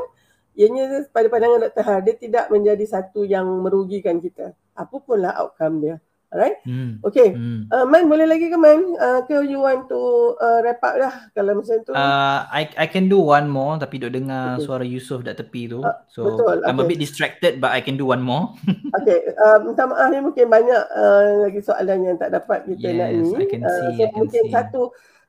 ianya 0.55 1.03
pada 1.11 1.27
pandangan 1.27 1.67
Dr. 1.67 1.83
Har, 1.83 1.99
dia 2.07 2.15
tidak 2.15 2.47
menjadi 2.47 2.87
satu 2.87 3.27
yang 3.27 3.43
merugikan 3.59 4.23
kita. 4.23 4.55
Apapunlah 4.79 5.35
outcome 5.43 5.83
dia. 5.83 5.95
Alright? 6.37 6.61
Hmm. 6.69 7.01
Okay. 7.01 7.33
Hmm. 7.33 7.65
Uh, 7.73 7.89
Man, 7.89 8.05
boleh 8.05 8.29
lagi 8.29 8.53
ke 8.53 8.57
Man? 8.61 8.93
Uh, 8.93 9.25
ke 9.25 9.41
you 9.49 9.57
want 9.57 9.89
to 9.89 9.97
uh, 10.37 10.61
wrap 10.61 10.77
up 10.85 10.93
lah 11.01 11.13
kalau 11.33 11.57
macam 11.57 11.81
tu? 11.81 11.97
Uh, 11.97 12.45
I 12.53 12.69
I 12.77 12.85
can 12.85 13.09
do 13.09 13.17
one 13.17 13.49
more 13.49 13.81
tapi 13.81 13.97
duk 13.97 14.13
dengar 14.13 14.61
okay. 14.61 14.69
suara 14.69 14.85
Yusof 14.85 15.25
kat 15.25 15.33
tepi 15.33 15.65
tu. 15.65 15.81
Uh, 15.81 15.97
so 16.05 16.29
betul. 16.29 16.61
I'm 16.61 16.77
okay. 16.77 16.85
a 16.85 16.89
bit 16.93 17.01
distracted 17.01 17.57
but 17.57 17.73
I 17.73 17.81
can 17.81 17.97
do 17.97 18.05
one 18.05 18.21
more. 18.21 18.53
okay. 19.01 19.33
Uh, 19.33 19.65
minta 19.65 19.89
maaf 19.89 20.13
ni 20.13 20.21
mungkin 20.21 20.45
banyak 20.45 20.83
uh, 20.93 21.49
lagi 21.49 21.59
soalan 21.65 22.05
yang 22.05 22.17
tak 22.21 22.29
dapat 22.29 22.69
kita 22.69 22.85
yes, 22.85 22.97
nak 23.01 23.09
ni. 23.09 23.17
Yes, 23.17 23.33
I 23.33 23.45
can 23.49 23.61
see. 23.65 23.65
Uh, 23.65 23.73
so 23.73 23.81
I 23.81 23.97
can 23.97 24.09
mungkin 24.21 24.43
see. 24.45 24.53
satu 24.53 24.81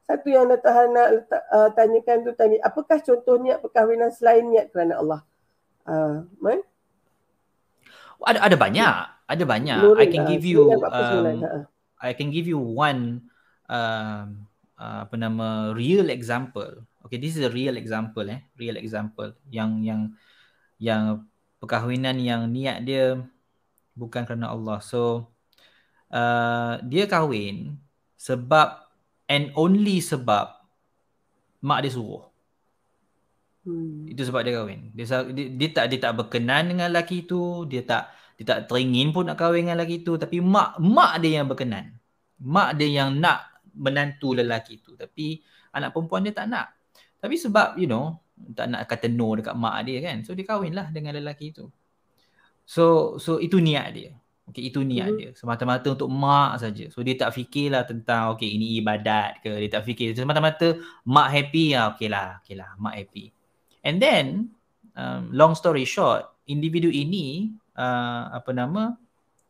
satu 0.05 0.28
yang 0.28 0.44
Dr. 0.52 0.72
Han 0.76 0.89
nak 0.93 1.09
uh, 1.56 1.68
tanyakan 1.72 2.16
tu 2.28 2.36
tadi. 2.36 2.60
Apakah 2.60 3.01
contoh 3.01 3.40
niat 3.40 3.64
perkahwinan 3.64 4.12
selain 4.12 4.44
niat 4.44 4.68
kerana 4.68 5.01
Allah? 5.01 5.20
Uh, 5.89 6.28
Man? 6.44 6.60
Ada 8.20 8.44
ada 8.44 8.56
banyak 8.60 9.18
ada 9.29 9.45
banyak. 9.45 9.79
Luring 9.85 10.01
I 10.01 10.07
can 10.09 10.25
lah. 10.25 10.31
give 10.33 10.45
you 10.49 10.63
um, 10.73 11.69
I 12.01 12.13
can 12.17 12.29
give 12.33 12.49
you 12.49 12.57
one 12.57 13.29
um, 13.69 14.49
uh, 14.81 15.05
apa 15.05 15.15
nama 15.21 15.77
real 15.77 16.09
example. 16.09 16.89
Okay 17.05 17.21
this 17.21 17.37
is 17.37 17.45
a 17.45 17.53
real 17.53 17.77
example 17.77 18.25
eh. 18.25 18.41
Real 18.57 18.81
example. 18.81 19.37
Yang 19.53 19.71
yang 19.85 20.01
yang 20.81 21.03
perkahwinan 21.61 22.17
yang 22.19 22.49
niat 22.49 22.89
dia 22.89 23.21
bukan 23.93 24.25
kerana 24.25 24.57
Allah. 24.57 24.81
So 24.81 25.29
uh, 26.09 26.81
dia 26.89 27.05
kahwin 27.05 27.77
sebab 28.17 28.89
and 29.29 29.53
only 29.55 30.01
sebab 30.01 30.57
mak 31.61 31.85
dia 31.85 31.93
suruh. 31.93 32.25
Hmm. 33.69 34.09
itu 34.09 34.25
sebab 34.25 34.41
dia 34.49 34.57
kahwin. 34.57 34.97
Dia, 34.97 35.05
dia, 35.29 35.47
dia 35.53 35.69
tak 35.69 35.85
dia 35.93 36.01
tak 36.01 36.17
berkenan 36.17 36.73
dengan 36.73 36.89
lelaki 36.89 37.29
tu 37.29 37.69
dia 37.69 37.85
tak 37.85 38.09
dia 38.39 38.44
tak 38.55 38.70
teringin 38.70 39.10
pun 39.10 39.27
nak 39.27 39.35
kahwin 39.35 39.66
dengan 39.66 39.82
lelaki 39.82 40.06
tu. 40.06 40.15
Tapi 40.15 40.39
mak 40.39 40.78
mak 40.78 41.19
dia 41.19 41.43
yang 41.43 41.51
berkenan. 41.51 41.90
Mak 42.39 42.78
dia 42.78 43.02
yang 43.02 43.19
nak 43.19 43.59
menantu 43.74 44.39
lelaki 44.39 44.78
tu. 44.78 44.94
Tapi 44.94 45.43
anak 45.74 45.90
perempuan 45.90 46.23
dia 46.23 46.31
tak 46.31 46.47
nak. 46.47 46.70
Tapi 47.19 47.35
sebab 47.35 47.74
you 47.82 47.90
know 47.90 48.15
tak 48.55 48.70
nak 48.70 48.86
kata 48.86 49.10
no 49.10 49.35
dekat 49.35 49.59
mak 49.59 49.82
dia 49.82 49.98
kan. 50.06 50.23
So 50.23 50.39
dia 50.39 50.47
kahwinlah 50.47 50.94
dengan 50.94 51.19
lelaki 51.19 51.51
tu. 51.51 51.66
So 52.62 53.19
so 53.19 53.43
itu 53.43 53.59
niat 53.59 53.90
dia. 53.90 54.15
Okey 54.47 54.70
itu 54.70 54.86
niat 54.86 55.10
mm-hmm. 55.10 55.19
dia. 55.19 55.31
Semata-mata 55.35 55.90
untuk 55.90 56.06
mak 56.06 56.62
saja. 56.62 56.86
So 56.94 57.02
dia 57.02 57.19
tak 57.19 57.35
fikirlah 57.35 57.90
tentang 57.90 58.39
okey 58.39 58.55
ini 58.55 58.78
ibadat 58.78 59.43
ke. 59.43 59.51
Dia 59.66 59.82
tak 59.82 59.82
fikir. 59.82 60.15
Semata-mata 60.15 60.78
mak 61.10 61.28
happy 61.35 61.74
ya 61.74 61.90
okeylah 61.90 62.39
okeylah 62.47 62.70
mak 62.78 62.94
happy. 63.02 63.35
And 63.82 63.98
then 63.98 64.55
um, 64.94 65.35
long 65.35 65.59
story 65.59 65.82
short 65.82 66.23
individu 66.47 66.86
ini 66.86 67.51
uh, 67.79 68.23
apa 68.35 68.51
nama 68.51 68.99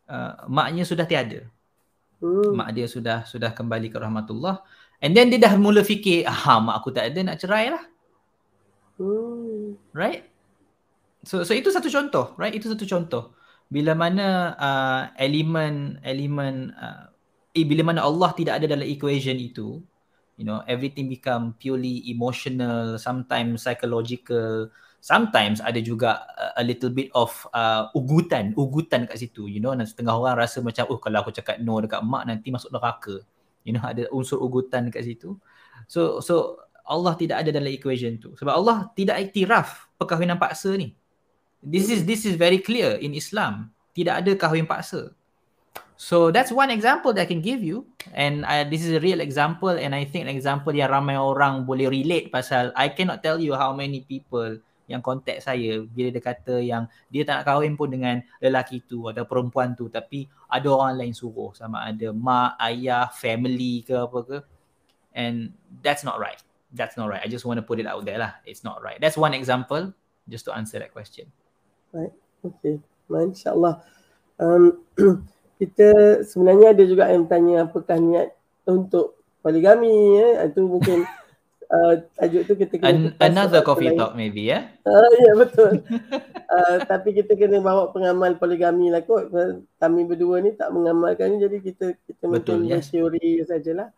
uh, 0.05 0.45
maknya 0.53 0.85
sudah 0.85 1.09
tiada. 1.09 1.49
Hmm. 2.21 2.53
Mak 2.53 2.69
dia 2.77 2.87
sudah 2.91 3.25
sudah 3.25 3.57
kembali 3.57 3.89
ke 3.89 3.97
rahmatullah. 3.97 4.61
And 5.01 5.15
then 5.15 5.31
dia 5.31 5.39
dah 5.39 5.55
mula 5.55 5.87
fikir, 5.87 6.27
ah 6.27 6.59
mak 6.61 6.83
aku 6.83 6.91
tak 6.93 7.15
ada 7.15 7.21
nak 7.25 7.39
cerai 7.41 7.73
lah. 7.73 7.85
Hmm. 9.01 9.79
Right? 9.97 10.29
So 11.23 11.47
so 11.47 11.55
itu 11.57 11.71
satu 11.73 11.89
contoh, 11.89 12.35
right? 12.37 12.53
Itu 12.53 12.69
satu 12.69 12.85
contoh. 12.85 13.33
Bila 13.71 13.95
mana 13.95 14.57
uh, 14.59 15.03
elemen 15.21 16.03
elemen 16.03 16.75
uh, 16.75 17.09
eh, 17.55 17.67
bila 17.69 17.87
mana 17.87 18.03
Allah 18.03 18.35
tidak 18.35 18.59
ada 18.59 18.67
dalam 18.67 18.87
equation 18.87 19.39
itu, 19.39 19.79
you 20.35 20.45
know, 20.47 20.63
everything 20.67 21.07
become 21.07 21.55
purely 21.59 22.07
emotional, 22.11 22.99
sometimes 22.99 23.67
psychological, 23.67 24.73
sometimes 24.99 25.63
ada 25.63 25.79
juga 25.79 26.27
a 26.59 26.63
little 26.63 26.91
bit 26.91 27.09
of 27.15 27.31
uh, 27.55 27.89
ugutan 27.95 28.53
ugutan 28.59 29.07
kat 29.07 29.19
situ 29.19 29.47
you 29.47 29.63
know. 29.63 29.73
Nanti 29.73 29.95
setengah 29.95 30.15
orang 30.15 30.37
rasa 30.43 30.61
macam 30.61 30.87
oh 30.91 30.99
kalau 30.99 31.23
aku 31.23 31.31
cakap 31.35 31.63
no 31.63 31.79
dekat 31.79 32.03
mak 32.03 32.27
nanti 32.27 32.51
masuk 32.51 32.75
neraka. 32.75 33.23
You 33.63 33.77
know 33.79 33.85
ada 33.85 34.07
unsur 34.11 34.43
ugutan 34.43 34.91
dekat 34.91 35.07
situ. 35.07 35.39
So 35.87 36.19
so 36.19 36.63
Allah 36.89 37.15
tidak 37.21 37.45
ada 37.45 37.51
dalam 37.53 37.69
equation 37.69 38.17
tu. 38.17 38.33
Sebab 38.35 38.53
Allah 38.53 38.89
tidak 38.97 39.21
iktiraf 39.31 39.93
perkahwinan 40.01 40.41
paksa 40.41 40.73
ni. 40.75 40.97
This 41.61 41.91
is 41.91 42.07
this 42.09 42.25
is 42.25 42.39
very 42.39 42.59
clear 42.63 42.97
in 42.99 43.13
Islam. 43.13 43.71
Tidak 43.93 44.25
ada 44.25 44.33
kahwin 44.39 44.65
paksa. 44.65 45.13
So 45.99 46.31
that's 46.31 46.55
one 46.55 46.71
example 46.71 47.11
that 47.19 47.27
I 47.27 47.29
can 47.29 47.43
give 47.43 47.59
you. 47.59 47.83
And 48.15 48.47
I, 48.47 48.63
this 48.63 48.87
is 48.87 48.95
a 48.95 49.03
real 49.03 49.19
example. 49.19 49.75
And 49.75 49.99
I 49.99 50.07
think 50.07 50.31
an 50.31 50.33
example 50.33 50.71
yang 50.71 50.95
ramai 50.95 51.19
orang 51.19 51.67
boleh 51.67 51.91
relate 51.91 52.31
pasal 52.31 52.71
I 52.79 52.95
cannot 52.95 53.27
tell 53.27 53.43
you 53.43 53.59
how 53.59 53.75
many 53.75 54.07
people 54.07 54.63
yang 54.89 55.05
kontak 55.05 55.45
saya 55.45 55.85
bila 55.85 56.09
dia 56.09 56.23
kata 56.25 56.65
yang 56.65 56.89
dia 57.13 57.23
tak 57.23 57.45
nak 57.45 57.45
kahwin 57.45 57.77
pun 57.77 57.93
dengan 57.93 58.25
lelaki 58.41 58.81
tu 58.83 59.05
atau 59.07 59.29
perempuan 59.29 59.77
tu 59.77 59.93
tapi 59.93 60.25
ada 60.49 60.67
orang 60.73 60.97
lain 60.97 61.13
suruh 61.13 61.53
sama 61.53 61.85
ada 61.85 62.09
mak, 62.11 62.57
ayah, 62.59 63.07
family 63.13 63.85
ke 63.85 63.95
apa 63.95 64.19
ke 64.25 64.39
and 65.13 65.53
that's 65.85 66.03
not 66.03 66.17
right. 66.17 66.41
That's 66.73 66.97
not 66.97 67.09
right. 67.09 67.21
I 67.25 67.29
just 67.29 67.45
want 67.45 67.59
to 67.59 67.65
put 67.65 67.81
it 67.81 67.89
out 67.89 68.05
there 68.05 68.21
lah. 68.21 68.41
It's 68.45 68.65
not 68.65 68.81
right. 68.81 69.01
That's 69.01 69.17
one 69.17 69.33
example 69.33 69.93
just 70.29 70.45
to 70.47 70.53
answer 70.53 70.79
that 70.79 70.93
question. 70.93 71.33
Right. 71.93 72.13
Okay. 72.45 72.79
Masya 73.09 73.57
Allah. 73.57 73.81
Um, 74.37 74.85
kita 75.61 76.21
sebenarnya 76.29 76.77
ada 76.77 76.85
juga 76.85 77.09
yang 77.09 77.25
tanya 77.27 77.67
apakah 77.67 77.97
niat 77.97 78.37
untuk 78.69 79.19
poligami 79.41 80.21
ya. 80.21 80.47
Itu 80.47 80.69
mungkin 80.69 81.09
uh, 81.69 81.93
tajuk 82.17 82.43
tu 82.49 82.53
kita 82.57 82.75
kena 82.81 82.89
An- 82.89 83.15
another 83.21 83.61
coffee 83.61 83.93
talk 83.95 84.17
maybe 84.17 84.49
ya. 84.49 84.53
Yeah? 84.53 84.63
Uh, 84.89 85.11
ya 85.13 85.21
yeah, 85.23 85.35
betul. 85.37 85.73
uh, 86.49 86.77
tapi 86.91 87.09
kita 87.17 87.33
kena 87.37 87.61
bawa 87.61 87.93
pengamal 87.93 88.37
poligami 88.41 88.89
lah 88.89 89.05
kot. 89.05 89.33
Kami 89.79 90.01
berdua 90.09 90.41
ni 90.41 90.57
tak 90.57 90.73
mengamalkan 90.73 91.37
jadi 91.37 91.61
kita 91.61 91.97
kita 92.09 92.25
betul, 92.29 92.65
mungkin 92.65 92.81
yes. 92.81 92.89
teori 92.91 93.45
sajalah. 93.45 93.89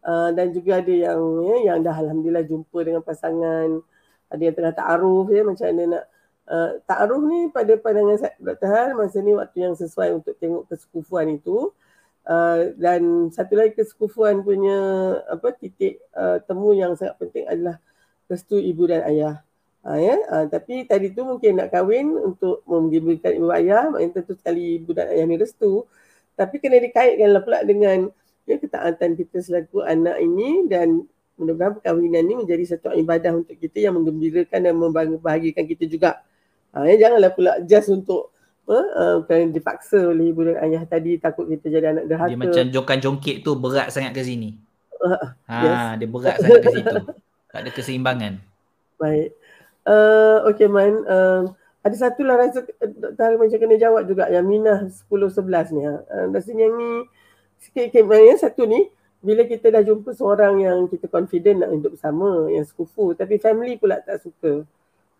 Uh, 0.00 0.32
dan 0.32 0.48
juga 0.56 0.80
ada 0.80 0.94
yang 0.96 1.20
ya, 1.44 1.56
yang 1.72 1.78
dah 1.84 1.92
alhamdulillah 1.92 2.44
jumpa 2.48 2.78
dengan 2.80 3.02
pasangan. 3.04 3.84
Ada 4.30 4.42
yang 4.46 4.54
tengah 4.56 4.74
ta'aruf 4.74 5.26
ya 5.28 5.42
macam 5.42 5.66
mana 5.68 5.82
nak 5.90 6.04
uh, 6.48 6.70
ta'aruf 6.88 7.22
ni 7.26 7.38
pada 7.52 7.72
pandangan 7.76 8.16
Dr. 8.40 8.68
Hal 8.70 8.88
masa 8.96 9.18
ni 9.20 9.32
waktu 9.36 9.58
yang 9.68 9.74
sesuai 9.76 10.22
untuk 10.22 10.34
tengok 10.40 10.72
kesekufuan 10.72 11.28
itu. 11.36 11.74
Uh, 12.30 12.70
dan 12.78 13.26
satu 13.34 13.58
lagi 13.58 13.74
kesekufuan 13.74 14.46
punya 14.46 14.78
apa 15.26 15.50
titik 15.50 15.98
uh, 16.14 16.38
temu 16.46 16.70
yang 16.70 16.94
sangat 16.94 17.18
penting 17.18 17.42
adalah 17.50 17.82
restu 18.30 18.54
ibu 18.54 18.86
dan 18.86 19.02
ayah. 19.10 19.42
Ha, 19.80 19.96
ya? 19.96 20.14
ha, 20.28 20.44
tapi 20.44 20.84
tadi 20.84 21.10
tu 21.10 21.24
mungkin 21.24 21.56
nak 21.56 21.72
kahwin 21.72 22.12
untuk 22.14 22.60
menggembirakan 22.68 23.32
ibu 23.34 23.48
ayah, 23.50 23.88
maknanya 23.88 24.20
tentu 24.20 24.36
sekali 24.36 24.76
ibu 24.76 24.92
dan 24.92 25.08
ayah 25.10 25.24
ni 25.26 25.40
restu. 25.40 25.88
Tapi 26.36 26.60
kena 26.62 26.78
dikaitkanlah 26.78 27.42
pula 27.42 27.58
dengan 27.64 28.12
ya, 28.44 28.56
ketaatan 28.60 29.16
kita 29.16 29.40
selaku 29.40 29.82
anak 29.82 30.20
ini 30.20 30.68
dan 30.68 31.02
mudah-mudahan 31.40 31.80
perkahwinan 31.80 32.22
ini 32.28 32.34
menjadi 32.44 32.76
satu 32.76 32.92
ibadah 32.92 33.40
untuk 33.40 33.56
kita 33.56 33.88
yang 33.88 33.96
menggembirakan 33.96 34.60
dan 34.68 34.74
membahagiakan 34.76 35.64
kita 35.64 35.84
juga. 35.88 36.20
Ha, 36.76 36.84
ya, 36.86 37.08
janganlah 37.08 37.32
pula 37.34 37.52
just 37.64 37.88
untuk 37.88 38.30
uh, 38.68 39.16
kerana 39.24 39.54
dipaksa 39.54 40.10
oleh 40.10 40.34
ibu 40.34 40.44
dan 40.44 40.60
ayah 40.66 40.82
tadi 40.84 41.16
takut 41.16 41.48
kita 41.48 41.66
jadi 41.70 41.86
anak 41.96 42.04
derhaka. 42.10 42.30
Dia 42.32 42.38
macam 42.38 42.64
jongkan-jongkit 42.68 43.36
tu 43.46 43.56
berat 43.56 43.88
sangat 43.94 44.12
ke 44.12 44.22
sini. 44.26 44.58
Uh, 45.00 45.16
ha, 45.48 45.56
yes. 45.64 46.04
dia 46.04 46.08
berat 46.08 46.36
sangat 46.38 46.60
ke 46.64 46.70
situ. 46.76 46.98
Tak 47.50 47.66
ada 47.66 47.70
keseimbangan. 47.74 48.38
Baik. 48.94 49.34
Uh, 49.82 50.46
okay 50.46 50.70
Man, 50.70 51.02
uh, 51.02 51.50
ada 51.82 51.96
satu 51.98 52.22
lah 52.22 52.38
rasa 52.38 52.62
Dr. 52.78 53.18
Halim 53.18 53.42
macam 53.42 53.58
kena 53.58 53.74
jawab 53.74 54.06
juga 54.06 54.30
yang 54.30 54.46
Minah 54.46 54.86
10-11 55.10 55.74
ni. 55.74 55.82
Uh, 55.82 55.98
rasanya 56.30 56.70
yang 56.70 56.74
ni 56.78 56.90
sikit-sikit 57.58 58.06
yang 58.06 58.38
satu 58.38 58.70
ni 58.70 58.86
bila 59.20 59.44
kita 59.44 59.68
dah 59.68 59.84
jumpa 59.84 60.16
seorang 60.16 60.64
yang 60.64 60.78
kita 60.88 61.10
confident 61.10 61.60
nak 61.60 61.70
hidup 61.76 61.92
bersama, 61.92 62.48
yang 62.48 62.64
sekufu 62.64 63.12
tapi 63.12 63.36
family 63.36 63.76
pula 63.76 64.00
tak 64.00 64.22
suka 64.24 64.64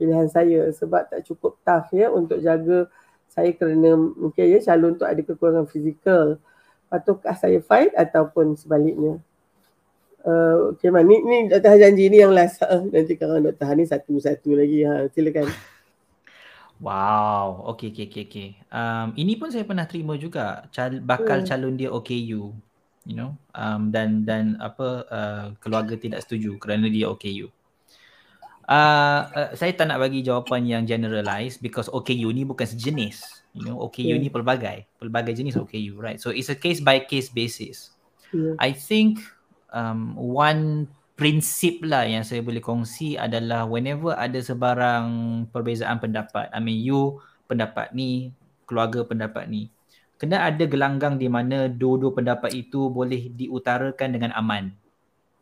pilihan 0.01 0.29
saya 0.33 0.73
sebab 0.73 1.05
tak 1.13 1.21
cukup 1.29 1.61
tough 1.61 1.93
ya 1.93 2.09
untuk 2.09 2.41
jaga 2.41 2.89
saya 3.31 3.55
kerana 3.55 3.95
mungkin 3.95 4.45
ya 4.51 4.59
calon 4.59 4.99
tu 4.99 5.07
ada 5.07 5.23
kekurangan 5.23 5.71
fizikal. 5.71 6.43
Patutkah 6.91 7.39
saya 7.39 7.63
fight 7.63 7.95
ataupun 7.95 8.59
sebaliknya? 8.59 9.23
Uh, 10.27 10.75
okay, 10.75 10.91
man. 10.91 11.07
Ni, 11.07 11.23
ni 11.23 11.47
Dr. 11.47 11.79
janji 11.79 12.11
ni 12.11 12.19
yang 12.19 12.35
last. 12.35 12.61
Uh, 12.67 12.91
nanti 12.91 13.15
kalau 13.15 13.39
Dr. 13.39 13.65
Han 13.65 13.79
ni 13.79 13.87
satu-satu 13.87 14.51
lagi. 14.59 14.83
Ha. 14.83 15.07
Silakan. 15.15 15.47
Wow. 16.83 17.71
Okay, 17.77 17.95
okay, 17.95 18.11
okay. 18.11 18.25
okay. 18.27 18.49
Um, 18.69 19.15
ini 19.15 19.39
pun 19.39 19.55
saya 19.55 19.63
pernah 19.63 19.87
terima 19.87 20.19
juga. 20.19 20.67
Cal- 20.75 21.01
bakal 21.01 21.45
hmm. 21.45 21.49
calon 21.49 21.75
dia 21.79 21.89
OKU. 21.95 22.51
You 23.07 23.15
know. 23.15 23.39
Um, 23.55 23.95
dan 23.95 24.27
dan 24.27 24.59
apa 24.59 25.07
uh, 25.07 25.47
keluarga 25.63 25.95
tidak 25.95 26.27
setuju 26.27 26.59
kerana 26.59 26.91
dia 26.91 27.07
OKU. 27.07 27.49
Uh, 28.71 29.27
uh, 29.35 29.51
saya 29.59 29.75
tak 29.75 29.91
nak 29.91 29.99
bagi 29.99 30.23
jawapan 30.23 30.63
yang 30.63 30.83
generalize 30.87 31.59
because 31.59 31.91
OKU 31.91 32.31
ni 32.31 32.47
bukan 32.47 32.71
sejenis. 32.71 33.43
You 33.51 33.67
know, 33.67 33.83
OKU 33.83 34.15
yeah. 34.15 34.23
ni 34.23 34.31
pelbagai. 34.31 34.87
Pelbagai 35.03 35.35
jenis 35.35 35.59
OKU, 35.59 35.99
right? 35.99 36.23
So 36.23 36.31
it's 36.31 36.55
a 36.55 36.55
case 36.55 36.79
by 36.79 37.03
case 37.03 37.35
basis. 37.35 37.91
Yeah. 38.31 38.55
I 38.63 38.71
think 38.71 39.19
um, 39.75 40.15
one 40.15 40.87
prinsip 41.19 41.85
lah 41.85 42.09
yang 42.09 42.23
saya 42.23 42.41
boleh 42.41 42.65
kongsi 42.65 43.19
adalah 43.19 43.67
whenever 43.67 44.17
ada 44.17 44.41
sebarang 44.41 45.05
perbezaan 45.53 46.01
pendapat, 46.01 46.49
I 46.49 46.63
mean 46.65 46.81
you 46.81 47.21
pendapat 47.45 47.93
ni, 47.93 48.33
keluarga 48.65 49.05
pendapat 49.05 49.51
ni, 49.51 49.69
kena 50.17 50.49
ada 50.49 50.65
gelanggang 50.65 51.21
di 51.21 51.29
mana 51.29 51.69
dua-dua 51.69 52.17
pendapat 52.17 52.57
itu 52.57 52.89
boleh 52.89 53.29
diutarakan 53.37 54.09
dengan 54.17 54.33
aman 54.33 54.73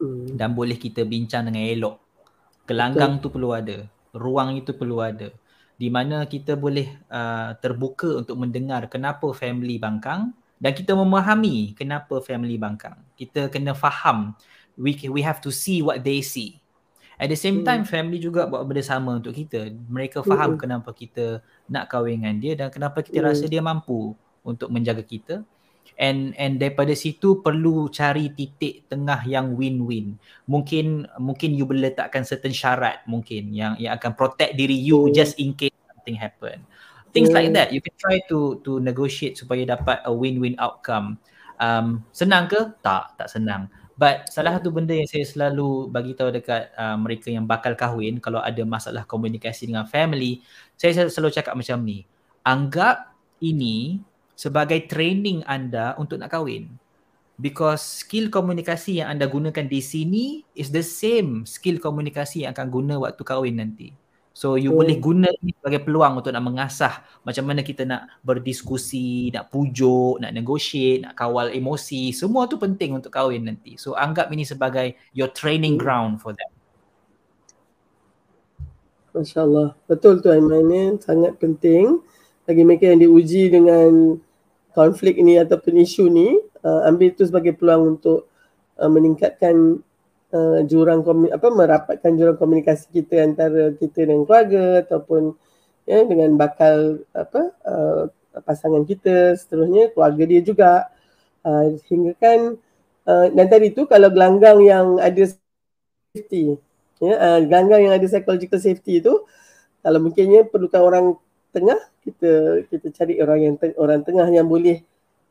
hmm. 0.02 0.34
dan 0.34 0.56
boleh 0.56 0.74
kita 0.74 1.06
bincang 1.06 1.46
dengan 1.46 1.62
elok. 1.62 2.07
Gelanggang 2.68 3.16
Betul. 3.16 3.24
tu 3.24 3.28
perlu 3.32 3.50
ada, 3.56 3.76
ruang 4.12 4.60
itu 4.60 4.76
perlu 4.76 5.00
ada 5.00 5.32
di 5.78 5.88
mana 5.94 6.26
kita 6.26 6.58
boleh 6.58 6.90
uh, 7.06 7.54
terbuka 7.62 8.18
untuk 8.18 8.34
mendengar 8.34 8.90
kenapa 8.90 9.30
family 9.30 9.78
bangkang 9.78 10.34
dan 10.58 10.74
kita 10.74 10.90
memahami 10.98 11.70
kenapa 11.78 12.18
family 12.18 12.58
bangkang. 12.58 12.98
Kita 13.14 13.46
kena 13.46 13.78
faham 13.78 14.34
we 14.74 14.98
we 15.06 15.22
have 15.22 15.38
to 15.38 15.54
see 15.54 15.78
what 15.78 16.02
they 16.02 16.18
see. 16.18 16.58
At 17.18 17.30
the 17.30 17.38
same 17.38 17.62
time 17.62 17.86
hmm. 17.86 17.90
family 17.90 18.18
juga 18.18 18.50
buat 18.50 18.66
benda 18.66 18.82
sama 18.82 19.22
untuk 19.22 19.34
kita. 19.34 19.70
Mereka 19.70 20.26
faham 20.26 20.58
hmm. 20.58 20.60
kenapa 20.62 20.90
kita 20.90 21.42
nak 21.70 21.86
kahwin 21.90 22.22
dengan 22.22 22.36
dia 22.42 22.52
dan 22.58 22.74
kenapa 22.74 23.02
kita 23.02 23.22
hmm. 23.22 23.28
rasa 23.30 23.44
dia 23.46 23.62
mampu 23.62 24.18
untuk 24.42 24.70
menjaga 24.70 25.02
kita. 25.06 25.46
And 25.96 26.36
and 26.36 26.60
daripada 26.60 26.92
situ 26.92 27.40
perlu 27.40 27.88
cari 27.88 28.30
titik 28.34 28.90
tengah 28.90 29.24
yang 29.24 29.56
win-win. 29.56 30.20
Mungkin 30.46 31.08
mungkin 31.22 31.56
you 31.56 31.64
boleh 31.64 31.90
letakkan 31.90 32.22
certain 32.22 32.52
syarat 32.52 33.02
mungkin 33.08 33.50
yang 33.56 33.74
yang 33.80 33.96
akan 33.96 34.12
protect 34.14 34.54
diri 34.54 34.76
you 34.76 35.08
hmm. 35.08 35.14
just 35.16 35.38
in 35.40 35.56
case 35.56 35.74
something 35.88 36.14
happen. 36.14 36.62
Things 37.10 37.32
like 37.32 37.50
that. 37.56 37.72
You 37.72 37.80
can 37.80 37.96
try 37.96 38.20
to 38.28 38.60
to 38.62 38.78
negotiate 38.78 39.40
supaya 39.40 39.64
dapat 39.64 40.04
a 40.04 40.12
win-win 40.12 40.54
outcome. 40.60 41.16
Um 41.58 42.04
senang 42.12 42.46
ke? 42.46 42.76
Tak 42.84 43.18
tak 43.18 43.28
senang. 43.32 43.72
But 43.98 44.30
salah 44.30 44.54
satu 44.54 44.70
benda 44.70 44.94
yang 44.94 45.10
saya 45.10 45.26
selalu 45.26 45.90
bagi 45.90 46.14
tahu 46.14 46.30
dekat 46.30 46.70
uh, 46.78 46.94
mereka 46.94 47.34
yang 47.34 47.50
bakal 47.50 47.74
kahwin 47.74 48.22
kalau 48.22 48.38
ada 48.38 48.62
masalah 48.62 49.02
komunikasi 49.02 49.66
dengan 49.66 49.90
family 49.90 50.46
saya 50.78 51.10
selalu 51.10 51.34
cakap 51.34 51.58
macam 51.58 51.82
ni. 51.82 52.06
Anggap 52.46 53.10
ini 53.42 53.98
sebagai 54.38 54.86
training 54.86 55.42
anda 55.50 55.98
untuk 55.98 56.22
nak 56.22 56.30
kahwin 56.30 56.70
because 57.42 58.06
skill 58.06 58.30
komunikasi 58.30 59.02
yang 59.02 59.10
anda 59.10 59.26
gunakan 59.26 59.66
di 59.66 59.82
sini 59.82 60.46
is 60.54 60.70
the 60.70 60.86
same 60.86 61.42
skill 61.42 61.82
komunikasi 61.82 62.46
yang 62.46 62.54
akan 62.54 62.70
guna 62.70 62.94
waktu 63.02 63.22
kahwin 63.26 63.58
nanti 63.58 63.90
So 64.38 64.54
you 64.54 64.70
hmm. 64.70 64.78
boleh 64.78 64.96
guna 65.02 65.28
ini 65.42 65.50
sebagai 65.50 65.82
peluang 65.82 66.22
untuk 66.22 66.30
nak 66.30 66.46
mengasah 66.46 67.02
macam 67.26 67.42
mana 67.42 67.66
kita 67.66 67.82
nak 67.82 68.22
berdiskusi, 68.22 69.34
nak 69.34 69.50
pujuk, 69.50 70.22
nak 70.22 70.30
negotiate, 70.30 71.02
nak 71.02 71.18
kawal 71.18 71.50
emosi. 71.50 72.14
Semua 72.14 72.46
tu 72.46 72.54
penting 72.54 72.94
untuk 72.94 73.10
kahwin 73.10 73.42
nanti. 73.42 73.74
So 73.74 73.98
anggap 73.98 74.30
ini 74.30 74.46
sebagai 74.46 74.94
your 75.10 75.34
training 75.34 75.74
ground 75.74 76.22
for 76.22 76.38
that. 76.38 76.54
Masya 79.10 79.42
Allah. 79.42 79.74
Betul 79.90 80.22
tu 80.22 80.30
Aiman. 80.30 81.02
Sangat 81.02 81.34
penting. 81.42 81.98
Bagi 82.46 82.62
mereka 82.62 82.94
yang 82.94 83.02
diuji 83.02 83.50
dengan 83.50 84.22
konflik 84.78 85.18
ini 85.18 85.42
ataupun 85.42 85.74
isu 85.82 86.06
ni, 86.06 86.38
uh, 86.62 86.86
ambil 86.86 87.10
itu 87.10 87.26
sebagai 87.26 87.58
peluang 87.58 87.98
untuk 87.98 88.30
uh, 88.78 88.86
meningkatkan 88.86 89.82
uh, 90.30 90.62
jurang 90.70 91.02
apa 91.34 91.48
merapatkan 91.50 92.12
jurang 92.14 92.38
komunikasi 92.38 92.86
kita 92.94 93.26
antara 93.26 93.74
kita 93.74 94.06
dengan 94.06 94.22
keluarga 94.22 94.86
ataupun 94.86 95.34
ya 95.82 96.06
dengan 96.06 96.38
bakal 96.38 97.02
apa 97.10 97.42
uh, 97.66 98.06
pasangan 98.46 98.86
kita 98.86 99.34
seterusnya 99.34 99.90
keluarga 99.90 100.22
dia 100.22 100.40
juga. 100.46 100.72
Uh, 101.42 101.74
sehingga 101.86 102.14
kan 102.18 102.54
uh, 103.06 103.26
dan 103.34 103.46
tadi 103.50 103.74
tu 103.74 103.90
kalau 103.90 104.14
gelanggang 104.14 104.62
yang 104.62 104.86
ada 105.02 105.26
safety 106.14 106.54
ya 106.98 107.14
uh, 107.14 107.40
gelanggang 107.46 107.88
yang 107.88 107.94
ada 107.94 108.06
psychological 108.06 108.58
safety 108.58 108.98
tu 108.98 109.22
kalau 109.82 109.98
mungkinnya 110.02 110.44
perlukan 110.50 110.82
orang 110.82 111.04
tengah 111.54 111.78
kita 112.08 112.64
kita 112.72 112.86
cari 112.96 113.14
orang 113.20 113.38
yang 113.44 113.54
orang 113.76 114.00
tengah 114.00 114.26
yang 114.32 114.48
boleh 114.48 114.80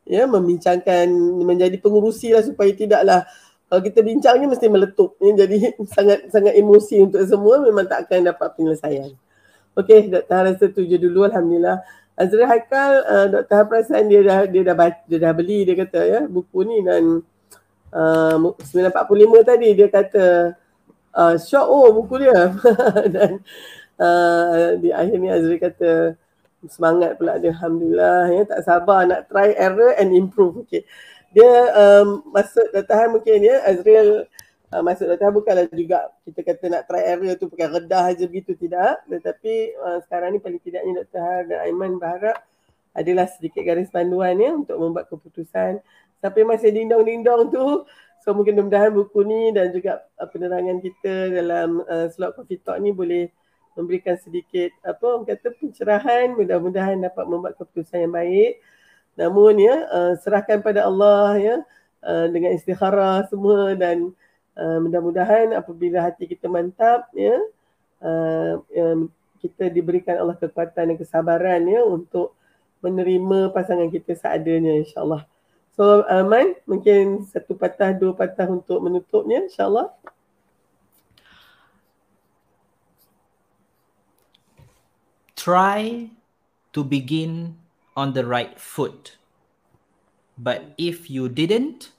ya 0.08 0.24
membincangkan 0.24 1.10
menjadi 1.42 1.76
pengurusi 1.82 2.32
lah 2.32 2.40
supaya 2.40 2.70
tidaklah 2.72 3.28
kalau 3.68 3.84
kita 3.84 4.00
bincang 4.00 4.40
ni 4.40 4.48
mesti 4.48 4.66
meletup 4.72 5.20
ni 5.20 5.36
jadi 5.36 5.76
sangat 5.94 6.32
sangat 6.32 6.56
emosi 6.56 7.04
untuk 7.04 7.20
semua 7.28 7.60
memang 7.60 7.84
tak 7.84 8.08
akan 8.08 8.32
dapat 8.32 8.48
penyelesaian. 8.56 9.12
Okey, 9.76 10.10
Dr. 10.10 10.34
Haras 10.34 10.58
setuju 10.58 10.98
dulu 10.98 11.28
alhamdulillah. 11.28 11.84
Azri 12.18 12.42
Haikal, 12.42 12.92
uh, 13.06 13.26
Dr. 13.30 13.62
Perasan 13.70 14.10
dia 14.10 14.26
dah 14.26 14.42
dia 14.48 14.66
dah 14.66 14.74
baca, 14.74 14.98
dia 15.06 15.18
dah 15.22 15.30
beli 15.30 15.62
dia 15.62 15.76
kata 15.78 16.00
ya 16.02 16.20
buku 16.26 16.66
ni 16.66 16.82
dan 16.82 17.22
uh, 17.94 18.36
945 18.58 19.46
tadi 19.46 19.68
dia 19.78 19.86
kata 19.86 20.26
uh, 21.14 21.34
shock 21.38 21.66
oh 21.68 21.94
buku 21.94 22.26
dia 22.26 22.50
dan 23.14 23.38
uh, 24.02 24.74
di 24.82 24.90
akhir 24.90 25.14
ni 25.14 25.28
Azri 25.30 25.62
kata 25.62 26.18
semangat 26.66 27.14
pula 27.14 27.38
dia 27.38 27.54
alhamdulillah 27.54 28.34
ya. 28.34 28.42
Tak 28.48 28.60
sabar 28.66 29.06
nak 29.06 29.30
try 29.30 29.54
error 29.54 29.94
and 29.94 30.10
improve 30.10 30.66
okey 30.66 30.82
dia 31.28 31.52
um, 31.76 32.24
masuk 32.32 32.64
datahan 32.72 33.12
mungkin 33.12 33.44
ya 33.44 33.60
Azriel 33.68 34.24
uh, 34.72 34.82
masuk 34.82 35.12
datahan 35.12 35.32
bukanlah 35.32 35.68
juga 35.68 36.08
kita 36.24 36.40
kata 36.40 36.64
nak 36.72 36.82
try 36.88 37.04
error 37.04 37.36
tu 37.36 37.52
pakai 37.52 37.68
redah 37.68 38.04
aja 38.08 38.24
begitu 38.24 38.56
tidak. 38.56 39.04
Tetapi 39.08 39.54
uh, 39.76 39.98
sekarang 40.08 40.36
ni 40.36 40.38
paling 40.40 40.60
tidaknya 40.64 41.04
Dr. 41.04 41.20
Har 41.20 41.42
dan 41.44 41.58
Aiman 41.68 42.00
berharap 42.00 42.40
adalah 42.96 43.28
sedikit 43.28 43.62
garis 43.62 43.92
panduan 43.92 44.40
ya 44.40 44.56
untuk 44.56 44.76
membuat 44.80 45.06
keputusan. 45.12 45.84
Sampai 46.18 46.42
masih 46.42 46.74
dindong-dindong 46.74 47.52
tu 47.52 47.86
so 48.24 48.34
mungkin 48.34 48.58
mudah-mudahan 48.58 48.90
buku 48.90 49.20
ni 49.22 49.52
dan 49.52 49.70
juga 49.70 50.02
uh, 50.16 50.26
penerangan 50.26 50.80
kita 50.80 51.14
dalam 51.28 51.84
uh, 51.84 52.08
slot 52.08 52.34
coffee 52.34 52.58
talk 52.58 52.80
ni 52.80 52.90
boleh 52.90 53.28
memberikan 53.78 54.18
sedikit 54.18 54.74
apa 54.82 54.98
orang 55.06 55.24
kata 55.30 55.54
pencerahan 55.54 56.34
mudah-mudahan 56.34 56.98
dapat 56.98 57.24
membuat 57.30 57.54
keputusan 57.54 58.10
yang 58.10 58.14
baik 58.14 58.58
Namun 59.18 59.58
ya 59.58 59.86
uh, 59.90 60.14
serahkan 60.18 60.62
pada 60.62 60.86
Allah 60.86 61.38
ya 61.38 61.56
uh, 62.02 62.26
dengan 62.30 62.54
istikharah 62.54 63.26
semua 63.30 63.74
dan 63.78 64.10
uh, 64.58 64.78
mudah-mudahan 64.82 65.54
apabila 65.54 66.02
hati 66.02 66.26
kita 66.26 66.46
mantap 66.46 67.06
ya 67.14 67.38
uh, 68.02 68.62
um, 68.62 69.10
kita 69.38 69.70
diberikan 69.70 70.18
Allah 70.18 70.34
kekuatan 70.34 70.94
dan 70.94 70.96
kesabaran 70.98 71.62
ya 71.66 71.82
untuk 71.86 72.34
menerima 72.82 73.50
pasangan 73.50 73.90
kita 73.90 74.14
seadanya 74.14 74.78
insyaallah. 74.82 75.26
So 75.78 76.02
Aman, 76.10 76.58
mungkin 76.66 77.22
satu 77.22 77.54
patah, 77.54 77.94
dua 77.94 78.10
patah 78.10 78.50
untuk 78.50 78.82
menutupnya 78.82 79.46
insyaAllah. 79.46 79.94
Try 85.38 86.10
to 86.74 86.82
begin 86.82 87.62
on 87.94 88.18
the 88.18 88.26
right 88.26 88.58
foot. 88.58 89.14
But 90.34 90.74
if 90.74 91.06
you 91.06 91.30
didn't, 91.30 91.94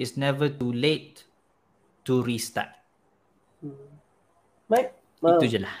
it's 0.00 0.16
never 0.16 0.48
too 0.48 0.72
late 0.72 1.28
to 2.08 2.24
restart. 2.24 2.72
Baik. 4.72 4.96
Itu 5.20 5.46
je 5.52 5.60
lah. 5.60 5.76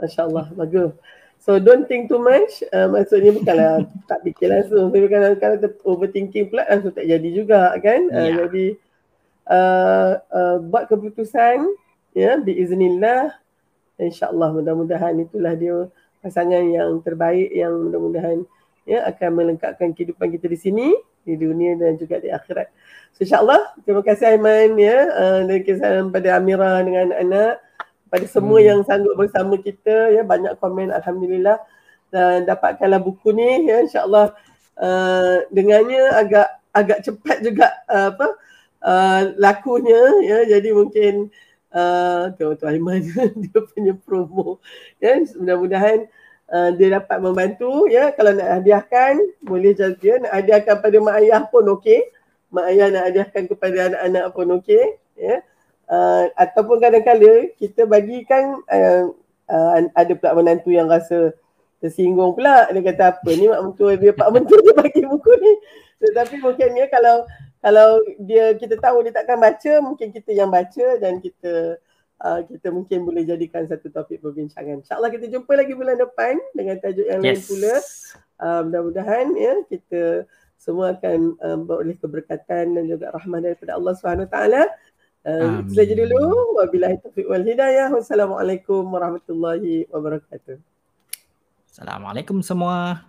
Masya 0.00 0.24
Allah, 0.24 0.48
bagus. 0.56 0.96
So 1.44 1.60
don't 1.60 1.84
think 1.84 2.08
too 2.08 2.16
much. 2.16 2.64
Uh, 2.72 2.88
maksudnya 2.88 3.36
bukanlah 3.36 3.84
tak 4.08 4.24
fikir 4.24 4.48
langsung. 4.48 4.88
Tapi 4.88 5.12
kalau 5.12 5.30
kalau 5.36 5.56
overthinking 5.84 6.48
pula 6.48 6.64
langsung 6.64 6.96
tak 6.96 7.04
jadi 7.04 7.28
juga 7.28 7.76
kan. 7.84 8.00
Uh, 8.08 8.16
yeah. 8.16 8.36
Jadi 8.48 8.66
uh, 9.48 10.10
uh, 10.32 10.56
buat 10.64 10.88
keputusan 10.88 11.68
ya 12.16 12.38
biiznillah 12.40 13.34
insyaallah 13.98 14.54
mudah-mudahan 14.54 15.18
itulah 15.20 15.54
dia 15.54 15.90
pasangan 16.24 16.64
yang 16.64 17.04
terbaik 17.04 17.52
yang 17.52 17.76
mudah-mudahan 17.76 18.48
ya 18.88 19.04
akan 19.04 19.30
melengkapkan 19.36 19.92
kehidupan 19.92 20.32
kita 20.32 20.48
di 20.48 20.56
sini 20.56 20.88
di 21.24 21.36
dunia 21.36 21.76
dan 21.76 21.96
juga 21.96 22.20
di 22.20 22.28
akhirat. 22.28 22.68
So, 23.16 23.24
InsyaAllah, 23.24 23.80
terima 23.84 24.04
kasih 24.04 24.36
Aiman 24.36 24.76
ya. 24.76 25.08
Uh, 25.12 25.40
dan 25.48 25.58
kisah 25.64 25.90
pada 26.12 26.28
Amira 26.36 26.80
dengan 26.84 27.12
anak 27.16 27.64
pada 28.12 28.26
semua 28.28 28.60
hmm. 28.60 28.68
yang 28.68 28.80
sanggup 28.84 29.16
bersama 29.16 29.56
kita 29.56 30.12
ya. 30.12 30.22
Banyak 30.24 30.60
komen 30.60 30.92
alhamdulillah. 30.92 31.60
Dan 32.12 32.46
dapatkanlah 32.46 33.00
buku 33.00 33.32
ni 33.32 33.68
ya 33.68 33.82
insyaallah. 33.84 34.36
Uh, 34.74 35.46
dengannya 35.48 36.02
agak 36.12 36.48
agak 36.74 36.98
cepat 37.06 37.38
juga 37.40 37.70
uh, 37.88 38.12
apa 38.12 38.26
uh, 38.84 39.20
lakunya 39.40 40.02
ya. 40.28 40.38
Jadi 40.58 40.68
mungkin 40.76 41.14
uh, 41.30 41.44
tu 42.38 42.46
tu 42.54 42.64
Aiman 42.70 43.02
dia 43.42 43.60
punya 43.74 43.92
promo. 43.98 44.62
Ya 45.02 45.18
mudah-mudahan 45.34 46.06
uh, 46.48 46.70
dia 46.78 47.02
dapat 47.02 47.18
membantu 47.18 47.90
ya. 47.90 48.14
Kalau 48.14 48.30
nak 48.30 48.62
hadiahkan 48.62 49.18
boleh 49.42 49.74
saja. 49.74 50.22
Nak 50.22 50.32
hadiahkan 50.32 50.74
pada 50.78 50.96
mak 51.02 51.18
ayah 51.18 51.42
pun 51.50 51.66
okey. 51.78 52.06
Mak 52.54 52.66
ayah 52.70 52.86
nak 52.94 53.02
hadiahkan 53.10 53.42
kepada 53.50 53.78
anak-anak 53.90 54.24
pun 54.30 54.46
okey 54.62 54.84
ya. 55.18 55.42
Uh, 55.84 56.32
ataupun 56.38 56.80
kadang-kadang 56.80 57.52
kita 57.60 57.84
bagikan 57.84 58.56
uh, 58.72 59.12
uh, 59.52 59.70
ada 59.92 60.12
pula 60.16 60.32
menantu 60.32 60.72
yang 60.72 60.86
rasa 60.86 61.34
tersinggung 61.82 62.38
pula. 62.38 62.70
Dia 62.70 62.80
kata 62.80 63.18
apa 63.18 63.30
ni 63.34 63.50
mak 63.50 63.60
mentua 63.60 63.98
dia? 63.98 64.14
Pak 64.14 64.30
mentua 64.30 64.58
dia 64.62 64.74
bagi 64.78 65.02
buku 65.02 65.32
ni. 65.42 65.52
Tetapi 66.00 66.38
mungkin 66.40 66.70
ya 66.78 66.86
kalau 66.88 67.26
kalau 67.64 67.96
dia 68.20 68.52
kita 68.60 68.76
tahu 68.76 69.08
dia 69.08 69.16
takkan 69.16 69.40
baca 69.40 69.72
mungkin 69.80 70.12
kita 70.12 70.36
yang 70.36 70.52
baca 70.52 71.00
dan 71.00 71.16
kita 71.24 71.80
uh, 72.20 72.44
kita 72.44 72.68
mungkin 72.68 73.08
boleh 73.08 73.24
jadikan 73.24 73.64
satu 73.64 73.88
topik 73.88 74.20
perbincangan 74.20 74.84
insyaallah 74.84 75.08
kita 75.08 75.32
jumpa 75.32 75.48
lagi 75.56 75.72
bulan 75.72 75.96
depan 75.96 76.36
dengan 76.52 76.76
tajuk 76.76 77.08
yang 77.08 77.24
yes. 77.24 77.32
lain 77.32 77.40
pula 77.48 77.74
uh, 78.44 78.60
mudah-mudahan 78.68 79.26
ya 79.32 79.54
kita 79.72 80.28
semua 80.60 80.92
akan 80.92 81.40
um, 81.40 81.58
beroleh 81.64 81.96
keberkatan 81.96 82.76
dan 82.76 82.84
juga 82.84 83.08
rahmat 83.16 83.40
daripada 83.40 83.80
Allah 83.80 83.92
Subhanahu 83.96 84.28
taala 84.28 84.68
Uh, 85.24 85.64
itu 85.64 85.72
saja 85.72 85.96
dulu. 85.96 86.52
Wabillahi 86.60 87.00
taufiq 87.00 87.24
wal 87.24 87.40
hidayah. 87.40 87.88
Wassalamualaikum 87.88 88.84
warahmatullahi 88.84 89.88
wabarakatuh. 89.88 90.60
Assalamualaikum 91.72 92.44
semua. 92.44 93.08